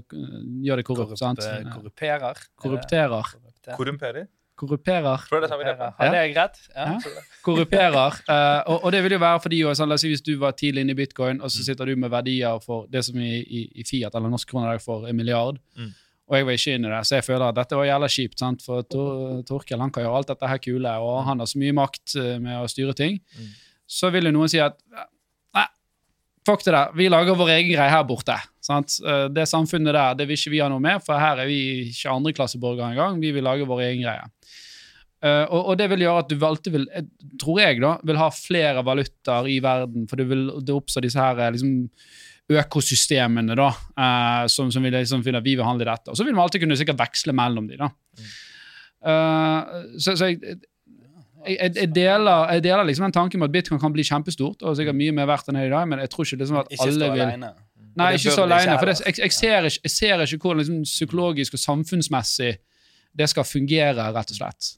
gjør 0.66 0.80
det 0.80 0.86
korrupt. 0.88 1.16
Korrupt, 1.16 1.20
sant? 1.20 1.44
Korruperer. 1.74 2.44
Korrupterer. 2.56 3.34
Korrupterer. 3.34 3.76
korrumperer. 3.76 4.30
Korruperer. 4.60 5.22
det 5.32 6.08
er 6.08 6.12
det 6.12 6.36
rett? 6.36 6.58
Ja. 6.76 6.86
Ja. 6.92 7.22
Korrupterer. 7.46 8.20
eh, 8.30 8.60
og, 8.68 8.84
og 8.84 8.92
det 8.92 9.02
vil 9.06 9.16
jo 9.16 9.20
være 9.24 9.40
fordi 9.46 9.62
sånn, 9.80 9.88
La 9.90 9.96
oss 9.96 10.04
si 10.04 10.12
hvis 10.12 10.22
du 10.26 10.34
var 10.42 10.52
tidlig 10.60 10.84
inne 10.84 10.92
i 10.92 11.00
bitcoin, 11.00 11.40
og 11.42 11.50
så 11.50 11.60
Mm. 11.62 11.66
sitter 11.70 11.86
du 11.86 11.96
med 11.96 12.12
verdier 12.12 12.60
for 12.62 12.86
det 12.92 13.06
som 13.06 13.16
i, 13.18 13.40
i, 13.40 13.64
i 13.80 13.84
Fiat 13.88 14.14
eller 14.16 14.30
norsk 14.30 14.50
kroner 14.52 14.74
er 14.76 14.80
for 14.84 15.08
en 15.08 15.16
milliard, 15.16 15.58
Mm. 15.78 15.94
og 16.30 16.36
jeg 16.38 16.46
var 16.46 16.52
ikke 16.60 16.76
inne 16.76 16.88
i 16.92 16.92
det, 16.98 17.02
så 17.08 17.16
jeg 17.16 17.24
føler 17.26 17.48
at 17.50 17.56
dette 17.56 17.76
var 17.80 17.86
jævla 17.90 18.08
kjipt. 18.12 18.40
sant? 18.40 18.62
For 18.62 18.82
Tor, 18.84 19.42
Torkel 19.48 19.80
han 19.80 19.92
kan 19.92 20.04
gjøre 20.04 20.18
alt 20.20 20.28
dette 20.28 20.48
her 20.48 20.58
kule, 20.58 20.92
og 21.00 21.24
han 21.26 21.40
har 21.40 21.46
så 21.48 21.58
mye 21.58 21.74
makt 21.74 22.16
eh, 22.20 22.38
med 22.40 22.60
å 22.60 22.68
styre 22.70 22.94
ting. 22.96 23.20
Mm. 23.40 23.48
Så 23.88 24.12
vil 24.12 24.26
jo 24.26 24.32
noen 24.32 24.50
si 24.52 24.60
at 24.60 24.76
nei, 25.56 25.66
fuck 26.46 26.64
det 26.64 26.74
der, 26.76 26.92
vi 26.94 27.08
lager 27.10 27.36
vår 27.36 27.50
egen 27.56 27.72
greie 27.74 27.90
her 27.90 28.04
borte. 28.04 28.36
Sant? 28.70 28.96
Eh, 29.04 29.28
Det 29.34 29.48
samfunnet 29.50 29.96
der 29.96 30.18
det 30.20 30.30
vil 30.30 30.40
ikke 30.40 30.54
vi 30.54 30.64
ha 30.64 30.70
noe 30.72 30.84
med, 30.84 31.04
for 31.06 31.20
her 31.20 31.42
er 31.44 31.50
vi 31.50 31.90
ikke 31.90 32.14
andreklasseborgere 32.14 32.94
engang. 32.94 33.20
Vi 33.22 33.34
vil 33.36 33.46
lage 33.46 33.68
våre 33.70 33.90
egen 33.90 34.06
greie. 34.06 34.30
Eh, 35.20 35.46
og, 35.50 35.74
og 35.74 35.78
det 35.80 35.90
vil 35.92 36.06
gjøre 36.06 36.24
at 36.24 36.32
du 36.32 36.46
alltid 36.48 36.76
vil, 36.78 36.88
eh, 36.96 37.08
tror 37.42 37.60
jeg, 37.60 37.82
da, 37.84 37.98
vil 38.08 38.22
ha 38.22 38.30
flere 38.32 38.86
valutaer 38.88 39.50
i 39.52 39.60
verden, 39.64 40.08
for 40.08 40.22
det 40.22 40.30
vil 40.30 40.48
det 40.64 40.76
oppstår 40.76 41.08
disse 41.08 41.20
her 41.20 41.42
liksom, 41.52 41.90
økosystemene 42.50 43.54
da, 43.54 43.68
som, 44.50 44.72
som 44.74 44.82
vil 44.82 44.96
liksom 44.96 45.22
finner 45.22 45.44
at 45.44 45.46
vi 45.46 45.54
vil 45.54 45.68
handle 45.68 45.86
i 45.86 45.90
dette. 45.92 46.10
Og 46.10 46.18
så 46.18 46.26
vil 46.26 46.34
vi 46.34 46.42
alltid 46.42 46.64
kunne 46.64 46.78
sikkert 46.80 46.98
veksle 46.98 47.36
mellom 47.38 47.68
de 47.70 47.78
da. 47.78 47.92
Uh, 49.06 49.86
så, 50.02 50.16
så 50.18 50.32
jeg, 50.32 50.58
jeg, 51.46 51.72
jeg, 51.76 51.90
deler, 51.96 52.50
jeg 52.56 52.64
deler 52.66 52.88
liksom 52.90 53.06
den 53.08 53.16
tanken 53.16 53.40
med 53.40 53.52
at 53.52 53.56
bitcoin 53.56 53.80
kan 53.80 53.94
bli 53.96 54.04
kjempestort 54.08 54.66
og 54.66 54.76
sikkert 54.80 54.98
mye 55.00 55.14
mer 55.16 55.30
verdt 55.30 55.52
enn 55.52 55.60
det 55.60 55.68
i 55.70 55.72
dag, 55.72 55.86
men 55.88 56.02
jeg 56.04 56.12
tror 56.12 56.28
ikke 56.28 56.42
liksom 56.42 56.60
at 56.64 56.74
Ikke 56.74 56.90
alle 56.90 57.12
vil. 57.16 57.46
Nei, 57.96 58.14
ikke 58.18 58.32
så 58.36 58.44
aleine. 58.46 58.78
For 58.80 58.86
det, 58.86 59.00
jeg, 59.06 59.18
jeg, 59.20 59.32
ser 59.34 59.66
ikke, 59.70 59.82
jeg 59.84 59.92
ser 59.92 60.24
ikke 60.26 60.38
hvordan 60.46 60.58
liksom, 60.64 60.84
psykologisk 60.84 61.54
og 61.54 61.60
samfunnsmessig 61.60 62.52
det 63.20 63.28
skal 63.30 63.44
fungere, 63.44 64.12
rett 64.14 64.30
og 64.32 64.38
slett. 64.38 64.74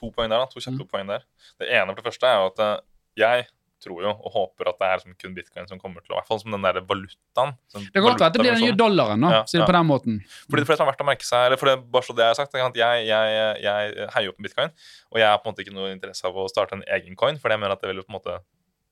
To 0.00 0.10
poeng 0.10 0.30
der, 0.32 0.38
da. 0.42 0.46
To 0.50 0.60
Mm. 0.70 0.84
poeng 0.90 1.06
der. 1.08 1.22
Det 1.60 1.68
ene 1.70 1.92
for 1.94 2.00
det 2.02 2.04
første 2.10 2.26
er 2.26 2.36
jo 2.40 2.46
at 2.50 2.58
eh, 2.64 2.76
jeg 3.16 3.46
tror 3.80 4.02
jo 4.02 4.10
og 4.10 4.32
håper 4.34 4.68
at 4.68 4.76
det 4.80 4.88
er 4.92 4.98
som 5.00 5.14
kun 5.16 5.34
bitcoin 5.34 5.66
som 5.68 5.78
kommer 5.80 6.02
til 6.04 6.12
å 6.12 6.16
I 6.16 6.18
hvert 6.20 6.26
fall 6.28 6.40
som 6.42 6.50
den 6.52 6.60
der 6.66 6.80
valutaen. 6.84 7.54
Som 7.72 7.80
Det 7.86 7.94
kan 7.94 8.02
godt 8.02 8.20
være 8.20 8.26
at 8.28 8.34
det 8.34 8.40
blir 8.42 8.52
den 8.58 8.64
nye 8.66 8.76
dollaren, 8.76 9.20
da, 9.24 9.30
Ja, 9.30 9.44
ja. 9.54 9.64
på 9.64 9.72
den 9.72 9.86
måten. 9.88 10.18
Fordi 10.50 10.64
for 10.66 10.72
det 10.74 10.76
som 10.76 10.84
er 10.86 10.90
verdt 10.92 11.00
å 11.00 11.08
merke 11.08 11.24
seg, 11.24 11.46
eller 11.46 11.56
for 11.56 11.70
det, 11.70 11.76
bare 11.90 12.02
så 12.04 12.12
det 12.16 12.26
jeg 12.26 12.34
har 12.34 12.38
sagt, 12.42 12.54
er 12.54 12.66
at 12.66 12.76
jeg, 12.76 13.06
jeg, 13.08 13.62
jeg 13.64 14.08
heier 14.16 14.28
opp 14.34 14.38
en 14.42 14.44
bitcoin, 14.48 14.70
og 15.14 15.18
jeg 15.22 15.28
har 15.30 15.38
på 15.40 15.48
en 15.48 15.52
måte 15.54 15.64
ikke 15.64 15.76
noe 15.78 15.92
interesse 15.94 16.26
av 16.28 16.36
å 16.36 16.48
starte 16.52 16.76
en 16.76 16.84
egen 16.98 17.16
coin, 17.16 17.38
for 17.40 17.48
jeg 17.54 17.58
mener 17.62 17.72
at 17.72 17.80
det 17.80 17.88
vil 17.94 18.02
på 18.04 18.12
en 18.12 18.18
måte 18.18 18.36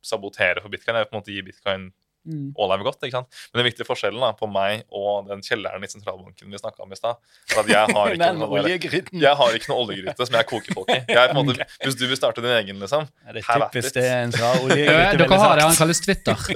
sabotere 0.01 0.63
for 0.65 0.73
bitcoin. 0.73 0.97
Jeg 0.97 1.05
vil 1.05 1.11
på 1.11 1.17
en 1.17 1.21
måte 1.21 1.35
gi 1.37 1.43
bitcoin 1.51 1.89
Mm. 2.29 2.51
all 2.59 2.73
er 2.75 2.83
godt, 2.85 2.99
ikke 3.07 3.15
sant? 3.15 3.29
Men 3.53 3.61
den 3.63 3.67
viktige 3.71 3.87
forskjellen 3.89 4.21
da, 4.21 4.33
på 4.37 4.49
meg 4.51 4.83
og 4.93 5.29
den 5.31 5.41
kjelleren 5.45 5.85
i 5.85 5.89
sentralbanken 5.89 6.51
vi 6.53 6.61
snakka 6.61 6.83
om 6.85 6.93
i 6.93 6.99
stad, 6.99 7.17
er 7.55 7.61
at 7.63 7.71
jeg 7.73 7.95
har 7.95 8.13
ikke 8.17 8.31
noe, 8.37 8.63
jeg 8.67 9.35
har 9.41 9.57
ikke 9.57 9.71
noe 9.71 9.79
oljegryte 9.85 10.27
som 10.29 10.37
jeg 10.37 10.49
koker 10.51 10.77
folk 10.77 10.93
i. 10.93 10.99
Jeg 11.09 11.21
er 11.23 11.33
på 11.33 11.39
en 11.39 11.49
måte, 11.49 11.69
hvis 11.87 11.97
du 12.01 12.05
vil 12.11 12.19
starte 12.21 12.45
din 12.45 12.53
egen, 12.59 12.83
liksom 12.83 13.07
Ja, 13.09 13.33
det 13.37 13.45
Her 13.47 13.65
er 13.65 13.73
typisk 13.73 13.97
det 13.97 14.05
en 14.11 14.35
sa. 14.35 14.43
Ja, 14.43 14.51
Oljegryte, 14.67 15.23
dere 15.23 15.41
har 15.45 15.57
det, 15.63 15.67
han 15.71 15.81
kalles 15.81 16.03
Twitter. 16.05 16.45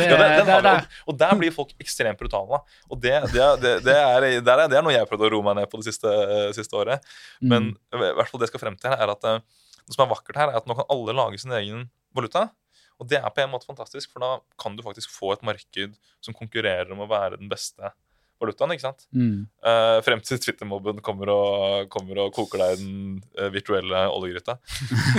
Det, 0.00 0.06
ja, 0.06 0.16
den, 0.16 0.32
den 0.40 0.46
det, 0.46 0.52
har 0.54 0.62
vi, 0.64 1.00
og, 1.06 1.16
der 1.20 1.32
blir 1.38 1.52
folk 1.54 1.72
ekstremt 1.82 2.18
brutale. 2.20 2.60
Og 2.90 2.98
det, 3.02 3.14
det, 3.32 3.46
det, 3.62 3.72
det, 3.84 3.94
er, 3.96 4.26
det, 4.40 4.52
er, 4.52 4.62
er 4.78 4.84
noe 4.84 4.92
jeg 4.94 5.02
har 5.02 5.08
prøvd 5.10 5.26
å 5.26 5.30
roe 5.34 5.46
meg 5.46 5.58
ned 5.60 5.70
på 5.70 5.80
det 5.80 5.90
siste, 5.90 6.12
siste 6.56 6.76
året. 6.78 7.04
Men 7.40 7.70
Mm. 7.70 7.74
i 7.92 8.12
hvert 8.16 8.30
fall 8.30 8.40
det 8.40 8.46
jeg 8.48 8.54
skal 8.54 8.62
frem 8.62 8.76
til, 8.80 8.92
er 8.94 9.10
at 9.12 9.24
noe 9.26 9.40
det 9.90 9.96
som 9.96 10.04
er 10.04 10.10
vakkert 10.12 10.38
her, 10.38 10.52
er 10.52 10.60
at 10.60 10.68
nå 10.70 10.76
kan 10.78 10.86
alle 10.92 11.14
lage 11.18 11.40
sin 11.42 11.52
egen 11.56 11.88
valuta. 12.16 12.44
Og 13.00 13.08
det 13.08 13.18
er 13.20 13.32
på 13.32 13.42
en 13.42 13.52
måte 13.52 13.68
fantastisk, 13.68 14.12
for 14.12 14.22
da 14.22 14.30
kan 14.60 14.76
du 14.76 14.84
faktisk 14.84 15.12
få 15.14 15.32
et 15.34 15.44
marked 15.46 15.96
som 16.20 16.36
konkurrerer 16.36 16.92
om 16.92 17.00
å 17.00 17.08
være 17.10 17.40
den 17.40 17.48
beste 17.50 17.92
valutaen. 18.40 18.74
ikke 18.74 18.86
sant? 18.86 19.06
mm. 19.12 19.40
Uh, 19.64 19.98
frem 20.04 20.22
til 20.24 20.40
Twitter-mobben 20.42 21.00
kommer, 21.04 21.32
kommer 21.92 22.24
og 22.24 22.34
koker 22.36 22.62
deg 22.62 22.74
i 22.74 22.80
den 22.82 23.18
uh, 23.38 23.48
virtuelle 23.54 24.04
oljegryta. 24.12 24.58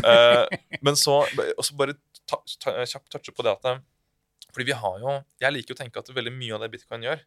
uh, 0.05 0.45
men 0.85 0.97
så 0.99 1.21
også 1.57 1.77
bare 1.79 1.97
ta, 2.29 2.41
ta, 2.61 2.77
kjapt 2.85 3.11
touche 3.13 3.35
på 3.35 3.45
det 3.45 3.57
at 3.57 3.83
Fordi 4.51 4.67
vi 4.67 4.77
har 4.77 4.97
jo 4.99 5.13
Jeg 5.41 5.53
liker 5.53 5.75
å 5.75 5.79
tenke 5.79 6.01
at 6.01 6.09
veldig 6.13 6.33
mye 6.35 6.57
av 6.57 6.65
det 6.65 6.71
bitcoin 6.73 7.05
gjør, 7.05 7.21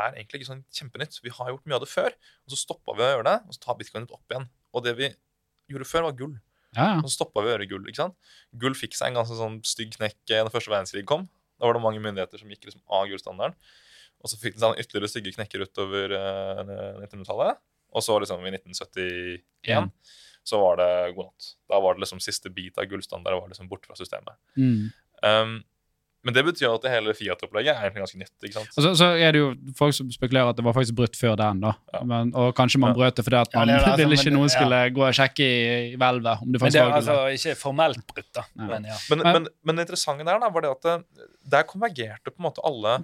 er 0.00 0.14
egentlig 0.14 0.40
ikke 0.40 0.52
sånn 0.52 0.66
kjempenytt. 0.70 1.18
Vi 1.24 1.32
har 1.34 1.50
gjort 1.50 1.66
mye 1.66 1.80
av 1.80 1.84
det 1.84 1.90
før, 1.90 2.14
og 2.46 2.52
så 2.52 2.58
stoppa 2.60 2.94
vi 2.94 3.04
å 3.04 3.10
gjøre 3.16 3.26
det, 3.26 3.38
og 3.48 3.56
så 3.56 3.64
tar 3.64 3.78
bitcoin 3.80 4.06
opp 4.06 4.32
igjen. 4.32 4.46
Og 4.70 4.84
det 4.86 4.94
vi 4.98 5.08
gjorde 5.70 5.88
før, 5.88 6.06
var 6.06 6.16
gull. 6.18 6.36
Ja, 6.76 6.86
ja. 6.94 6.98
Så 7.02 7.16
stoppa 7.16 7.42
vi 7.42 7.50
å 7.50 7.54
gjøre 7.56 7.68
gull. 7.70 7.86
ikke 7.90 8.04
sant? 8.04 8.16
Gull 8.62 8.76
fikk 8.78 8.94
seg 8.94 9.10
en 9.10 9.20
ganske 9.20 9.36
sånn 9.38 9.58
stygg 9.66 9.96
knekk 9.96 10.18
eh, 10.30 10.44
da 10.46 10.52
første 10.54 10.70
verdenskrig 10.70 11.02
kom. 11.08 11.24
Da 11.58 11.66
var 11.66 11.76
det 11.76 11.82
mange 11.82 12.02
myndigheter 12.02 12.40
som 12.40 12.50
gikk 12.52 12.68
liksom 12.68 12.82
av 12.86 13.08
gullstandarden. 13.10 13.56
Og 14.20 14.30
så 14.30 14.38
fikk 14.38 14.54
den 14.56 14.62
seg 14.62 14.82
ytterligere 14.82 15.10
stygge 15.10 15.32
knekker 15.34 15.64
utover 15.64 16.12
uh, 16.12 16.60
1900-tallet. 17.00 17.60
Og 17.96 18.04
så 18.04 18.18
liksom 18.22 18.44
i 18.46 18.52
1971 18.52 19.42
Ja. 19.66 19.82
så 20.46 20.60
var 20.62 20.76
det 20.78 20.90
god 21.16 21.30
natt. 21.30 21.48
Da 21.72 21.80
var 21.82 21.96
det 21.96 22.04
liksom 22.04 22.20
siste 22.22 22.52
bit 22.54 22.78
av 22.78 22.86
gullstandarden 22.90 23.40
var 23.40 23.50
liksom 23.50 23.68
borte 23.70 23.88
fra 23.90 23.96
systemet. 23.98 24.36
Mm. 24.60 24.90
Um, 25.24 25.56
men 26.24 26.34
det 26.36 26.42
betyr 26.44 26.68
at 26.74 26.82
det 26.84 26.90
hele 26.92 27.14
Fiat-opplegget 27.16 27.78
er 27.80 27.90
ganske 27.96 28.18
nytt. 28.20 28.34
ikke 28.44 28.52
sant? 28.58 28.72
Og 28.76 28.82
så, 28.84 28.90
så 28.98 29.06
er 29.16 29.32
det 29.32 29.40
jo 29.40 29.46
folk 29.78 29.94
som 29.96 30.10
spekulerer 30.12 30.50
at 30.52 30.58
det 30.58 30.64
var 30.66 30.74
faktisk 30.76 30.94
brutt 30.98 31.16
før 31.16 31.36
den, 31.40 31.62
da. 31.64 31.72
Ja. 31.94 32.02
Men, 32.04 32.32
og 32.36 32.50
kanskje 32.58 32.80
man 32.82 32.92
Ja. 32.92 32.98
brøt 32.98 33.16
det 33.16 33.24
fordi 33.24 33.38
at 33.40 33.54
Ja, 33.54 33.64
det 33.64 33.66
det 33.66 33.72
jo 33.72 33.86
altså, 33.86 33.96
ville 34.02 34.18
ikke 34.18 34.30
men- 34.30 34.36
noen 34.38 34.50
ja. 34.50 34.54
skulle 34.56 34.80
gå 34.98 35.06
og 35.08 35.14
sjekke 35.16 35.40
i, 35.46 35.56
i 35.94 35.96
hvelvet. 35.96 36.42
om 36.44 36.52
det 36.52 36.60
Men 36.62 36.72
det 36.76 36.82
var 36.84 36.98
altså 37.00 37.16
ikke 37.38 37.56
formelt 37.62 38.04
brutt, 38.06 38.30
da. 38.36 38.44
Men 38.56 38.84
ja. 38.84 38.96
Men, 39.10 39.18
men, 39.32 39.48
men 39.64 39.76
det 39.76 39.86
interessante 39.88 40.24
der 40.28 40.38
da, 40.44 40.48
var 40.52 40.60
det 40.66 40.70
at 40.76 40.82
det, 40.90 41.26
der 41.56 41.62
konvergerte 41.62 42.30
på 42.30 42.38
en 42.38 42.48
måte 42.50 42.60
alle 42.64 42.98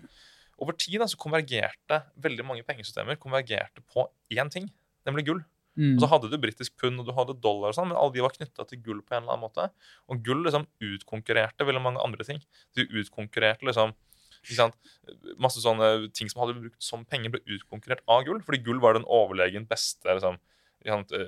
Over 0.59 0.73
tid 0.73 1.01
da, 1.01 1.05
så 1.07 1.19
konvergerte 1.21 1.99
veldig 2.17 2.45
mange 2.49 2.63
pengesystemer 2.65 3.19
konvergerte 3.21 3.83
på 3.93 4.07
én 4.33 4.49
ting, 4.49 4.71
nemlig 5.05 5.27
gull. 5.27 5.43
Mm. 5.77 5.95
Og 5.97 6.01
så 6.01 6.09
hadde 6.09 6.31
du 6.31 6.39
britisk 6.41 6.77
pund 6.81 6.99
og 7.01 7.07
du 7.07 7.13
hadde 7.13 7.41
dollar, 7.41 7.69
og 7.69 7.75
sånn, 7.77 7.89
men 7.89 7.97
alle 8.01 8.13
de 8.13 8.21
var 8.25 8.31
knytta 8.33 8.67
til 8.67 8.79
gull 8.81 9.03
på 9.03 9.13
en 9.17 9.23
eller 9.25 9.37
annen 9.37 9.45
måte. 9.45 9.71
Og 10.09 10.23
gull 10.25 10.43
liksom 10.45 10.67
utkonkurrerte 10.81 11.67
veldig 11.69 11.83
mange 11.83 12.01
andre 12.03 12.25
ting. 12.25 12.41
De 12.75 12.87
utkonkurrerte 12.89 13.63
liksom? 13.69 13.93
Masse 15.39 15.59
sånne 15.61 16.13
ting 16.15 16.29
som 16.31 16.41
hadde 16.43 16.55
blitt 16.55 16.71
brukt 16.73 16.83
som 16.83 17.05
penger, 17.05 17.31
ble 17.35 17.41
utkonkurrert 17.59 18.01
av 18.09 18.25
gull. 18.25 18.41
Fordi 18.41 18.63
gull 18.65 18.79
var 18.81 18.95
den 18.95 19.05
overlegen 19.05 19.67
beste 19.69 20.05
liksom, 20.07 20.39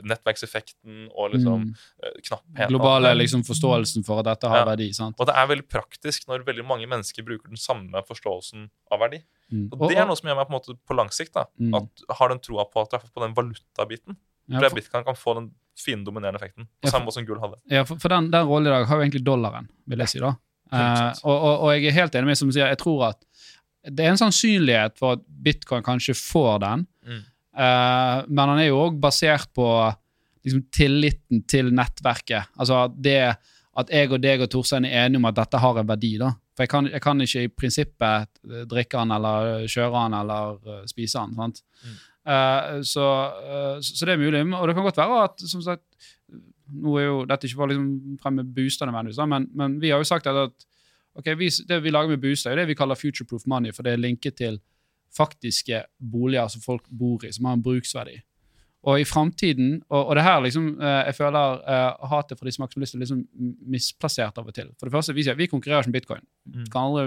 nettverkseffekten 0.06 1.08
og 1.16 1.32
liksom 1.34 1.64
Mm. 1.64 1.74
eh, 2.04 2.20
knappheten. 2.22 2.68
Globale 2.68 3.14
liksom, 3.18 3.42
forståelsen 3.42 4.04
for 4.06 4.20
at 4.20 4.24
dette 4.26 4.48
har 4.48 4.58
Ja. 4.58 4.64
verdi. 4.64 4.94
sant? 4.94 5.16
Og 5.18 5.26
det 5.26 5.34
er 5.34 5.46
veldig 5.48 5.68
praktisk 5.68 6.26
når 6.28 6.44
veldig 6.44 6.64
mange 6.64 6.86
mennesker 6.86 7.24
bruker 7.24 7.48
den 7.48 7.56
samme 7.56 7.90
forståelsen 8.06 8.70
av 8.92 9.00
verdi. 9.00 9.22
Mm. 9.52 9.68
Og 9.72 9.88
det 9.88 9.96
er 9.98 10.06
noe 10.06 10.14
som 10.16 10.28
gjør 10.30 10.36
meg 10.36 10.46
på 10.48 10.54
en 10.54 10.60
måte 10.60 10.78
på 10.86 10.94
lang 10.96 11.08
sikt 11.08 11.32
da, 11.32 11.46
Mm. 11.58 11.74
at 11.74 12.16
har 12.16 12.28
den 12.28 12.38
troa 12.38 12.64
på 12.70 12.82
at 12.82 12.90
treffe 12.90 13.10
på 13.12 13.20
den 13.20 13.34
valutabiten. 13.34 14.16
Ja, 14.48 14.60
For 14.64 14.74
bitcoin 14.78 15.04
kan 15.04 15.16
få 15.18 15.34
den 15.38 15.50
fine 15.78 16.04
dominerende 16.06 16.40
effekten. 16.40 16.66
På 16.80 16.88
Ja, 16.88 16.90
samme 16.94 17.06
måte 17.06 17.18
som 17.20 17.26
gull 17.28 17.40
hadde. 17.42 17.58
ja, 17.70 17.84
for, 17.84 17.96
for 18.02 18.08
den, 18.08 18.30
den 18.32 18.46
rollen 18.48 18.66
i 18.66 18.74
dag 18.74 18.86
har 18.90 18.96
jo 19.00 19.04
egentlig 19.06 19.24
dollaren, 19.26 19.68
vil 19.86 19.98
jeg 20.04 20.08
si. 20.14 20.18
da. 20.24 20.34
Eh, 20.72 21.12
og, 21.24 21.36
og, 21.36 21.60
og 21.64 21.72
jeg 21.76 21.86
er 21.90 21.96
helt 22.02 22.14
enig 22.18 22.26
med 22.32 22.38
som 22.40 22.50
sier, 22.52 22.66
jeg 22.68 22.78
tror 22.80 23.06
at 23.12 23.22
det 23.88 24.04
er 24.04 24.10
en 24.12 24.18
sannsynlighet 24.20 24.98
for 24.98 25.14
at 25.16 25.22
bitcoin 25.44 25.84
kanskje 25.86 26.16
får 26.18 26.58
den, 26.66 26.86
Mm. 27.08 27.22
Eh, 27.58 28.24
men 28.28 28.50
han 28.52 28.58
er 28.60 28.66
jo 28.68 28.76
òg 28.84 28.98
basert 29.00 29.48
på 29.56 29.64
liksom, 30.44 30.60
tilliten 30.74 31.40
til 31.48 31.70
nettverket. 31.74 32.50
Altså 32.60 32.84
det 32.94 33.14
at 33.78 33.90
jeg 33.94 34.10
og 34.12 34.20
deg 34.20 34.42
og 34.44 34.50
Torstein 34.52 34.84
er 34.84 35.06
enige 35.06 35.18
om 35.22 35.24
at 35.30 35.36
dette 35.38 35.58
har 35.62 35.78
en 35.80 35.86
verdi. 35.88 36.12
da. 36.20 36.28
For 36.54 36.66
jeg 36.66 36.70
kan, 36.72 36.86
jeg 36.90 37.00
kan 37.02 37.20
ikke 37.24 37.42
i 37.46 37.48
prinsippet 37.48 38.40
drikke 38.68 38.98
den 39.00 39.14
eller 39.16 39.64
kjøre 39.70 40.02
den 40.04 40.16
eller 40.20 40.58
eh, 40.76 40.84
spise 40.90 41.18
den. 41.24 41.34
sant? 41.38 41.62
Mm. 41.84 41.96
Eh, 42.28 42.80
så, 42.84 43.06
eh, 43.48 43.76
så 43.80 44.06
det 44.06 44.14
er 44.14 44.20
mulig. 44.20 44.42
Og 44.54 44.68
det 44.68 44.76
kan 44.76 44.84
godt 44.84 45.00
være 45.00 45.24
at 45.24 45.44
som 45.50 45.62
sagt, 45.64 45.84
nå 46.68 46.96
er 47.00 47.06
jo 47.06 47.20
dette 47.28 47.48
ikke 47.48 47.56
for 47.56 47.68
å 47.68 47.72
liksom 47.72 48.18
fremme 48.22 48.44
booster 48.44 48.88
nødvendigvis, 48.88 49.20
men, 49.30 49.46
men 49.56 49.78
vi 49.80 49.92
har 49.92 50.02
jo 50.02 50.08
sagt 50.08 50.26
at, 50.28 50.66
okay, 51.16 51.36
vi, 51.38 51.48
det 51.68 51.78
vi 51.80 51.92
lager 51.94 52.12
med 52.12 52.20
booster, 52.20 52.52
er 52.52 52.60
det 52.60 52.68
vi 52.68 52.76
kaller 52.76 52.98
future-proof 52.98 53.46
money, 53.48 53.72
for 53.72 53.86
det 53.86 53.94
er 53.94 54.02
linket 54.02 54.36
til 54.42 54.60
faktiske 55.16 55.80
boliger 55.96 56.50
som 56.52 56.60
folk 56.60 56.84
bor 56.92 57.24
i, 57.24 57.32
som 57.32 57.48
har 57.48 57.56
en 57.56 57.64
bruksverdi. 57.64 58.18
Og 58.86 59.00
i 59.00 59.04
framtiden 59.04 59.80
Og, 59.88 60.06
og 60.06 60.16
det 60.16 60.22
her 60.22 60.40
liksom 60.44 60.66
eh, 60.78 61.00
Jeg 61.08 61.16
føler 61.18 61.62
uh, 61.66 62.08
hatet 62.12 62.38
for 62.38 62.46
disse 62.46 62.62
maksimalister 62.62 62.98
er 62.98 63.02
liksom 63.02 63.24
misplassert 63.66 64.38
av 64.38 64.46
og 64.46 64.54
til. 64.54 64.68
For 64.78 64.86
det 64.86 64.94
første, 64.94 65.14
Vi 65.16 65.24
sier 65.26 65.38
vi 65.38 65.48
konkurrerer 65.50 65.82
ikke 65.82 65.90
med 65.90 66.00
bitcoin. 66.00 66.22
Mm. 66.46 66.66
Kan 66.72 66.92
aldri 66.92 67.06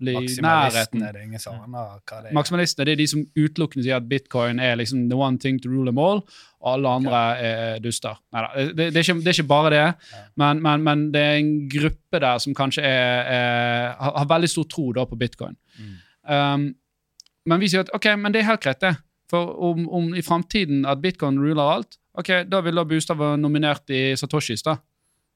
bli 0.00 0.14
nærheten. 0.42 1.02
er 1.04 1.12
det 1.12 1.24
ingen 1.26 1.42
som 1.42 1.58
aner 1.60 2.00
hva 2.00 2.22
det 2.22 2.30
er. 2.30 2.36
Maksimalistene 2.36 2.86
det 2.88 2.94
er 2.96 3.02
de 3.02 3.08
som 3.12 3.24
utelukkende 3.36 3.84
sier 3.84 4.00
at 4.00 4.08
bitcoin 4.08 4.62
er 4.62 4.78
liksom 4.80 5.08
the 5.10 5.18
one 5.18 5.38
thing 5.38 5.60
to 5.60 5.70
rule 5.70 5.86
them 5.90 6.00
all, 6.00 6.22
og 6.60 6.72
alle 6.72 6.94
andre 7.00 7.20
er 7.38 7.84
duster. 7.84 8.18
Neida, 8.32 8.64
det, 8.72 8.88
det, 8.94 9.04
ikke, 9.04 9.18
det 9.20 9.32
er 9.32 9.38
ikke 9.38 9.48
bare 9.52 9.70
det, 9.74 9.84
men, 10.40 10.62
men, 10.62 10.82
men 10.82 11.06
det 11.14 11.22
er 11.22 11.38
en 11.38 11.52
gruppe 11.70 12.20
der 12.20 12.42
som 12.42 12.56
kanskje 12.56 12.82
er, 12.82 13.30
er, 13.36 13.92
har, 14.00 14.16
har 14.18 14.28
veldig 14.34 14.50
stor 14.50 14.68
tro 14.72 14.90
da 14.96 15.06
på 15.06 15.20
bitcoin. 15.20 15.56
Mm. 15.78 15.94
Um, 16.30 16.66
men 17.46 17.62
vi 17.62 17.70
sier 17.70 17.86
at 17.86 17.94
ok, 17.96 18.12
men 18.20 18.34
det 18.34 18.42
er 18.42 18.50
helt 18.50 18.64
greit, 18.64 18.82
det. 18.82 18.96
For 19.30 19.54
om, 19.70 19.84
om 19.94 20.12
i 20.18 20.24
framtiden 20.26 20.84
at 20.88 21.02
bitcoin 21.02 21.38
ruler 21.38 21.76
alt, 21.76 21.98
ok, 22.18 22.32
da 22.50 22.62
vil 22.66 22.80
da 22.80 22.86
Bustad 22.88 23.18
være 23.20 23.38
nominert 23.40 23.92
i 23.94 24.10
Satoshis, 24.18 24.64
da. 24.66 24.76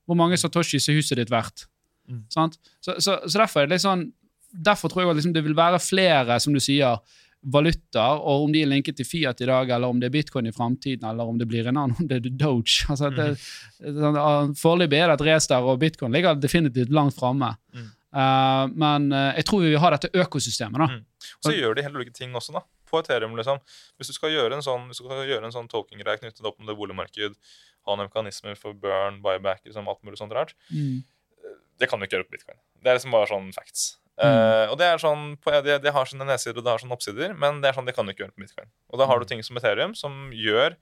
Hvor 0.04 0.18
mange 0.18 0.38
Satoshis 0.40 0.88
er 0.90 0.98
huset 0.98 1.20
ditt 1.20 1.32
verdt? 1.32 1.68
Mm. 2.10 2.24
Sant? 2.32 2.58
Så, 2.84 2.98
så, 2.98 3.20
så 3.24 3.40
derfor 3.40 3.62
er 3.62 3.68
det 3.68 3.78
litt 3.78 3.86
sånn 3.86 4.10
Derfor 4.54 4.86
tror 4.92 5.02
jeg 5.02 5.16
liksom 5.18 5.32
det 5.34 5.40
vil 5.42 5.56
være 5.58 5.80
flere, 5.82 6.36
som 6.38 6.54
du 6.54 6.60
sier, 6.62 7.00
valutaer, 7.44 8.20
og 8.22 8.44
om 8.46 8.52
de 8.54 8.60
er 8.62 8.68
linket 8.70 8.96
til 8.98 9.06
Fiat 9.08 9.40
i 9.42 9.48
dag, 9.48 9.72
eller 9.76 9.90
om 9.90 10.00
det 10.00 10.08
er 10.08 10.14
bitcoin 10.14 10.48
i 10.48 10.52
framtiden, 10.54 11.04
eller 11.08 11.28
om 11.28 11.40
det 11.40 11.48
blir 11.50 11.66
en 11.68 11.80
annen, 11.80 11.96
om 11.98 12.08
det 12.08 12.20
er 12.20 12.28
Doge. 12.38 12.84
Altså, 12.92 13.10
det, 13.10 13.26
sånn, 13.82 14.54
Foreløpig 14.58 15.00
er 15.00 15.10
det 15.10 15.18
et 15.18 15.26
race 15.28 15.50
der, 15.50 15.66
og 15.66 15.80
bitcoin 15.82 16.14
ligger 16.14 16.38
definitivt 16.40 16.94
langt 16.94 17.16
framme. 17.18 17.50
Mm. 17.74 17.90
Uh, 18.14 18.70
men 18.78 19.10
uh, 19.10 19.32
jeg 19.34 19.48
tror 19.48 19.64
vi 19.64 19.72
vil 19.74 19.82
ha 19.82 19.90
dette 19.96 20.12
økosystemet. 20.14 20.84
da. 20.84 20.88
Mm. 20.92 21.34
Og 21.40 21.48
så 21.48 21.56
gjør 21.56 21.74
de 21.76 21.86
helt 21.88 21.98
ulike 21.98 22.14
ting 22.14 22.38
også, 22.38 22.54
da. 22.54 22.64
På 22.94 23.00
Ethereum, 23.02 23.34
liksom. 23.38 23.58
Hvis 23.98 24.12
du 24.12 24.14
skal 24.16 24.30
gjøre 24.34 24.54
en 24.60 24.62
sånn, 24.64 24.86
hvis 24.90 25.02
du 25.02 25.08
skal 25.08 25.26
gjøre 25.26 25.48
en 25.50 25.54
sånn 25.56 25.68
token-greie 25.72 26.22
knyttet 26.22 26.46
opp 26.46 26.60
med 26.62 26.70
det 26.70 26.76
boligmarked, 26.78 27.34
ha 27.84 27.96
noen 27.98 28.06
mekanismer 28.08 28.54
for 28.56 28.72
burn, 28.78 29.18
buyback, 29.24 29.64
liksom, 29.66 29.88
alt 29.90 30.00
mulig 30.06 30.16
sånt 30.22 30.32
rart, 30.32 30.54
Mm. 30.70 31.02
det 31.80 31.88
kan 31.90 31.98
du 31.98 32.06
ikke 32.06 32.16
gjøre 32.20 32.28
på 32.30 32.36
bitcoin. 32.38 32.60
Det 32.80 32.88
er 32.92 32.96
liksom 33.00 33.10
bare 33.12 33.26
sånn 33.28 33.50
facts. 33.52 33.96
Mm. 34.14 34.30
Uh, 34.30 34.66
og 34.70 34.78
det 34.78 34.86
er 34.86 35.00
sånn, 35.02 35.36
på, 35.42 35.50
det, 35.66 35.80
det 35.82 35.90
har 35.92 36.06
sine 36.06 36.22
nedsider 36.24 36.60
og 36.60 36.64
det 36.64 36.70
har 36.70 36.78
sine 36.78 36.94
oppsider, 36.94 37.32
men 37.34 37.58
det 37.60 37.68
er 37.72 37.74
sånn, 37.74 37.84
det 37.88 37.96
kan 37.96 38.06
du 38.06 38.12
ikke 38.14 38.22
gjøre 38.28 38.36
på 38.36 38.44
bitcoin. 38.46 38.70
Og 38.94 39.00
da 39.02 39.08
har 39.10 39.18
du 39.18 39.24
Mm. 39.26 39.30
ting 39.32 39.42
som 39.42 39.58
Ethereum, 39.58 39.94
som 39.98 40.30
gjør 40.30 40.76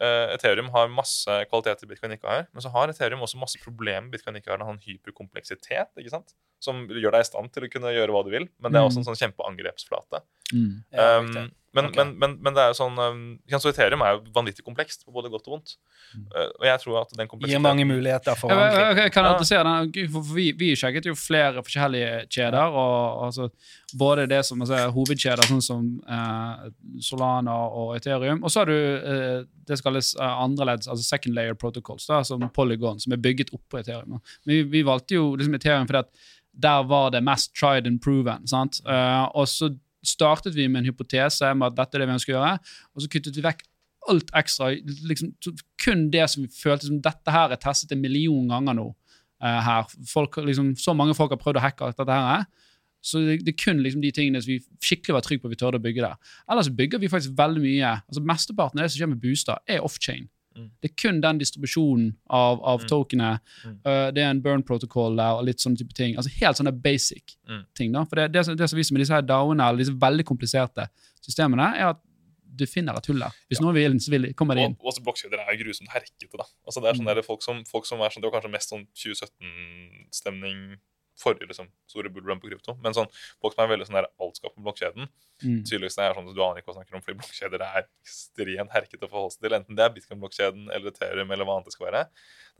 uh, 0.00 0.32
Ethereum 0.32 0.70
har 0.72 0.88
masse 0.88 1.28
kvaliteter 1.50 1.86
Bitcoin 1.86 2.16
ikke 2.16 2.26
har, 2.32 2.46
men 2.54 2.62
så 2.64 2.72
har 2.72 2.88
Ethereum 2.88 3.20
også 3.20 3.36
masse 3.38 3.60
problemer 3.60 4.08
Bitcoin 4.10 4.38
ikke 4.40 4.48
har. 4.50 4.56
Den 4.56 4.66
har 4.66 4.72
en 4.72 4.80
hyperkompleksitet 4.88 5.92
ikke 6.00 6.10
sant? 6.16 6.32
Som 6.62 6.84
gjør 6.88 7.16
deg 7.16 7.24
i 7.24 7.28
stand 7.28 7.52
til 7.54 7.66
å 7.66 7.72
kunne 7.72 7.94
gjøre 7.94 8.14
hva 8.14 8.22
du 8.26 8.30
vil, 8.34 8.46
men 8.62 8.72
det 8.72 8.80
er 8.80 8.86
også 8.86 9.02
en 9.02 9.10
sånn 9.10 9.20
kjempeangrepsflate. 9.24 10.24
Mm. 10.52 10.84
Ja, 10.90 11.18
Um, 11.18 11.26
riktig. 11.26 11.50
men, 11.72 11.86
okay. 11.86 12.04
men, 12.04 12.18
men, 12.18 12.32
men 12.44 12.54
det 12.54 12.62
er 12.62 12.72
jo 12.72 12.76
sånn 12.76 12.98
um, 13.00 13.20
så 13.48 13.70
Ethereum 13.70 14.02
er 14.04 14.16
jo 14.16 14.32
vanvittig 14.34 14.64
komplekst, 14.64 15.06
på 15.06 15.14
både 15.14 15.30
godt 15.32 15.46
og 15.48 15.54
vondt. 15.54 15.72
Mm. 16.12 16.26
Uh, 16.34 16.48
og 16.60 16.66
jeg 16.68 16.82
tror 16.82 16.98
at 17.00 17.14
den 17.16 17.30
Gir 17.48 17.62
mange 17.64 17.86
muligheter 17.88 18.36
for 18.36 18.52
Jeg, 18.52 18.98
jeg, 18.98 19.12
kan 19.14 19.24
jeg 19.24 19.38
adressere 19.38 19.72
den, 19.86 20.10
for 20.12 20.34
vi, 20.36 20.50
vi 20.58 20.72
sjekket 20.76 21.08
jo 21.08 21.16
flere 21.16 21.64
forskjellige 21.64 22.26
kjeder. 22.28 22.76
og 22.82 23.24
altså, 23.28 23.48
Både 23.98 24.28
det 24.28 24.42
som 24.48 24.60
altså, 24.60 24.82
hovedkjeder, 24.92 25.48
sånn 25.48 25.64
som 25.64 25.88
uh, 26.04 26.68
Solana 27.00 27.56
og 27.72 27.96
Ethereum. 27.96 28.44
Og 28.44 28.52
så 28.52 28.62
har 28.62 28.72
du 28.72 28.76
uh, 28.76 29.48
det 29.68 29.80
som 29.80 29.88
kalles 29.88 30.12
andreledds, 30.20 30.90
altså 30.92 31.08
second 31.08 31.38
layer 31.38 31.56
protocols, 31.56 32.04
da, 32.10 32.20
som 32.26 32.44
Polygon, 32.52 33.00
som 33.00 33.16
er 33.16 33.24
bygget 33.24 33.54
oppå 33.56 33.80
Ethereum. 33.80 34.18
da. 34.18 34.38
Men 34.44 34.54
vi, 34.54 34.62
vi 34.76 34.86
valgte 34.86 35.16
jo 35.16 35.32
liksom 35.38 35.56
Ethereum 35.56 35.88
fordi 35.88 36.04
at 36.04 36.30
der 36.52 36.84
var 36.88 37.10
det 37.10 37.22
mest 37.24 37.52
tried 37.56 37.86
and 37.86 38.00
proven. 38.02 38.46
sant? 38.46 38.80
Uh, 38.86 39.28
og 39.34 39.48
så 39.48 39.72
startet 40.04 40.56
vi 40.56 40.68
med 40.68 40.82
en 40.82 40.90
hypotese 40.90 41.52
om 41.54 41.62
at 41.62 41.76
dette 41.76 41.96
er 41.96 42.02
det 42.02 42.08
vi 42.10 42.16
ønsker 42.16 42.34
å 42.34 42.38
gjøre, 42.38 42.56
og 42.92 43.04
så 43.04 43.10
kuttet 43.12 43.36
vi 43.38 43.44
vekk 43.44 43.62
alt 44.10 44.32
ekstra. 44.34 44.72
liksom 45.08 45.30
Kun 45.82 46.08
det 46.10 46.26
som 46.30 46.42
vi 46.42 46.50
følte 46.50 46.88
som 46.88 46.98
dette 47.02 47.34
her 47.34 47.54
er 47.54 47.60
testet 47.62 47.94
en 47.94 48.02
million 48.02 48.48
ganger 48.50 48.78
nå. 48.78 48.88
Uh, 49.42 49.60
her. 49.66 49.94
Folk, 50.06 50.36
liksom, 50.36 50.74
så 50.78 50.94
mange 50.94 51.16
folk 51.18 51.32
har 51.34 51.40
prøvd 51.40 51.58
å 51.58 51.64
hacke 51.64 51.86
alt 51.86 51.98
dette 51.98 52.18
her. 52.18 52.44
Så 53.02 53.18
det, 53.18 53.40
det 53.42 53.56
er 53.56 53.58
kun 53.58 53.80
liksom 53.82 54.02
de 54.02 54.12
tingene 54.14 54.42
som 54.42 54.52
vi 54.52 54.60
skikkelig 54.82 55.16
var 55.16 55.24
trygge 55.26 55.42
på 55.42 55.50
vi 55.50 55.58
tørde 55.58 55.80
å 55.80 55.82
bygge 55.82 56.04
der. 56.04 56.34
Ellers 56.50 56.70
bygger 56.70 57.02
vi 57.02 57.10
faktisk 57.10 57.34
veldig 57.38 57.62
mye. 57.64 57.96
altså 58.06 58.22
Mesteparten 58.22 58.78
av 58.78 58.86
det 58.86 58.92
som 58.92 59.02
skjer 59.02 59.10
med 59.10 59.22
Bustad, 59.22 59.64
er 59.66 59.82
off-chain. 59.82 60.28
Mm. 60.56 60.70
Det 60.82 60.90
er 60.90 60.94
kun 61.02 61.20
den 61.20 61.38
distribusjonen 61.38 62.14
av, 62.30 62.60
av 62.62 62.80
Mm. 62.80 62.88
tokenet. 62.88 63.40
Mm. 63.64 63.78
Uh, 63.86 64.10
det 64.12 64.18
er 64.22 64.30
en 64.30 64.42
burn 64.42 64.62
protocol 64.62 65.16
der 65.16 65.32
og 65.38 65.44
litt 65.44 65.58
sånne 65.60 65.78
type 65.78 65.94
ting. 65.94 66.16
altså 66.16 66.30
Helt 66.40 66.56
sånne 66.56 66.72
basic 66.82 67.36
Mm. 67.48 67.64
ting. 67.74 67.92
da, 67.92 68.04
for 68.04 68.16
Det, 68.16 68.32
det, 68.32 68.56
det 68.58 68.68
som 68.70 68.76
viser 68.76 68.92
med 68.92 69.00
disse 69.02 69.12
her 69.14 69.22
DAO-ene, 69.22 69.60
eller 69.68 69.78
disse 69.78 69.92
veldig 69.98 70.24
kompliserte 70.24 70.88
systemene, 71.20 71.74
er 71.76 71.88
at 71.90 72.00
du 72.54 72.66
finner 72.66 72.92
et 72.98 73.06
hull 73.06 73.18
der. 73.18 73.32
Hvis 73.48 73.60
noen 73.62 73.72
vil, 73.74 73.92
så 73.98 74.10
vil, 74.10 74.34
kommer 74.34 74.54
det 74.54 74.64
inn. 74.64 74.76
Og 74.80 74.92
også 74.92 75.00
blokkjeder 75.02 75.40
er 75.40 75.56
jo 75.56 75.64
grusomt 75.64 75.88
herkete. 75.88 76.36
da. 76.36 76.44
Altså 76.66 76.82
Det 76.82 76.88
er 76.90 76.94
sånn 77.00 77.08
Mm. 77.08 77.14
der 77.14 77.22
folk 77.22 77.42
som, 77.42 77.64
folk 77.64 77.86
som 77.86 77.98
er 78.00 78.10
sånn, 78.10 78.20
Det 78.20 78.30
var 78.30 78.40
kanskje 78.40 78.52
mest 78.52 78.68
sånn 78.70 78.86
2017-stemning 78.94 80.76
forrige 81.18 81.48
liksom, 81.50 81.68
store 81.90 82.10
bullrun 82.12 82.40
på 82.40 82.48
krypto. 82.50 82.74
Men 82.82 82.96
sånn, 82.96 83.08
som 83.12 83.62
er 83.64 83.70
veldig 83.72 83.88
sånn 83.88 83.98
der 84.00 84.08
alt 84.22 84.38
skal 84.38 84.52
på 84.54 84.64
blokkjeden. 84.64 85.08
Mm. 85.42 85.60
Tydeligste 85.68 86.04
er 86.04 86.16
sånn 86.16 86.30
at 86.30 86.36
Du 86.36 86.42
aner 86.44 86.60
ikke 86.60 86.72
hva 86.72 86.78
snakker 86.78 86.98
om, 86.98 87.04
fordi 87.04 87.18
blokkjeder 87.20 87.64
er 87.66 87.82
ekstremt 87.84 88.76
herkete 88.76 89.08
å 89.08 89.12
forholde 89.12 89.36
seg 89.36 89.46
til. 89.46 89.56
Enten 89.58 89.78
det 89.78 89.86
er 89.86 89.92
bitcoin-blokkjeden 89.96 90.70
eller 90.70 90.92
Ethereum 90.92 91.34
eller 91.34 91.48
hva 91.48 91.58
annet 91.58 91.70
det 91.70 91.76
skal 91.76 91.88
være. 91.88 92.04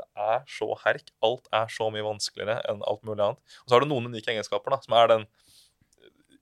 Det 0.01 0.09
er 0.27 0.45
så 0.59 0.69
herk. 0.85 1.15
Alt 1.29 1.49
er 1.63 1.73
så 1.73 1.89
mye 1.95 2.07
vanskeligere 2.07 2.61
enn 2.73 2.85
alt 2.89 3.07
mulig 3.09 3.25
annet. 3.29 3.57
Og 3.63 3.71
så 3.71 3.77
har 3.77 3.85
du 3.85 3.91
noen 3.91 4.11
unike 4.13 4.35
egenskaper, 4.35 4.75
da, 4.75 4.83
som 4.85 4.99
er 4.99 5.15
den 5.15 5.27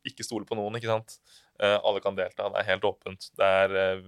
ikke 0.09 0.25
stole 0.25 0.49
på 0.49 0.57
noen, 0.57 0.79
ikke 0.79 0.91
sant. 0.91 1.19
Eh, 1.61 1.77
alle 1.77 2.01
kan 2.03 2.17
delta, 2.17 2.49
det 2.49 2.63
er 2.63 2.71
helt 2.73 2.87
åpent. 2.89 3.31
Det 3.37 3.49
er 3.63 3.77
eh, 3.77 4.05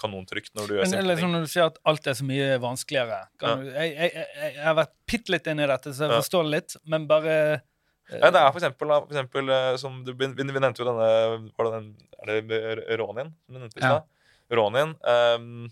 kanontrygt 0.00 0.52
når 0.56 0.68
du 0.68 0.74
gjør 0.76 0.86
simple 0.88 1.00
eller 1.02 1.20
sånn 1.20 1.34
når 1.36 1.44
du 1.46 1.50
sier 1.52 1.66
at 1.68 1.76
alt 1.88 2.06
er 2.10 2.16
så 2.18 2.24
mye 2.28 2.46
vanskeligere 2.62 3.18
kan 3.40 3.60
du, 3.62 3.68
jeg, 3.72 3.92
jeg, 3.96 4.26
jeg, 4.40 4.54
har 4.64 4.78
vært 4.78 4.94
bitte 5.08 5.34
litt 5.34 5.50
inn 5.52 5.60
i 5.62 5.68
dette, 5.70 5.92
så 5.92 6.06
jeg 6.06 6.14
Ja. 6.14 6.22
forstår 6.22 6.48
det 6.48 6.54
litt, 6.56 6.76
men 6.84 7.06
bare 7.10 7.36
eh, 7.36 8.18
Ja, 8.18 8.30
det 8.34 8.40
er 8.40 8.48
for 8.50 8.60
eksempel, 8.62 8.88
for 8.88 9.12
eksempel 9.12 9.52
eh, 9.52 9.76
som 9.80 10.00
du, 10.04 10.12
vi, 10.14 10.26
vi 10.32 10.48
nevnte 10.60 10.82
jo 10.82 10.88
denne 10.88 11.52
var 11.56 11.68
det 11.68 11.74
den, 11.76 11.92
Er 12.22 12.40
det 12.82 12.98
Ronin? 13.00 13.32
Som 13.46 13.54
du 13.54 13.60
nevnte 13.60 13.78
i 13.78 13.84
Ja. 13.84 13.94
stad? 13.98 14.08
Ronin. 14.52 14.90
Um, 15.00 15.70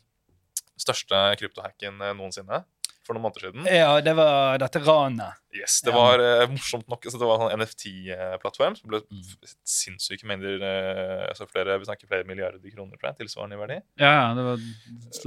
største 0.80 1.18
kryptohacken 1.36 2.00
eh, 2.00 2.14
noensinne. 2.16 2.62
For 3.10 3.16
noen 3.18 3.24
måneder 3.26 3.42
siden. 3.48 3.64
Ja, 3.66 3.88
det 4.06 4.12
var 4.14 4.60
dette 4.62 4.78
ranet. 4.86 5.34
Yes, 5.50 5.80
Det 5.82 5.90
Ja. 5.90 5.96
var 5.98 6.20
uh, 6.22 6.46
morsomt 6.46 6.86
nok. 6.86 7.02
Så 7.10 7.18
det 7.18 7.26
var 7.26 7.40
en 7.40 7.42
sånn 7.42 7.58
NFT-plattform 7.58 8.76
som 8.78 8.86
ble 8.92 9.00
Mm. 9.10 9.24
sinnssyke 9.66 10.22
mengder 10.30 10.62
uh, 10.62 11.24
altså 11.32 11.48
flere, 11.50 11.74
Vi 11.80 11.88
snakker 11.88 12.06
flere 12.06 12.22
milliarder 12.28 12.62
kroner, 12.70 12.94
tror 13.00 13.10
jeg, 13.10 13.18
tilsvarende 13.24 13.58
i 13.58 13.60
verdi. 13.64 13.78
Ja, 13.98 14.12
ja, 14.14 14.28
det 14.38 14.44
var 14.46 14.62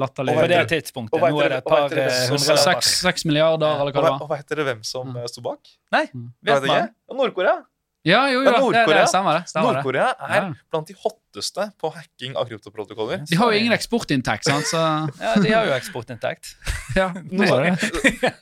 latterlig. 0.05 0.35
På 0.39 0.47
det 0.47 0.61
tidspunktet. 0.71 1.19
Nå 1.27 1.41
er 1.43 1.49
det 1.49 1.57
et 1.59 1.67
par 1.67 1.91
eh, 1.91 2.29
hundrelapper. 2.31 2.87
Seks, 2.87 3.25
milliarder, 3.27 3.75
eller 3.83 3.91
hva 3.91 3.99
det 3.99 4.13
var. 4.15 4.21
og 4.23 4.29
vet 4.31 4.47
dere 4.47 4.63
hvem 4.69 4.83
som 4.87 5.11
Ja. 5.15 5.21
eh, 5.23 5.27
sto 5.27 5.41
bak? 5.41 5.59
Nei, 5.91 6.05
Mm. 6.13 6.29
Vet 6.41 6.67
man. 6.71 6.89
Nord-Korea. 7.11 7.65
Ja, 8.03 8.25
jo, 8.27 8.41
jo, 8.41 8.49
det, 8.49 8.51
det 8.51 8.59
Nord-Korea. 8.59 9.05
Stemmer. 9.07 9.43
Nord-Korea 9.63 10.09
er 10.27 10.33
Ja. 10.35 10.47
blant 10.73 10.89
de 10.89 10.95
hotteste 10.99 11.69
på 11.79 11.91
hacking 11.95 12.35
av 12.35 12.49
kryptoprotokoller. 12.49 13.21
De 13.29 13.37
har 13.39 13.53
jo 13.53 13.59
ingen 13.61 13.71
eksportinntekt, 13.71 14.43
sant, 14.49 14.67
så 14.67 14.81
Ja, 15.23 15.35
de 15.39 15.53
har 15.53 15.69
jo 15.69 15.75
eksportinntekt. 15.77 16.51
ja, 16.99 17.07
det 17.31 17.47
så. 17.47 17.61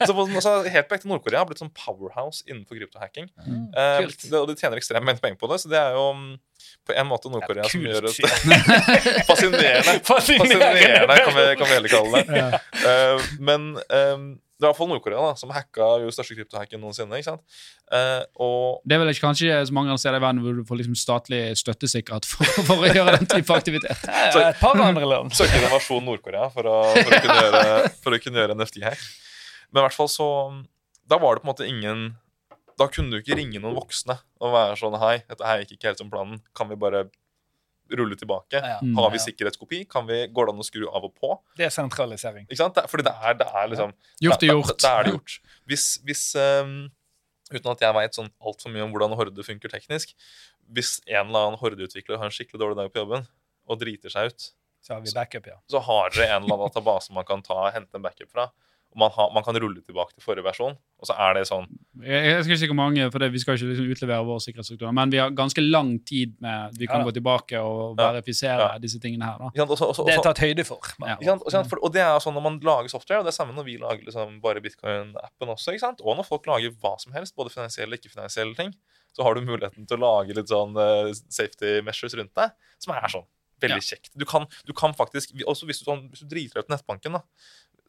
Så, 0.09 0.41
så 0.41 0.55
helt 0.65 0.89
på 0.89 0.97
ekte 0.97 1.11
Nord-Korea 1.11 1.43
har 1.43 1.49
blitt 1.51 1.61
sånn 1.61 1.69
powerhouse 1.77 2.41
innenfor 2.49 2.79
kryptohacking. 2.81 3.29
Mm, 3.45 3.67
Eh, 3.71 4.01
det, 4.09 4.33
og 4.35 4.49
de 4.49 4.57
tjener 4.59 4.81
ekstremt 4.81 5.05
mye 5.07 5.21
penger 5.21 5.37
på 5.39 5.47
det, 5.53 5.61
så 5.63 5.69
det 5.71 5.77
er 5.79 5.93
jo 5.95 6.07
mm, 6.17 6.33
på 6.89 6.97
en 6.97 7.07
måte 7.07 7.29
Nord-Korea 7.31 7.69
som 7.69 7.85
gjør 7.85 8.09
det 8.09 8.15
fascinerende. 9.29 9.93
Fascinerende, 10.09 11.15
kan 11.21 11.35
vi, 11.37 11.45
kan 11.61 11.67
vi 11.69 11.73
heller 11.77 11.93
kalle 11.93 12.21
det. 12.25 12.41
Ja. 12.41 12.61
Uh, 12.81 13.29
men 13.39 13.69
eh, 13.93 14.17
det 14.61 14.67
er 14.67 14.69
i 14.69 14.73
hvert 14.75 14.77
fall 14.77 14.89
Nord-Korea 14.91 15.21
da, 15.25 15.29
som 15.39 15.49
hacka 15.55 15.85
jo 16.03 16.11
største 16.13 16.35
kryptohacken 16.37 16.77
noensinne. 16.83 17.17
ikke 17.17 17.31
sant? 17.31 17.41
Eh, 17.89 18.21
og 18.45 18.83
Det 18.85 18.93
er 18.93 19.01
vel 19.01 19.09
ikke 19.09 19.23
kanskje 19.25 19.55
så 19.65 19.73
mange 19.73 19.89
andre 19.89 20.03
steder 20.03 20.19
i 20.19 20.21
verden 20.21 20.43
hvor 20.45 20.59
du 20.59 20.61
får 20.69 20.77
liksom 20.83 20.97
statlig 21.01 21.39
støtte 21.57 21.89
sikkert 21.89 22.27
for, 22.29 22.45
for 22.69 22.85
å 22.85 22.91
gjøre 22.91 23.15
den 23.17 23.25
type 23.31 23.55
aktivitet. 23.57 24.05
så, 24.35 24.43
et 24.45 24.61
par 24.61 24.77
andre 24.85 25.09
land. 25.09 25.33
søke 25.33 25.57
invasjon 25.63 26.05
Nord-Korea 26.05 26.45
for, 26.53 26.69
for, 26.69 27.09
å 27.17 27.21
kunne 27.25 27.39
gjøre- 27.41 27.91
for 28.05 28.13
å 28.13 28.21
kunne 28.21 28.43
gjøre 28.43 28.55
en 28.59 28.65
FT-hack. 28.69 29.01
Men 29.71 29.81
i 29.81 29.85
hvert 29.87 29.97
fall 29.97 30.11
så 30.13 30.27
Da 31.09 31.17
var 31.17 31.35
det 31.35 31.41
på 31.41 31.47
en 31.47 31.51
måte 31.55 31.67
ingen 31.67 32.01
Da 32.79 32.85
kunne 32.91 33.09
du 33.13 33.17
ikke 33.21 33.37
ringe 33.39 33.59
noen 33.63 33.75
voksne 33.77 34.17
og 34.43 34.53
være 34.53 34.77
sånn 34.79 34.97
Hei, 35.01 35.17
dette 35.31 35.47
her 35.47 35.61
gikk 35.63 35.77
ikke 35.79 35.89
helt 35.91 36.01
som 36.03 36.09
planen. 36.13 36.37
Kan 36.53 36.69
vi 36.69 36.77
bare 36.79 37.05
rulle 37.99 38.15
tilbake? 38.19 38.59
Ja, 38.59 38.77
ja. 38.77 38.93
Har 38.97 39.11
vi 39.13 39.19
sikkerhetskopi? 39.23 39.83
Kan 39.91 40.07
vi, 40.09 40.23
går 40.31 40.47
det 40.47 40.55
an 40.55 40.63
å 40.63 40.67
skru 40.67 40.85
av 40.87 41.05
og 41.07 41.13
på? 41.17 41.33
Det 41.59 41.67
er 41.67 41.73
sentralisering. 41.73 42.47
Ikke 42.47 42.61
sant? 42.61 42.79
Fordi 42.91 43.05
det 43.07 43.13
er, 43.19 43.37
det 43.41 43.49
er 43.51 43.69
liksom 43.73 43.93
Gjort 44.25 44.45
er 44.47 44.53
gjort. 44.53 44.73
Da, 44.73 44.79
da 44.83 44.93
er 44.99 45.07
det 45.07 45.13
gjort. 45.15 45.37
Hvis, 45.71 45.85
hvis 46.07 46.25
um, 46.39 46.73
Uten 47.51 47.67
at 47.73 47.83
jeg 47.83 47.95
veit 47.97 48.15
sånn 48.15 48.31
altfor 48.39 48.71
mye 48.71 48.85
om 48.85 48.93
hvordan 48.93 49.13
Horde 49.19 49.43
funker 49.43 49.71
teknisk 49.73 50.15
Hvis 50.71 50.99
en 51.09 51.27
eller 51.27 51.49
annen 51.49 51.59
Horde-utvikler 51.59 52.19
har 52.21 52.29
en 52.29 52.35
skikkelig 52.35 52.61
dårlig 52.63 52.79
dag 52.79 52.91
på 52.93 53.03
jobben 53.03 53.27
og 53.69 53.77
driter 53.79 54.11
seg 54.11 54.31
ut, 54.31 54.45
Så 54.83 54.95
har 54.95 55.03
vi 55.03 55.11
backup, 55.15 55.45
ja. 55.47 55.59
så 55.69 55.79
har 55.85 56.09
dere 56.11 56.31
en 56.31 56.41
eller 56.41 56.55
annen 56.55 56.71
database 56.71 57.13
man 57.13 57.27
kan 57.27 57.43
ta 57.45 57.69
hente 57.71 57.93
en 57.95 58.03
backup 58.03 58.31
fra. 58.33 58.47
Og 58.91 58.99
man, 58.99 59.11
har, 59.15 59.29
man 59.31 59.43
kan 59.43 59.55
rulle 59.55 59.79
tilbake 59.87 60.11
til 60.17 60.23
forrige 60.25 60.43
versjon, 60.43 60.73
og 60.75 61.07
så 61.07 61.15
er 61.15 61.37
det 61.37 61.45
sånn 61.47 61.63
Jeg, 62.03 62.25
jeg 62.27 62.41
skal 62.43 62.51
ikke 62.51 62.59
si 62.59 62.67
hvor 62.67 62.75
mange, 62.75 63.05
for 63.13 63.23
det, 63.23 63.29
vi 63.31 63.39
skal 63.39 63.55
ikke 63.55 63.69
liksom 63.69 63.91
utlevere 63.93 64.25
vår 64.27 64.41
sikkerhetsstruktur, 64.43 64.91
men 64.97 65.13
vi 65.13 65.21
har 65.21 65.31
ganske 65.37 65.63
lang 65.63 65.93
tid 66.03 66.33
med 66.43 66.75
Vi 66.77 66.89
kan 66.91 66.99
Ja. 66.99 67.05
gå 67.07 67.13
tilbake 67.15 67.61
og 67.63 67.95
verifisere 67.97 68.59
Ja. 68.73 68.77
disse 68.83 68.99
tingene 68.99 69.23
her. 69.29 69.37
da. 69.39 69.63
også, 69.63 69.87
Og 69.87 69.95
så- 69.95 70.05
Det 70.05 70.17
er 70.17 70.21
tatt 70.21 70.39
høyde 70.43 70.65
for. 70.65 70.79
Ja. 70.99 71.15
For, 71.63 71.79
og 71.81 71.93
det 71.93 72.01
er 72.01 72.19
sånn 72.19 72.33
når 72.35 72.43
man 72.43 72.59
lager 72.59 72.89
software, 72.89 73.19
og 73.19 73.25
det 73.25 73.31
er 73.33 73.39
samme 73.39 73.55
når 73.55 73.63
vi 73.63 73.77
lager 73.77 74.03
liksom 74.03 74.41
bare 74.41 74.59
bitcoin-appen 74.59 75.47
også, 75.55 75.71
ikke 75.71 75.79
sant? 75.79 76.01
og 76.03 76.17
når 76.17 76.25
folk 76.27 76.45
lager 76.47 76.71
hva 76.71 76.99
som 76.99 77.13
helst, 77.13 77.35
både 77.35 77.49
finansielle 77.49 77.93
og 77.93 77.99
ikke-finansielle 77.99 78.55
ting, 78.55 78.73
så 79.13 79.23
har 79.23 79.33
du 79.35 79.41
muligheten 79.41 79.87
til 79.87 79.97
å 79.97 80.01
lage 80.01 80.35
litt 80.35 80.47
sånn 80.47 80.75
uh, 80.75 81.11
safety 81.29 81.81
measures 81.81 82.13
rundt 82.15 82.33
deg, 82.35 82.51
som 82.79 82.93
er 82.95 83.07
sånn 83.07 83.25
veldig 83.61 83.83
kjekt. 83.85 84.09
Du 84.17 84.25
kan, 84.25 84.47
du 84.65 84.73
kan 84.73 84.93
faktisk, 84.97 85.35
også 85.45 85.67
hvis 85.69 85.81
du, 85.83 85.85
sånn, 85.85 86.09
hvis 86.09 86.23
du 86.23 86.29
driter 86.31 86.57
deg 86.59 86.65
ut 86.65 86.71
nettbanken, 86.73 87.13
da, 87.13 87.21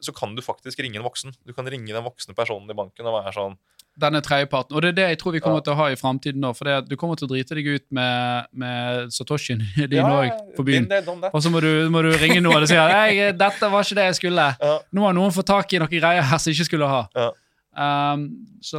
så 0.03 0.13
kan 0.15 0.35
du 0.35 0.41
faktisk 0.45 0.79
ringe 0.83 0.99
en 0.99 1.05
voksen. 1.07 1.33
Du 1.47 1.53
kan 1.55 1.65
ringe 1.67 1.91
den 1.93 2.03
voksne 2.05 2.35
personen 2.37 2.69
i 2.69 2.75
banken 2.77 3.07
og 3.09 3.21
være 3.21 3.33
sånn 3.35 3.55
Denne 3.93 4.23
tredjeparten. 4.25 4.73
Og 4.73 4.81
det 4.81 4.87
er 4.89 4.95
det 4.97 5.03
jeg 5.11 5.17
tror 5.21 5.33
vi 5.35 5.39
kommer 5.39 5.59
Ja. 5.59 5.65
til 5.67 5.73
å 5.75 5.77
ha 5.77 5.85
i 5.93 5.97
framtiden 5.99 6.41
nå. 6.41 6.49
For 6.57 6.65
du 6.81 6.95
kommer 6.97 7.13
til 7.15 7.27
å 7.27 7.29
drite 7.29 7.53
deg 7.53 7.67
ut 7.75 7.83
med, 7.93 8.47
med 8.51 9.11
Satoshien 9.13 9.59
din 9.77 9.99
ja, 9.99 10.23
på 10.57 10.65
byen. 10.65 10.87
Og 11.29 11.37
så 11.45 11.51
må 11.53 11.61
du, 11.61 11.69
må 11.93 12.01
du 12.01 12.09
ringe 12.17 12.41
noen 12.41 12.63
og 12.65 12.67
si 12.67 12.73
at 12.73 12.89
'dette 13.37 13.69
var 13.69 13.85
ikke 13.85 13.99
det 13.99 14.07
jeg 14.09 14.17
skulle'. 14.17 14.47
Ja. 14.57 14.79
Nå 14.97 15.05
har 15.05 15.13
noen 15.13 15.29
fått 15.35 15.45
tak 15.45 15.73
i 15.73 15.77
noen 15.77 15.93
greier 15.93 16.25
her 16.25 16.37
som 16.41 16.49
jeg 16.49 16.57
ikke 16.57 16.71
skulle 16.71 16.89
ha. 16.89 17.03
Ja. 17.13 17.29
Um, 17.73 18.23
så 18.61 18.77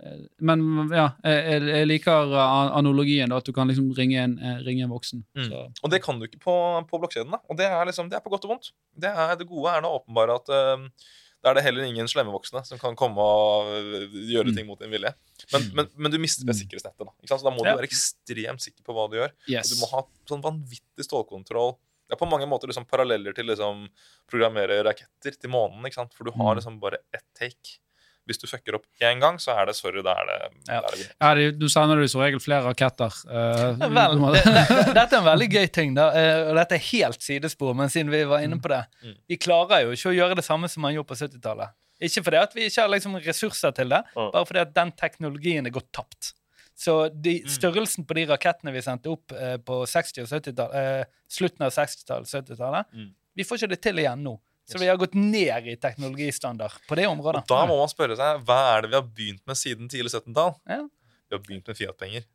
eh, 0.00 0.22
Men 0.40 0.88
ja, 0.90 1.10
jeg, 1.22 1.62
jeg- 1.68 1.86
liker 1.90 2.32
analogien, 2.32 3.28
da, 3.28 3.36
at 3.36 3.44
du 3.44 3.52
kan 3.52 3.68
liksom 3.68 3.90
ringe 3.96 4.16
en, 4.22 4.38
eh, 4.38 4.62
ringe 4.64 4.84
en 4.86 4.90
voksen. 4.94 5.24
Mm. 5.36 5.48
Så. 5.50 5.62
Og 5.84 5.90
det 5.92 6.02
kan 6.02 6.18
du 6.18 6.24
ikke 6.26 6.40
på, 6.40 6.54
på 6.88 7.00
blokkjeden. 7.02 7.30
da. 7.30 7.40
Og 7.50 7.56
det 7.58 7.66
er, 7.68 7.84
liksom, 7.86 8.08
det 8.08 8.16
er 8.16 8.24
på 8.24 8.30
godt 8.32 8.44
og 8.48 8.54
vondt. 8.56 8.70
Det, 8.96 9.10
er, 9.12 9.34
det 9.36 9.46
gode 9.48 9.68
er 9.76 9.82
nå 9.84 9.90
åpenbart 10.00 10.32
at 10.38 10.48
um, 10.78 10.88
da 11.44 11.50
er 11.52 11.54
det 11.54 11.62
heller 11.68 11.84
ingen 11.86 12.08
slemme 12.10 12.32
voksne 12.34 12.64
som 12.66 12.78
kan 12.80 12.96
komme 12.98 13.20
og 13.22 13.68
gjøre 14.26 14.48
Mm. 14.50 14.56
ting 14.56 14.66
mot 14.66 14.80
din 14.80 14.90
vilje. 14.90 15.12
Men, 15.52 15.68
men, 15.74 15.86
men 15.96 16.10
du 16.10 16.18
mister 16.18 16.44
det 16.48 16.54
Mm. 16.56 16.60
sikkerhetsnettet. 16.64 17.04
da. 17.04 17.12
Ikke 17.22 17.28
sant? 17.28 17.42
Så 17.44 17.46
da 17.50 17.54
må 17.54 17.62
Ja. 17.64 17.76
du 17.76 17.82
være 17.82 17.90
ekstremt 17.92 18.60
sikker 18.64 18.82
på 18.88 18.96
hva 18.96 19.04
du 19.10 19.16
gjør. 19.20 19.30
Og 19.60 19.68
du 19.68 19.76
må 19.84 19.90
ha 19.92 20.02
sånn 20.26 20.42
vanvittig 20.42 21.04
stålkontroll. 21.06 21.76
Det 22.08 22.16
er 22.16 22.24
på 22.24 22.30
mange 22.30 22.46
måter 22.48 22.66
liksom 22.72 22.86
paralleller 22.88 23.34
til 23.36 23.44
liksom 23.44 23.86
programmere 24.32 24.80
raketter 24.82 25.36
til 25.38 25.50
månen. 25.52 25.84
ikke 25.84 25.94
sant? 26.00 26.14
For 26.16 26.24
du 26.24 26.30
har 26.32 26.54
Mm. 26.54 26.58
liksom 26.58 26.80
bare 26.80 26.98
ett 27.12 27.22
take. 27.38 27.78
Hvis 28.28 28.38
du 28.42 28.46
fucker 28.46 28.76
opp 28.76 28.84
én 29.00 29.18
gang, 29.22 29.38
så 29.40 29.54
er 29.56 29.66
det 29.70 29.74
sorry, 29.78 30.02
da 30.04 30.12
er 30.20 30.26
det, 30.28 30.36
Ja. 30.68 30.78
er 30.82 30.94
det 30.94 31.06
Ja, 31.20 31.30
de, 31.34 31.46
du 31.56 31.66
sender 31.72 31.96
jo 32.02 32.06
som 32.12 32.20
regel 32.20 32.40
flere 32.44 32.62
raketter. 32.68 33.14
Uh, 33.24 33.80
vel, 33.98 34.20
det, 34.36 34.44
det, 34.44 34.94
dette 34.94 35.16
er 35.16 35.18
en 35.22 35.24
veldig 35.30 35.48
gøy 35.54 35.66
ting, 35.72 35.94
da. 35.96 36.10
eh, 36.12 36.44
og 36.50 36.54
dette 36.60 36.76
er 36.76 36.84
helt 36.92 37.22
sidespor, 37.24 37.74
men 37.74 37.88
siden 37.88 38.10
vi 38.12 38.22
var 38.28 38.44
inne 38.44 38.60
på 38.60 38.68
det 38.68 38.84
Mm. 39.02 39.14
Vi 39.28 39.36
klarer 39.40 39.82
jo 39.86 39.90
ikke 39.96 40.10
å 40.10 40.16
gjøre 40.16 40.36
det 40.36 40.44
samme 40.44 40.68
som 40.68 40.82
man 40.82 40.92
gjorde 40.94 41.08
på 41.08 41.16
70-tallet. 41.18 41.70
Ikke 42.00 42.22
fordi 42.22 42.36
at 42.38 42.52
vi 42.54 42.66
ikke 42.68 42.82
har 42.84 42.88
liksom 42.92 43.16
ressurser 43.24 43.72
til 43.74 43.88
det, 43.88 44.02
Mm. 44.14 44.30
bare 44.32 44.46
fordi 44.46 44.60
at 44.60 44.74
den 44.74 44.92
teknologien 44.92 45.66
er 45.66 45.70
gått 45.74 45.88
tapt. 45.92 46.32
Så 46.78 47.08
de, 47.10 47.40
Mm. 47.42 47.48
størrelsen 47.48 48.06
på 48.06 48.14
de 48.14 48.26
rakettene 48.26 48.72
vi 48.72 48.80
sendte 48.84 49.10
opp 49.10 49.32
eh, 49.32 49.56
på 49.58 49.80
60- 49.86 50.22
og 50.22 50.28
70-tallet, 50.28 50.74
eh, 50.74 51.04
slutten 51.28 51.62
av 51.66 51.72
60-tallet, 51.74 52.28
70-tallet, 52.28 52.86
Mm. 52.94 53.08
vi 53.36 53.42
får 53.44 53.56
ikke 53.58 53.68
det 53.74 53.80
til 53.82 53.96
igjen 53.98 54.22
nå. 54.22 54.36
Så 54.68 54.78
vi 54.78 54.88
har 54.90 54.98
gått 55.00 55.14
ned 55.16 55.66
i 55.66 55.76
teknologistandard 55.80 56.74
på 56.88 56.96
det 56.98 57.06
området. 57.08 57.44
Og 57.46 57.52
da 57.52 57.60
må 57.70 57.78
man 57.80 57.88
spørre 57.88 58.16
seg 58.18 58.42
hva 58.48 58.58
er 58.74 58.84
det 58.84 58.90
vi 58.92 58.98
har 58.98 59.06
begynt 59.06 59.44
med 59.48 59.56
siden 59.56 59.88
tidlig 59.88 60.12
17-tall? 60.12 60.52
Ja. 60.68 60.82
Vi 61.28 61.36
har 61.36 61.40
begynt 61.44 61.70
med 61.70 61.78
Fiat-penger. 61.78 62.26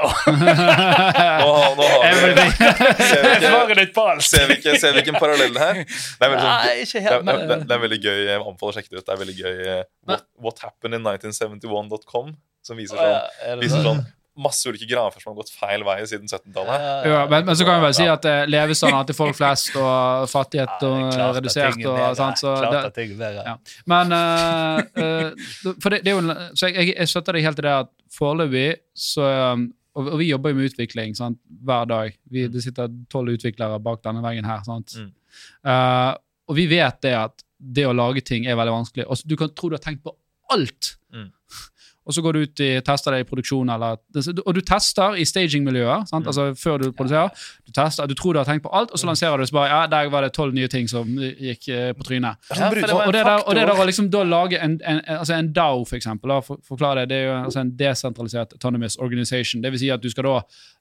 Oh. 0.00 0.12
Nå, 0.26 1.48
nå 1.76 1.84
har 1.84 2.14
vi 2.16 3.42
Svaret 3.44 3.76
ditt 3.76 3.90
på 3.92 4.04
alt! 4.08 4.24
ser, 4.24 4.46
vi 4.48 4.56
ikke, 4.56 4.78
ser 4.80 4.94
vi 4.96 5.02
ikke 5.02 5.12
en 5.12 5.20
parallell 5.20 5.58
her? 5.60 5.82
Det 5.84 6.24
er 6.24 6.32
veldig, 6.32 6.46
sånn, 6.46 6.54
Nei, 6.64 6.76
ikke 6.86 7.02
helt. 7.04 7.26
det, 7.28 7.34
det, 7.50 7.58
det 7.68 7.76
er 7.76 7.82
veldig 7.82 7.98
gøy. 8.00 8.20
Jeg 8.30 8.38
anbefaler 8.40 8.72
å 8.72 8.76
sjekke 8.78 8.88
det 8.92 9.02
ut. 9.02 9.04
Det 9.04 9.12
er 9.14 9.20
veldig 9.20 9.36
gøy. 9.36 9.60
eh, 9.74 9.82
What, 10.08 10.24
what 10.46 10.64
happened 10.64 10.96
in 10.96 11.04
1971.com, 11.04 12.32
som 12.64 12.80
viser 12.80 13.00
sånn, 13.02 13.36
er 13.50 13.60
viser 13.60 13.84
sånn? 13.84 14.00
Masse 14.38 14.68
ulike 14.68 14.86
grafer 14.88 15.20
som 15.20 15.32
har 15.32 15.42
gått 15.42 15.52
feil 15.52 15.84
vei 15.84 15.98
siden 16.08 16.28
17-tallet. 16.28 16.86
Ja, 17.10 17.24
men, 17.30 17.44
men 17.48 17.58
så 17.58 17.66
kan 17.68 17.78
vi 17.78 17.86
bare 17.86 17.96
si 17.96 18.06
at 18.08 18.24
eh, 18.28 18.44
levestandarden 18.48 19.10
til 19.10 19.18
folk 19.18 19.36
flest 19.36 19.76
og 19.76 20.24
fattighet 20.32 20.86
Ja, 20.86 20.92
er 20.92 21.24
og 21.26 21.36
redusert 21.40 21.76
er 21.82 21.90
og 21.90 22.16
sånt, 22.16 22.40
så 22.40 22.54
det, 22.64 22.82
ting 22.96 23.12
ja. 23.20 23.54
Men 23.92 24.16
uh, 24.16 24.80
eh, 25.04 25.52
For 25.82 25.92
det, 25.92 26.02
det 26.06 26.14
er 26.14 26.18
jo 26.18 26.36
Så 26.58 26.72
jeg, 26.72 26.94
jeg 26.94 27.12
støtter 27.12 27.36
deg 27.36 27.46
helt 27.46 27.60
i 27.60 27.66
det 27.66 27.76
at 27.84 27.92
foreløpig 28.12 28.66
så 28.96 29.28
um, 29.52 29.68
og, 29.92 30.08
og 30.14 30.20
vi 30.22 30.30
jobber 30.30 30.52
jo 30.52 30.56
med 30.56 30.70
utvikling 30.70 31.16
sant, 31.16 31.36
hver 31.68 31.88
dag. 31.90 32.14
Vi, 32.32 32.46
det 32.48 32.62
sitter 32.64 32.88
tolv 33.12 33.34
utviklere 33.34 33.80
bak 33.84 34.00
denne 34.06 34.22
veggen 34.24 34.46
her. 34.48 34.62
sant? 34.64 34.94
Mm. 34.96 35.10
Uh, 35.68 36.14
og 36.48 36.56
vi 36.56 36.64
vet 36.70 37.02
det 37.04 37.12
at 37.18 37.44
det 37.62 37.84
å 37.86 37.92
lage 37.92 38.24
ting 38.24 38.48
er 38.48 38.56
veldig 38.58 38.74
vanskelig. 38.74 39.04
Og 39.04 39.20
du 39.28 39.36
kan 39.38 39.52
tro 39.52 39.68
du 39.68 39.76
har 39.76 39.84
tenkt 39.84 40.00
på 40.06 40.14
alt. 40.52 40.94
Mm. 41.12 41.28
Og 42.06 42.14
så 42.14 42.22
går 42.22 42.34
du 42.34 42.40
ut 42.42 42.60
i, 42.64 42.70
tester 42.82 43.14
det 43.14 43.22
i 43.22 43.26
produksjon, 43.28 43.68
eller, 43.70 44.00
og 44.42 44.54
du 44.56 44.60
tester 44.66 45.14
i 45.18 45.26
staging-miljøer. 45.28 46.02
Mm. 46.10 46.26
Altså 46.26 46.48
Før 46.58 46.82
du 46.82 46.88
produserer. 46.92 47.30
Du 47.66 47.72
tester, 47.76 48.06
du 48.10 48.14
tror 48.18 48.34
du 48.34 48.40
har 48.40 48.48
tenkt 48.48 48.64
på 48.66 48.72
alt, 48.74 48.90
og 48.90 48.98
så 48.98 49.06
lanserer 49.06 49.38
du 49.38 49.46
så 49.46 49.54
bare 49.54 49.70
ja, 49.70 49.86
der 49.86 50.10
var 50.10 50.26
det 50.26 50.32
tolv 50.34 50.54
nye 50.54 50.68
ting 50.68 50.88
som 50.90 51.08
gikk 51.18 51.68
eh, 51.68 51.92
på 51.94 52.06
trynet. 52.08 52.42
Ja, 52.50 52.70
det 52.70 52.84
Og, 52.90 53.06
og, 53.06 53.12
det 53.12 53.22
der, 53.24 53.46
og 53.46 53.54
det 53.54 53.66
der 53.68 53.82
å 53.82 53.86
liksom 53.86 54.10
da 54.10 54.24
lage 54.26 54.58
en, 54.58 54.78
en, 54.82 55.00
en, 55.00 55.18
altså 55.18 55.36
en 55.38 55.52
DAO, 55.54 55.84
for 55.88 55.96
eksempel, 55.96 56.34
da, 56.34 56.40
for, 56.42 56.60
forklare 56.66 57.06
det, 57.06 57.08
det 57.12 57.20
er 57.20 57.28
jo 57.28 57.38
altså 57.44 57.62
en 57.62 57.72
desentralisert 57.78 58.52
autonomous 58.58 58.96
organization. 58.98 59.62
Det 59.62 59.72
vil 59.72 59.84
si 59.84 59.90
at 59.94 60.02
du 60.02 60.10
skal 60.10 60.26
da 60.28 60.36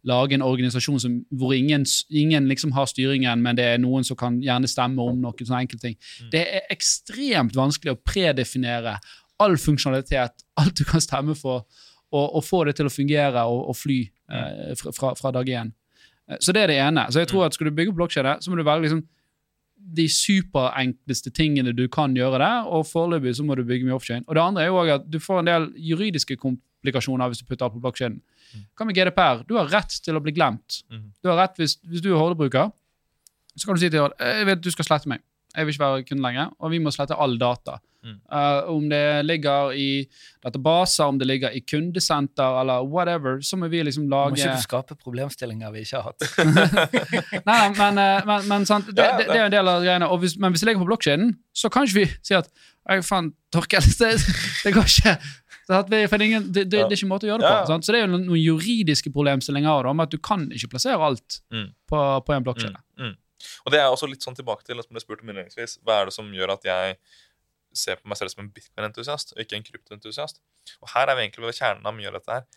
lage 0.09 0.35
en 0.35 0.45
organisasjon 0.45 0.99
som, 0.99 1.19
hvor 1.37 1.53
ingen, 1.53 1.85
ingen 2.09 2.49
liksom 2.49 2.73
har 2.75 2.89
styringen, 2.89 3.43
men 3.45 3.57
det 3.57 3.67
er 3.75 3.81
noen 3.81 4.05
som 4.07 4.17
kan 4.17 4.39
gjerne 4.41 4.69
stemme 4.69 5.03
om 5.03 5.21
noen 5.21 5.45
sånne 5.45 5.63
enkelte 5.67 5.91
ting. 5.91 5.97
Det 6.33 6.41
er 6.41 6.69
ekstremt 6.73 7.55
vanskelig 7.57 7.93
å 7.93 8.01
predefinere 8.01 8.97
all 9.41 9.57
funksjonalitet, 9.59 10.45
alt 10.61 10.77
du 10.77 10.83
kan 10.87 11.03
stemme 11.03 11.35
for, 11.37 11.65
og, 12.11 12.25
og 12.37 12.43
få 12.43 12.65
det 12.67 12.75
til 12.79 12.89
å 12.89 12.93
fungere 12.93 13.45
og, 13.47 13.69
og 13.71 13.77
fly 13.79 14.01
eh, 14.05 14.75
fra, 14.77 15.13
fra, 15.17 15.31
dag 15.35 15.49
én. 15.49 15.71
Eh, 16.27 16.37
Så 16.43 16.53
det 16.55 16.65
er 16.65 16.73
det 16.73 16.79
ene. 16.83 17.07
Så 17.11 17.23
jeg 17.23 17.31
tror 17.31 17.45
at 17.47 17.55
Skal 17.57 17.69
du 17.69 17.75
bygge 17.75 17.93
opp 17.93 18.01
blokkjede, 18.03 18.37
så 18.43 18.51
må 18.51 18.59
du 18.59 18.65
velge 18.67 18.87
liksom 18.87 19.03
de 19.81 20.05
superenkleste 20.13 21.31
tingene 21.33 21.73
du 21.73 21.87
kan 21.89 22.13
gjøre 22.15 22.37
der, 22.37 22.67
og 22.69 22.85
foreløpig 22.85 23.33
så 23.35 23.45
må 23.47 23.55
du 23.57 23.63
bygge 23.65 23.87
mye 23.87 23.95
offshore. 23.97 24.21
Og 24.27 24.37
det 24.37 24.43
andre 24.43 24.63
er 24.63 24.69
jo 24.69 24.77
også 24.77 24.97
at 24.99 25.07
du 25.09 25.17
får 25.19 25.39
en 25.41 25.49
del 25.49 25.65
juridiske 25.89 26.37
komplikasjoner 26.37 27.31
hvis 27.31 27.41
du 27.41 27.47
putter 27.49 27.65
alt 27.65 27.73
på 27.73 27.81
blokkjeden. 27.81 28.19
Hva 28.77 28.85
med 28.85 28.97
GDPR? 28.97 29.41
Du 29.47 29.55
har 29.57 29.71
rett 29.71 29.95
til 30.03 30.17
å 30.17 30.21
bli 30.23 30.33
glemt. 30.35 30.83
Mhm. 30.91 31.09
Du 31.23 31.31
har 31.31 31.39
rett 31.39 31.57
hvis, 31.57 31.77
hvis 31.87 32.03
du 32.03 32.11
er 32.11 32.19
Horde-bruker, 32.19 32.69
så 33.55 33.67
kan 33.67 33.75
du 33.75 33.81
si 33.81 33.89
til 33.89 34.03
Horde 34.03 34.31
jeg 34.35 34.47
vet 34.51 34.61
du 34.63 34.71
skal 34.71 34.87
slette 34.87 35.09
meg. 35.11 35.23
Jeg 35.55 35.65
vil 35.67 35.73
ikke 35.73 35.83
være 35.83 36.03
kunde 36.07 36.23
lenger, 36.23 36.51
og 36.59 36.71
vi 36.71 36.79
må 36.79 36.91
slette 36.93 37.17
all 37.19 37.37
data. 37.39 37.79
Mm. 38.01 38.15
Uh, 38.33 38.69
om 38.73 38.85
det 38.89 39.25
ligger 39.25 39.75
i 39.77 40.07
databaser, 40.41 41.03
om 41.05 41.19
det 41.19 41.27
ligger 41.27 41.53
i 41.53 41.59
kundesenter 41.61 42.55
eller 42.61 42.87
whatever, 42.89 43.37
så 43.45 43.59
må 43.61 43.67
vi 43.69 43.83
liksom 43.85 44.07
Må 44.09 44.23
ikke 44.33 44.55
du 44.55 44.63
skape 44.63 44.97
problemstillinger 44.97 45.69
vi 45.75 45.83
ikke 45.85 46.01
har 46.01 46.09
hatt? 46.09 46.25
Nei, 47.49 47.59
men, 47.77 48.01
eh, 48.01 48.25
men, 48.25 48.47
men 48.49 48.65
sant, 48.65 48.89
det, 48.89 49.05
det, 49.19 49.27
det 49.29 49.37
er 49.37 49.45
en 49.45 49.53
del 49.53 49.69
av 49.69 49.85
greiene. 49.85 50.09
Hvis, 50.23 50.37
men 50.41 50.55
hvis 50.55 50.63
det 50.63 50.71
ligger 50.71 50.81
på 50.81 50.89
blokkjeden, 50.89 51.35
så 51.53 51.69
kan 51.69 51.85
ikke 51.85 51.99
vi 51.99 52.07
si 52.25 52.37
at 52.37 52.49
«Ei, 52.89 52.97
faen, 53.05 53.29
Torkel, 53.53 53.85
det, 54.01 54.15
det 54.65 54.73
går 54.73 54.89
ikke. 54.89 55.17
Vi, 55.71 56.01
det, 56.01 56.21
ingen, 56.25 56.49
det, 56.51 56.65
er 56.73 56.89
ikke 56.89 57.05
en 57.05 57.11
måte 57.13 57.27
å 57.27 57.35
gjøre 57.35 57.43
det 57.45 57.51
på. 57.53 57.67
Sant? 57.69 57.85
Så 57.85 57.93
det 57.93 58.01
er 58.01 58.07
jo 58.07 58.13
noen, 58.15 58.25
noen 58.27 58.41
juridiske 58.41 59.13
problemstillinger 59.13 59.87
om 59.91 60.01
at 60.03 60.11
du 60.11 60.17
kan 60.19 60.49
ikke 60.51 60.73
plassere 60.73 60.97
alt 60.99 61.43
Mm. 61.53 61.69
på, 61.87 61.99
på 62.25 62.33
en 62.33 62.43
blokkjede. 62.43 62.79
Mm, 62.97 63.11
mm. 63.11 63.15
Og 63.65 63.73
det 63.73 63.81
er 63.81 63.89
også 63.89 64.09
litt 64.09 64.25
sånn 64.25 64.37
tilbake 64.37 64.65
til 64.67 64.81
som 64.81 64.95
ble 64.95 65.03
spurt 65.03 65.23
om 65.23 65.31
innledningsvis. 65.31 65.79
Hva 65.85 66.01
er 66.01 66.09
det 66.09 66.15
som 66.17 66.29
gjør 66.35 66.55
at 66.57 66.67
jeg 66.67 66.97
ser 67.81 67.99
på 68.01 68.11
meg 68.11 68.19
selv 68.19 68.33
som 68.33 68.43
en 68.43 68.51
bitcoin-entusiast, 68.51 69.35
og 69.35 69.43
ikke 69.43 69.59
en 69.59 69.67
kryptoentusiast? 69.67 70.41
Og 70.81 70.93
her 70.95 71.09
er 71.09 71.17
vi 71.17 71.27
egentlig 71.27 71.47
ved 71.47 71.59
kjernen 71.59 71.87
av 71.87 71.97
mye 71.97 72.11
av 72.11 72.19
dette 72.19 72.39
her, 72.39 72.47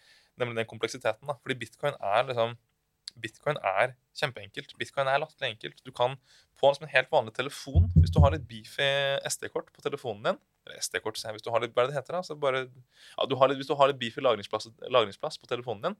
nemlig 0.40 0.62
den 0.62 0.70
kompleksiteten. 0.70 1.28
da. 1.30 1.38
Fordi 1.42 1.58
bitcoin 1.64 1.98
er 2.00 2.30
liksom 2.30 2.56
Bitcoin 3.22 3.58
er 3.62 3.92
kjempeenkelt. 4.18 4.72
Bitcoin 4.78 5.06
er 5.06 5.20
latterlig 5.22 5.52
enkelt. 5.52 5.82
Du 5.86 5.92
kan 5.94 6.16
på 6.58 6.70
en, 6.70 6.80
en 6.82 6.90
helt 6.90 7.12
vanlig 7.12 7.34
telefon, 7.36 7.86
hvis 7.94 8.10
du 8.14 8.18
har 8.22 8.34
litt 8.34 8.46
beefy 8.48 8.88
SD-kort 9.30 9.70
på 9.74 9.84
telefonen 9.84 10.24
din 10.26 10.40
eller 10.64 10.80
SD-kort, 10.80 11.18
hvis 11.20 11.44
du 11.44 11.50
har 11.52 11.62
litt, 11.62 11.74
hva 11.76 11.84
er 11.84 11.90
det 11.90 11.94
det 11.94 12.00
heter 12.00 12.16
da? 12.16 12.22
Så 12.24 12.36
bare, 12.40 12.64
ja, 12.64 13.26
du 13.28 13.36
litt, 13.36 13.58
hvis 13.60 13.68
du 13.68 13.74
har 13.78 13.90
litt 13.90 14.00
beefy 14.00 14.22
lagringsplass, 14.24 14.70
lagringsplass 14.88 15.38
på 15.38 15.50
telefonen 15.50 15.90
din, 15.90 15.98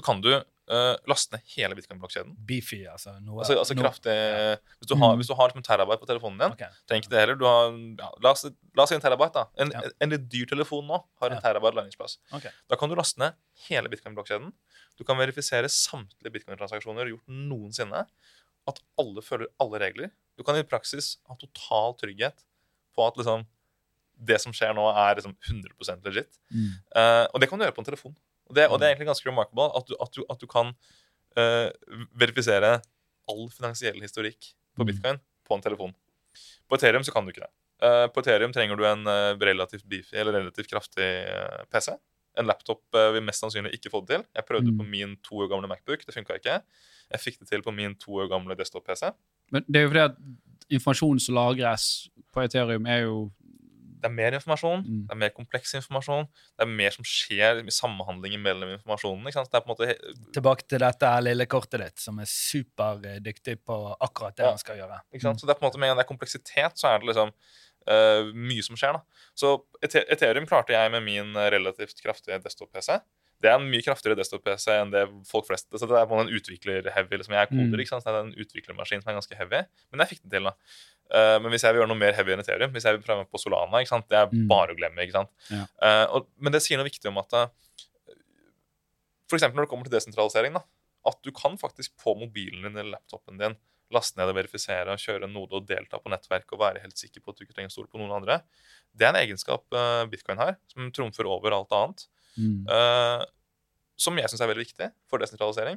så 0.00 0.04
kan 0.06 0.20
du 0.24 0.30
uh, 0.70 0.94
laste 1.10 1.34
ned 1.34 1.42
hele 1.56 1.74
bitcoin-blokkjeden. 1.76 2.32
Beefy, 2.46 2.84
altså. 2.88 3.16
Noe, 3.20 3.40
Altså, 3.42 3.56
altså 3.58 3.74
noe- 3.74 3.82
kraftig 3.84 4.14
Hvis 4.78 4.88
du 4.88 4.94
har, 4.96 5.12
Mm. 5.12 5.18
hvis 5.20 5.26
du 5.28 5.34
har 5.34 5.50
liksom 5.50 5.64
terabyte 5.66 6.00
på 6.00 6.06
telefonen 6.08 6.38
din, 6.38 6.52
okay. 6.54 6.70
ikke 6.96 7.10
det 7.10 7.18
heller. 7.20 7.34
Du 7.40 7.44
har, 7.44 7.72
ja, 7.98 8.10
la, 8.22 8.30
oss, 8.30 8.44
la 8.76 8.84
oss 8.84 8.88
si 8.92 8.94
en 8.94 9.02
terabyte. 9.02 9.34
da. 9.34 9.44
En, 9.58 9.72
Ja. 9.74 9.82
en, 10.00 10.10
litt 10.14 10.28
dyr 10.30 10.46
telefon 10.46 10.86
nå 10.86 11.02
har 11.20 11.30
en 11.34 11.42
terabyte 11.42 11.74
lagringsplass. 11.74 12.18
Okay. 12.32 12.50
Da 12.70 12.76
kan 12.76 12.88
du 12.88 12.94
laste 12.94 13.18
ned 13.18 13.34
hele 13.68 13.88
bitcoin-blokkjeden. 13.90 14.52
Du 14.96 15.04
kan 15.04 15.16
verifisere 15.18 15.66
samtlige 15.68 16.30
bitcoin-transaksjoner 16.32 17.10
gjort 17.10 17.26
noensinne. 17.26 18.06
At 18.68 18.80
alle 19.00 19.22
følger 19.26 19.48
alle 19.58 19.78
regler. 19.82 20.10
Du 20.38 20.44
kan 20.44 20.54
i 20.54 20.62
praksis 20.62 21.16
ha 21.28 21.34
total 21.34 21.94
trygghet 21.98 22.44
på 22.94 23.06
at 23.06 23.16
liksom, 23.16 23.46
det 24.22 24.38
som 24.40 24.52
skjer 24.52 24.74
nå, 24.76 24.86
er 24.94 25.16
liksom 25.16 25.34
100% 25.48 26.04
legit. 26.04 26.38
Mm. 26.52 26.74
Uh, 26.94 27.26
og 27.34 27.40
det 27.40 27.48
kan 27.48 27.58
du 27.58 27.64
gjøre 27.64 27.74
på 27.74 27.82
en 27.82 27.88
telefon. 27.90 28.16
Og 28.50 28.56
det, 28.58 28.66
og 28.68 28.80
det 28.80 28.86
er 28.88 28.92
egentlig 28.94 29.06
ganske 29.12 29.28
remarkable 29.30 29.68
at 29.78 29.86
du, 29.88 29.94
at 30.02 30.16
du, 30.16 30.24
at 30.34 30.40
du 30.42 30.46
kan 30.50 30.72
uh, 31.38 31.70
verifisere 32.18 32.80
all 33.30 33.44
finansiell 33.54 34.00
historikk 34.02 34.52
på 34.76 34.82
Mm. 34.84 34.88
bitcoin 34.90 35.18
på 35.46 35.54
en 35.56 35.62
telefon. 35.62 35.92
På 36.68 36.74
Ethereum 36.78 37.02
så 37.06 37.12
kan 37.14 37.24
du 37.26 37.30
ikke 37.32 37.42
det. 37.46 37.50
Uh, 37.82 38.06
på 38.12 38.20
Ethereum 38.22 38.52
trenger 38.54 38.76
du 38.78 38.84
en 38.86 39.06
uh, 39.06 39.38
relativt 39.38 39.86
beefy 39.88 40.14
eller 40.18 40.32
relativt 40.40 40.68
kraftig 40.70 41.08
PC. 41.70 41.94
En 42.38 42.46
laptop 42.46 42.82
vil 42.94 43.22
mest 43.26 43.42
sannsynlig 43.42 43.72
ikke 43.74 43.90
få 43.90 44.00
det 44.06 44.16
til. 44.16 44.26
Jeg 44.38 44.44
prøvde 44.46 44.70
Mm. 44.70 44.78
på 44.78 44.84
min 44.86 45.16
to 45.26 45.40
år 45.42 45.48
gamle 45.50 45.68
Macbook. 45.68 46.04
Det 46.06 46.14
funka 46.14 46.36
ikke. 46.38 46.60
Jeg 47.10 47.20
fikk 47.20 47.38
det 47.40 47.48
til 47.48 47.62
på 47.62 47.72
min 47.74 47.94
to 47.98 48.12
år 48.22 48.28
gamle 48.30 48.54
desktop-PC. 48.54 49.10
Men 49.50 49.64
det 49.66 49.76
er 49.76 49.82
jo 49.82 49.88
fordi 49.90 50.04
at 50.04 50.16
informasjonen 50.70 51.20
som 51.20 51.34
lagres 51.34 52.08
på 52.32 52.42
Ethereum, 52.44 52.86
er 52.86 53.00
jo 53.02 53.30
Det 54.00 54.08
er 54.08 54.14
mer 54.16 54.32
informasjon, 54.32 54.80
Mm. 54.86 55.06
det 55.06 55.12
er 55.12 55.20
mer 55.20 55.30
kompleks 55.36 55.74
informasjon. 55.76 56.26
Det 56.58 56.64
er 56.66 56.70
mer 56.72 56.90
som 56.90 57.04
skjer 57.04 57.60
i 57.60 57.70
samhandlingen 57.70 58.40
mellom 58.42 58.72
informasjonen. 58.78 59.26
ikke 59.26 59.32
sant? 59.38 59.50
Det 59.52 59.58
er 59.60 59.66
på 59.66 59.70
en 59.70 59.76
måte 59.76 60.32
Tilbake 60.32 60.66
til 60.68 60.78
dette 60.80 61.10
lille 61.22 61.46
kortet 61.46 61.80
ditt, 61.80 61.98
som 61.98 62.18
er 62.18 62.24
superdyktig 62.26 63.58
på 63.66 63.96
akkurat 64.00 64.36
det 64.36 64.44
Ja. 64.44 64.50
han 64.50 64.58
skal 64.58 64.76
gjøre. 64.78 65.00
Ikke 65.12 65.22
sant? 65.22 65.40
Så 65.40 65.46
det 65.46 65.50
er 65.56 65.60
på 65.60 65.64
en 65.64 65.70
måte 65.70 65.78
Med 65.80 65.90
en 65.90 65.96
det 65.96 66.06
er 66.06 66.14
kompleksitet, 66.16 66.76
så 66.78 66.88
er 66.94 66.98
det 67.00 67.08
liksom 67.14 67.32
uh, 67.88 68.32
mye 68.36 68.62
som 68.62 68.76
skjer. 68.76 68.92
da. 68.92 69.00
Så 69.34 69.64
Ethereum 69.82 70.46
klarte 70.46 70.68
jeg 70.76 70.90
med 70.92 71.02
min 71.02 71.32
relativt 71.34 71.96
kraftige 72.04 72.40
desktop-PC. 72.42 73.00
Det 73.40 73.48
er 73.48 73.54
en 73.56 73.70
mye 73.70 73.80
kraftigere 73.80 74.16
desktop-PC 74.20 74.68
enn 74.68 74.90
det 74.92 75.06
folk 75.26 75.46
flest 75.48 75.70
Så 75.72 75.88
det 75.88 75.96
er 75.96 76.04
på 76.06 76.20
en 76.20 76.28
utvikler-heavy. 76.28 77.16
liksom 77.16 77.32
Jeg 77.32 77.40
er 77.40 77.46
koder, 77.46 77.72
Mm. 77.72 77.80
ikke 77.80 77.88
sant? 77.88 78.04
Så 78.04 78.12
det 78.12 78.20
er 78.20 78.26
en 78.28 78.44
utviklermaskin 78.44 79.02
som 79.02 79.08
er 79.10 79.16
ganske 79.20 79.36
heavy. 79.36 79.64
Men 79.90 80.00
jeg 80.06 80.08
fikk 80.18 80.22
det 80.24 80.30
til, 80.32 80.44
da. 80.44 80.52
Eh, 81.10 81.36
men 81.42 81.50
hvis 81.50 81.64
jeg 81.66 81.74
vil 81.74 81.80
gjøre 81.82 81.90
noe 81.90 81.98
mer 81.98 82.14
heavy 82.14 82.32
enn 82.36 82.42
Ethereum, 82.44 82.70
hvis 82.74 82.84
jeg 82.86 82.94
vil 82.98 83.02
prøve 83.06 83.24
på 83.26 83.40
Solana, 83.42 83.80
ikke 83.82 83.90
sant? 83.94 84.06
det 84.12 84.18
er 84.20 84.28
Mm. 84.30 84.44
bare 84.50 84.74
å 84.74 84.78
glemme. 84.78 85.02
ikke 85.02 85.16
sant? 85.18 85.30
Ja. 85.50 85.64
Uh, 85.82 86.06
og, 86.20 86.28
men 86.38 86.52
det 86.54 86.62
sier 86.62 86.78
noe 86.78 86.86
viktig 86.86 87.08
om 87.10 87.18
at 87.18 87.32
f.eks. 87.34 88.20
for 89.30 89.38
eksempel 89.38 89.58
når 89.60 89.66
det 89.66 89.70
kommer 89.72 89.88
til 89.88 89.96
desentralisering, 89.96 90.54
da, 90.58 90.62
at 91.10 91.18
du 91.24 91.30
kan 91.34 91.56
faktisk 91.58 91.94
på 92.02 92.14
mobilen 92.18 92.62
din 92.66 92.76
eller 92.76 92.94
laptopen 92.98 93.38
din 93.40 93.56
laste 93.90 94.20
ned 94.20 94.30
og 94.30 94.36
verifisere 94.38 94.92
og 94.94 95.00
kjøre 95.02 95.26
node 95.26 95.56
og 95.58 95.64
delta 95.66 95.98
på 95.98 96.10
nettverk 96.12 96.52
og 96.54 96.60
være 96.62 96.82
helt 96.84 96.98
sikker 97.00 97.22
på 97.24 97.32
at 97.32 97.38
du 97.40 97.42
ikke 97.46 97.56
trenger 97.56 97.72
å 97.72 97.74
stole 97.74 97.90
på 97.90 97.98
noen 97.98 98.12
andre. 98.20 98.36
Det 98.94 99.02
er 99.08 99.10
en 99.14 99.18
egenskap 99.18 99.64
uh, 99.74 100.04
bitcoin 100.10 100.38
har, 100.38 100.54
som 100.70 100.90
trumfer 100.94 101.26
over 101.26 101.56
alt 101.56 101.74
annet. 101.74 102.06
mm. 102.38 102.66
Uh, 102.70 103.24
som 104.00 104.16
jeg 104.16 104.30
syns 104.32 104.40
er 104.40 104.48
veldig 104.48 104.62
viktig 104.64 104.86
for 105.10 105.20
desentralisering. 105.20 105.76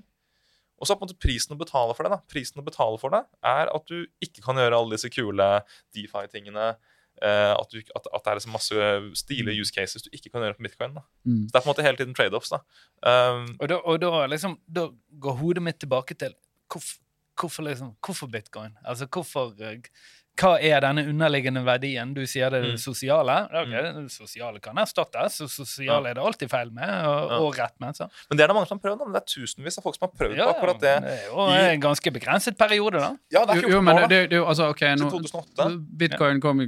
Og 0.79 0.87
så 0.87 0.93
er 0.93 0.97
på 0.99 1.05
en 1.05 1.09
måte 1.11 1.21
prisen 1.21 1.53
å 1.55 1.59
betale 1.59 1.93
for 1.95 2.03
det 2.03 2.11
da. 2.15 2.21
Prisen 2.31 2.59
å 2.59 2.65
betale 2.65 2.97
for 2.99 3.13
det 3.13 3.21
er 3.45 3.69
at 3.71 3.85
du 3.87 4.07
ikke 4.25 4.41
kan 4.43 4.57
gjøre 4.59 4.75
alle 4.79 4.97
disse 4.97 5.11
kule 5.13 5.47
DeFi-tingene. 5.95 6.73
eh, 7.21 7.53
at, 7.53 7.69
du, 7.71 7.77
at, 7.95 8.07
at 8.09 8.23
det 8.25 8.31
er 8.31 8.39
liksom 8.39 8.55
masse 8.57 8.87
stilige 9.21 9.61
use 9.61 9.71
cases 9.75 10.03
du 10.03 10.09
ikke 10.11 10.31
kan 10.33 10.41
gjøre 10.43 10.57
på 10.57 10.65
bitcoin. 10.65 10.97
Mm. 11.23 11.45
Så 11.45 11.53
det 11.53 11.59
er 11.59 11.61
på 11.61 11.67
en 11.69 11.71
måte 11.71 11.85
hele 11.85 11.99
tiden 12.01 12.15
trade-offs. 12.17 12.51
da. 12.51 12.59
Um, 13.05 13.45
Og 13.61 13.69
da, 13.69 13.77
og 13.85 14.01
da, 14.01 14.25
liksom, 14.33 14.57
da 14.67 14.87
går 15.23 15.39
hodet 15.39 15.63
mitt 15.63 15.79
tilbake 15.79 16.17
til 16.19 16.33
hvorfor, 16.73 16.99
hvorfor, 17.39 17.63
liksom, 17.69 17.93
hvorfor 18.03 18.27
bitcoin? 18.33 18.75
Altså 18.83 19.07
hvorfor, 19.07 19.53
eh, 19.61 19.79
hva 20.39 20.55
er 20.59 20.79
denne 20.81 21.03
underliggende 21.07 21.61
verdien? 21.63 22.13
Du 22.15 22.23
sier 22.25 22.49
det 22.49 22.59
er 22.59 22.63
det 22.63 22.71
Mm. 22.73 22.81
sosiale. 22.81 23.35
Okay, 23.53 23.83
Det 23.93 24.11
sosiale 24.11 24.59
kan 24.59 24.75
erstattes, 24.81 25.39
og 25.41 25.49
sosiale 25.49 26.09
er 26.09 26.13
det 26.15 26.23
alltid 26.23 26.49
feil 26.49 26.71
med, 26.73 26.89
og, 27.05 27.31
og 27.45 27.55
rett 27.59 27.75
med. 27.79 27.93
Så. 27.95 28.07
Men 28.29 28.37
det 28.37 28.43
er 28.43 28.47
det 28.47 28.55
mange 28.55 28.67
som 28.67 28.79
har 28.79 28.89
prøvd. 28.89 29.03
men 29.05 29.13
Det 29.13 29.21
er 29.21 29.29
tusenvis 29.29 29.77
av 29.77 29.83
folk 29.83 29.95
som 29.99 30.07
har 30.09 30.13
prøvd 30.17 30.35
Ja, 30.37 30.47
på 30.51 30.55
akkurat 30.57 30.79
det. 30.81 30.95
det 31.03 31.11
er 31.11 31.27
jo 31.29 31.45
en 31.73 31.81
ganske 31.81 32.11
begrenset 32.13 32.57
periode, 32.57 32.97
da. 32.99 33.11
Ja, 33.31 33.45
det 33.45 33.57
er 33.57 33.61
Jo, 33.61 33.67
14 33.69 33.71
jo, 33.77 33.81
men 33.81 33.95
år, 33.95 34.01
det, 34.01 34.09
det, 34.09 34.29
det, 34.31 34.35
jo- 34.41 34.45
altså, 34.49 34.69
ok, 34.73 34.81
nå, 34.97 35.09
2008. 35.11 35.69
Bitcoin 35.97 36.41
kom 36.41 36.59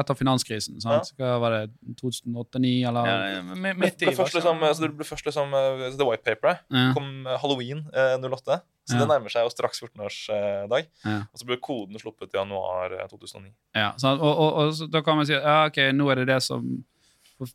etter 0.00 0.14
finanskrisen. 0.16 0.80
sant? 0.80 1.12
Hva 1.18 1.38
var 1.40 1.50
det? 1.50 1.70
2008-2009, 2.00 2.88
eller? 2.88 3.06
Ja, 3.06 3.42
Det 3.42 3.76
midt 3.76 4.02
i 4.02 4.06
ble 4.06 4.16
først 4.16 4.34
liksom, 4.38 4.60
så 4.74 4.80
det 4.80 4.92
ble 4.96 5.04
først 5.08 5.26
liksom 5.28 5.52
uh, 5.54 5.90
The 5.96 6.06
White 6.08 6.24
Paperet. 6.24 6.60
Ja. 6.70 6.92
kom 6.96 7.26
eh, 7.26 7.36
halloween 7.42 7.84
eh, 7.94 8.16
08. 8.18 8.60
Så 8.90 8.96
Ja. 8.98 9.04
det 9.04 9.08
nærmer 9.12 9.30
seg 9.30 9.44
jo 9.46 9.50
straks 9.54 9.80
14-årsdag. 9.84 10.86
Ja. 11.06 11.18
Og 11.30 11.38
så 11.38 11.46
ble 11.46 11.56
koden 11.62 11.98
sluppet 12.02 12.34
i 12.34 12.38
januar 12.40 12.92
eh, 12.98 13.06
2009. 13.08 13.52
Ja, 13.78 13.92
så, 13.96 14.16
Og, 14.18 14.32
og, 14.44 14.60
og 14.82 14.90
da 14.90 15.02
kan 15.06 15.16
man 15.20 15.26
si 15.28 15.32
ja, 15.36 15.66
ok, 15.70 15.78
nå 15.94 16.10
er 16.10 16.22
det 16.24 16.26
det 16.34 16.40
som 16.42 16.64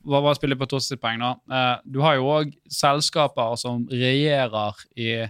Hva 0.01 0.17
var 0.23 0.33
spillet 0.33 0.57
på 0.57 0.65
Tossetspoeng, 0.65 1.19
da? 1.21 1.33
Eh, 1.51 1.81
du 1.86 1.99
har 2.01 2.15
jo 2.17 2.23
òg 2.39 2.53
selskaper 2.73 3.55
som 3.61 3.83
regjerer 3.91 4.73
i 4.97 5.27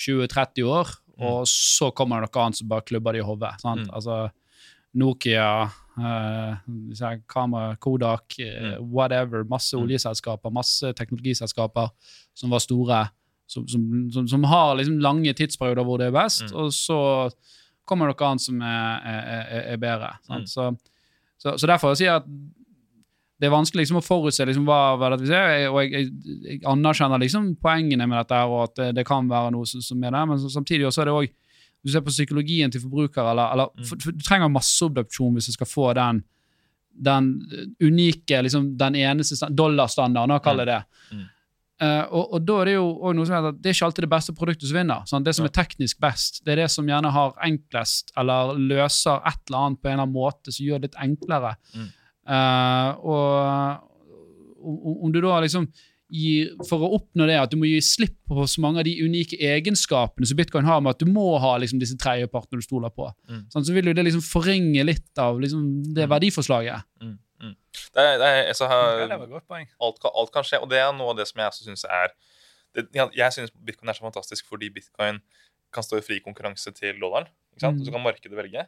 20-30 0.00 0.64
år, 0.64 0.88
og 1.20 1.42
så 1.50 1.90
kommer 1.92 2.22
det 2.22 2.30
noe 2.30 2.44
annet 2.46 2.56
som 2.62 2.68
bare 2.70 2.86
klubber 2.88 3.12
det 3.12 3.20
i 3.20 3.26
hodet. 3.28 3.50
Mm. 3.60 3.90
Altså 3.92 4.30
Nokia, 4.96 5.70
eh, 6.00 7.20
kamera, 7.28 7.76
Kodak, 7.76 8.38
eh, 8.40 8.78
whatever. 8.80 9.44
Masse 9.44 9.76
Mm. 9.76 9.82
oljeselskaper, 9.84 10.50
masse 10.50 10.92
teknologiselskaper 10.94 11.90
som 12.34 12.50
var 12.50 12.58
store. 12.58 13.10
Som, 13.50 13.64
som, 13.66 13.82
som, 14.14 14.28
som 14.30 14.44
har 14.46 14.76
liksom 14.78 15.00
lange 15.02 15.32
tidsperioder 15.34 15.82
hvor 15.88 15.98
det 15.98 16.06
er 16.10 16.14
best, 16.14 16.44
Mm. 16.46 16.56
og 16.62 16.68
så 16.76 16.98
kommer 17.90 18.06
noe 18.06 18.26
annet 18.28 18.44
som 18.44 18.60
er, 18.62 19.00
er, 19.10 19.62
er, 19.72 19.76
bedre. 19.82 20.12
Sant? 20.28 20.46
Mm. 20.46 20.50
Så, 20.52 20.68
så, 21.42 21.54
så 21.58 21.66
derfor 21.66 21.96
sier 21.98 22.12
jeg 22.12 22.20
at 22.22 22.28
det 23.40 23.48
er 23.48 23.54
vanskelig 23.54 23.82
liksom 23.86 23.98
å 23.98 24.04
forutse 24.04 24.44
liksom 24.46 24.66
hva, 24.68 24.78
hva 25.00 25.08
det 25.14 25.18
vi 25.24 25.30
ser, 25.32 25.64
og 25.72 25.78
jeg, 25.80 25.90
jeg, 25.96 26.38
jeg 26.44 26.60
anerkjenner 26.68 27.18
liksom 27.22 27.54
poengene 27.64 28.06
med 28.06 28.20
dette, 28.20 28.40
og 28.52 28.58
at 28.68 28.74
det, 28.78 28.88
det 29.00 29.04
kan 29.08 29.26
være 29.30 29.50
noe 29.56 29.66
som, 29.66 29.80
som 29.82 30.02
er 30.04 30.12
der, 30.12 30.26
men 30.28 30.38
så, 30.42 30.50
samtidig 30.52 30.86
også 30.86 31.02
er 31.02 31.08
det 31.10 31.14
også, 31.16 31.34
du 31.80 31.88
ser 31.94 32.02
på 32.04 32.12
psykologien 32.12 32.70
til 32.70 32.82
forbrukere, 32.84 33.32
eller, 33.32 33.54
eller 33.56 33.70
Mm. 33.74 33.86
for, 33.88 33.96
for, 34.04 34.12
du 34.12 34.22
trenger 34.28 34.52
masseobduksjon 34.52 35.34
hvis 35.38 35.48
du 35.50 35.56
skal 35.56 35.66
få 35.72 35.88
den, 35.96 36.20
den 37.10 37.30
unike, 37.80 38.42
liksom 38.44 38.74
den 38.78 38.94
eneste 39.00 39.38
sta- 39.40 39.48
dollarstandarden, 39.50 40.36
kall 40.44 40.60
det 40.62 40.68
det. 40.74 40.80
Mm. 41.16 41.24
Eh, 41.80 42.02
og, 42.12 42.34
og 42.36 42.42
da 42.44 42.56
er 42.60 42.64
det 42.68 42.74
jo 42.74 42.88
og 43.00 43.14
noe 43.16 43.24
som 43.24 43.36
heter 43.38 43.54
at 43.54 43.60
det 43.62 43.70
er 43.70 43.76
ikke 43.78 43.86
alltid 43.86 44.04
det 44.04 44.10
beste 44.12 44.34
produktet 44.36 44.68
som 44.68 44.76
vinner. 44.76 45.06
Sant? 45.08 45.24
Det 45.24 45.32
som 45.34 45.46
er 45.48 45.52
teknisk 45.56 46.00
best, 46.04 46.42
det 46.44 46.52
er 46.52 46.60
det 46.64 46.70
som 46.74 46.88
gjerne 46.90 47.12
har 47.14 47.32
enklest, 47.46 48.12
eller 48.20 48.52
løser 48.60 49.22
et 49.30 49.40
eller 49.48 49.62
annet 49.64 49.80
på 49.80 49.88
en 49.88 49.94
eller 49.94 50.04
annen 50.04 50.12
måte 50.18 50.52
som 50.52 50.66
gjør 50.66 50.82
det 50.82 50.90
litt 50.90 51.00
enklere. 51.06 51.54
Mm. 51.74 51.88
Uh, 52.30 52.90
og 53.10 53.86
om, 54.60 54.98
om 55.06 55.12
du 55.14 55.20
da 55.24 55.38
liksom 55.40 55.70
gir, 56.10 56.48
For 56.66 56.82
å 56.82 56.88
oppnå 56.96 57.22
det, 57.30 57.36
at 57.38 57.52
du 57.52 57.56
må 57.56 57.68
gi 57.70 57.76
slipp 57.86 58.16
på 58.26 58.42
så 58.50 58.58
mange 58.64 58.80
av 58.82 58.86
de 58.88 58.96
unike 59.06 59.36
egenskapene 59.46 60.26
som 60.26 60.36
bitcoin 60.40 60.66
har, 60.66 60.80
med 60.82 60.96
at 60.96 61.04
du 61.04 61.06
må 61.06 61.36
ha 61.38 61.52
liksom 61.62 61.78
disse 61.78 61.94
tredjepartene 62.02 62.58
du 62.58 62.66
stoler 62.66 62.90
på, 62.90 63.06
Mm. 63.30 63.44
sånn, 63.52 63.64
så 63.64 63.72
vil 63.72 63.86
jo 63.86 63.94
det 63.94 64.04
liksom 64.08 64.24
forringe 64.26 64.82
litt 64.84 65.18
av 65.22 65.38
liksom 65.38 65.94
det 65.94 66.08
Mm. 66.08 66.10
verdiforslaget. 66.10 66.82
Mm. 67.00 67.14
Mm. 67.40 67.54
Det 67.96 68.06
det 68.20 68.30
altså, 68.52 68.68
det 68.68 69.16
var 69.16 69.30
godt 69.30 69.46
poeng. 69.48 69.68
alt, 69.80 70.04
alt 70.04 70.32
kan 70.34 70.44
skje, 70.46 70.60
og 70.60 70.68
det 70.70 70.80
er 70.80 70.90
noe 70.92 71.14
av 71.14 71.20
det 71.20 71.26
som 71.30 71.40
jeg 71.40 71.56
synes 71.56 71.86
er 71.88 72.12
det, 72.76 72.86
Jeg 72.94 73.32
synes 73.34 73.50
bitcoin 73.50 73.90
er 73.90 73.96
så 73.98 74.04
fantastisk 74.04 74.46
fordi 74.46 74.68
bitcoin 74.70 75.22
kan 75.74 75.86
stå 75.86 75.98
i 75.98 76.04
fri 76.04 76.20
konkurranse 76.22 76.70
til 76.74 76.98
dollaren. 77.00 77.26
Ikke 77.54 77.64
sant? 77.64 77.80
Mm. 77.80 77.84
Så 77.86 77.94
kan 77.94 78.04
markedet 78.04 78.36
velge. 78.36 78.66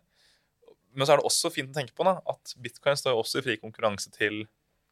Men 0.93 1.07
så 1.07 1.15
er 1.15 1.23
det 1.23 1.29
også 1.29 1.51
fint 1.53 1.71
å 1.71 1.77
tenke 1.77 1.95
på 1.97 2.07
da, 2.07 2.19
at 2.29 2.55
bitcoin 2.63 2.99
står 2.99 3.17
også 3.19 3.41
i 3.41 3.47
fri 3.47 3.57
konkurranse 3.61 4.11
til, 4.15 4.45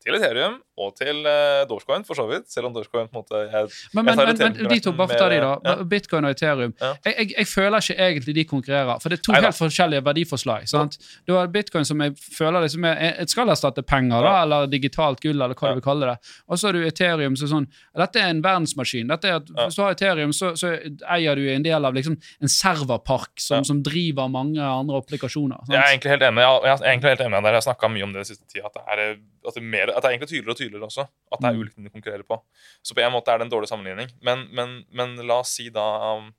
til 0.03 0.16
Ethereum 0.16 0.61
og 0.81 0.95
til 0.99 1.22
uh, 1.26 1.62
Dogecoin, 1.70 2.05
for 2.09 2.18
så 2.18 2.26
vidt. 2.31 2.49
Selv 2.53 2.70
om 2.70 2.74
Dogecoin 2.74 3.09
på 3.11 3.18
en 3.18 3.22
måte 3.22 3.43
jeg, 3.45 3.70
Men, 3.95 4.05
men, 4.05 4.16
tar 4.16 4.31
men, 4.31 4.57
men 4.57 4.70
de 4.72 4.78
to, 4.85 4.93
bare 4.97 5.18
ta 5.18 5.28
de 5.33 5.41
da, 5.43 5.53
Ja. 5.66 5.74
Bitcoin 5.91 6.26
og 6.28 6.35
Ethereum. 6.35 6.74
Ja. 6.81 6.93
Jeg, 7.05 7.14
jeg, 7.18 7.33
jeg 7.39 7.49
føler 7.51 7.85
ikke 7.85 8.09
egentlig 8.09 8.35
de 8.39 8.45
konkurrerer, 8.49 9.03
for 9.03 9.12
det 9.12 9.18
er 9.18 9.24
to 9.26 9.35
Neida. 9.35 9.51
helt 9.51 9.59
forskjellige 9.59 10.05
verdiforslag. 10.07 10.68
sant? 10.70 10.99
Du 11.28 11.35
har 11.37 11.51
Bitcoin 11.53 11.85
som 11.89 12.01
jeg 12.05 12.16
føler 12.39 12.66
liksom 12.66 12.87
er, 12.89 13.20
skal 13.31 13.53
erstatte 13.53 13.85
penger, 13.87 14.24
da, 14.26 14.35
eller 14.45 14.70
digitalt 14.70 15.20
gull, 15.22 15.37
eller 15.37 15.55
hva 15.55 15.74
du 15.74 15.81
vil 15.81 15.85
kalle 15.85 16.12
det. 16.12 16.35
Og 16.49 16.59
så 16.61 16.70
har 16.70 16.78
du 16.78 16.87
Ethereum 16.87 17.37
som 17.37 17.51
sånn 17.51 17.68
Dette 18.01 18.20
er 18.22 18.33
en 18.33 18.41
verdensmaskin. 18.45 19.11
Dette 19.11 19.28
er 19.28 19.41
at. 19.41 19.51
Hvis 19.61 19.76
du 19.76 19.83
har 19.85 19.95
Ethereum, 19.95 20.33
så, 20.37 20.55
så 20.59 20.72
eier 21.12 21.37
du 21.37 21.45
en 21.53 21.64
del 21.64 21.85
av 21.85 21.95
liksom 21.97 22.16
en 22.16 22.51
serverpark 22.51 23.41
som, 23.43 23.64
som 23.66 23.83
driver 23.85 24.31
mange 24.33 24.62
andre 24.62 25.01
applikasjoner. 25.03 25.61
sant? 25.66 25.74
jeg 25.74 25.81
er 25.81 25.95
egentlig 25.95 26.14
helt 26.14 26.26
enig 26.28 26.45
jeg, 26.45 26.62
jeg 26.64 26.76
er 26.76 26.91
egentlig 26.93 27.12
helt 27.14 27.24
enig. 27.26 27.43
Jeg 27.51 27.59
har 27.59 27.66
snakka 27.66 27.91
mye 27.93 28.07
om 28.07 28.14
det 28.14 28.22
den 28.22 28.28
siste 28.31 28.47
tida. 28.49 28.70
At, 28.70 28.76
det 28.76 28.83
er, 28.87 29.16
at, 29.47 29.57
det 29.57 29.62
mer, 29.62 29.93
at 29.93 30.03
det 30.03 30.09
er 30.09 30.14
egentlig 30.14 30.31
tydeligere 30.31 30.51
og 30.55 30.57
tydeligere 30.57 30.70
også. 30.79 31.09
At 31.33 31.41
det 31.41 31.49
er 31.51 31.55
Mm. 31.59 31.75
ting 31.75 31.85
de 31.85 31.91
konkurrerer 31.91 32.23
på. 32.23 32.41
Så 32.83 32.95
på 32.95 33.01
en 33.03 33.11
måte 33.12 33.29
er 33.29 33.39
det 33.39 33.47
en 33.47 33.51
dårlig 33.51 33.68
sammenligning. 33.68 34.09
Men, 34.23 34.49
men, 34.55 34.85
men 34.93 35.16
la 35.27 35.41
oss 35.41 35.49
si 35.57 35.68
da 35.71 36.14
um, 36.16 36.33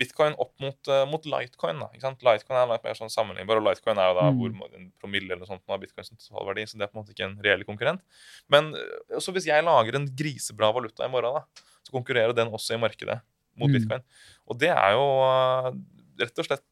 bitcoin 0.00 0.32
opp 0.38 0.54
mot, 0.60 0.88
uh, 0.88 1.04
mot 1.04 1.22
Litecoin. 1.26 1.78
da, 1.78 1.88
ikke 1.92 2.00
sant? 2.00 2.22
Litecoin 2.22 2.56
er 2.56 2.66
litt 2.72 2.82
mer 2.84 2.94
sånn 2.94 3.10
sammenlignbar, 3.12 3.56
og 3.60 3.64
Litecoin 3.68 3.98
er 3.98 4.08
jo 4.08 4.20
da 4.20 4.30
Mm. 4.30 4.38
hvor 4.40 4.74
en 4.74 4.92
promille 4.98 5.32
eller 5.32 5.44
sånt 5.46 5.62
av 5.68 5.80
bitcoins 5.80 6.08
totalverdi, 6.08 6.62
så 6.66 6.78
det 6.78 6.82
er 6.82 6.86
på 6.88 6.96
en 6.96 7.04
måte 7.04 7.12
ikke 7.14 7.28
en 7.28 7.42
reell 7.42 7.64
konkurrent. 7.64 8.00
Men 8.48 8.74
uh, 8.74 9.18
så 9.20 9.32
hvis 9.32 9.44
jeg 9.46 9.62
lager 9.62 9.94
en 9.94 10.06
grisebra 10.16 10.72
valuta 10.72 11.04
i 11.04 11.08
morgen, 11.08 11.34
da, 11.34 11.44
så 11.84 11.92
konkurrerer 11.92 12.34
den 12.34 12.48
også 12.48 12.74
i 12.74 12.78
markedet 12.80 13.20
mot 13.56 13.68
Mm. 13.68 13.72
bitcoin. 13.76 14.02
Og 14.48 14.58
det 14.58 14.70
er 14.70 14.92
jo 14.92 15.04
uh, 15.20 15.70
rett 16.18 16.38
og 16.38 16.44
slett 16.46 16.64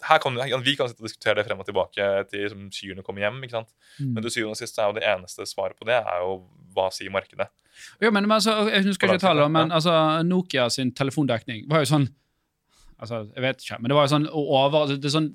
kan, 0.00 0.34
Vi 0.64 0.76
kan 0.76 0.88
sitte 0.88 1.02
og 1.02 1.08
diskutere 1.08 1.34
det 1.40 1.46
frem 1.46 1.60
og 1.60 1.66
tilbake 1.68 2.06
til 2.30 2.40
liksom, 2.46 2.70
kyrne 2.70 3.02
kommer 3.06 3.20
hjem. 3.26 3.42
ikke 3.44 3.58
sant? 3.58 3.68
Mm. 3.98 4.14
Men 4.14 4.22
til 4.24 4.30
syvende 4.30 4.56
og 4.56 4.60
sist 4.60 4.78
er 4.78 4.86
jo 4.90 4.96
det 4.98 5.04
eneste 5.04 5.46
svaret 5.46 5.76
på 5.78 5.84
det 5.88 5.98
er 6.00 6.22
jo 6.24 6.46
hva 6.74 6.88
sier 6.94 7.10
markedet. 7.10 7.48
Jo, 8.00 8.10
men, 8.10 8.24
men 8.26 8.36
altså, 8.38 8.54
Jeg 8.70 8.84
husker 8.86 9.08
ikke 9.08 9.22
tallet, 9.22 9.50
men 9.50 9.70
altså, 9.72 9.92
Nokia 10.26 10.68
sin 10.70 10.92
telefondekning 10.92 11.64
var 11.70 11.84
jo 11.84 11.90
sånn 11.92 12.08
altså, 13.00 13.22
Jeg 13.34 13.42
vet 13.42 13.62
ikke, 13.64 13.78
men 13.80 13.88
det 13.92 13.96
var 13.96 14.06
jo 14.08 14.12
sånn 14.16 14.28
over 14.32 14.92
det 14.96 15.04
er 15.10 15.14
sånn 15.16 15.30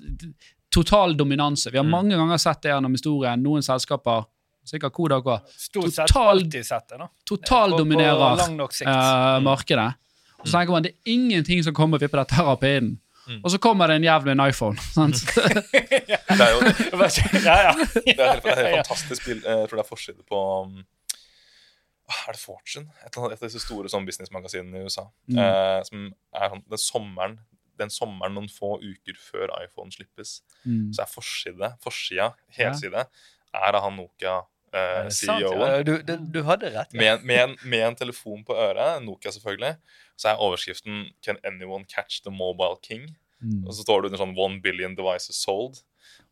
Total 0.76 1.14
dominanse. 1.16 1.70
Vi 1.72 1.78
har 1.78 1.84
Mm. 1.86 1.90
mange 1.94 2.16
ganger 2.18 2.36
sett 2.42 2.60
det 2.62 2.68
gjennom 2.72 2.92
historien. 2.92 3.40
Noen 3.42 3.62
selskaper, 3.64 4.26
sikkert 4.66 4.92
Kodak 4.92 5.24
òg, 5.24 5.46
Stort 5.56 5.92
sett 5.94 6.10
alltid 6.16 6.66
sett 6.66 6.88
det, 6.90 6.98
da. 6.98 7.06
Totaldominerer 7.24 8.40
eh, 8.82 9.40
markedet. 9.40 9.94
Og 10.40 10.46
så 10.46 10.58
tenker 10.58 10.72
man 10.74 10.82
det 10.84 10.92
er 10.92 11.12
ingenting 11.14 11.62
som 11.64 11.72
kommer 11.72 11.96
og 11.96 12.02
vipper 12.04 12.20
dette 12.20 12.34
her 12.36 12.44
av 12.52 12.58
pinnen. 12.60 12.98
Mm. 13.26 13.40
Og 13.44 13.50
så 13.50 13.58
kommer 13.58 13.86
det 13.90 13.96
en 14.00 14.04
jævlig 14.06 14.28
med 14.30 14.38
en 14.40 14.48
iPhone. 14.50 14.78
sant? 14.96 15.22
Det 16.36 16.44
er 16.44 16.52
jo 16.52 16.60
ja, 17.46 17.56
ja. 17.68 17.72
det 17.74 18.18
er 18.18 18.30
helt, 18.30 18.44
det 18.44 18.52
er 18.52 18.60
helt 18.60 18.86
fantastisk 18.86 19.22
spill. 19.22 19.40
Eh, 19.44 19.58
Jeg 19.62 19.68
tror 19.70 19.80
det 19.80 19.84
er 19.84 19.88
forside 19.88 20.22
på 20.28 20.40
um, 20.62 20.76
Er 22.06 22.32
det 22.36 22.40
Fortune? 22.40 22.86
Et, 23.06 23.18
av 23.18 23.34
disse 23.42 23.60
store 23.64 23.90
sånn 23.90 24.06
businessmagasinene 24.06 24.78
i 24.82 24.86
USA. 24.86 25.06
Mm. 25.30 25.38
Eh, 25.42 25.80
som 25.88 26.04
er 26.38 26.52
sånn 26.54 26.62
den 26.70 26.82
sommeren, 26.82 27.38
den 27.80 27.90
sommeren 27.92 28.36
noen 28.38 28.46
få 28.52 28.76
uker 28.82 29.18
før 29.20 29.50
iPhone 29.64 29.90
slippes, 29.94 30.38
Mm. 30.66 30.88
så 30.94 31.02
er 31.04 31.10
forside, 31.10 31.68
forsida, 31.84 32.30
helside, 32.56 33.02
er 33.54 33.76
av 33.78 33.82
han 33.84 33.94
Nokia 33.98 34.38
eh? 34.74 35.08
CEO-en. 35.14 35.60
Ja, 35.60 35.82
Du, 35.86 35.92
du, 36.02 36.16
du 36.34 36.40
hadde 36.46 36.70
rett. 36.74 36.94
ja. 36.94 36.98
Med, 36.98 37.22
med, 37.24 37.38
en, 37.42 37.56
med 37.70 37.84
en 37.86 37.94
telefon 37.98 38.42
på 38.46 38.54
øret, 38.58 39.02
Nokia 39.04 39.30
selvfølgelig, 39.34 39.76
så 40.16 40.28
er 40.32 40.36
overskriften 40.40 41.10
'Can 41.22 41.38
anyone 41.44 41.84
catch 41.84 42.22
the 42.22 42.30
mobile 42.30 42.76
king?' 42.82 43.16
Mm. 43.42 43.66
Og 43.66 43.74
så 43.74 43.82
står 43.84 44.02
det 44.02 44.12
under 44.12 44.18
sånn 44.24 44.36
'One 44.36 44.62
billion 44.62 44.94
devices 44.94 45.36
sold'. 45.46 45.82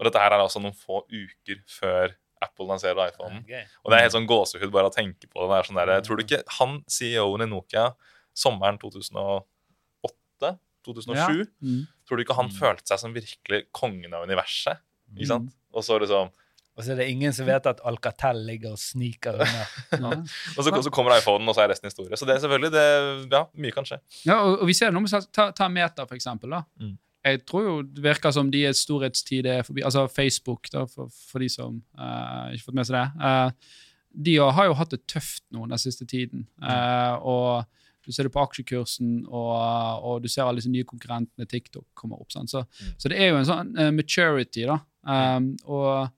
Og 0.00 0.04
dette 0.06 0.18
her 0.18 0.32
er 0.32 0.40
altså 0.40 0.60
noen 0.60 0.72
få 0.74 1.02
uker 1.12 1.60
før 1.68 2.14
Apple 2.42 2.66
lanserer 2.66 3.08
iPhone. 3.08 3.38
Okay. 3.44 3.64
Og 3.84 3.90
det 3.90 3.96
er 3.98 4.02
helt 4.04 4.12
sånn 4.12 4.26
gåsehud 4.28 4.70
bare 4.72 4.88
å 4.88 4.94
tenke 4.94 5.26
på 5.28 5.48
det. 5.48 5.66
sånn 5.66 5.76
der, 5.86 6.00
tror 6.00 6.16
du 6.16 6.24
ikke 6.24 6.42
han 6.58 6.82
CEO-en 6.88 7.42
i 7.42 7.46
Nokia 7.46 7.94
sommeren 8.34 8.78
2008? 8.78 10.58
2007? 10.84 11.38
Ja. 11.38 11.44
Mm. 11.62 11.86
Tror 12.06 12.16
du 12.16 12.24
ikke 12.24 12.36
han 12.36 12.48
Mm. 12.50 12.56
følte 12.58 12.86
seg 12.88 12.98
som 12.98 13.14
virkelig 13.14 13.66
kongen 13.72 14.12
av 14.12 14.26
universet? 14.28 14.78
Mm. 15.12 15.16
Ikke 15.18 15.26
sant? 15.26 15.50
Og 15.72 15.82
så 15.82 15.98
liksom 16.00 16.30
Og 16.76 16.82
så 16.82 16.90
er 16.92 16.96
det 16.98 17.06
ingen 17.12 17.32
som 17.32 17.46
vet 17.46 17.66
at 17.70 17.80
Alcatel 17.86 18.40
ligger 18.48 18.72
og 18.74 18.78
sniker 18.82 19.36
unna. 19.38 19.64
Ja. 19.94 20.10
Og 20.58 20.64
så, 20.66 20.72
så 20.82 20.90
kommer 20.90 21.14
iPhonen, 21.16 21.46
og 21.48 21.54
så 21.54 21.62
er 21.62 21.68
resten 21.70 21.86
historie. 21.86 22.16
Så 22.18 22.26
det 22.26 22.34
er 22.34 22.40
selvfølgelig 22.42 22.72
det, 22.74 22.84
Ja, 23.32 23.44
mye 23.62 23.70
kan 23.76 23.86
skje. 23.86 24.00
Ja, 24.26 24.40
og, 24.42 24.58
og 24.64 24.66
vi 24.66 24.74
ser 24.74 24.90
noe 24.90 25.04
med 25.04 25.28
ta, 25.32 25.50
ta 25.54 25.68
Meta, 25.70 26.02
for 26.10 26.18
eksempel. 26.18 26.50
Da. 26.56 26.64
Mm. 26.82 26.96
Jeg 27.24 27.40
tror 27.48 27.62
jo 27.68 27.76
det 27.86 28.02
virker 28.04 28.34
som 28.34 28.50
de 28.52 28.64
er 28.68 28.74
storhetstid 28.76 29.46
er 29.48 29.62
forbi. 29.64 29.84
Altså 29.86 30.02
Facebook, 30.12 30.66
da, 30.74 30.82
for, 30.90 31.08
for 31.30 31.40
de 31.40 31.48
som 31.48 31.78
uh, 31.96 32.50
ikke 32.52 32.66
fått 32.66 32.76
med 32.80 32.88
seg 32.90 32.98
det. 32.98 33.06
Uh, 33.22 33.78
de 34.26 34.34
har- 34.42 34.52
har 34.58 34.66
jo 34.68 34.74
hatt 34.78 34.90
det 34.92 35.00
tøft 35.10 35.42
nå 35.54 35.64
den 35.70 35.78
siste 35.80 36.04
tiden. 36.10 36.44
Uh, 36.62 37.14
og 37.22 37.64
du 38.04 38.12
ser 38.12 38.26
det 38.28 38.34
på 38.34 38.42
aksjekursen, 38.44 39.22
og, 39.30 40.02
og 40.04 40.18
du 40.22 40.28
ser 40.28 40.44
alle 40.44 40.58
disse 40.60 40.68
nye 40.74 40.84
konkurrentene 40.84 41.46
TikTok 41.48 41.86
kommer 41.96 42.18
opp. 42.20 42.34
Sant? 42.34 42.50
Så, 42.52 42.60
Mm. 42.82 42.92
så 43.00 43.08
det 43.14 43.22
er 43.22 43.30
jo 43.32 43.38
en 43.40 43.48
sånn 43.48 43.72
maturity, 43.96 44.66
da. 44.68 44.76
Um, 45.08 45.48
og 45.64 46.10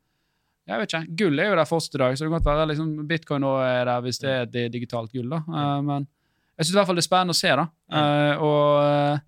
jeg 0.67 0.81
vet 0.81 0.93
ikke, 0.93 1.17
Gull 1.21 1.39
er 1.39 1.53
jo 1.53 1.57
der 1.61 1.69
fortsatt 1.69 1.95
i 1.95 2.03
dag, 2.03 2.17
så 2.17 2.25
det 2.25 2.31
kan 2.31 2.41
godt 2.41 2.49
være 2.51 2.69
liksom, 2.73 2.93
bitcoin 3.07 3.45
nå 3.45 3.53
er 3.63 3.85
der 3.87 4.03
hvis 4.03 4.19
det 4.23 4.33
er 4.33 4.47
et 4.49 4.73
digitalt 4.75 5.13
gull. 5.15 5.29
da. 5.31 5.43
Uh, 5.47 5.79
men 5.87 6.09
jeg 6.57 6.67
syns 6.67 6.75
i 6.75 6.79
hvert 6.79 6.89
fall 6.89 6.99
det 6.99 7.05
er 7.05 7.07
spennende 7.11 7.37
å 7.37 7.39
se. 7.39 7.55
da. 7.61 7.65
Uh, 7.93 8.45
og 8.47 8.69
eh, 8.83 9.25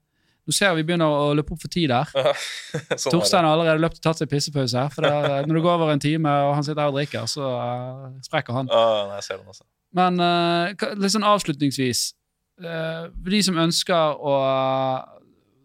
Nå 0.48 0.54
ser 0.56 0.70
vi 0.78 0.82
begynner 0.88 1.12
å 1.12 1.34
løpe 1.36 1.52
opp 1.52 1.60
for 1.60 1.68
tid 1.68 1.90
der. 1.92 2.08
sånn 3.02 3.12
Torstein 3.12 3.44
har 3.44 3.50
allerede 3.52 3.82
løpt 3.82 3.98
og 3.98 4.06
tatt 4.06 4.22
seg 4.22 4.30
pissepause. 4.30 4.84
For 4.94 5.04
det 5.04 5.10
er, 5.12 5.42
når 5.44 5.58
det 5.58 5.64
går 5.66 5.74
over 5.74 5.92
en 5.92 6.00
time, 6.00 6.32
og 6.46 6.54
han 6.56 6.64
sitter 6.64 6.80
her 6.80 6.92
og 6.94 6.96
drikker, 6.96 7.26
så 7.28 7.50
uh, 7.52 8.06
sprekker 8.24 8.56
han. 8.56 8.70
Ah, 8.72 9.02
nei, 9.10 9.18
jeg 9.20 9.26
ser 9.26 9.42
den 9.42 9.52
også. 9.52 9.66
Men 9.98 10.16
uh, 10.24 10.88
litt 10.96 11.12
sånn 11.12 11.26
avslutningsvis 11.28 12.00
uh, 12.64 13.06
For 13.12 13.32
de 13.32 13.42
som 13.44 13.60
ønsker 13.60 14.24
å 14.24 14.34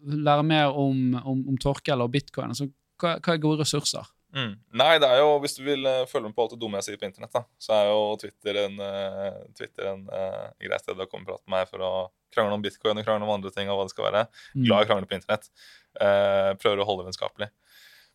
lære 0.04 0.46
mer 0.52 0.76
om, 0.76 1.16
om, 1.24 1.42
om 1.54 1.60
Torkel 1.64 2.04
og 2.04 2.12
bitcoin, 2.12 2.52
altså, 2.52 2.68
hva, 3.00 3.16
hva 3.24 3.38
er 3.38 3.44
gode 3.44 3.64
ressurser? 3.64 4.12
Mm. 4.34 4.54
Nei, 4.82 4.94
det 5.02 5.10
er 5.14 5.20
jo, 5.22 5.36
hvis 5.44 5.54
du 5.60 5.62
vil 5.66 5.86
eh, 5.86 6.04
følge 6.10 6.32
med 6.32 6.36
på 6.38 6.46
alt 6.46 6.56
det 6.56 6.60
dumme 6.62 6.80
jeg 6.80 6.88
sier 6.88 7.00
på 7.02 7.06
internett, 7.06 7.34
da, 7.36 7.44
så 7.62 7.76
er 7.78 7.90
jo 7.92 8.00
Twitter 8.22 8.60
en, 8.64 8.80
uh, 8.82 9.42
Twitter 9.54 9.90
en 9.92 10.08
uh, 10.10 10.48
greit 10.64 10.82
sted 10.82 10.98
å 10.98 11.08
komme 11.10 11.28
og 11.28 11.30
prate 11.30 11.46
med 11.46 11.54
meg 11.54 11.70
for 11.70 11.86
å 11.86 11.92
krangle 12.34 12.58
om 12.58 12.64
bitcoin 12.64 12.98
og 12.98 13.06
krangle 13.06 13.28
om 13.28 13.34
andre 13.36 13.54
ting. 13.54 13.70
og 13.70 13.78
hva 13.78 13.86
det 13.86 13.94
skal 13.94 14.08
være. 14.08 14.24
Mm. 14.56 14.64
Glad 14.66 14.82
i 14.82 14.88
å 14.88 14.90
krangle 14.90 15.10
på 15.12 15.18
internett. 15.20 15.52
Uh, 16.00 16.58
prøver 16.58 16.82
å 16.82 16.88
holde 16.90 17.04
det 17.04 17.12
vennskapelig. 17.12 17.50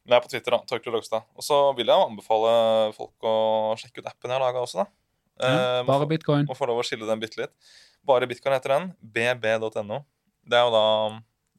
Men 0.03 0.17
jeg 0.17 0.19
er 0.19 0.27
på 0.27 0.33
Twitter, 0.33 0.57
da. 0.57 0.61
Torkel 0.73 0.97
Rogstad. 0.97 1.29
Og 1.39 1.47
så 1.47 1.61
vil 1.79 1.93
jeg 1.93 2.09
anbefale 2.09 2.53
folk 2.97 3.29
å 3.31 3.37
sjekke 3.79 4.03
ut 4.03 4.11
appen 4.11 4.33
jeg 4.33 4.41
har 4.41 4.43
laga 4.43 4.65
også, 4.65 4.83
da. 4.83 4.91
Ja, 5.39 5.83
bare 5.87 6.03
må 6.03 6.11
bitcoin. 6.11 6.49
Må 6.49 6.59
få 6.59 6.67
lov 6.67 6.81
å 6.83 6.87
skille 6.87 7.07
den 7.07 7.21
bitte 7.23 7.39
litt. 7.39 7.55
Bare 8.09 8.27
bitcoin 8.27 8.57
heter 8.57 8.75
den. 8.75 8.91
bb.no. 8.99 10.03
Det 10.49 10.59
er 10.59 10.67
jo 10.67 10.75
da 10.75 10.87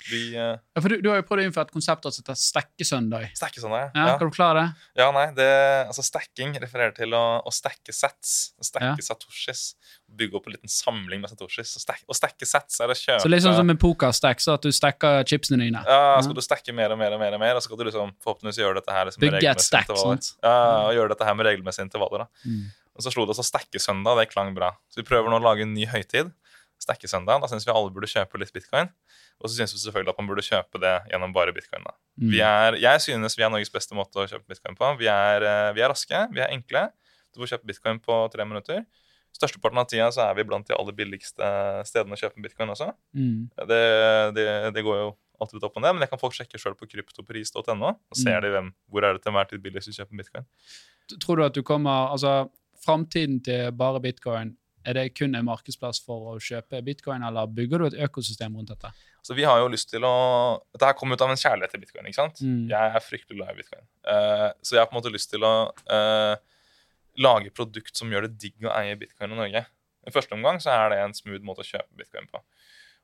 vi 0.07 0.21
uh, 0.37 0.55
Ja, 0.75 0.81
for 0.81 0.87
du, 0.93 1.01
du 1.03 1.09
har 1.11 1.19
jo 1.19 1.25
prøvd 1.27 1.41
å 1.43 1.45
innføre 1.49 1.67
et 1.67 1.73
konsept 1.75 2.05
som 2.07 2.23
heter 2.23 2.37
stekkesøndag. 2.39 3.25
Stekkesøndag, 3.37 3.89
ja. 3.95 4.05
Ja. 4.07 4.15
Kan 4.21 4.29
du 4.29 4.35
klare 4.35 4.61
det? 4.61 4.87
Ja, 5.01 5.09
nei, 5.15 5.25
det, 5.37 5.47
altså 5.89 6.05
Stekking 6.05 6.55
refererer 6.61 6.93
til 6.95 7.13
å, 7.17 7.23
å 7.43 7.53
stekke 7.53 7.93
sets. 7.95 8.53
Stekke 8.63 8.93
Ja. 8.93 9.05
satoshis. 9.09 9.73
Bygge 10.07 10.39
opp 10.39 10.47
en 10.49 10.55
liten 10.55 10.71
samling 10.71 11.21
med 11.21 11.29
satoshis. 11.33 11.75
Å 11.77 11.83
stek, 11.83 12.01
Å 12.07 12.15
stacke 12.17 12.47
sats 12.49 12.79
er 12.81 12.93
å 12.93 12.97
kjøpe 12.97 13.21
Så 13.25 13.31
litt 13.31 13.43
sånn 13.45 13.57
som 13.59 13.69
en 13.69 13.77
pokerstack, 13.81 14.39
så 14.41 14.55
at 14.57 14.65
du 14.65 14.71
stekker 14.73 15.23
chipsene 15.29 15.59
dine. 15.61 15.83
Ja, 15.85 16.17
skal 16.23 16.37
du 16.37 16.41
stekke 16.45 16.73
mer 16.75 16.95
og 16.95 17.01
mer 17.01 17.13
og 17.17 17.21
mer, 17.21 17.35
og 17.37 17.43
mer, 17.43 17.55
og 17.59 17.61
så 17.63 17.69
skal 17.69 17.81
du 17.83 17.87
liksom 17.91 18.15
forhåpentligvis 18.23 18.61
gjøre 18.63 18.79
dette 18.81 18.95
her 18.95 19.09
liksom, 19.11 19.25
med 19.25 19.37
Bygge 19.37 19.51
et 19.55 19.65
stack, 19.67 19.91
sant? 19.99 20.33
Ja, 20.43 20.55
og 20.87 20.93
gjøre 20.97 21.13
dette 21.15 21.27
her 21.27 21.35
med 21.37 21.49
regelmessige 21.51 21.85
intervaller. 21.89 22.25
da. 22.25 22.49
Mm. 22.49 22.67
Og 22.99 23.03
så 23.05 23.13
slo 23.13 23.23
det 23.23 23.31
oss 23.31 23.39
å 23.39 23.47
stekke 23.47 23.79
søndag. 23.79 24.17
Det 24.19 24.25
klang 24.33 24.49
bra. 24.57 24.73
Så 24.91 24.99
vi 24.99 25.05
prøver 25.07 25.31
nå 25.31 25.37
å 25.39 25.43
lage 25.45 25.63
en 25.63 25.71
ny 25.71 25.85
høytid. 25.87 26.33
Stacke 26.79 27.09
søndag. 27.11 27.41
Da 27.43 27.47
syns 27.51 27.65
vi 27.67 27.73
alle 27.75 27.91
burde 27.91 28.07
kjøpe 28.07 28.39
litt 28.39 28.53
bitcoin. 28.55 28.87
Og 29.43 29.49
så 29.49 29.57
syns 29.59 29.73
vi 29.75 29.81
selvfølgelig 29.83 30.13
at 30.15 30.21
man 30.21 30.29
burde 30.31 30.45
kjøpe 30.47 30.79
det 30.79 30.93
gjennom 31.11 31.33
bare 31.35 31.51
bitcoin. 31.55 31.83
da. 31.83 31.93
Mm. 32.21 32.29
Vi 32.31 32.39
er, 32.45 32.77
jeg 32.79 33.01
synes 33.03 33.35
vi 33.37 33.43
er 33.43 33.51
Norges 33.51 33.71
beste 33.73 33.95
måte 33.97 34.23
å 34.23 34.27
kjøpe 34.31 34.47
bitcoin 34.53 34.75
på. 34.79 34.93
Vi 34.99 35.07
er, 35.11 35.43
eh, 35.43 35.73
vi 35.75 35.83
er 35.83 35.91
raske, 35.91 36.23
vi 36.33 36.39
er 36.43 36.51
enkle. 36.55 36.85
Du 37.35 37.41
får 37.43 37.51
kjøpe 37.53 37.67
bitcoin 37.69 37.99
på 38.03 38.17
tre 38.33 38.45
minutter. 38.47 38.85
Størsteparten 39.35 39.77
av 39.77 39.85
tida 39.91 40.07
så 40.11 40.23
er 40.29 40.33
vi 40.39 40.43
blant 40.49 40.65
de 40.67 40.73
aller 40.73 40.95
billigste 40.97 41.45
stedene 41.85 42.15
å 42.15 42.19
kjøpe 42.19 42.41
bitcoin 42.41 42.71
også. 42.73 42.87
Mm. 43.13 43.49
Det, 43.69 43.81
det, 44.39 44.45
det 44.73 44.83
går 44.87 44.97
jo 45.03 45.09
alltid 45.39 45.63
opp 45.63 45.77
og 45.77 45.83
ned, 45.85 45.93
men 45.95 46.01
det 46.03 46.09
kan 46.11 46.19
folk 46.19 46.33
sjekke 46.35 46.59
sjøl 46.59 46.73
på 46.75 46.87
kryptopris.no. 46.89 47.91
Og 48.09 48.17
ser 48.17 48.39
Mm. 48.39 48.43
de 48.43 48.49
hvem, 48.55 48.71
hvor 48.91 49.03
er 49.05 49.13
det 49.13 49.21
til 49.23 49.31
enhver 49.31 49.47
tid 49.51 49.61
billigst 49.63 49.91
å 49.91 49.97
kjøpe 49.99 50.17
bitcoin. 50.17 50.47
Tror 51.21 51.35
du 51.37 51.43
at 51.45 51.53
du 51.53 51.61
kommer 51.63 52.09
Altså, 52.11 52.49
framtiden 52.83 53.43
til 53.43 53.71
bare 53.71 53.99
bitcoin, 54.01 54.55
er 54.87 54.93
det 54.97 55.05
kun 55.17 55.35
en 55.35 55.45
markedsplass 55.47 55.99
for 56.05 56.33
å 56.33 56.39
kjøpe 56.43 56.81
bitcoin, 56.85 57.23
eller 57.25 57.47
bygger 57.51 57.81
du 57.81 57.85
et 57.89 57.97
økosystem 58.07 58.55
rundt 58.55 58.71
dette? 58.71 58.91
Så 59.25 59.35
vi 59.35 59.43
har 59.43 59.59
jo 59.59 59.67
lyst 59.71 59.89
til 59.91 60.05
å 60.07 60.13
Dette 60.73 60.87
her 60.87 60.95
kom 60.97 61.11
ut 61.11 61.21
av 61.21 61.29
en 61.33 61.39
kjærlighet 61.39 61.73
til 61.75 61.81
bitcoin. 61.83 62.07
ikke 62.07 62.19
sant? 62.21 62.39
Mm. 62.41 62.69
Jeg 62.71 62.93
er 62.95 63.03
fryktelig 63.03 63.37
glad 63.41 63.51
i 63.51 63.57
bitcoin. 63.59 63.83
Uh, 64.07 64.47
så 64.63 64.77
jeg 64.77 64.81
har 64.83 64.87
på 64.89 64.95
en 64.95 65.01
måte 65.01 65.11
lyst 65.13 65.29
til 65.33 65.43
å 65.43 65.53
uh, 65.91 66.35
lage 67.19 67.51
produkt 67.55 67.97
som 67.99 68.11
gjør 68.13 68.27
det 68.29 68.37
digg 68.39 68.63
å 68.69 68.71
eie 68.79 68.95
bitcoin 68.99 69.35
i 69.35 69.39
Norge. 69.41 69.65
I 70.07 70.13
første 70.15 70.33
omgang 70.37 70.61
så 70.63 70.71
er 70.71 70.93
det 70.93 71.01
en 71.03 71.13
smooth 71.17 71.43
måte 71.45 71.65
å 71.65 71.67
kjøpe 71.67 71.99
bitcoin 71.99 72.29
på. 72.31 72.39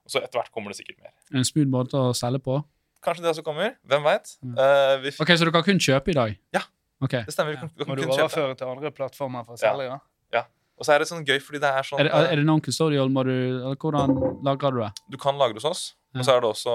Og 0.06 0.14
så 0.14 0.22
etter 0.22 0.39
hvert 0.39 0.53
kommer 0.56 0.72
det 0.72 0.80
sikkert 0.80 1.02
mer. 1.03 1.11
En 1.35 1.45
smooth 1.45 1.69
måte 1.73 1.99
å 1.99 2.14
selge 2.15 2.39
på? 2.45 2.61
Kanskje 3.06 3.26
det 3.26 3.34
også 3.35 3.43
kommer. 3.45 3.76
Hvem 3.85 4.06
veit? 4.07 4.31
Mm. 4.41 4.56
Uh, 4.57 5.22
Ok, 5.22 5.35
Så 5.38 5.45
du 5.45 5.52
kan 5.53 5.65
kun 5.65 5.81
kjøpe 5.81 6.14
i 6.14 6.18
dag? 6.18 6.38
Ja. 6.56 6.64
okay. 7.03 7.26
Det 7.27 7.35
stemmer. 7.35 7.53
Vi 7.53 7.61
kan, 7.61 7.69
vi 7.76 7.84
Må 7.84 7.91
kan 7.91 7.99
du 7.99 8.03
kun 8.07 8.14
kjøpe. 8.15 8.23
overføre 8.23 8.56
til 8.57 8.72
andre 8.72 8.91
plattformer 8.95 9.45
for 9.45 9.57
å 9.57 9.61
selge? 9.61 9.89
Ja. 9.91 9.99
Ja. 10.34 10.43
Og 10.76 10.84
så 10.84 10.91
er 10.95 10.99
det 10.99 11.07
sånn 11.07 11.23
gøy, 11.23 11.38
fordi 11.39 11.61
det 11.64 11.69
er 11.72 11.85
sånn 11.88 12.02
Er 12.03 12.10
det, 12.10 12.11
er 12.34 12.35
det 12.41 12.45
non-custodial? 12.49 13.07
Må 13.15 13.23
du, 13.23 13.31
eller 13.31 13.77
hvordan 13.80 14.18
lager 14.43 14.76
du 14.76 14.81
det? 14.84 14.89
Du 15.14 15.18
kan 15.22 15.38
lagre 15.39 15.56
hos 15.61 15.65
oss, 15.69 15.84
Ja. 16.15 16.19
og 16.19 16.26
så 16.27 16.34
er 16.35 16.41
det 16.43 16.49
også 16.52 16.73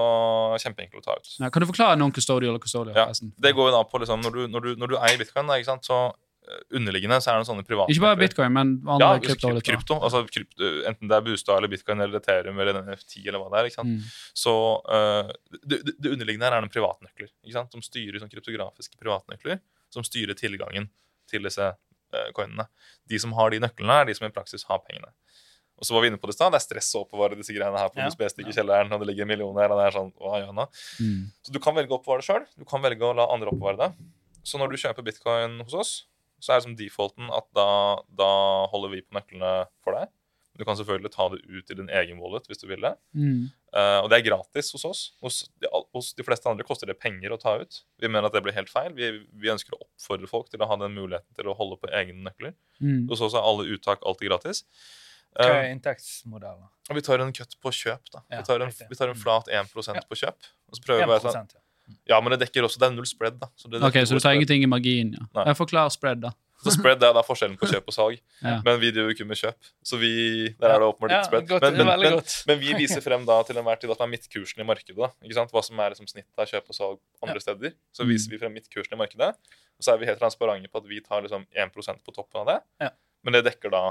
kjempeenkelt 0.63 1.03
å 1.03 1.05
ta 1.05 1.13
ut. 1.19 1.29
Ja, 1.39 1.49
kan 1.53 1.61
du 1.61 1.67
forklare 1.69 1.97
non-custodial 2.01 2.55
og 2.57 2.61
custodial? 2.65 2.95
Ja. 2.97 3.05
Det 3.13 3.53
går 3.57 3.69
jo 3.69 3.75
da 3.77 3.83
på 3.85 4.01
liksom, 4.01 4.21
når 4.25 4.31
du, 4.39 4.41
når 4.47 4.61
du, 4.65 4.75
når 4.81 4.87
du 4.87 4.97
eier 4.97 5.17
bitcoin, 5.21 5.45
da, 5.49 5.59
så 5.85 5.99
eh, 6.49 6.63
underliggende 6.77 7.19
så 7.21 7.29
er 7.35 7.37
det 7.43 7.47
sånne 7.51 7.65
private 7.67 7.93
Ikke 7.93 8.01
bare 8.07 8.17
bitcoin, 8.23 8.51
men 8.57 8.71
andre 8.89 9.11
ja, 9.11 9.19
kryptovaluta. 9.21 9.65
krypto. 9.69 9.99
Altså 10.01 10.23
krypto, 10.25 10.71
enten 10.89 11.07
det 11.11 11.17
er 11.19 11.21
Bustad 11.29 11.57
eller 11.61 11.69
bitcoin 11.69 12.01
eller 12.01 12.17
Ethereum 12.17 12.57
eller 12.59 12.81
NFT 12.81 13.21
eller 13.27 13.37
hva 13.43 13.51
det 13.53 13.59
er. 13.61 13.69
ikke 13.69 13.79
sant? 13.81 13.93
Mm. 14.01 14.09
Så 14.33 14.55
uh, 14.89 15.29
det, 15.61 15.83
det- 15.85 15.95
det 16.01 16.15
underliggende 16.17 16.49
her 16.49 16.57
er 16.57 16.65
noen 16.65 16.73
privatnøkler 16.73 17.29
ikke 17.45 17.53
sant? 17.53 17.71
som 17.77 17.81
styrer 17.85 18.17
sånn 18.21 18.33
kryptografiske 18.33 18.97
privatnøkler 18.97 19.61
som 19.93 20.01
styrer 20.07 20.33
tilgangen 20.33 20.89
til 21.29 21.43
disse 21.45 21.61
eh, 21.61 21.77
coinene. 22.37 22.67
De 23.09 23.19
som 23.21 23.33
har 23.37 23.51
de 23.53 23.59
nøklene, 23.63 24.01
er 24.01 24.05
de 24.09 24.15
som 24.17 24.27
i 24.27 24.33
praksis 24.33 24.63
har 24.69 24.79
pengene. 24.85 25.11
Og 25.81 25.87
så 25.87 25.95
var 25.95 26.03
vi 26.03 26.11
inne 26.11 26.19
på 26.21 26.29
det 26.29 26.35
stedet, 26.37 26.53
det 26.53 26.59
er 26.59 26.65
stress 26.67 26.91
å 26.93 27.01
oppbevare 27.05 27.37
disse 27.39 27.53
greiene 27.55 27.79
her 27.79 27.89
på 27.89 27.97
Ja. 28.03 28.09
USB-stikk 28.11 28.51
i 28.51 28.53
kjelleren, 28.53 28.91
og 28.93 29.01
det 29.01 29.07
ligger 29.09 29.25
millioner, 29.25 29.71
og 29.73 29.79
det 29.79 29.87
er 29.87 29.95
sånn, 29.97 30.11
hva 30.21 30.37
gjør 30.43 30.53
nå? 30.53 30.67
Mm. 31.01 31.23
Så 31.41 31.51
du 31.55 31.59
kan 31.63 31.73
velge 31.73 31.89
å 31.95 31.97
oppbevare 31.97 32.21
det 32.21 32.27
sjøl. 32.29 32.45
Du 32.59 32.65
kan 32.69 32.83
velge 32.85 33.01
å 33.01 33.15
la 33.17 33.25
andre 33.33 33.49
oppbevare 33.49 33.77
det. 33.81 33.89
Så 34.45 34.61
når 34.61 34.69
du 34.69 34.77
kjøper 34.77 35.05
bitcoin 35.07 35.57
hos 35.65 35.73
oss, 35.73 35.93
så 36.41 36.53
er 36.53 36.59
det 36.61 36.65
som 36.67 36.75
defaulten 36.77 37.29
at 37.33 37.47
da, 37.57 37.67
da 38.13 38.29
holder 38.69 38.93
vi 38.93 39.01
på 39.01 39.17
nøklene 39.17 39.67
for 39.85 39.97
deg. 39.97 40.09
Du 40.61 40.65
kan 40.67 40.77
selvfølgelig 40.77 41.09
ta 41.15 41.25
det 41.33 41.39
ut 41.49 41.71
i 41.73 41.77
din 41.79 41.89
egen 41.89 42.19
wallet 42.21 42.45
hvis 42.45 42.59
du 42.61 42.67
vil 42.69 42.83
det. 42.85 42.91
Mm. 43.17 43.47
Uh, 43.73 44.03
og 44.03 44.09
det 44.11 44.19
er 44.19 44.25
gratis 44.29 44.69
hos 44.75 44.83
oss. 44.85 44.99
Hos 45.25 45.39
de, 45.63 45.69
hos 45.95 46.11
de 46.13 46.25
fleste 46.27 46.45
andre 46.51 46.65
koster 46.67 46.85
det 46.91 46.99
penger 47.01 47.33
å 47.33 47.39
ta 47.41 47.55
ut. 47.63 47.79
Vi 47.97 48.07
mener 48.11 48.27
at 48.29 48.35
det 48.37 48.43
blir 48.45 48.53
helt 48.53 48.69
feil. 48.69 48.91
Vi, 48.93 49.09
vi 49.41 49.49
ønsker 49.49 49.73
å 49.73 49.81
oppfordre 49.87 50.29
folk 50.29 50.51
til 50.53 50.61
å 50.61 50.67
ha 50.69 50.77
den 50.83 50.93
muligheten 50.93 51.33
til 51.39 51.49
å 51.49 51.55
holde 51.57 51.79
på 51.81 51.89
egne 51.97 52.21
nøkler. 52.29 52.53
Mm. 52.77 53.07
Hos 53.09 53.23
oss 53.25 53.33
er 53.33 53.41
alle 53.41 53.65
uttak 53.73 54.05
alltid 54.05 54.29
gratis. 54.29 54.61
Hva 55.31 55.47
Eh, 55.47 55.57
er 55.63 55.69
inntektsmodellen? 55.71 56.65
Uh, 56.91 56.93
vi 56.97 57.01
tar 57.07 57.21
en 57.23 57.29
cut 57.33 57.53
på 57.63 57.71
kjøp. 57.71 58.09
da. 58.11 58.21
Ja, 58.29 58.41
vi, 58.41 58.43
tar 58.51 58.59
en, 58.67 58.71
vi 58.91 58.97
tar 58.99 59.07
en 59.13 59.15
flat 59.15 59.47
1 59.47 59.53
Ja. 59.55 60.01
på 60.09 60.17
kjøp. 60.19 60.49
Og 60.69 60.75
så 60.77 60.83
prøver 60.85 61.05
vi 61.05 61.07
å 61.07 61.13
være 61.15 61.29
1 61.31 61.37
sånn, 61.37 61.47
ja. 61.55 61.95
ja, 62.13 62.21
men 62.21 62.35
det 62.35 62.41
dekker 62.45 62.67
også, 62.67 62.77
det 62.83 62.89
er 62.91 62.95
null 62.97 63.07
spread. 63.07 63.39
da. 63.39 63.47
Så 63.55 63.71
det 63.71 63.79
Ok, 63.81 63.93
Så 64.03 64.11
du 64.13 64.19
tar 64.19 64.27
spread. 64.27 64.35
ingenting 64.41 64.63
i 64.63 64.67
margin? 64.67 65.13
ja. 65.17 65.25
Nei. 65.39 65.45
Jeg 65.53 65.57
forklarer 65.63 65.89
spread, 65.95 66.19
da. 66.27 66.33
Så 66.61 66.73
spread 66.75 66.99
det 67.01 67.07
er 67.09 67.15
da 67.17 67.23
forskjellen 67.25 67.57
på 67.57 67.67
kjøp 67.71 67.87
og 67.89 67.95
salg. 67.95 68.19
Ja. 68.43 68.59
Men 68.65 68.77
vi 68.81 68.91
driver 68.93 69.09
jo 69.09 69.15
ikke 69.15 69.25
med 69.29 69.39
kjøp. 69.39 69.69
Så 69.87 69.97
vi, 70.01 70.11
der 70.61 70.75
er 70.75 70.83
det 70.83 70.89
åpenbart 70.91 71.13
Ja, 71.13 71.21
litt 71.21 71.29
spread. 71.31 71.47
godt, 71.49 71.65
men, 71.65 71.79
men, 71.87 72.03
men, 72.05 72.19
men 72.51 72.61
vi 72.61 72.75
viser 72.77 73.01
frem 73.05 73.25
da 73.25 73.39
til 73.47 73.57
enhver 73.61 73.81
tid 73.81 73.89
at 73.93 73.97
det 74.01 74.05
er 74.05 74.11
midtkursen 74.13 74.61
i 74.61 74.67
markedet. 74.67 74.97
da, 74.99 75.09
ikke 75.25 75.37
sant? 75.39 75.53
Hva 75.55 75.63
som 75.65 75.81
er 75.81 75.95
liksom 75.95 76.09
snittet 76.11 76.43
av 76.43 76.49
kjøp 76.51 76.69
og 76.69 76.77
salg 76.77 77.01
andre 77.25 77.41
steder. 77.43 77.73
Så 77.97 78.05
viser 78.09 78.35
vi 78.35 78.39
frem 78.41 78.53
midtkursen 78.55 78.93
i 78.93 79.01
markedet. 79.01 79.33
Og 79.81 79.85
så 79.87 79.95
er 79.95 80.01
vi 80.03 80.09
helt 80.11 80.21
transparente 80.21 80.69
på 80.69 80.83
at 80.83 80.89
vi 80.91 81.01
tar 81.01 81.25
liksom 81.25 81.47
1% 81.57 82.05
på 82.05 82.13
toppen 82.13 82.43
av 82.43 82.51
det. 82.51 82.59
Ja. 82.85 82.91
Men 83.25 83.37
det 83.37 83.45
dekker 83.49 83.73
da 83.73 83.83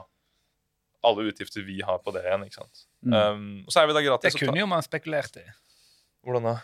alle 1.06 1.26
utgifter 1.30 1.64
vi 1.64 1.80
har 1.82 1.98
på 2.04 2.12
det 2.14 2.22
igjen. 2.26 2.44
ikke 2.46 2.60
sant? 2.60 2.84
Mm. 3.02 3.14
Um, 3.16 3.50
og 3.66 3.72
så 3.74 3.82
er 3.82 3.90
vi 3.90 3.96
da 3.96 4.02
gratis. 4.04 4.34
Det 4.36 4.44
kunne 4.46 4.60
jo 4.60 4.68
man 4.70 4.84
spekulert 4.84 5.38
i. 5.40 5.46
Hvordan 6.26 6.50
da? 6.50 6.54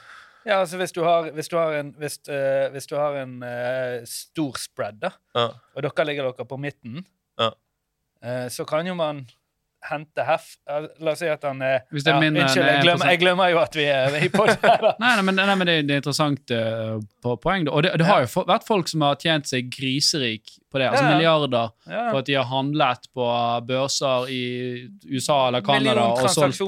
Ja, 0.47 0.60
altså 0.62 0.78
Hvis 0.78 0.93
du 0.94 1.02
har, 1.05 1.31
hvis 1.35 1.48
du 1.51 1.56
har 1.59 1.74
en, 1.81 1.94
hvis, 1.98 2.20
uh, 2.31 2.68
hvis 2.73 2.86
du 2.86 2.94
har 2.98 3.16
en 3.23 3.40
uh, 3.43 4.05
stor 4.06 4.59
spread, 4.62 5.01
da, 5.02 5.10
Ja. 5.35 5.48
og 5.74 5.82
dere 5.82 6.06
ligger 6.06 6.31
dere 6.31 6.47
på 6.47 6.56
midten, 6.60 7.02
Ja. 7.40 7.51
uh, 8.24 8.47
så 8.48 8.64
kan 8.68 8.86
jo 8.86 8.94
man 8.94 9.27
hente 9.86 10.24
hef... 10.27 10.56
La 10.98 11.12
oss 11.12 11.20
si 11.23 11.28
at 11.31 11.44
han 11.47 11.60
er 11.62 11.81
Hvis 11.94 12.02
det 12.06 12.14
er 12.14 12.20
mindre 12.20 12.43
enn 12.43 12.48
Unnskyld, 12.48 12.66
jeg 12.66 12.82
glemmer, 12.82 13.10
jeg 13.12 13.20
glemmer 13.23 13.51
jo 13.52 13.59
at 13.60 13.77
vi 13.77 13.85
er 13.85 14.16
i 14.18 14.28
da. 14.32 14.94
Nei, 15.02 15.12
nei, 15.18 15.23
men, 15.23 15.36
nei, 15.39 15.55
men 15.55 15.66
det, 15.68 15.77
det 15.86 15.94
er 15.94 16.01
interessant 16.02 16.55
på 17.23 17.35
poeng. 17.43 17.66
da. 17.68 17.74
Og 17.77 17.85
det, 17.86 17.93
det 18.01 18.06
har 18.09 18.24
jo 18.24 18.47
vært 18.48 18.66
folk 18.66 18.90
som 18.90 19.05
har 19.06 19.18
tjent 19.23 19.47
seg 19.47 19.68
griserik 19.70 20.56
på 20.72 20.78
det. 20.80 20.88
Altså 20.90 21.05
Ja, 21.05 21.10
ja. 21.10 21.16
milliarder 21.16 21.68
Ja. 21.88 22.10
på 22.12 22.18
at 22.18 22.24
de 22.26 22.34
har 22.34 22.44
handlet 22.44 23.06
på 23.14 23.26
børser 23.66 24.28
i 24.28 24.40
USA 25.14 25.48
eller 25.48 25.60
Canada 25.62 26.02
og 26.10 26.28
solgt, 26.30 26.59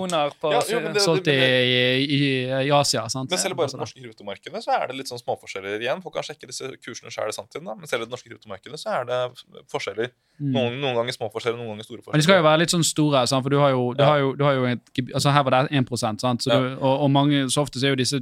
på 0.41 0.53
Ja, 0.53 0.61
jo, 0.71 0.81
solgt 1.03 1.25
det- 1.25 1.35
det, 1.35 1.99
i, 2.09 2.15
i, 2.15 2.45
i 2.69 2.71
Asia. 2.71 3.09
sant? 3.09 3.29
Men 3.31 3.39
selv 3.39 3.57
bare 3.57 3.67
Altså, 3.69 3.77
det 3.77 3.83
norske 3.85 4.01
kryptomarkedet 4.03 4.63
så 4.65 4.71
er 4.81 4.87
det 4.89 4.97
litt 4.97 5.09
sånn 5.11 5.19
småforskjeller 5.21 5.81
igjen. 5.81 6.01
Folk 6.03 6.15
kan 6.15 6.23
sjekke 6.23 6.47
disse 6.47 6.65
kursene 6.85 7.11
sjøl 7.11 7.29
i 7.29 7.33
sanntiden. 7.37 7.65
da. 7.67 7.75
Men 7.75 7.87
selv 7.87 8.03
i 8.03 8.05
det 8.07 8.11
norske 8.15 8.29
kryptomarkedet 8.31 8.79
så 8.79 9.01
er 9.01 9.05
det 9.05 9.45
forskjeller. 9.71 10.09
mm. 10.41 10.53
Noen, 10.55 10.81
noen 10.81 10.95
ganger 10.95 11.13
små 11.13 11.29
forskjeller, 11.33 11.59
noen 11.59 11.75
ganger 11.75 11.85
store 11.85 11.99
forskjeller. 11.99 12.13
Men 12.15 12.21
de 12.21 12.23
skal 12.23 12.37
jo 12.39 12.47
være 12.49 12.59
litt 12.59 12.71
sånn 12.71 12.85
store, 12.87 13.27
sant? 13.27 13.43
for 13.43 13.51
du 13.51 13.59
har 13.59 13.71
jo, 13.71 13.93
du 13.95 14.03
Ja. 14.03 14.09
har 14.11 14.19
jo, 14.21 14.35
du 14.35 14.45
har 14.45 14.55
jo 14.55 14.65
et, 14.67 14.81
altså 15.15 15.33
Her 15.33 15.43
var 15.43 15.51
det 15.51 15.73
1 15.73 16.19
sant? 16.21 16.41
Så 16.43 16.51
Ja. 16.53 16.61
du, 16.61 16.77
og, 16.81 17.01
og 17.03 17.11
mange, 17.11 17.45
så 17.51 17.63
ofte 17.67 17.79
så 17.81 17.87
er 17.87 17.91
jo 17.91 17.97
disse 17.97 18.21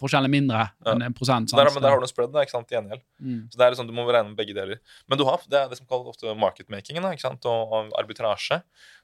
forskjellene 0.00 0.30
mindre 0.32 0.62
Ja. 0.62 0.92
enn 0.92 1.04
1 1.06 1.24
sant? 1.28 1.52
Der, 1.54 1.70
men 1.70 1.82
der 1.84 1.90
har 1.94 2.00
du 2.00 2.06
en 2.06 2.10
spread, 2.10 2.32
da, 2.34 2.42
ikke 2.44 2.54
sant, 2.54 2.72
i 2.72 2.76
gjengjeld. 2.76 3.02
Mm. 3.20 3.40
Så 3.50 3.58
det 3.58 3.66
er 3.66 3.74
liksom, 3.74 3.86
Du 3.86 3.94
må 3.96 4.06
regne 4.08 4.30
med 4.30 4.36
begge 4.36 4.54
deler. 4.56 4.80
Men 5.08 5.18
du 5.20 5.24
har, 5.28 5.40
det 5.48 5.58
er 5.58 5.68
det 5.70 5.78
som 5.78 5.86
kalles 5.90 6.12
ofte 6.14 6.34
marketmaking 6.38 7.00
da, 7.02 7.12
ikke 7.14 7.26
sant? 7.28 7.46
Og, 7.46 7.72
og 7.72 7.94
arbitrasje. 8.00 8.62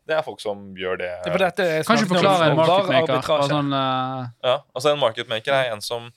Det 0.09 0.17
er 0.17 0.25
folk 0.25 0.41
som 0.41 0.71
gjør 0.79 0.99
det. 1.03 1.13
Det 1.25 1.31
er 1.31 1.37
for 1.37 1.45
dette 1.45 1.65
er 1.69 1.85
Kan 1.85 2.01
ikke 2.01 2.15
forklare 2.17 2.51
en 2.51 2.59
marketmaker. 2.59 3.49
Sånn, 3.51 3.73
uh... 3.73 4.29
Ja, 4.45 4.61
altså 4.75 4.95
En 4.95 5.03
marketmaker 5.03 5.53
er 5.53 5.75
en 5.75 5.85
som 5.85 6.09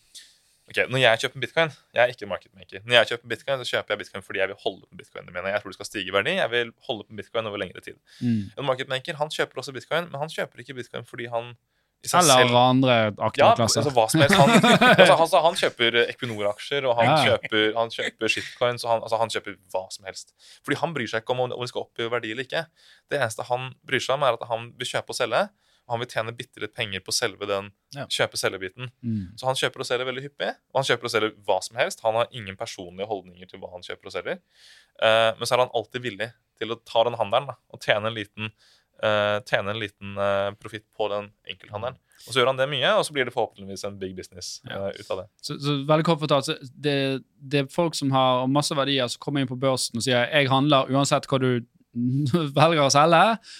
Ok, 0.72 0.78
Når 0.88 1.02
jeg 1.02 1.20
kjøper 1.26 1.44
bitcoin 1.44 1.74
Jeg 1.92 2.02
er 2.04 2.14
ikke 2.14 2.24
en 2.24 2.32
marketmaker. 2.32 2.84
Når 2.86 2.96
jeg 2.96 3.10
kjøper 3.12 3.32
bitcoin, 3.34 3.60
så 3.60 3.76
kjøper 3.76 3.94
jeg 3.94 4.02
bitcoin 4.06 4.24
fordi 4.24 4.40
jeg 4.40 4.52
vil 4.54 4.60
holde 4.64 4.88
på 4.88 5.00
bitcoinene 5.02 5.36
mine. 5.36 5.52
Jeg 5.52 5.64
tror 5.64 5.74
det 5.74 5.78
skal 5.80 5.90
stige 5.90 6.08
i 6.08 6.16
verdi. 6.16 6.38
Jeg 6.38 6.52
vil 6.54 6.72
holde 6.88 7.08
på 7.10 7.18
bitcoin 7.20 7.50
over 7.52 7.60
lengre 7.60 7.84
tid. 7.84 8.00
mm. 8.22 8.56
En 8.56 8.68
marketmaker 8.70 9.20
han 9.20 9.34
kjøper 9.36 9.60
også 9.60 9.76
bitcoin, 9.76 10.08
men 10.14 10.24
han 10.24 10.32
kjøper 10.32 10.64
ikke 10.64 10.78
bitcoin 10.80 11.08
fordi 11.10 11.28
han 11.34 11.52
Eller 12.02 12.34
selv 12.42 12.56
andre 12.58 12.94
ja, 13.38 13.52
altså 13.54 13.84
hva 13.94 14.08
som 14.10 14.22
helst. 14.24 14.34
Han, 14.40 14.50
altså, 14.98 15.38
han, 15.38 15.44
han 15.46 15.58
kjøper 15.60 15.98
Equinor-aksjer, 16.08 16.88
og 16.90 16.96
han 16.98 17.10
Ja. 17.12 17.18
kjøper, 17.28 17.74
han 17.78 17.94
kjøper 17.94 18.34
shitcoins, 18.34 18.86
og 18.88 18.90
han, 18.96 19.04
altså, 19.06 19.20
han 19.22 19.30
kjøper 19.30 19.58
hva 19.74 19.84
som 19.94 20.08
helst. 20.10 20.34
Fordi 20.66 20.80
han 20.82 20.96
bryr 20.98 21.12
seg 21.12 21.22
ikke 21.22 21.36
om 21.36 21.44
om 21.46 21.52
det 21.54 21.70
skal 21.70 21.84
opp 21.86 22.02
i 22.02 22.08
verdi 22.10 22.32
eller 22.34 22.48
ikke. 22.50 22.66
Det 23.12 23.20
eneste 23.22 23.46
han 23.52 23.70
bryr 23.86 24.02
seg 24.02 24.16
om, 24.18 24.26
er 24.26 24.40
at 24.40 24.48
han 24.50 24.72
vil 24.82 24.90
kjøpe 24.96 25.14
og 25.14 25.20
selge. 25.22 25.44
Og 25.90 25.96
han 25.96 26.02
vil 26.04 26.12
tjene 26.14 26.32
bitte 26.38 26.62
litt 26.62 26.74
penger 26.78 27.02
på 27.06 27.12
selve 27.14 27.46
den 27.50 27.72
Ja. 27.98 28.06
kjøpe-selge-biten. 28.06 28.92
Mm. 29.04 29.38
Så 29.38 29.46
han 29.50 29.58
kjøper 29.60 29.82
og 29.82 29.86
selger 29.90 30.08
veldig 30.08 30.24
hyppig, 30.26 30.52
og 30.72 30.78
han 30.82 30.88
kjøper 30.88 31.06
og 31.10 31.12
selger 31.14 31.34
hva 31.46 31.58
som 31.66 31.78
helst. 31.82 32.02
Han 32.06 32.16
har 32.16 32.30
ingen 32.32 32.56
personlige 32.58 33.10
holdninger 33.10 33.50
til 33.50 33.60
hva 33.60 33.72
han 33.74 33.82
kjøper 33.86 34.08
og 34.10 34.14
selger. 34.16 34.40
uh, 35.02 35.34
men 35.38 35.46
så 35.46 35.54
er 35.58 35.66
han 35.66 35.74
alltid 35.76 36.02
villig 36.06 36.30
til 36.62 36.72
å 36.72 36.78
ta 36.86 37.04
den 37.08 37.18
handelen 37.18 37.48
da, 37.50 37.56
og 37.74 37.82
tjene 37.82 38.08
en 38.12 38.14
liten, 38.16 38.52
tjene 39.50 39.74
en 39.74 39.80
liten 39.82 40.18
eh, 40.18 40.52
profitt 40.62 40.86
på 40.98 41.08
den 41.12 41.32
enkelthandelen. 41.50 41.98
Og 42.28 42.34
så 42.36 42.38
gjør 42.42 42.52
han 42.52 42.60
det 42.60 42.68
mye, 42.70 42.90
og 43.00 43.06
så 43.08 43.16
blir 43.16 43.26
det 43.26 43.34
forhåpentligvis 43.34 43.84
en 43.88 43.96
big 43.98 44.12
business 44.16 44.62
Ja. 44.70 44.88
eh, 44.92 45.00
ut 45.02 45.10
av 45.12 45.24
det. 45.24 45.28
Så, 45.42 45.56
så 45.64 45.78
veldig 45.90 46.06
kort 46.06 46.20
fortalt, 46.22 46.46
så 46.46 46.58
det, 46.62 46.96
det 47.42 47.64
er 47.64 47.72
folk 47.74 47.96
som 47.98 48.12
har 48.14 48.46
masse 48.48 48.76
verdier, 48.78 49.08
som 49.10 49.20
kommer 49.24 49.42
inn 49.42 49.50
på 49.50 49.58
børsen 49.60 49.98
og 49.98 50.06
sier 50.06 50.28
jeg 50.30 50.50
handler 50.52 50.92
uansett 50.94 51.26
hva 51.32 51.40
du 51.42 51.50
velger 52.62 52.86
å 52.86 52.92
selge, 52.94 53.24
eh, 53.32 53.58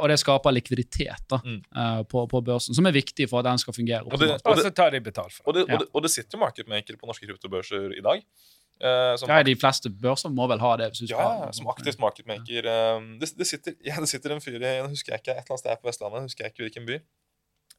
og 0.00 0.08
det 0.08 0.18
skaper 0.20 0.52
likviditet 0.54 1.24
da, 1.30 1.40
Mm. 1.44 1.60
eh, 1.76 2.02
på, 2.06 2.26
på 2.30 2.40
børsen, 2.46 2.74
som 2.74 2.86
er 2.86 2.92
viktig 2.94 3.28
for 3.28 3.40
at 3.40 3.44
den 3.48 3.58
skal 3.58 3.74
fungere. 3.74 4.02
Og 4.06 4.18
det-. 4.20 4.40
Og 4.44 4.58
så 4.62 4.70
tar 4.70 4.90
de 4.94 5.00
betalt 5.00 5.32
for 5.32 5.48
Og 5.48 5.54
det. 5.54 5.66
det, 5.66 5.74
og 5.74 5.80
det, 5.80 5.88
og 5.94 6.02
det 6.02 6.10
sitter 6.10 6.38
jo 6.38 6.42
marketmaker 6.44 6.96
på 7.00 7.06
norske 7.06 7.26
kryptobørser 7.26 7.96
i 7.98 8.00
dag. 8.04 8.22
Uh, 8.82 9.14
som, 9.16 9.28
Ja, 9.30 9.42
de 9.46 9.54
fleste 9.56 9.88
børser 9.90 10.28
må 10.34 10.48
vel 10.50 10.58
ha 10.58 10.76
det. 10.76 10.88
ja, 11.08 11.50
som 11.52 11.66
aktivt 11.70 11.98
marketmaker. 11.98 12.66
eh, 12.66 13.00
det, 13.20 13.28
det, 13.38 13.46
sitter, 13.46 13.74
ja, 13.86 13.94
det 14.00 14.08
sitter 14.08 14.34
en 14.34 14.40
fyr 14.40 14.58
i 14.58 14.80
husker 14.88 15.12
jeg 15.14 15.20
ikke, 15.22 15.30
et 15.30 15.44
eller 15.46 15.54
annet 15.54 15.60
sted 15.62 15.76
på 15.82 15.88
Vestlandet, 15.88 16.22
husker 16.26 16.44
jeg 16.44 16.52
ikke 16.52 16.64
hvilken 16.66 16.86
by. 16.86 16.96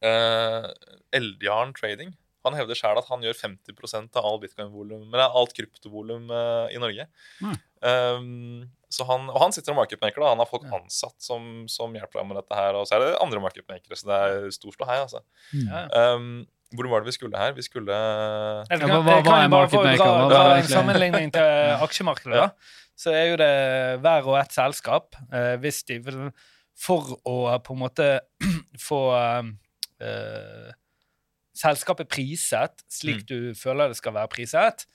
Uh, 0.04 0.72
Eldjarn 1.14 1.74
Trading. 1.74 2.16
Han 2.46 2.56
hevder 2.58 2.78
sjøl 2.78 2.98
at 3.02 3.08
han 3.10 3.22
gjør 3.26 3.38
50% 3.42 4.16
av 4.22 4.26
all 4.30 4.40
bitcoin-volum, 4.44 5.08
eller 5.12 5.36
alt 5.42 5.54
kryptovolum 5.58 6.30
uh, 6.32 6.68
i 6.74 6.80
Norge. 6.82 7.08
Mm. 7.42 7.56
Um, 7.86 8.70
så 8.90 9.04
han, 9.10 9.28
og 9.34 9.40
han 9.42 9.52
sitter 9.56 9.74
og 9.74 9.80
markedmaker. 9.82 10.22
da, 10.24 10.30
Han 10.34 10.42
har 10.44 10.50
folk 10.50 10.66
ansatt 10.74 11.18
som, 11.22 11.66
som 11.72 11.94
hjelper 11.98 12.22
ham 12.22 12.30
med 12.32 12.38
dette 12.40 12.56
her. 12.58 12.78
Og 12.80 12.88
så 12.88 12.96
er 12.98 13.04
det 13.04 13.16
andre 13.22 13.42
markedmakere, 13.44 13.98
så 14.00 14.08
det 14.10 14.20
er 14.30 14.52
stor 14.56 14.76
ståhei. 14.78 15.00
Altså. 15.04 15.22
Mm. 15.52 15.68
Um, 15.92 16.30
hvor 16.76 16.88
var 16.92 17.04
det 17.04 17.12
vi 17.12 17.18
skulle 17.18 17.38
her? 17.40 17.54
Vi 17.56 17.62
skulle 17.66 17.94
Jeg 17.94 18.66
Ja, 18.72 18.80
kan, 18.80 18.90
hva- 18.90 19.04
hva- 19.04 19.20
hva 19.26 19.36
er 19.44 19.50
dra, 19.52 19.86
Hva- 20.00 20.30
hva 20.32 20.42
er 20.56 20.64
en 20.64 20.72
sammenligning 20.72 21.32
til 21.36 21.78
aksjemarkedet. 21.86 22.34
da. 22.40 22.50
Så 22.96 23.12
er 23.12 23.26
jo 23.34 23.38
det 23.42 23.52
hver 24.02 24.28
og 24.32 24.38
ett 24.40 24.54
selskap, 24.56 25.16
eh, 25.34 25.58
hvis 25.60 25.84
de 25.86 26.00
vil 26.00 26.32
For 26.76 27.14
å 27.24 27.36
på 27.64 27.72
en 27.76 27.80
måte 27.80 28.08
få 28.88 28.98
eh, 29.16 29.52
eh, 30.04 30.72
selskapet 31.56 32.10
priset 32.12 32.84
slik 32.92 33.24
Mm. 33.24 33.28
du 33.32 33.54
føler 33.56 33.88
det 33.90 33.98
skal 33.98 34.14
være 34.14 34.28
priset, 34.36 34.86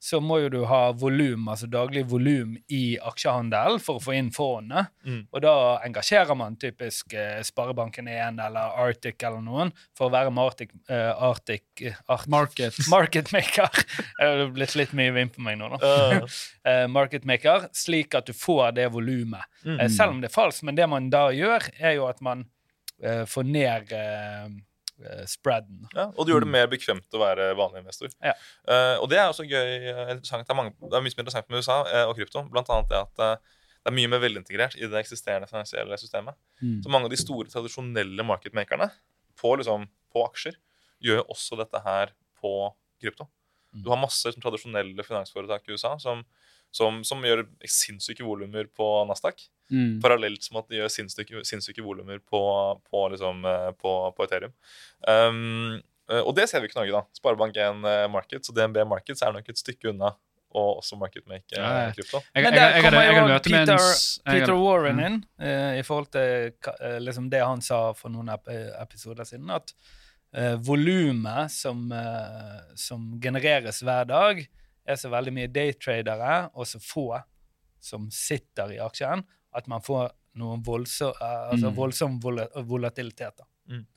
så 0.00 0.20
må 0.22 0.36
jo 0.38 0.48
du 0.48 0.60
ha 0.70 0.92
volum, 0.94 1.48
altså 1.50 1.66
daglig 1.66 2.04
volum 2.06 2.52
i 2.70 2.96
aksjehandel 3.02 3.80
for 3.82 3.98
å 3.98 4.02
få 4.04 4.12
inn 4.14 4.28
fondene. 4.30 4.84
Mm. 5.04 5.24
Og 5.34 5.42
da 5.42 5.54
engasjerer 5.82 6.36
man 6.38 6.54
typisk 6.54 7.14
eh, 7.18 7.40
Sparebanken1 7.42 8.38
eller 8.46 8.76
Arctic 8.78 9.20
eller 9.26 9.42
noen 9.42 9.72
for 9.98 10.06
å 10.06 10.12
være 10.14 10.30
Martic, 10.30 10.70
eh, 10.88 11.10
Arctic, 11.18 11.64
eh, 11.82 11.98
Art- 12.08 12.28
Market. 12.30 12.78
Marketmaker. 12.94 13.74
Det 14.20 14.28
er 14.28 14.44
blitt 14.54 14.76
litt 14.78 14.94
mye 14.94 15.16
vind 15.18 15.34
på 15.34 15.42
meg 15.42 15.58
nå, 15.58 15.72
da. 15.74 16.22
Eh, 16.68 16.86
marketmaker, 16.86 17.66
slik 17.74 18.14
at 18.14 18.26
du 18.30 18.34
får 18.36 18.74
det 18.76 18.86
volumet. 18.94 19.42
Mm. 19.64 19.80
Eh, 19.80 19.88
selv 19.88 20.14
om 20.14 20.20
det 20.22 20.30
er 20.30 20.34
falskt. 20.38 20.62
Men 20.68 20.76
det 20.78 20.86
man 20.86 21.10
da 21.10 21.26
gjør, 21.34 21.70
er 21.80 21.98
jo 21.98 22.06
at 22.06 22.20
man 22.22 22.46
eh, 23.02 23.24
får 23.26 23.50
ned 23.50 23.94
spreaden. 25.30 25.84
Ja, 25.94 26.08
og 26.10 26.26
det 26.26 26.32
gjør 26.32 26.44
det 26.44 26.50
mer 26.50 26.68
bekvemt 26.70 27.14
å 27.14 27.20
være 27.22 27.52
vanlig 27.58 27.82
investor. 27.84 28.10
Ja. 28.24 28.34
Uh, 28.66 28.96
og 29.02 29.06
det 29.12 29.20
er 29.20 29.30
også 29.30 29.46
gøy, 29.46 29.70
eh, 29.92 30.02
interessant, 30.14 30.46
det, 30.46 30.54
er 30.54 30.58
mange, 30.58 30.74
det 30.82 30.98
er 30.98 31.04
mye 31.04 31.12
som 31.14 31.20
er 31.20 31.26
interessant 31.26 31.50
med 31.52 31.62
USA 31.62 31.78
uh, 31.86 32.04
og 32.10 32.16
krypto. 32.18 32.44
Blant 32.52 32.72
annet 32.74 32.90
det 32.90 33.00
at 33.00 33.22
uh, 33.22 33.56
det 33.78 33.92
er 33.92 33.96
mye 33.96 34.10
mer 34.10 34.22
velintegrert 34.24 34.76
i 34.78 34.86
det 34.90 35.00
eksisterende 35.00 35.48
finansielle 35.50 35.98
systemet. 36.00 36.36
Mm. 36.60 36.80
Så 36.84 36.92
mange 36.92 37.08
av 37.08 37.14
de 37.14 37.20
store, 37.20 37.48
tradisjonelle 37.52 38.26
marketmakerne 38.26 38.90
på, 39.38 39.54
liksom, 39.60 39.86
på 40.12 40.24
aksjer 40.26 40.58
gjør 41.04 41.22
jo 41.22 41.28
også 41.36 41.60
dette 41.60 41.82
her 41.84 42.12
på 42.40 42.52
krypto. 43.00 43.28
Mm. 43.72 43.84
Du 43.84 43.92
har 43.92 44.02
masse 44.02 44.32
tradisjonelle 44.34 45.06
finansforetak 45.06 45.68
i 45.68 45.76
USA 45.76 45.94
som, 46.02 46.24
som, 46.74 47.00
som 47.06 47.22
gjør 47.24 47.46
sinnssyke 47.64 48.26
volumer 48.26 48.68
på 48.74 48.88
Nasdaq, 49.08 49.46
Mm. 49.70 49.98
parallelt 50.00 50.42
som 50.42 50.56
at 50.62 50.68
de 50.70 50.78
gjør 50.78 50.88
sinnssyke, 50.92 51.42
sinnssyke 51.44 51.82
volumer 51.84 52.18
på, 52.24 52.40
på, 52.88 53.02
liksom, 53.12 53.44
eh, 53.44 53.70
på, 53.76 53.92
på 54.16 54.24
Ethereum. 54.24 54.54
Um, 55.04 55.74
eh, 56.10 56.22
og 56.22 56.32
det 56.38 56.48
ser 56.48 56.62
vi 56.62 56.70
ikke 56.70 56.78
i 56.78 56.86
Norge, 56.86 57.02
da. 57.02 57.20
Sparebank1 57.20 57.84
eh, 57.92 58.06
Markets 58.12 58.48
og 58.48 58.56
DNB 58.56 58.80
Markets 58.88 59.22
er 59.26 59.36
nok 59.36 59.48
et 59.52 59.60
stykke 59.60 59.92
unna 59.92 60.14
å 60.56 60.62
også 60.78 60.96
marketmake 60.96 61.58
eh, 61.58 61.60
Ja, 61.60 61.92
krypto. 61.92 62.22
Jeg, 62.32 62.44
Men 62.46 62.54
jeg, 62.56 62.82
der 62.82 62.88
kommer 62.88 63.34
jo 63.34 63.40
Peter- 64.24 64.56
Warren 64.56 64.96
Mm. 64.96 65.04
inn 65.06 65.18
eh, 65.44 65.78
i 65.78 65.82
forhold 65.84 66.08
til 66.14 66.52
eh, 66.80 66.98
liksom 67.04 67.28
det 67.28 67.42
han 67.44 67.60
sa 67.60 67.92
for 67.92 68.08
noen 68.08 68.30
ep 68.32 68.48
episoder 68.80 69.28
siden, 69.28 69.50
at 69.52 69.74
uh, 70.36 70.56
volumet 70.64 71.52
som, 71.52 71.90
uh, 71.92 72.64
som 72.76 73.10
genereres 73.20 73.82
hver 73.84 74.08
dag, 74.08 74.40
er 74.88 74.96
så 74.96 75.10
veldig 75.12 75.32
mye 75.36 75.50
daytradere 75.52 76.48
og 76.54 76.64
så 76.66 76.80
få 76.80 77.10
som 77.80 78.08
sitter 78.10 78.72
i 78.72 78.80
aksjen, 78.80 79.20
at 79.58 79.68
man 79.70 79.84
får 79.84 80.10
noen 80.38 80.62
voldsom, 80.64 81.14
eh, 81.20 81.44
altså 81.52 81.70
Mm. 81.70 81.76
voldsom 81.76 82.18
volatilitet. 82.22 83.38
Da. 83.38 83.44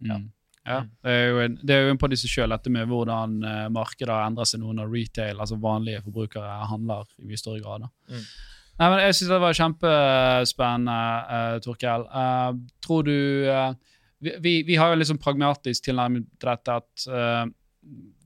Ja. 0.02 0.18
Mm. 0.18 0.30
Ja, 0.62 0.84
det 1.02 1.12
er 1.12 1.30
jo 1.32 1.38
en, 1.42 1.54
det 1.66 1.74
er 1.74 1.88
jo 1.88 1.92
en 1.96 1.98
på 1.98 2.08
disse 2.12 2.30
sjøl, 2.30 2.52
dette 2.54 2.70
med 2.70 2.86
hvordan 2.90 3.40
eh, 3.44 3.68
markedet 3.74 4.14
har 4.14 4.28
endret 4.28 4.50
seg 4.52 4.62
nå 4.62 4.76
når 4.78 4.92
retail, 4.94 5.40
altså 5.42 5.58
vanlige 5.58 6.04
forbrukere, 6.06 6.68
handler 6.70 7.08
i 7.18 7.26
mye 7.26 7.40
større 7.42 7.64
grad. 7.64 7.88
Da. 7.88 7.90
Mm. 8.14 8.28
Nei, 8.82 8.90
men 8.90 9.00
Jeg 9.00 9.16
syns 9.18 9.32
det 9.32 9.40
var 9.42 9.58
kjempespennende, 9.58 11.00
uh, 11.30 11.56
Torkel. 11.66 12.06
Uh, 12.10 12.52
tror 12.82 13.04
du 13.06 13.18
uh, 13.50 13.74
vi, 14.22 14.36
vi, 14.42 14.54
vi 14.70 14.78
har 14.80 14.94
jo 14.94 15.10
sånn 15.10 15.22
pragmatisk 15.22 15.86
tilnærming 15.88 16.28
til 16.38 16.50
dette 16.52 16.78
at 16.82 17.08
uh, 17.10 17.44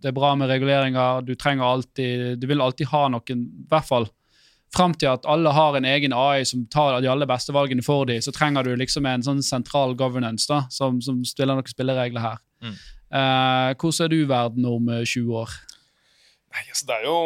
det 0.04 0.12
er 0.12 0.16
bra 0.16 0.34
med 0.36 0.52
reguleringer. 0.52 1.24
Du 1.26 1.34
trenger 1.40 1.64
alltid 1.64 2.40
Du 2.40 2.48
vil 2.48 2.62
alltid 2.62 2.92
ha 2.92 3.06
noen, 3.10 3.46
i 3.48 3.68
hvert 3.72 3.88
fall 3.88 4.10
fram 4.76 4.94
til 4.94 5.10
at 5.12 5.26
alle 5.30 5.54
har 5.56 5.78
en 5.78 5.88
egen 5.88 6.14
AI 6.16 6.46
som 6.48 6.66
tar 6.72 7.00
de 7.02 7.10
aller 7.12 7.30
beste 7.30 7.56
valgene 7.56 7.86
for 7.86 8.08
dem, 8.10 8.22
så 8.22 8.34
trenger 8.36 8.68
du 8.68 8.76
liksom 8.76 9.08
en 9.10 9.24
sånn 9.26 9.44
sentral 9.46 9.96
governance 9.98 10.50
da, 10.52 10.66
som, 10.74 11.00
som 11.04 11.24
stiller 11.28 11.58
noen 11.58 11.72
spilleregler 11.72 12.24
her. 12.24 12.44
Mm. 12.64 12.76
Uh, 13.16 13.72
hvordan 13.80 14.06
er 14.06 14.12
du 14.12 14.20
verden 14.28 14.68
om 14.68 14.90
eh, 14.92 15.06
20 15.06 15.42
år? 15.44 15.52
Nei, 16.56 16.64
altså 16.72 16.88
det 16.90 16.96
er 16.98 17.08
jo 17.08 17.20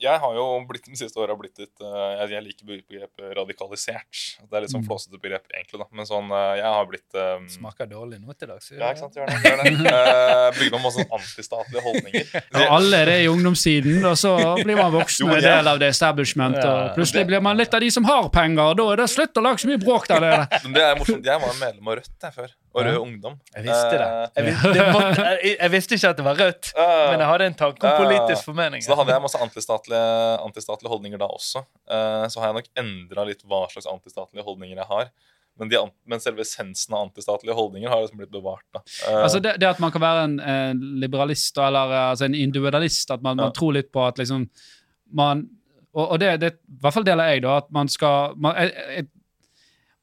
Jeg 0.00 0.16
har 0.22 0.34
jo 0.36 0.44
blitt 0.68 0.86
de 0.88 0.96
siste 0.96 1.20
åra 1.20 1.34
blitt 1.36 1.58
litt 1.60 1.82
uh, 1.84 2.22
Jeg, 2.24 2.40
liker 2.46 2.64
begrepet 2.68 3.34
radikalisert. 3.36 4.20
Det 4.40 4.56
er 4.56 4.64
litt 4.64 4.72
sånn 4.72 4.80
Mm. 4.80 4.86
flåsete 4.88 5.18
begrep, 5.20 5.44
egentlig, 5.52 5.80
da. 5.82 5.86
Men 5.92 6.06
sånn 6.08 6.30
uh, 6.32 6.54
Jeg 6.56 6.64
har 6.72 6.86
blitt 6.88 7.18
um, 7.20 7.44
Smaker 7.52 7.88
dårlig 7.90 8.20
nå 8.22 8.32
til 8.38 8.48
dags. 8.48 8.70
Ja, 8.72 8.92
ikke 8.94 9.02
sant. 9.02 9.18
Gjør 9.18 9.28
det. 9.28 9.40
Gjør 9.44 9.60
det. 9.60 9.74
Uh, 9.92 10.46
bygger 10.58 10.78
opp 10.78 10.84
masse 10.86 11.04
antistatlige 11.18 11.84
holdninger. 11.84 12.30
Ja, 12.60 12.64
alle 12.78 13.02
er 13.02 13.10
det 13.12 13.18
i 13.24 13.28
ungdomstiden, 13.30 14.00
og 14.08 14.16
så 14.20 14.32
blir 14.62 14.78
man 14.80 14.90
voksen 14.94 15.26
Jo, 15.28 15.36
en 15.36 15.44
del 15.44 15.68
av 15.74 15.78
det 15.82 15.92
establishment. 15.92 16.56
Og 16.64 16.96
Plutselig 16.96 17.26
blir 17.28 17.44
man 17.44 17.60
litt 17.60 17.74
av 17.76 17.84
de 17.84 17.90
som 17.92 18.08
har 18.08 18.30
penger, 18.32 18.72
og 18.72 18.80
da 18.80 18.88
er 18.94 19.02
det 19.04 19.08
slutt 19.12 19.36
å 19.36 19.44
lage 19.44 19.62
så 19.62 19.70
mye 19.70 19.80
bråk 19.84 20.08
der. 20.10 20.24
Det. 20.26 20.62
Men 20.64 20.76
det 20.78 20.86
er 20.88 20.98
morsomt. 20.98 21.28
Jeg 21.30 21.44
var 21.44 21.60
medlem 21.60 21.92
av 21.92 22.00
Rødt 22.00 22.26
jeg 22.30 22.36
før. 22.40 22.50
Og 22.74 22.84
Rød 22.86 22.92
Ja. 22.94 22.98
Ungdom. 23.02 23.34
Jeg 23.56 23.64
visste 23.66 23.96
det. 23.98 24.06
Eh, 24.06 24.28
Jeg, 24.36 24.44
visste, 24.46 24.72
det 24.76 24.84
måtte, 24.94 25.24
jeg, 25.42 25.56
jeg 25.60 25.70
visste 25.72 25.94
ikke 25.96 26.10
at 26.12 26.16
det 26.20 26.24
var 26.24 26.36
rødt, 26.38 26.68
eh, 26.78 27.10
men 27.10 27.18
jeg 27.24 27.28
hadde 27.32 27.46
en 27.50 27.54
tanke 27.58 27.82
om 27.82 27.90
Ja. 27.90 27.98
politisk 28.04 28.44
formening. 28.46 28.82
Så 28.84 28.92
da 28.92 28.96
hadde 29.00 29.12
jeg 29.16 29.22
masse 29.24 29.40
antistatlige, 29.42 30.04
antistatlige 30.46 30.88
holdninger 30.92 31.18
da 31.18 31.26
også. 31.26 31.64
Eh, 31.90 32.24
så 32.30 32.38
har 32.40 32.46
jeg 32.52 32.54
nok 32.60 32.70
endra 32.78 33.24
litt 33.26 33.42
hva 33.42 33.64
slags 33.72 33.86
antistatlige 33.90 34.44
holdninger 34.46 34.76
jeg 34.76 34.86
har. 34.86 35.10
Men, 35.58 35.68
de, 35.68 35.76
men 36.06 36.20
selve 36.22 36.40
essensen 36.46 36.94
av 36.94 37.08
antistatlige 37.10 37.52
holdninger 37.58 37.90
har 37.90 38.00
liksom 38.04 38.16
blitt 38.22 38.30
bevart. 38.32 38.62
da. 38.72 38.80
Uh, 39.10 39.22
Altså 39.26 39.40
det, 39.42 39.56
det 39.60 39.66
at 39.68 39.80
man 39.82 39.90
kan 39.92 40.00
være 40.00 40.24
en, 40.24 40.38
en 40.40 40.80
liberalist 41.02 41.58
eller 41.58 41.90
eh, 41.90 42.10
altså 42.14 42.24
en 42.30 42.34
individualist, 42.38 43.10
at 43.10 43.20
man, 43.20 43.36
man 43.36 43.50
Ja. 43.50 43.50
tror 43.58 43.72
litt 43.74 43.90
på 43.92 44.06
at 44.06 44.16
liksom 44.22 44.46
man 45.12 45.48
Og, 45.92 46.12
og 46.12 46.20
det, 46.20 46.38
det 46.40 46.52
i 46.54 46.78
hvert 46.80 46.94
fall 46.94 47.02
deler 47.04 47.24
jeg, 47.34 47.42
da, 47.42 47.56
at 47.58 47.66
man 47.74 47.88
skal 47.88 48.36
man, 48.38 48.54
jeg, 48.56 48.72
jeg, 48.96 49.08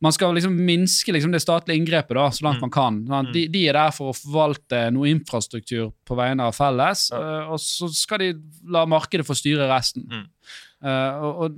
man 0.01 0.11
skal 0.13 0.35
liksom 0.37 0.53
minske 0.65 1.11
liksom 1.11 1.31
det 1.33 1.41
statlige 1.41 1.79
inngrepet 1.81 2.13
da, 2.15 2.27
så 2.29 2.43
langt 2.45 2.59
Mm. 2.59 2.61
man 2.61 2.69
kan. 2.71 2.99
Sånn, 3.07 3.31
De, 3.33 3.47
de 3.47 3.67
er 3.67 3.73
der 3.73 3.91
for 3.91 4.11
å 4.13 4.15
forvalte 4.15 4.91
noe 4.93 5.09
infrastruktur 5.09 5.91
på 6.05 6.15
vegne 6.15 6.43
av 6.45 6.53
felles, 6.53 7.09
Ja. 7.11 7.17
eh, 7.17 7.49
og 7.51 7.57
så 7.59 7.89
skal 7.93 8.17
de 8.19 8.33
la 8.69 8.85
markedet 8.85 9.25
få 9.25 9.33
styre 9.35 9.67
resten. 9.67 10.05
Mm. 10.07 10.27
Eh, 10.77 11.23
og, 11.25 11.39
og, 11.47 11.55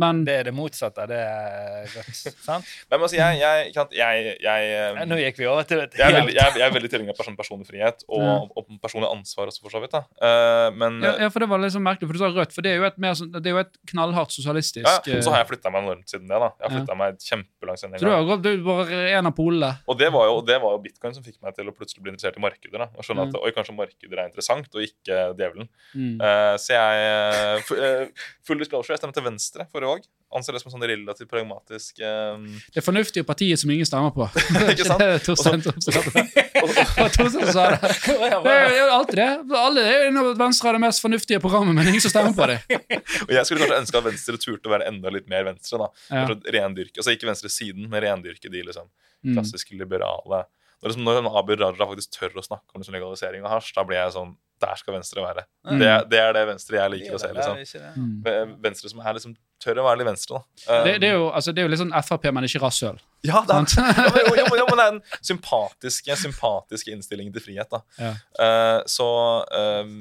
men 0.00 0.18
Det 0.26 0.34
er 0.40 0.44
det 0.50 0.52
motsatte. 0.54 1.06
Det 1.08 1.16
er 1.16 1.86
rødt. 1.94 2.18
sant? 2.48 2.66
Men 2.90 3.00
altså, 3.06 3.16
jeg, 3.16 3.38
jeg, 3.40 3.72
jeg, 3.96 4.34
jeg, 4.44 5.06
Nå 5.08 5.16
gikk 5.22 5.38
vi 5.40 5.46
over 5.48 5.64
til 5.68 5.80
et 5.80 5.94
jeg, 5.96 6.04
er 6.10 6.18
veldig, 6.20 6.34
jeg, 6.36 6.44
er- 6.44 6.58
jeg 6.60 6.66
er 6.68 6.74
veldig 6.74 6.90
tilhenger 6.92 7.14
av 7.14 7.20
person, 7.22 7.36
personlig 7.40 7.68
frihet 7.70 8.04
og, 8.08 8.20
Ja. 8.20 8.34
og 8.60 8.68
personlig 8.82 9.08
ansvar 9.10 9.48
også, 9.52 9.62
for 9.64 9.72
så 9.72 9.80
vidt. 9.80 9.94
da. 9.96 10.02
Uh, 10.20 10.68
men 10.76 11.00
ja, 11.06 11.14
ja, 11.24 11.30
for 11.32 11.40
det 11.44 11.48
var 11.50 11.62
litt 11.62 11.72
sånn 11.72 11.86
merkelig, 11.86 12.10
for 12.10 12.18
du 12.18 12.22
sa 12.22 12.30
rødt, 12.34 12.52
for 12.56 12.66
det 12.66 12.74
er 12.74 12.82
jo 12.82 12.86
et, 12.90 12.98
mer 13.00 13.16
sånn, 13.18 13.32
det 13.32 13.46
er 13.48 13.56
jo 13.56 13.62
et 13.64 13.80
knallhardt 13.94 14.34
sosialistisk 14.36 14.84
ja, 14.86 14.98
eh, 15.16 15.22
så 15.24 15.32
har 15.32 15.42
jeg 15.44 15.50
flytta 15.54 15.72
meg 15.72 15.86
enormt 15.86 16.12
siden 16.12 16.28
det. 16.28 16.38
da. 16.44 16.50
Jeg 16.60 16.74
har 16.76 16.84
Ja. 16.92 16.98
meg 17.00 17.18
kjempelangt 17.24 17.80
siden 17.80 17.96
den 17.96 18.02
Så 18.04 18.10
du 18.10 18.28
gang. 18.28 18.42
du 18.44 18.50
var 18.68 18.92
en 18.92 19.26
av 19.32 19.34
polene. 19.36 19.72
Og 19.88 19.98
det 19.98 20.12
var, 20.12 20.28
jo, 20.30 20.40
det 20.44 20.60
var 20.62 20.76
jo 20.76 20.82
bitcoin 20.84 21.14
som 21.16 21.24
fikk 21.24 21.40
meg 21.42 21.56
til 21.56 21.68
å 21.70 21.74
plutselig 21.76 22.02
bli 22.04 22.12
interessert 22.12 22.36
i 22.36 22.44
markeder. 22.44 22.78
da. 22.84 22.88
Og 22.96 23.04
skjønne 23.06 23.20
Mm. 23.20 23.34
at 23.34 23.40
oi, 23.44 23.50
kanskje 23.52 23.74
markeder 23.76 24.18
er 24.22 24.28
interessant, 24.30 24.68
og 24.74 24.80
ikke 24.84 25.16
djevelen. 25.36 25.68
Mm. 25.94 26.14
Uh, 26.20 26.54
så 26.56 26.72
jeg 26.76 27.02
eh, 27.04 27.74
eh, 27.84 28.06
Full 28.50 28.58
disclosure, 28.58 28.96
jeg 28.96 29.00
stemmer 29.00 29.14
til 29.14 29.24
venstre 29.28 29.66
forrige 29.70 29.90
valg. 29.92 30.06
Anser 30.34 30.56
det 30.56 30.60
som 30.64 30.72
sånn 30.74 30.82
relativt 30.90 31.30
pragmatisk 31.30 32.00
um... 32.02 32.48
Det 32.74 32.82
fornuftige 32.82 33.26
partiet 33.26 33.60
som 33.62 33.70
ingen 33.70 33.86
stemmer 33.86 34.10
på. 34.14 34.26
Ikke 34.72 34.86
sant? 34.88 34.98
Det 35.02 35.06
er 35.06 35.22
Torstein 35.22 35.62
Thomsen. 35.62 35.94
Det 35.94 37.54
sa 37.54 37.66
det. 37.70 37.90
Det 38.10 38.54
er 38.54 38.74
jo 38.76 38.86
alltid 38.94 39.20
det. 39.20 39.28
Alle 39.60 39.84
er 39.86 40.06
jo 40.10 40.24
Venstre 40.40 40.70
har 40.70 40.78
det 40.78 40.82
mest 40.84 41.02
fornuftige 41.04 41.40
programmet, 41.42 41.76
men 41.78 41.88
ingen 41.92 42.02
som 42.04 42.12
stemmer 42.12 42.34
på 42.36 42.48
det. 42.50 42.58
Og 43.28 43.32
jeg 43.34 43.46
skulle 43.46 43.64
kanskje 43.64 43.80
ønske 43.84 44.00
at 44.02 44.08
Venstre 44.10 44.40
turte 44.42 44.70
å 44.70 44.74
være 44.74 44.88
enda 44.90 45.12
litt 45.14 45.28
mer 45.30 45.46
venstre. 45.48 45.78
da. 45.80 45.88
Ja. 46.10 46.26
Rendyrke, 46.58 46.98
altså 47.00 47.14
Ikke 47.14 47.30
venstresiden, 47.30 47.86
men 47.90 48.04
rendyrke 48.06 48.50
de 48.52 48.66
liksom 48.66 48.90
Mm. 49.20 49.34
klassiske 49.36 49.76
liberale. 49.76 50.46
Når, 50.80 50.94
liksom, 50.94 51.02
når 51.04 51.26
Abid 51.36 51.60
Raja 51.60 51.86
faktisk 51.90 52.14
tør 52.16 52.38
å 52.40 52.44
snakke 52.46 52.72
om 52.72 52.80
liksom 52.80 52.94
legalisering 52.96 53.42
av 53.44 53.50
hasj, 53.58 53.74
da 53.76 53.82
blir 53.84 53.98
jeg 53.98 54.14
sånn 54.14 54.30
Der 54.60 54.76
skal 54.80 54.94
Venstre 54.96 55.22
være. 55.24 55.44
Mm. 55.66 55.78
Det, 55.80 55.86
er- 55.88 56.08
det 56.10 56.18
er 56.20 56.34
det 56.36 56.42
Venstre 56.50 56.76
jeg 56.76 56.92
liker 56.96 57.16
å 57.16 57.20
se. 57.22 57.30
liksom. 57.36 57.86
Mm. 57.96 58.56
Venstre 58.64 58.90
som 58.92 59.00
er 59.00 59.16
liksom 59.16 59.36
tør 59.60 59.80
å 59.82 59.84
være 59.84 60.00
litt 60.00 60.08
venstre, 60.08 60.38
da. 60.38 60.76
Det, 60.86 60.92
det, 61.02 61.08
er 61.10 61.18
jo, 61.18 61.26
altså, 61.36 61.52
det 61.52 61.60
er 61.60 61.66
jo 61.66 61.72
litt 61.74 61.80
sånn 61.82 61.92
Frp, 62.06 62.28
men 62.32 62.46
ikke 62.48 62.62
rasshøl. 62.62 63.00
Ja, 63.28 63.42
det 63.44 63.56
er, 63.56 63.66
ja, 64.40 64.44
men, 64.48 64.56
jo, 64.60 64.66
men 64.70 64.78
det 64.80 64.84
er 64.86 64.94
den 64.94 65.00
sympatiske, 65.20 66.16
sympatiske 66.22 66.94
innstillingen 66.94 67.34
til 67.36 67.44
frihet. 67.44 67.68
da. 67.72 67.82
Ja. 68.00 68.12
Uh, 68.40 68.78
så 68.88 69.08
um, 69.52 69.98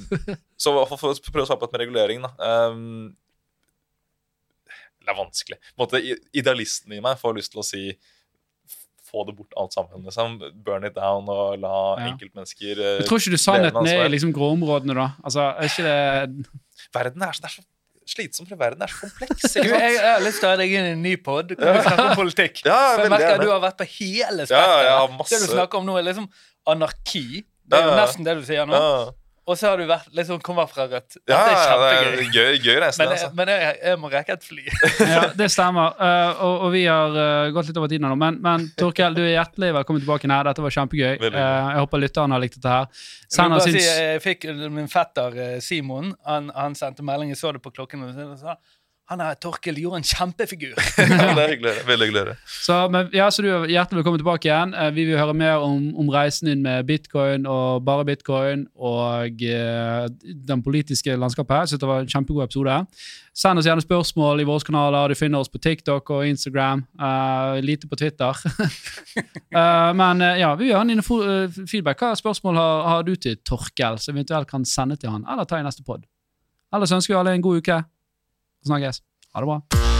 så 0.59 0.75
for, 0.87 0.95
for 0.95 1.11
å 1.11 1.31
prøve 1.33 1.43
å 1.43 1.49
svare 1.49 1.59
på 1.59 1.67
et 1.67 1.75
med 1.75 1.83
regulering, 1.83 2.23
da. 2.23 2.31
Um, 2.71 3.11
det 5.09 5.11
er 5.15 5.19
vanskelig. 5.19 5.59
På 5.73 5.83
en 5.83 5.85
måte, 5.87 6.01
Idealisten 6.37 6.95
i 6.95 7.01
meg 7.03 7.19
får 7.19 7.37
lyst 7.39 7.53
til 7.55 7.63
å 7.63 7.67
si 7.67 7.83
få 9.09 9.25
det 9.27 9.35
bort 9.37 9.53
alt 9.57 9.73
sammen. 9.73 10.03
liksom. 10.05 10.37
Burn 10.65 10.85
it 10.87 10.95
down 10.95 11.27
og 11.29 11.57
la 11.59 11.73
Ja. 11.99 12.11
enkeltmennesker 12.13 12.77
eh, 12.77 12.95
Jeg 13.01 13.07
tror 13.09 13.19
ikke 13.19 13.31
du 13.35 13.37
sa 13.41 13.57
nett 13.57 13.73
sannheten 13.73 13.91
er 13.99 14.05
i 14.05 14.13
liksom 14.15 14.33
gråområdene, 14.33 14.95
da. 14.95 15.09
Altså, 15.23 15.49
er 15.57 15.69
ikke 15.69 15.83
det 15.89 16.47
Verden 16.93 17.21
er 17.21 17.29
er 17.29 17.53
så 17.53 17.61
slitsom, 18.09 18.47
for 18.49 18.57
verden 18.57 18.81
er 18.81 18.89
så 18.89 19.03
kompleks. 19.05 19.43
Ikke 19.53 19.69
sant? 19.69 19.83
jeg 19.85 19.99
har 20.01 20.23
lyst 20.25 20.39
til 20.41 20.47
å 20.47 20.53
ha 20.55 20.57
deg 20.57 20.71
inn 20.73 20.87
i 20.87 20.93
en 20.95 21.01
ny 21.05 21.15
pod. 21.21 21.51
Kan 21.59 21.75
vi 21.75 21.83
snakke 21.85 22.05
om 22.07 22.15
politikk? 22.17 22.61
Ja, 22.65 22.79
For 22.95 23.03
jeg 23.05 23.11
merker 23.13 23.35
at 23.35 23.43
du 23.45 23.51
har 23.51 23.61
vært 23.61 23.77
på 23.77 23.85
hele 23.99 24.47
Ja, 24.47 24.49
spekteret. 24.49 24.87
Ja, 24.89 24.99
Det 25.29 25.39
du 25.43 25.47
snakker 25.53 25.77
om 25.77 25.85
nå, 25.85 25.97
er 25.99 26.07
liksom 26.07 26.25
anarki. 26.65 27.43
Det 27.69 27.77
er 27.77 27.85
jo 27.85 27.97
nesten 27.99 28.25
det 28.25 28.33
du 28.39 28.43
sier 28.47 28.65
nå. 28.65 28.73
Ja, 28.73 29.11
Og 29.49 29.57
så 29.57 29.71
har 29.71 29.79
du 29.81 29.87
vært 29.89 30.11
liksom 30.13 30.37
kommer 30.45 30.67
fra 30.69 30.85
Rødt. 30.85 31.15
Dette 31.17 31.33
ja, 31.33 31.39
er 31.49 31.63
kjempegøy. 31.71 32.09
det 32.19 32.25
er 32.25 32.33
gøy, 32.35 32.57
gøy 32.61 32.75
reise, 32.83 33.01
Men, 33.01 33.07
jeg, 33.09 33.17
altså. 33.17 33.29
men 33.39 33.51
jeg, 33.53 33.71
jeg 33.81 33.99
må 34.01 34.11
rekke 34.13 34.35
et 34.37 34.45
fly. 34.45 34.65
Ja, 35.09 35.21
det 35.39 35.47
stemmer. 35.49 35.95
Uh, 35.97 36.43
og, 36.45 36.65
og 36.67 36.73
vi 36.75 36.83
har 36.85 37.15
uh, 37.17 37.49
gått 37.55 37.71
litt 37.71 37.79
over 37.81 37.89
tiden 37.89 38.05
nå. 38.05 38.13
Men, 38.19 38.37
men 38.45 38.67
Torkel, 38.77 39.17
du 39.17 39.23
er 39.23 39.31
hjertelig 39.39 39.71
velkommen 39.79 40.03
tilbake. 40.03 40.29
her. 40.29 40.45
Dette 40.51 40.65
var 40.65 40.75
kjempegøy. 40.75 41.15
Uh. 41.23 41.29
Eh, 41.29 41.69
jeg 41.73 41.81
håper 41.81 42.03
lytterne 42.03 42.37
har 42.37 42.43
likt 42.43 42.59
dette 42.59 42.75
her. 42.75 43.01
Jeg, 43.25 43.39
bare 43.39 43.57
oss 43.57 43.69
si, 43.69 43.81
jeg 43.81 44.21
fikk 44.23 44.45
min 44.73 44.89
fetter 44.89 45.35
Simon 45.63 46.13
Han, 46.25 46.49
han 46.55 46.75
sendte 46.77 47.05
melding, 47.05 47.33
jeg 47.33 47.41
så 47.41 47.53
det 47.55 47.63
på 47.65 47.73
klokken. 47.73 48.05
Og 48.05 48.13
så 48.13 48.29
sa, 48.37 48.57
han 49.09 49.21
er 49.25 49.37
Torkel 49.41 49.77
gjorde 49.81 50.03
en 50.03 50.05
kjempefigur. 50.05 50.75
Ja, 50.99 51.33
det 51.33 51.43
er 51.43 51.53
hyggelig. 51.55 51.71
Veldig 51.87 52.07
hyggelig. 52.09 52.33
Så, 52.45 52.75
men, 52.93 53.07
ja, 53.15 53.29
så 53.33 53.41
du 53.41 53.47
er 53.49 53.65
hjertelig 53.71 54.03
velkommen 54.03 54.21
tilbake 54.21 54.45
igjen. 54.45 54.75
Eh, 54.77 54.91
vi 54.93 55.07
vil 55.07 55.17
høre 55.17 55.33
mer 55.33 55.63
om, 55.65 55.87
om 55.97 56.11
reisen 56.13 56.51
din 56.51 56.61
med 56.61 56.85
bitcoin 56.85 57.47
og 57.49 57.81
bare 57.87 58.05
bitcoin 58.05 58.67
og 58.77 59.41
eh, 59.41 60.05
den 60.51 60.63
politiske 60.65 61.17
landskapet 61.17 61.57
her. 61.57 61.71
Så 61.71 61.81
det 61.81 61.89
var 61.89 62.03
en 62.03 62.11
kjempegod 62.11 62.45
episode. 62.45 62.77
Send 63.33 63.61
oss 63.61 63.69
gjerne 63.69 63.85
spørsmål 63.85 64.43
i 64.43 64.47
våre 64.49 64.67
kanaler. 64.67 65.09
Du 65.09 65.17
finner 65.17 65.41
oss 65.41 65.49
på 65.49 65.61
TikTok 65.63 66.13
og 66.13 66.27
Instagram. 66.27 66.85
Uh, 66.99 67.57
lite 67.65 67.87
på 67.89 67.97
Twitter. 67.97 68.35
uh, 69.55 69.91
men 70.01 70.25
ja, 70.37 70.53
vi 70.59 70.67
vil 70.67 70.73
gjerne 70.75 70.97
dine 70.97 71.65
feedback. 71.65 72.03
Hva 72.03 72.13
spørsmål 72.19 72.59
har, 72.61 72.89
har 72.93 73.07
du 73.07 73.15
til 73.15 73.39
Torkel, 73.41 73.97
som 73.97 74.17
eventuelt 74.17 74.49
kan 74.49 74.67
sende 74.67 74.99
til 74.99 75.15
han, 75.15 75.25
eller 75.25 75.49
ta 75.49 75.57
i 75.57 75.65
neste 75.65 75.85
pod? 75.87 76.03
Ellers 76.75 76.93
ønsker 76.93 77.15
vi 77.15 77.23
alle 77.23 77.39
en 77.39 77.45
god 77.47 77.63
uke. 77.63 77.85
Snakkes. 78.65 79.01
Ha 79.33 79.39
det 79.39 79.45
bra. 79.45 79.98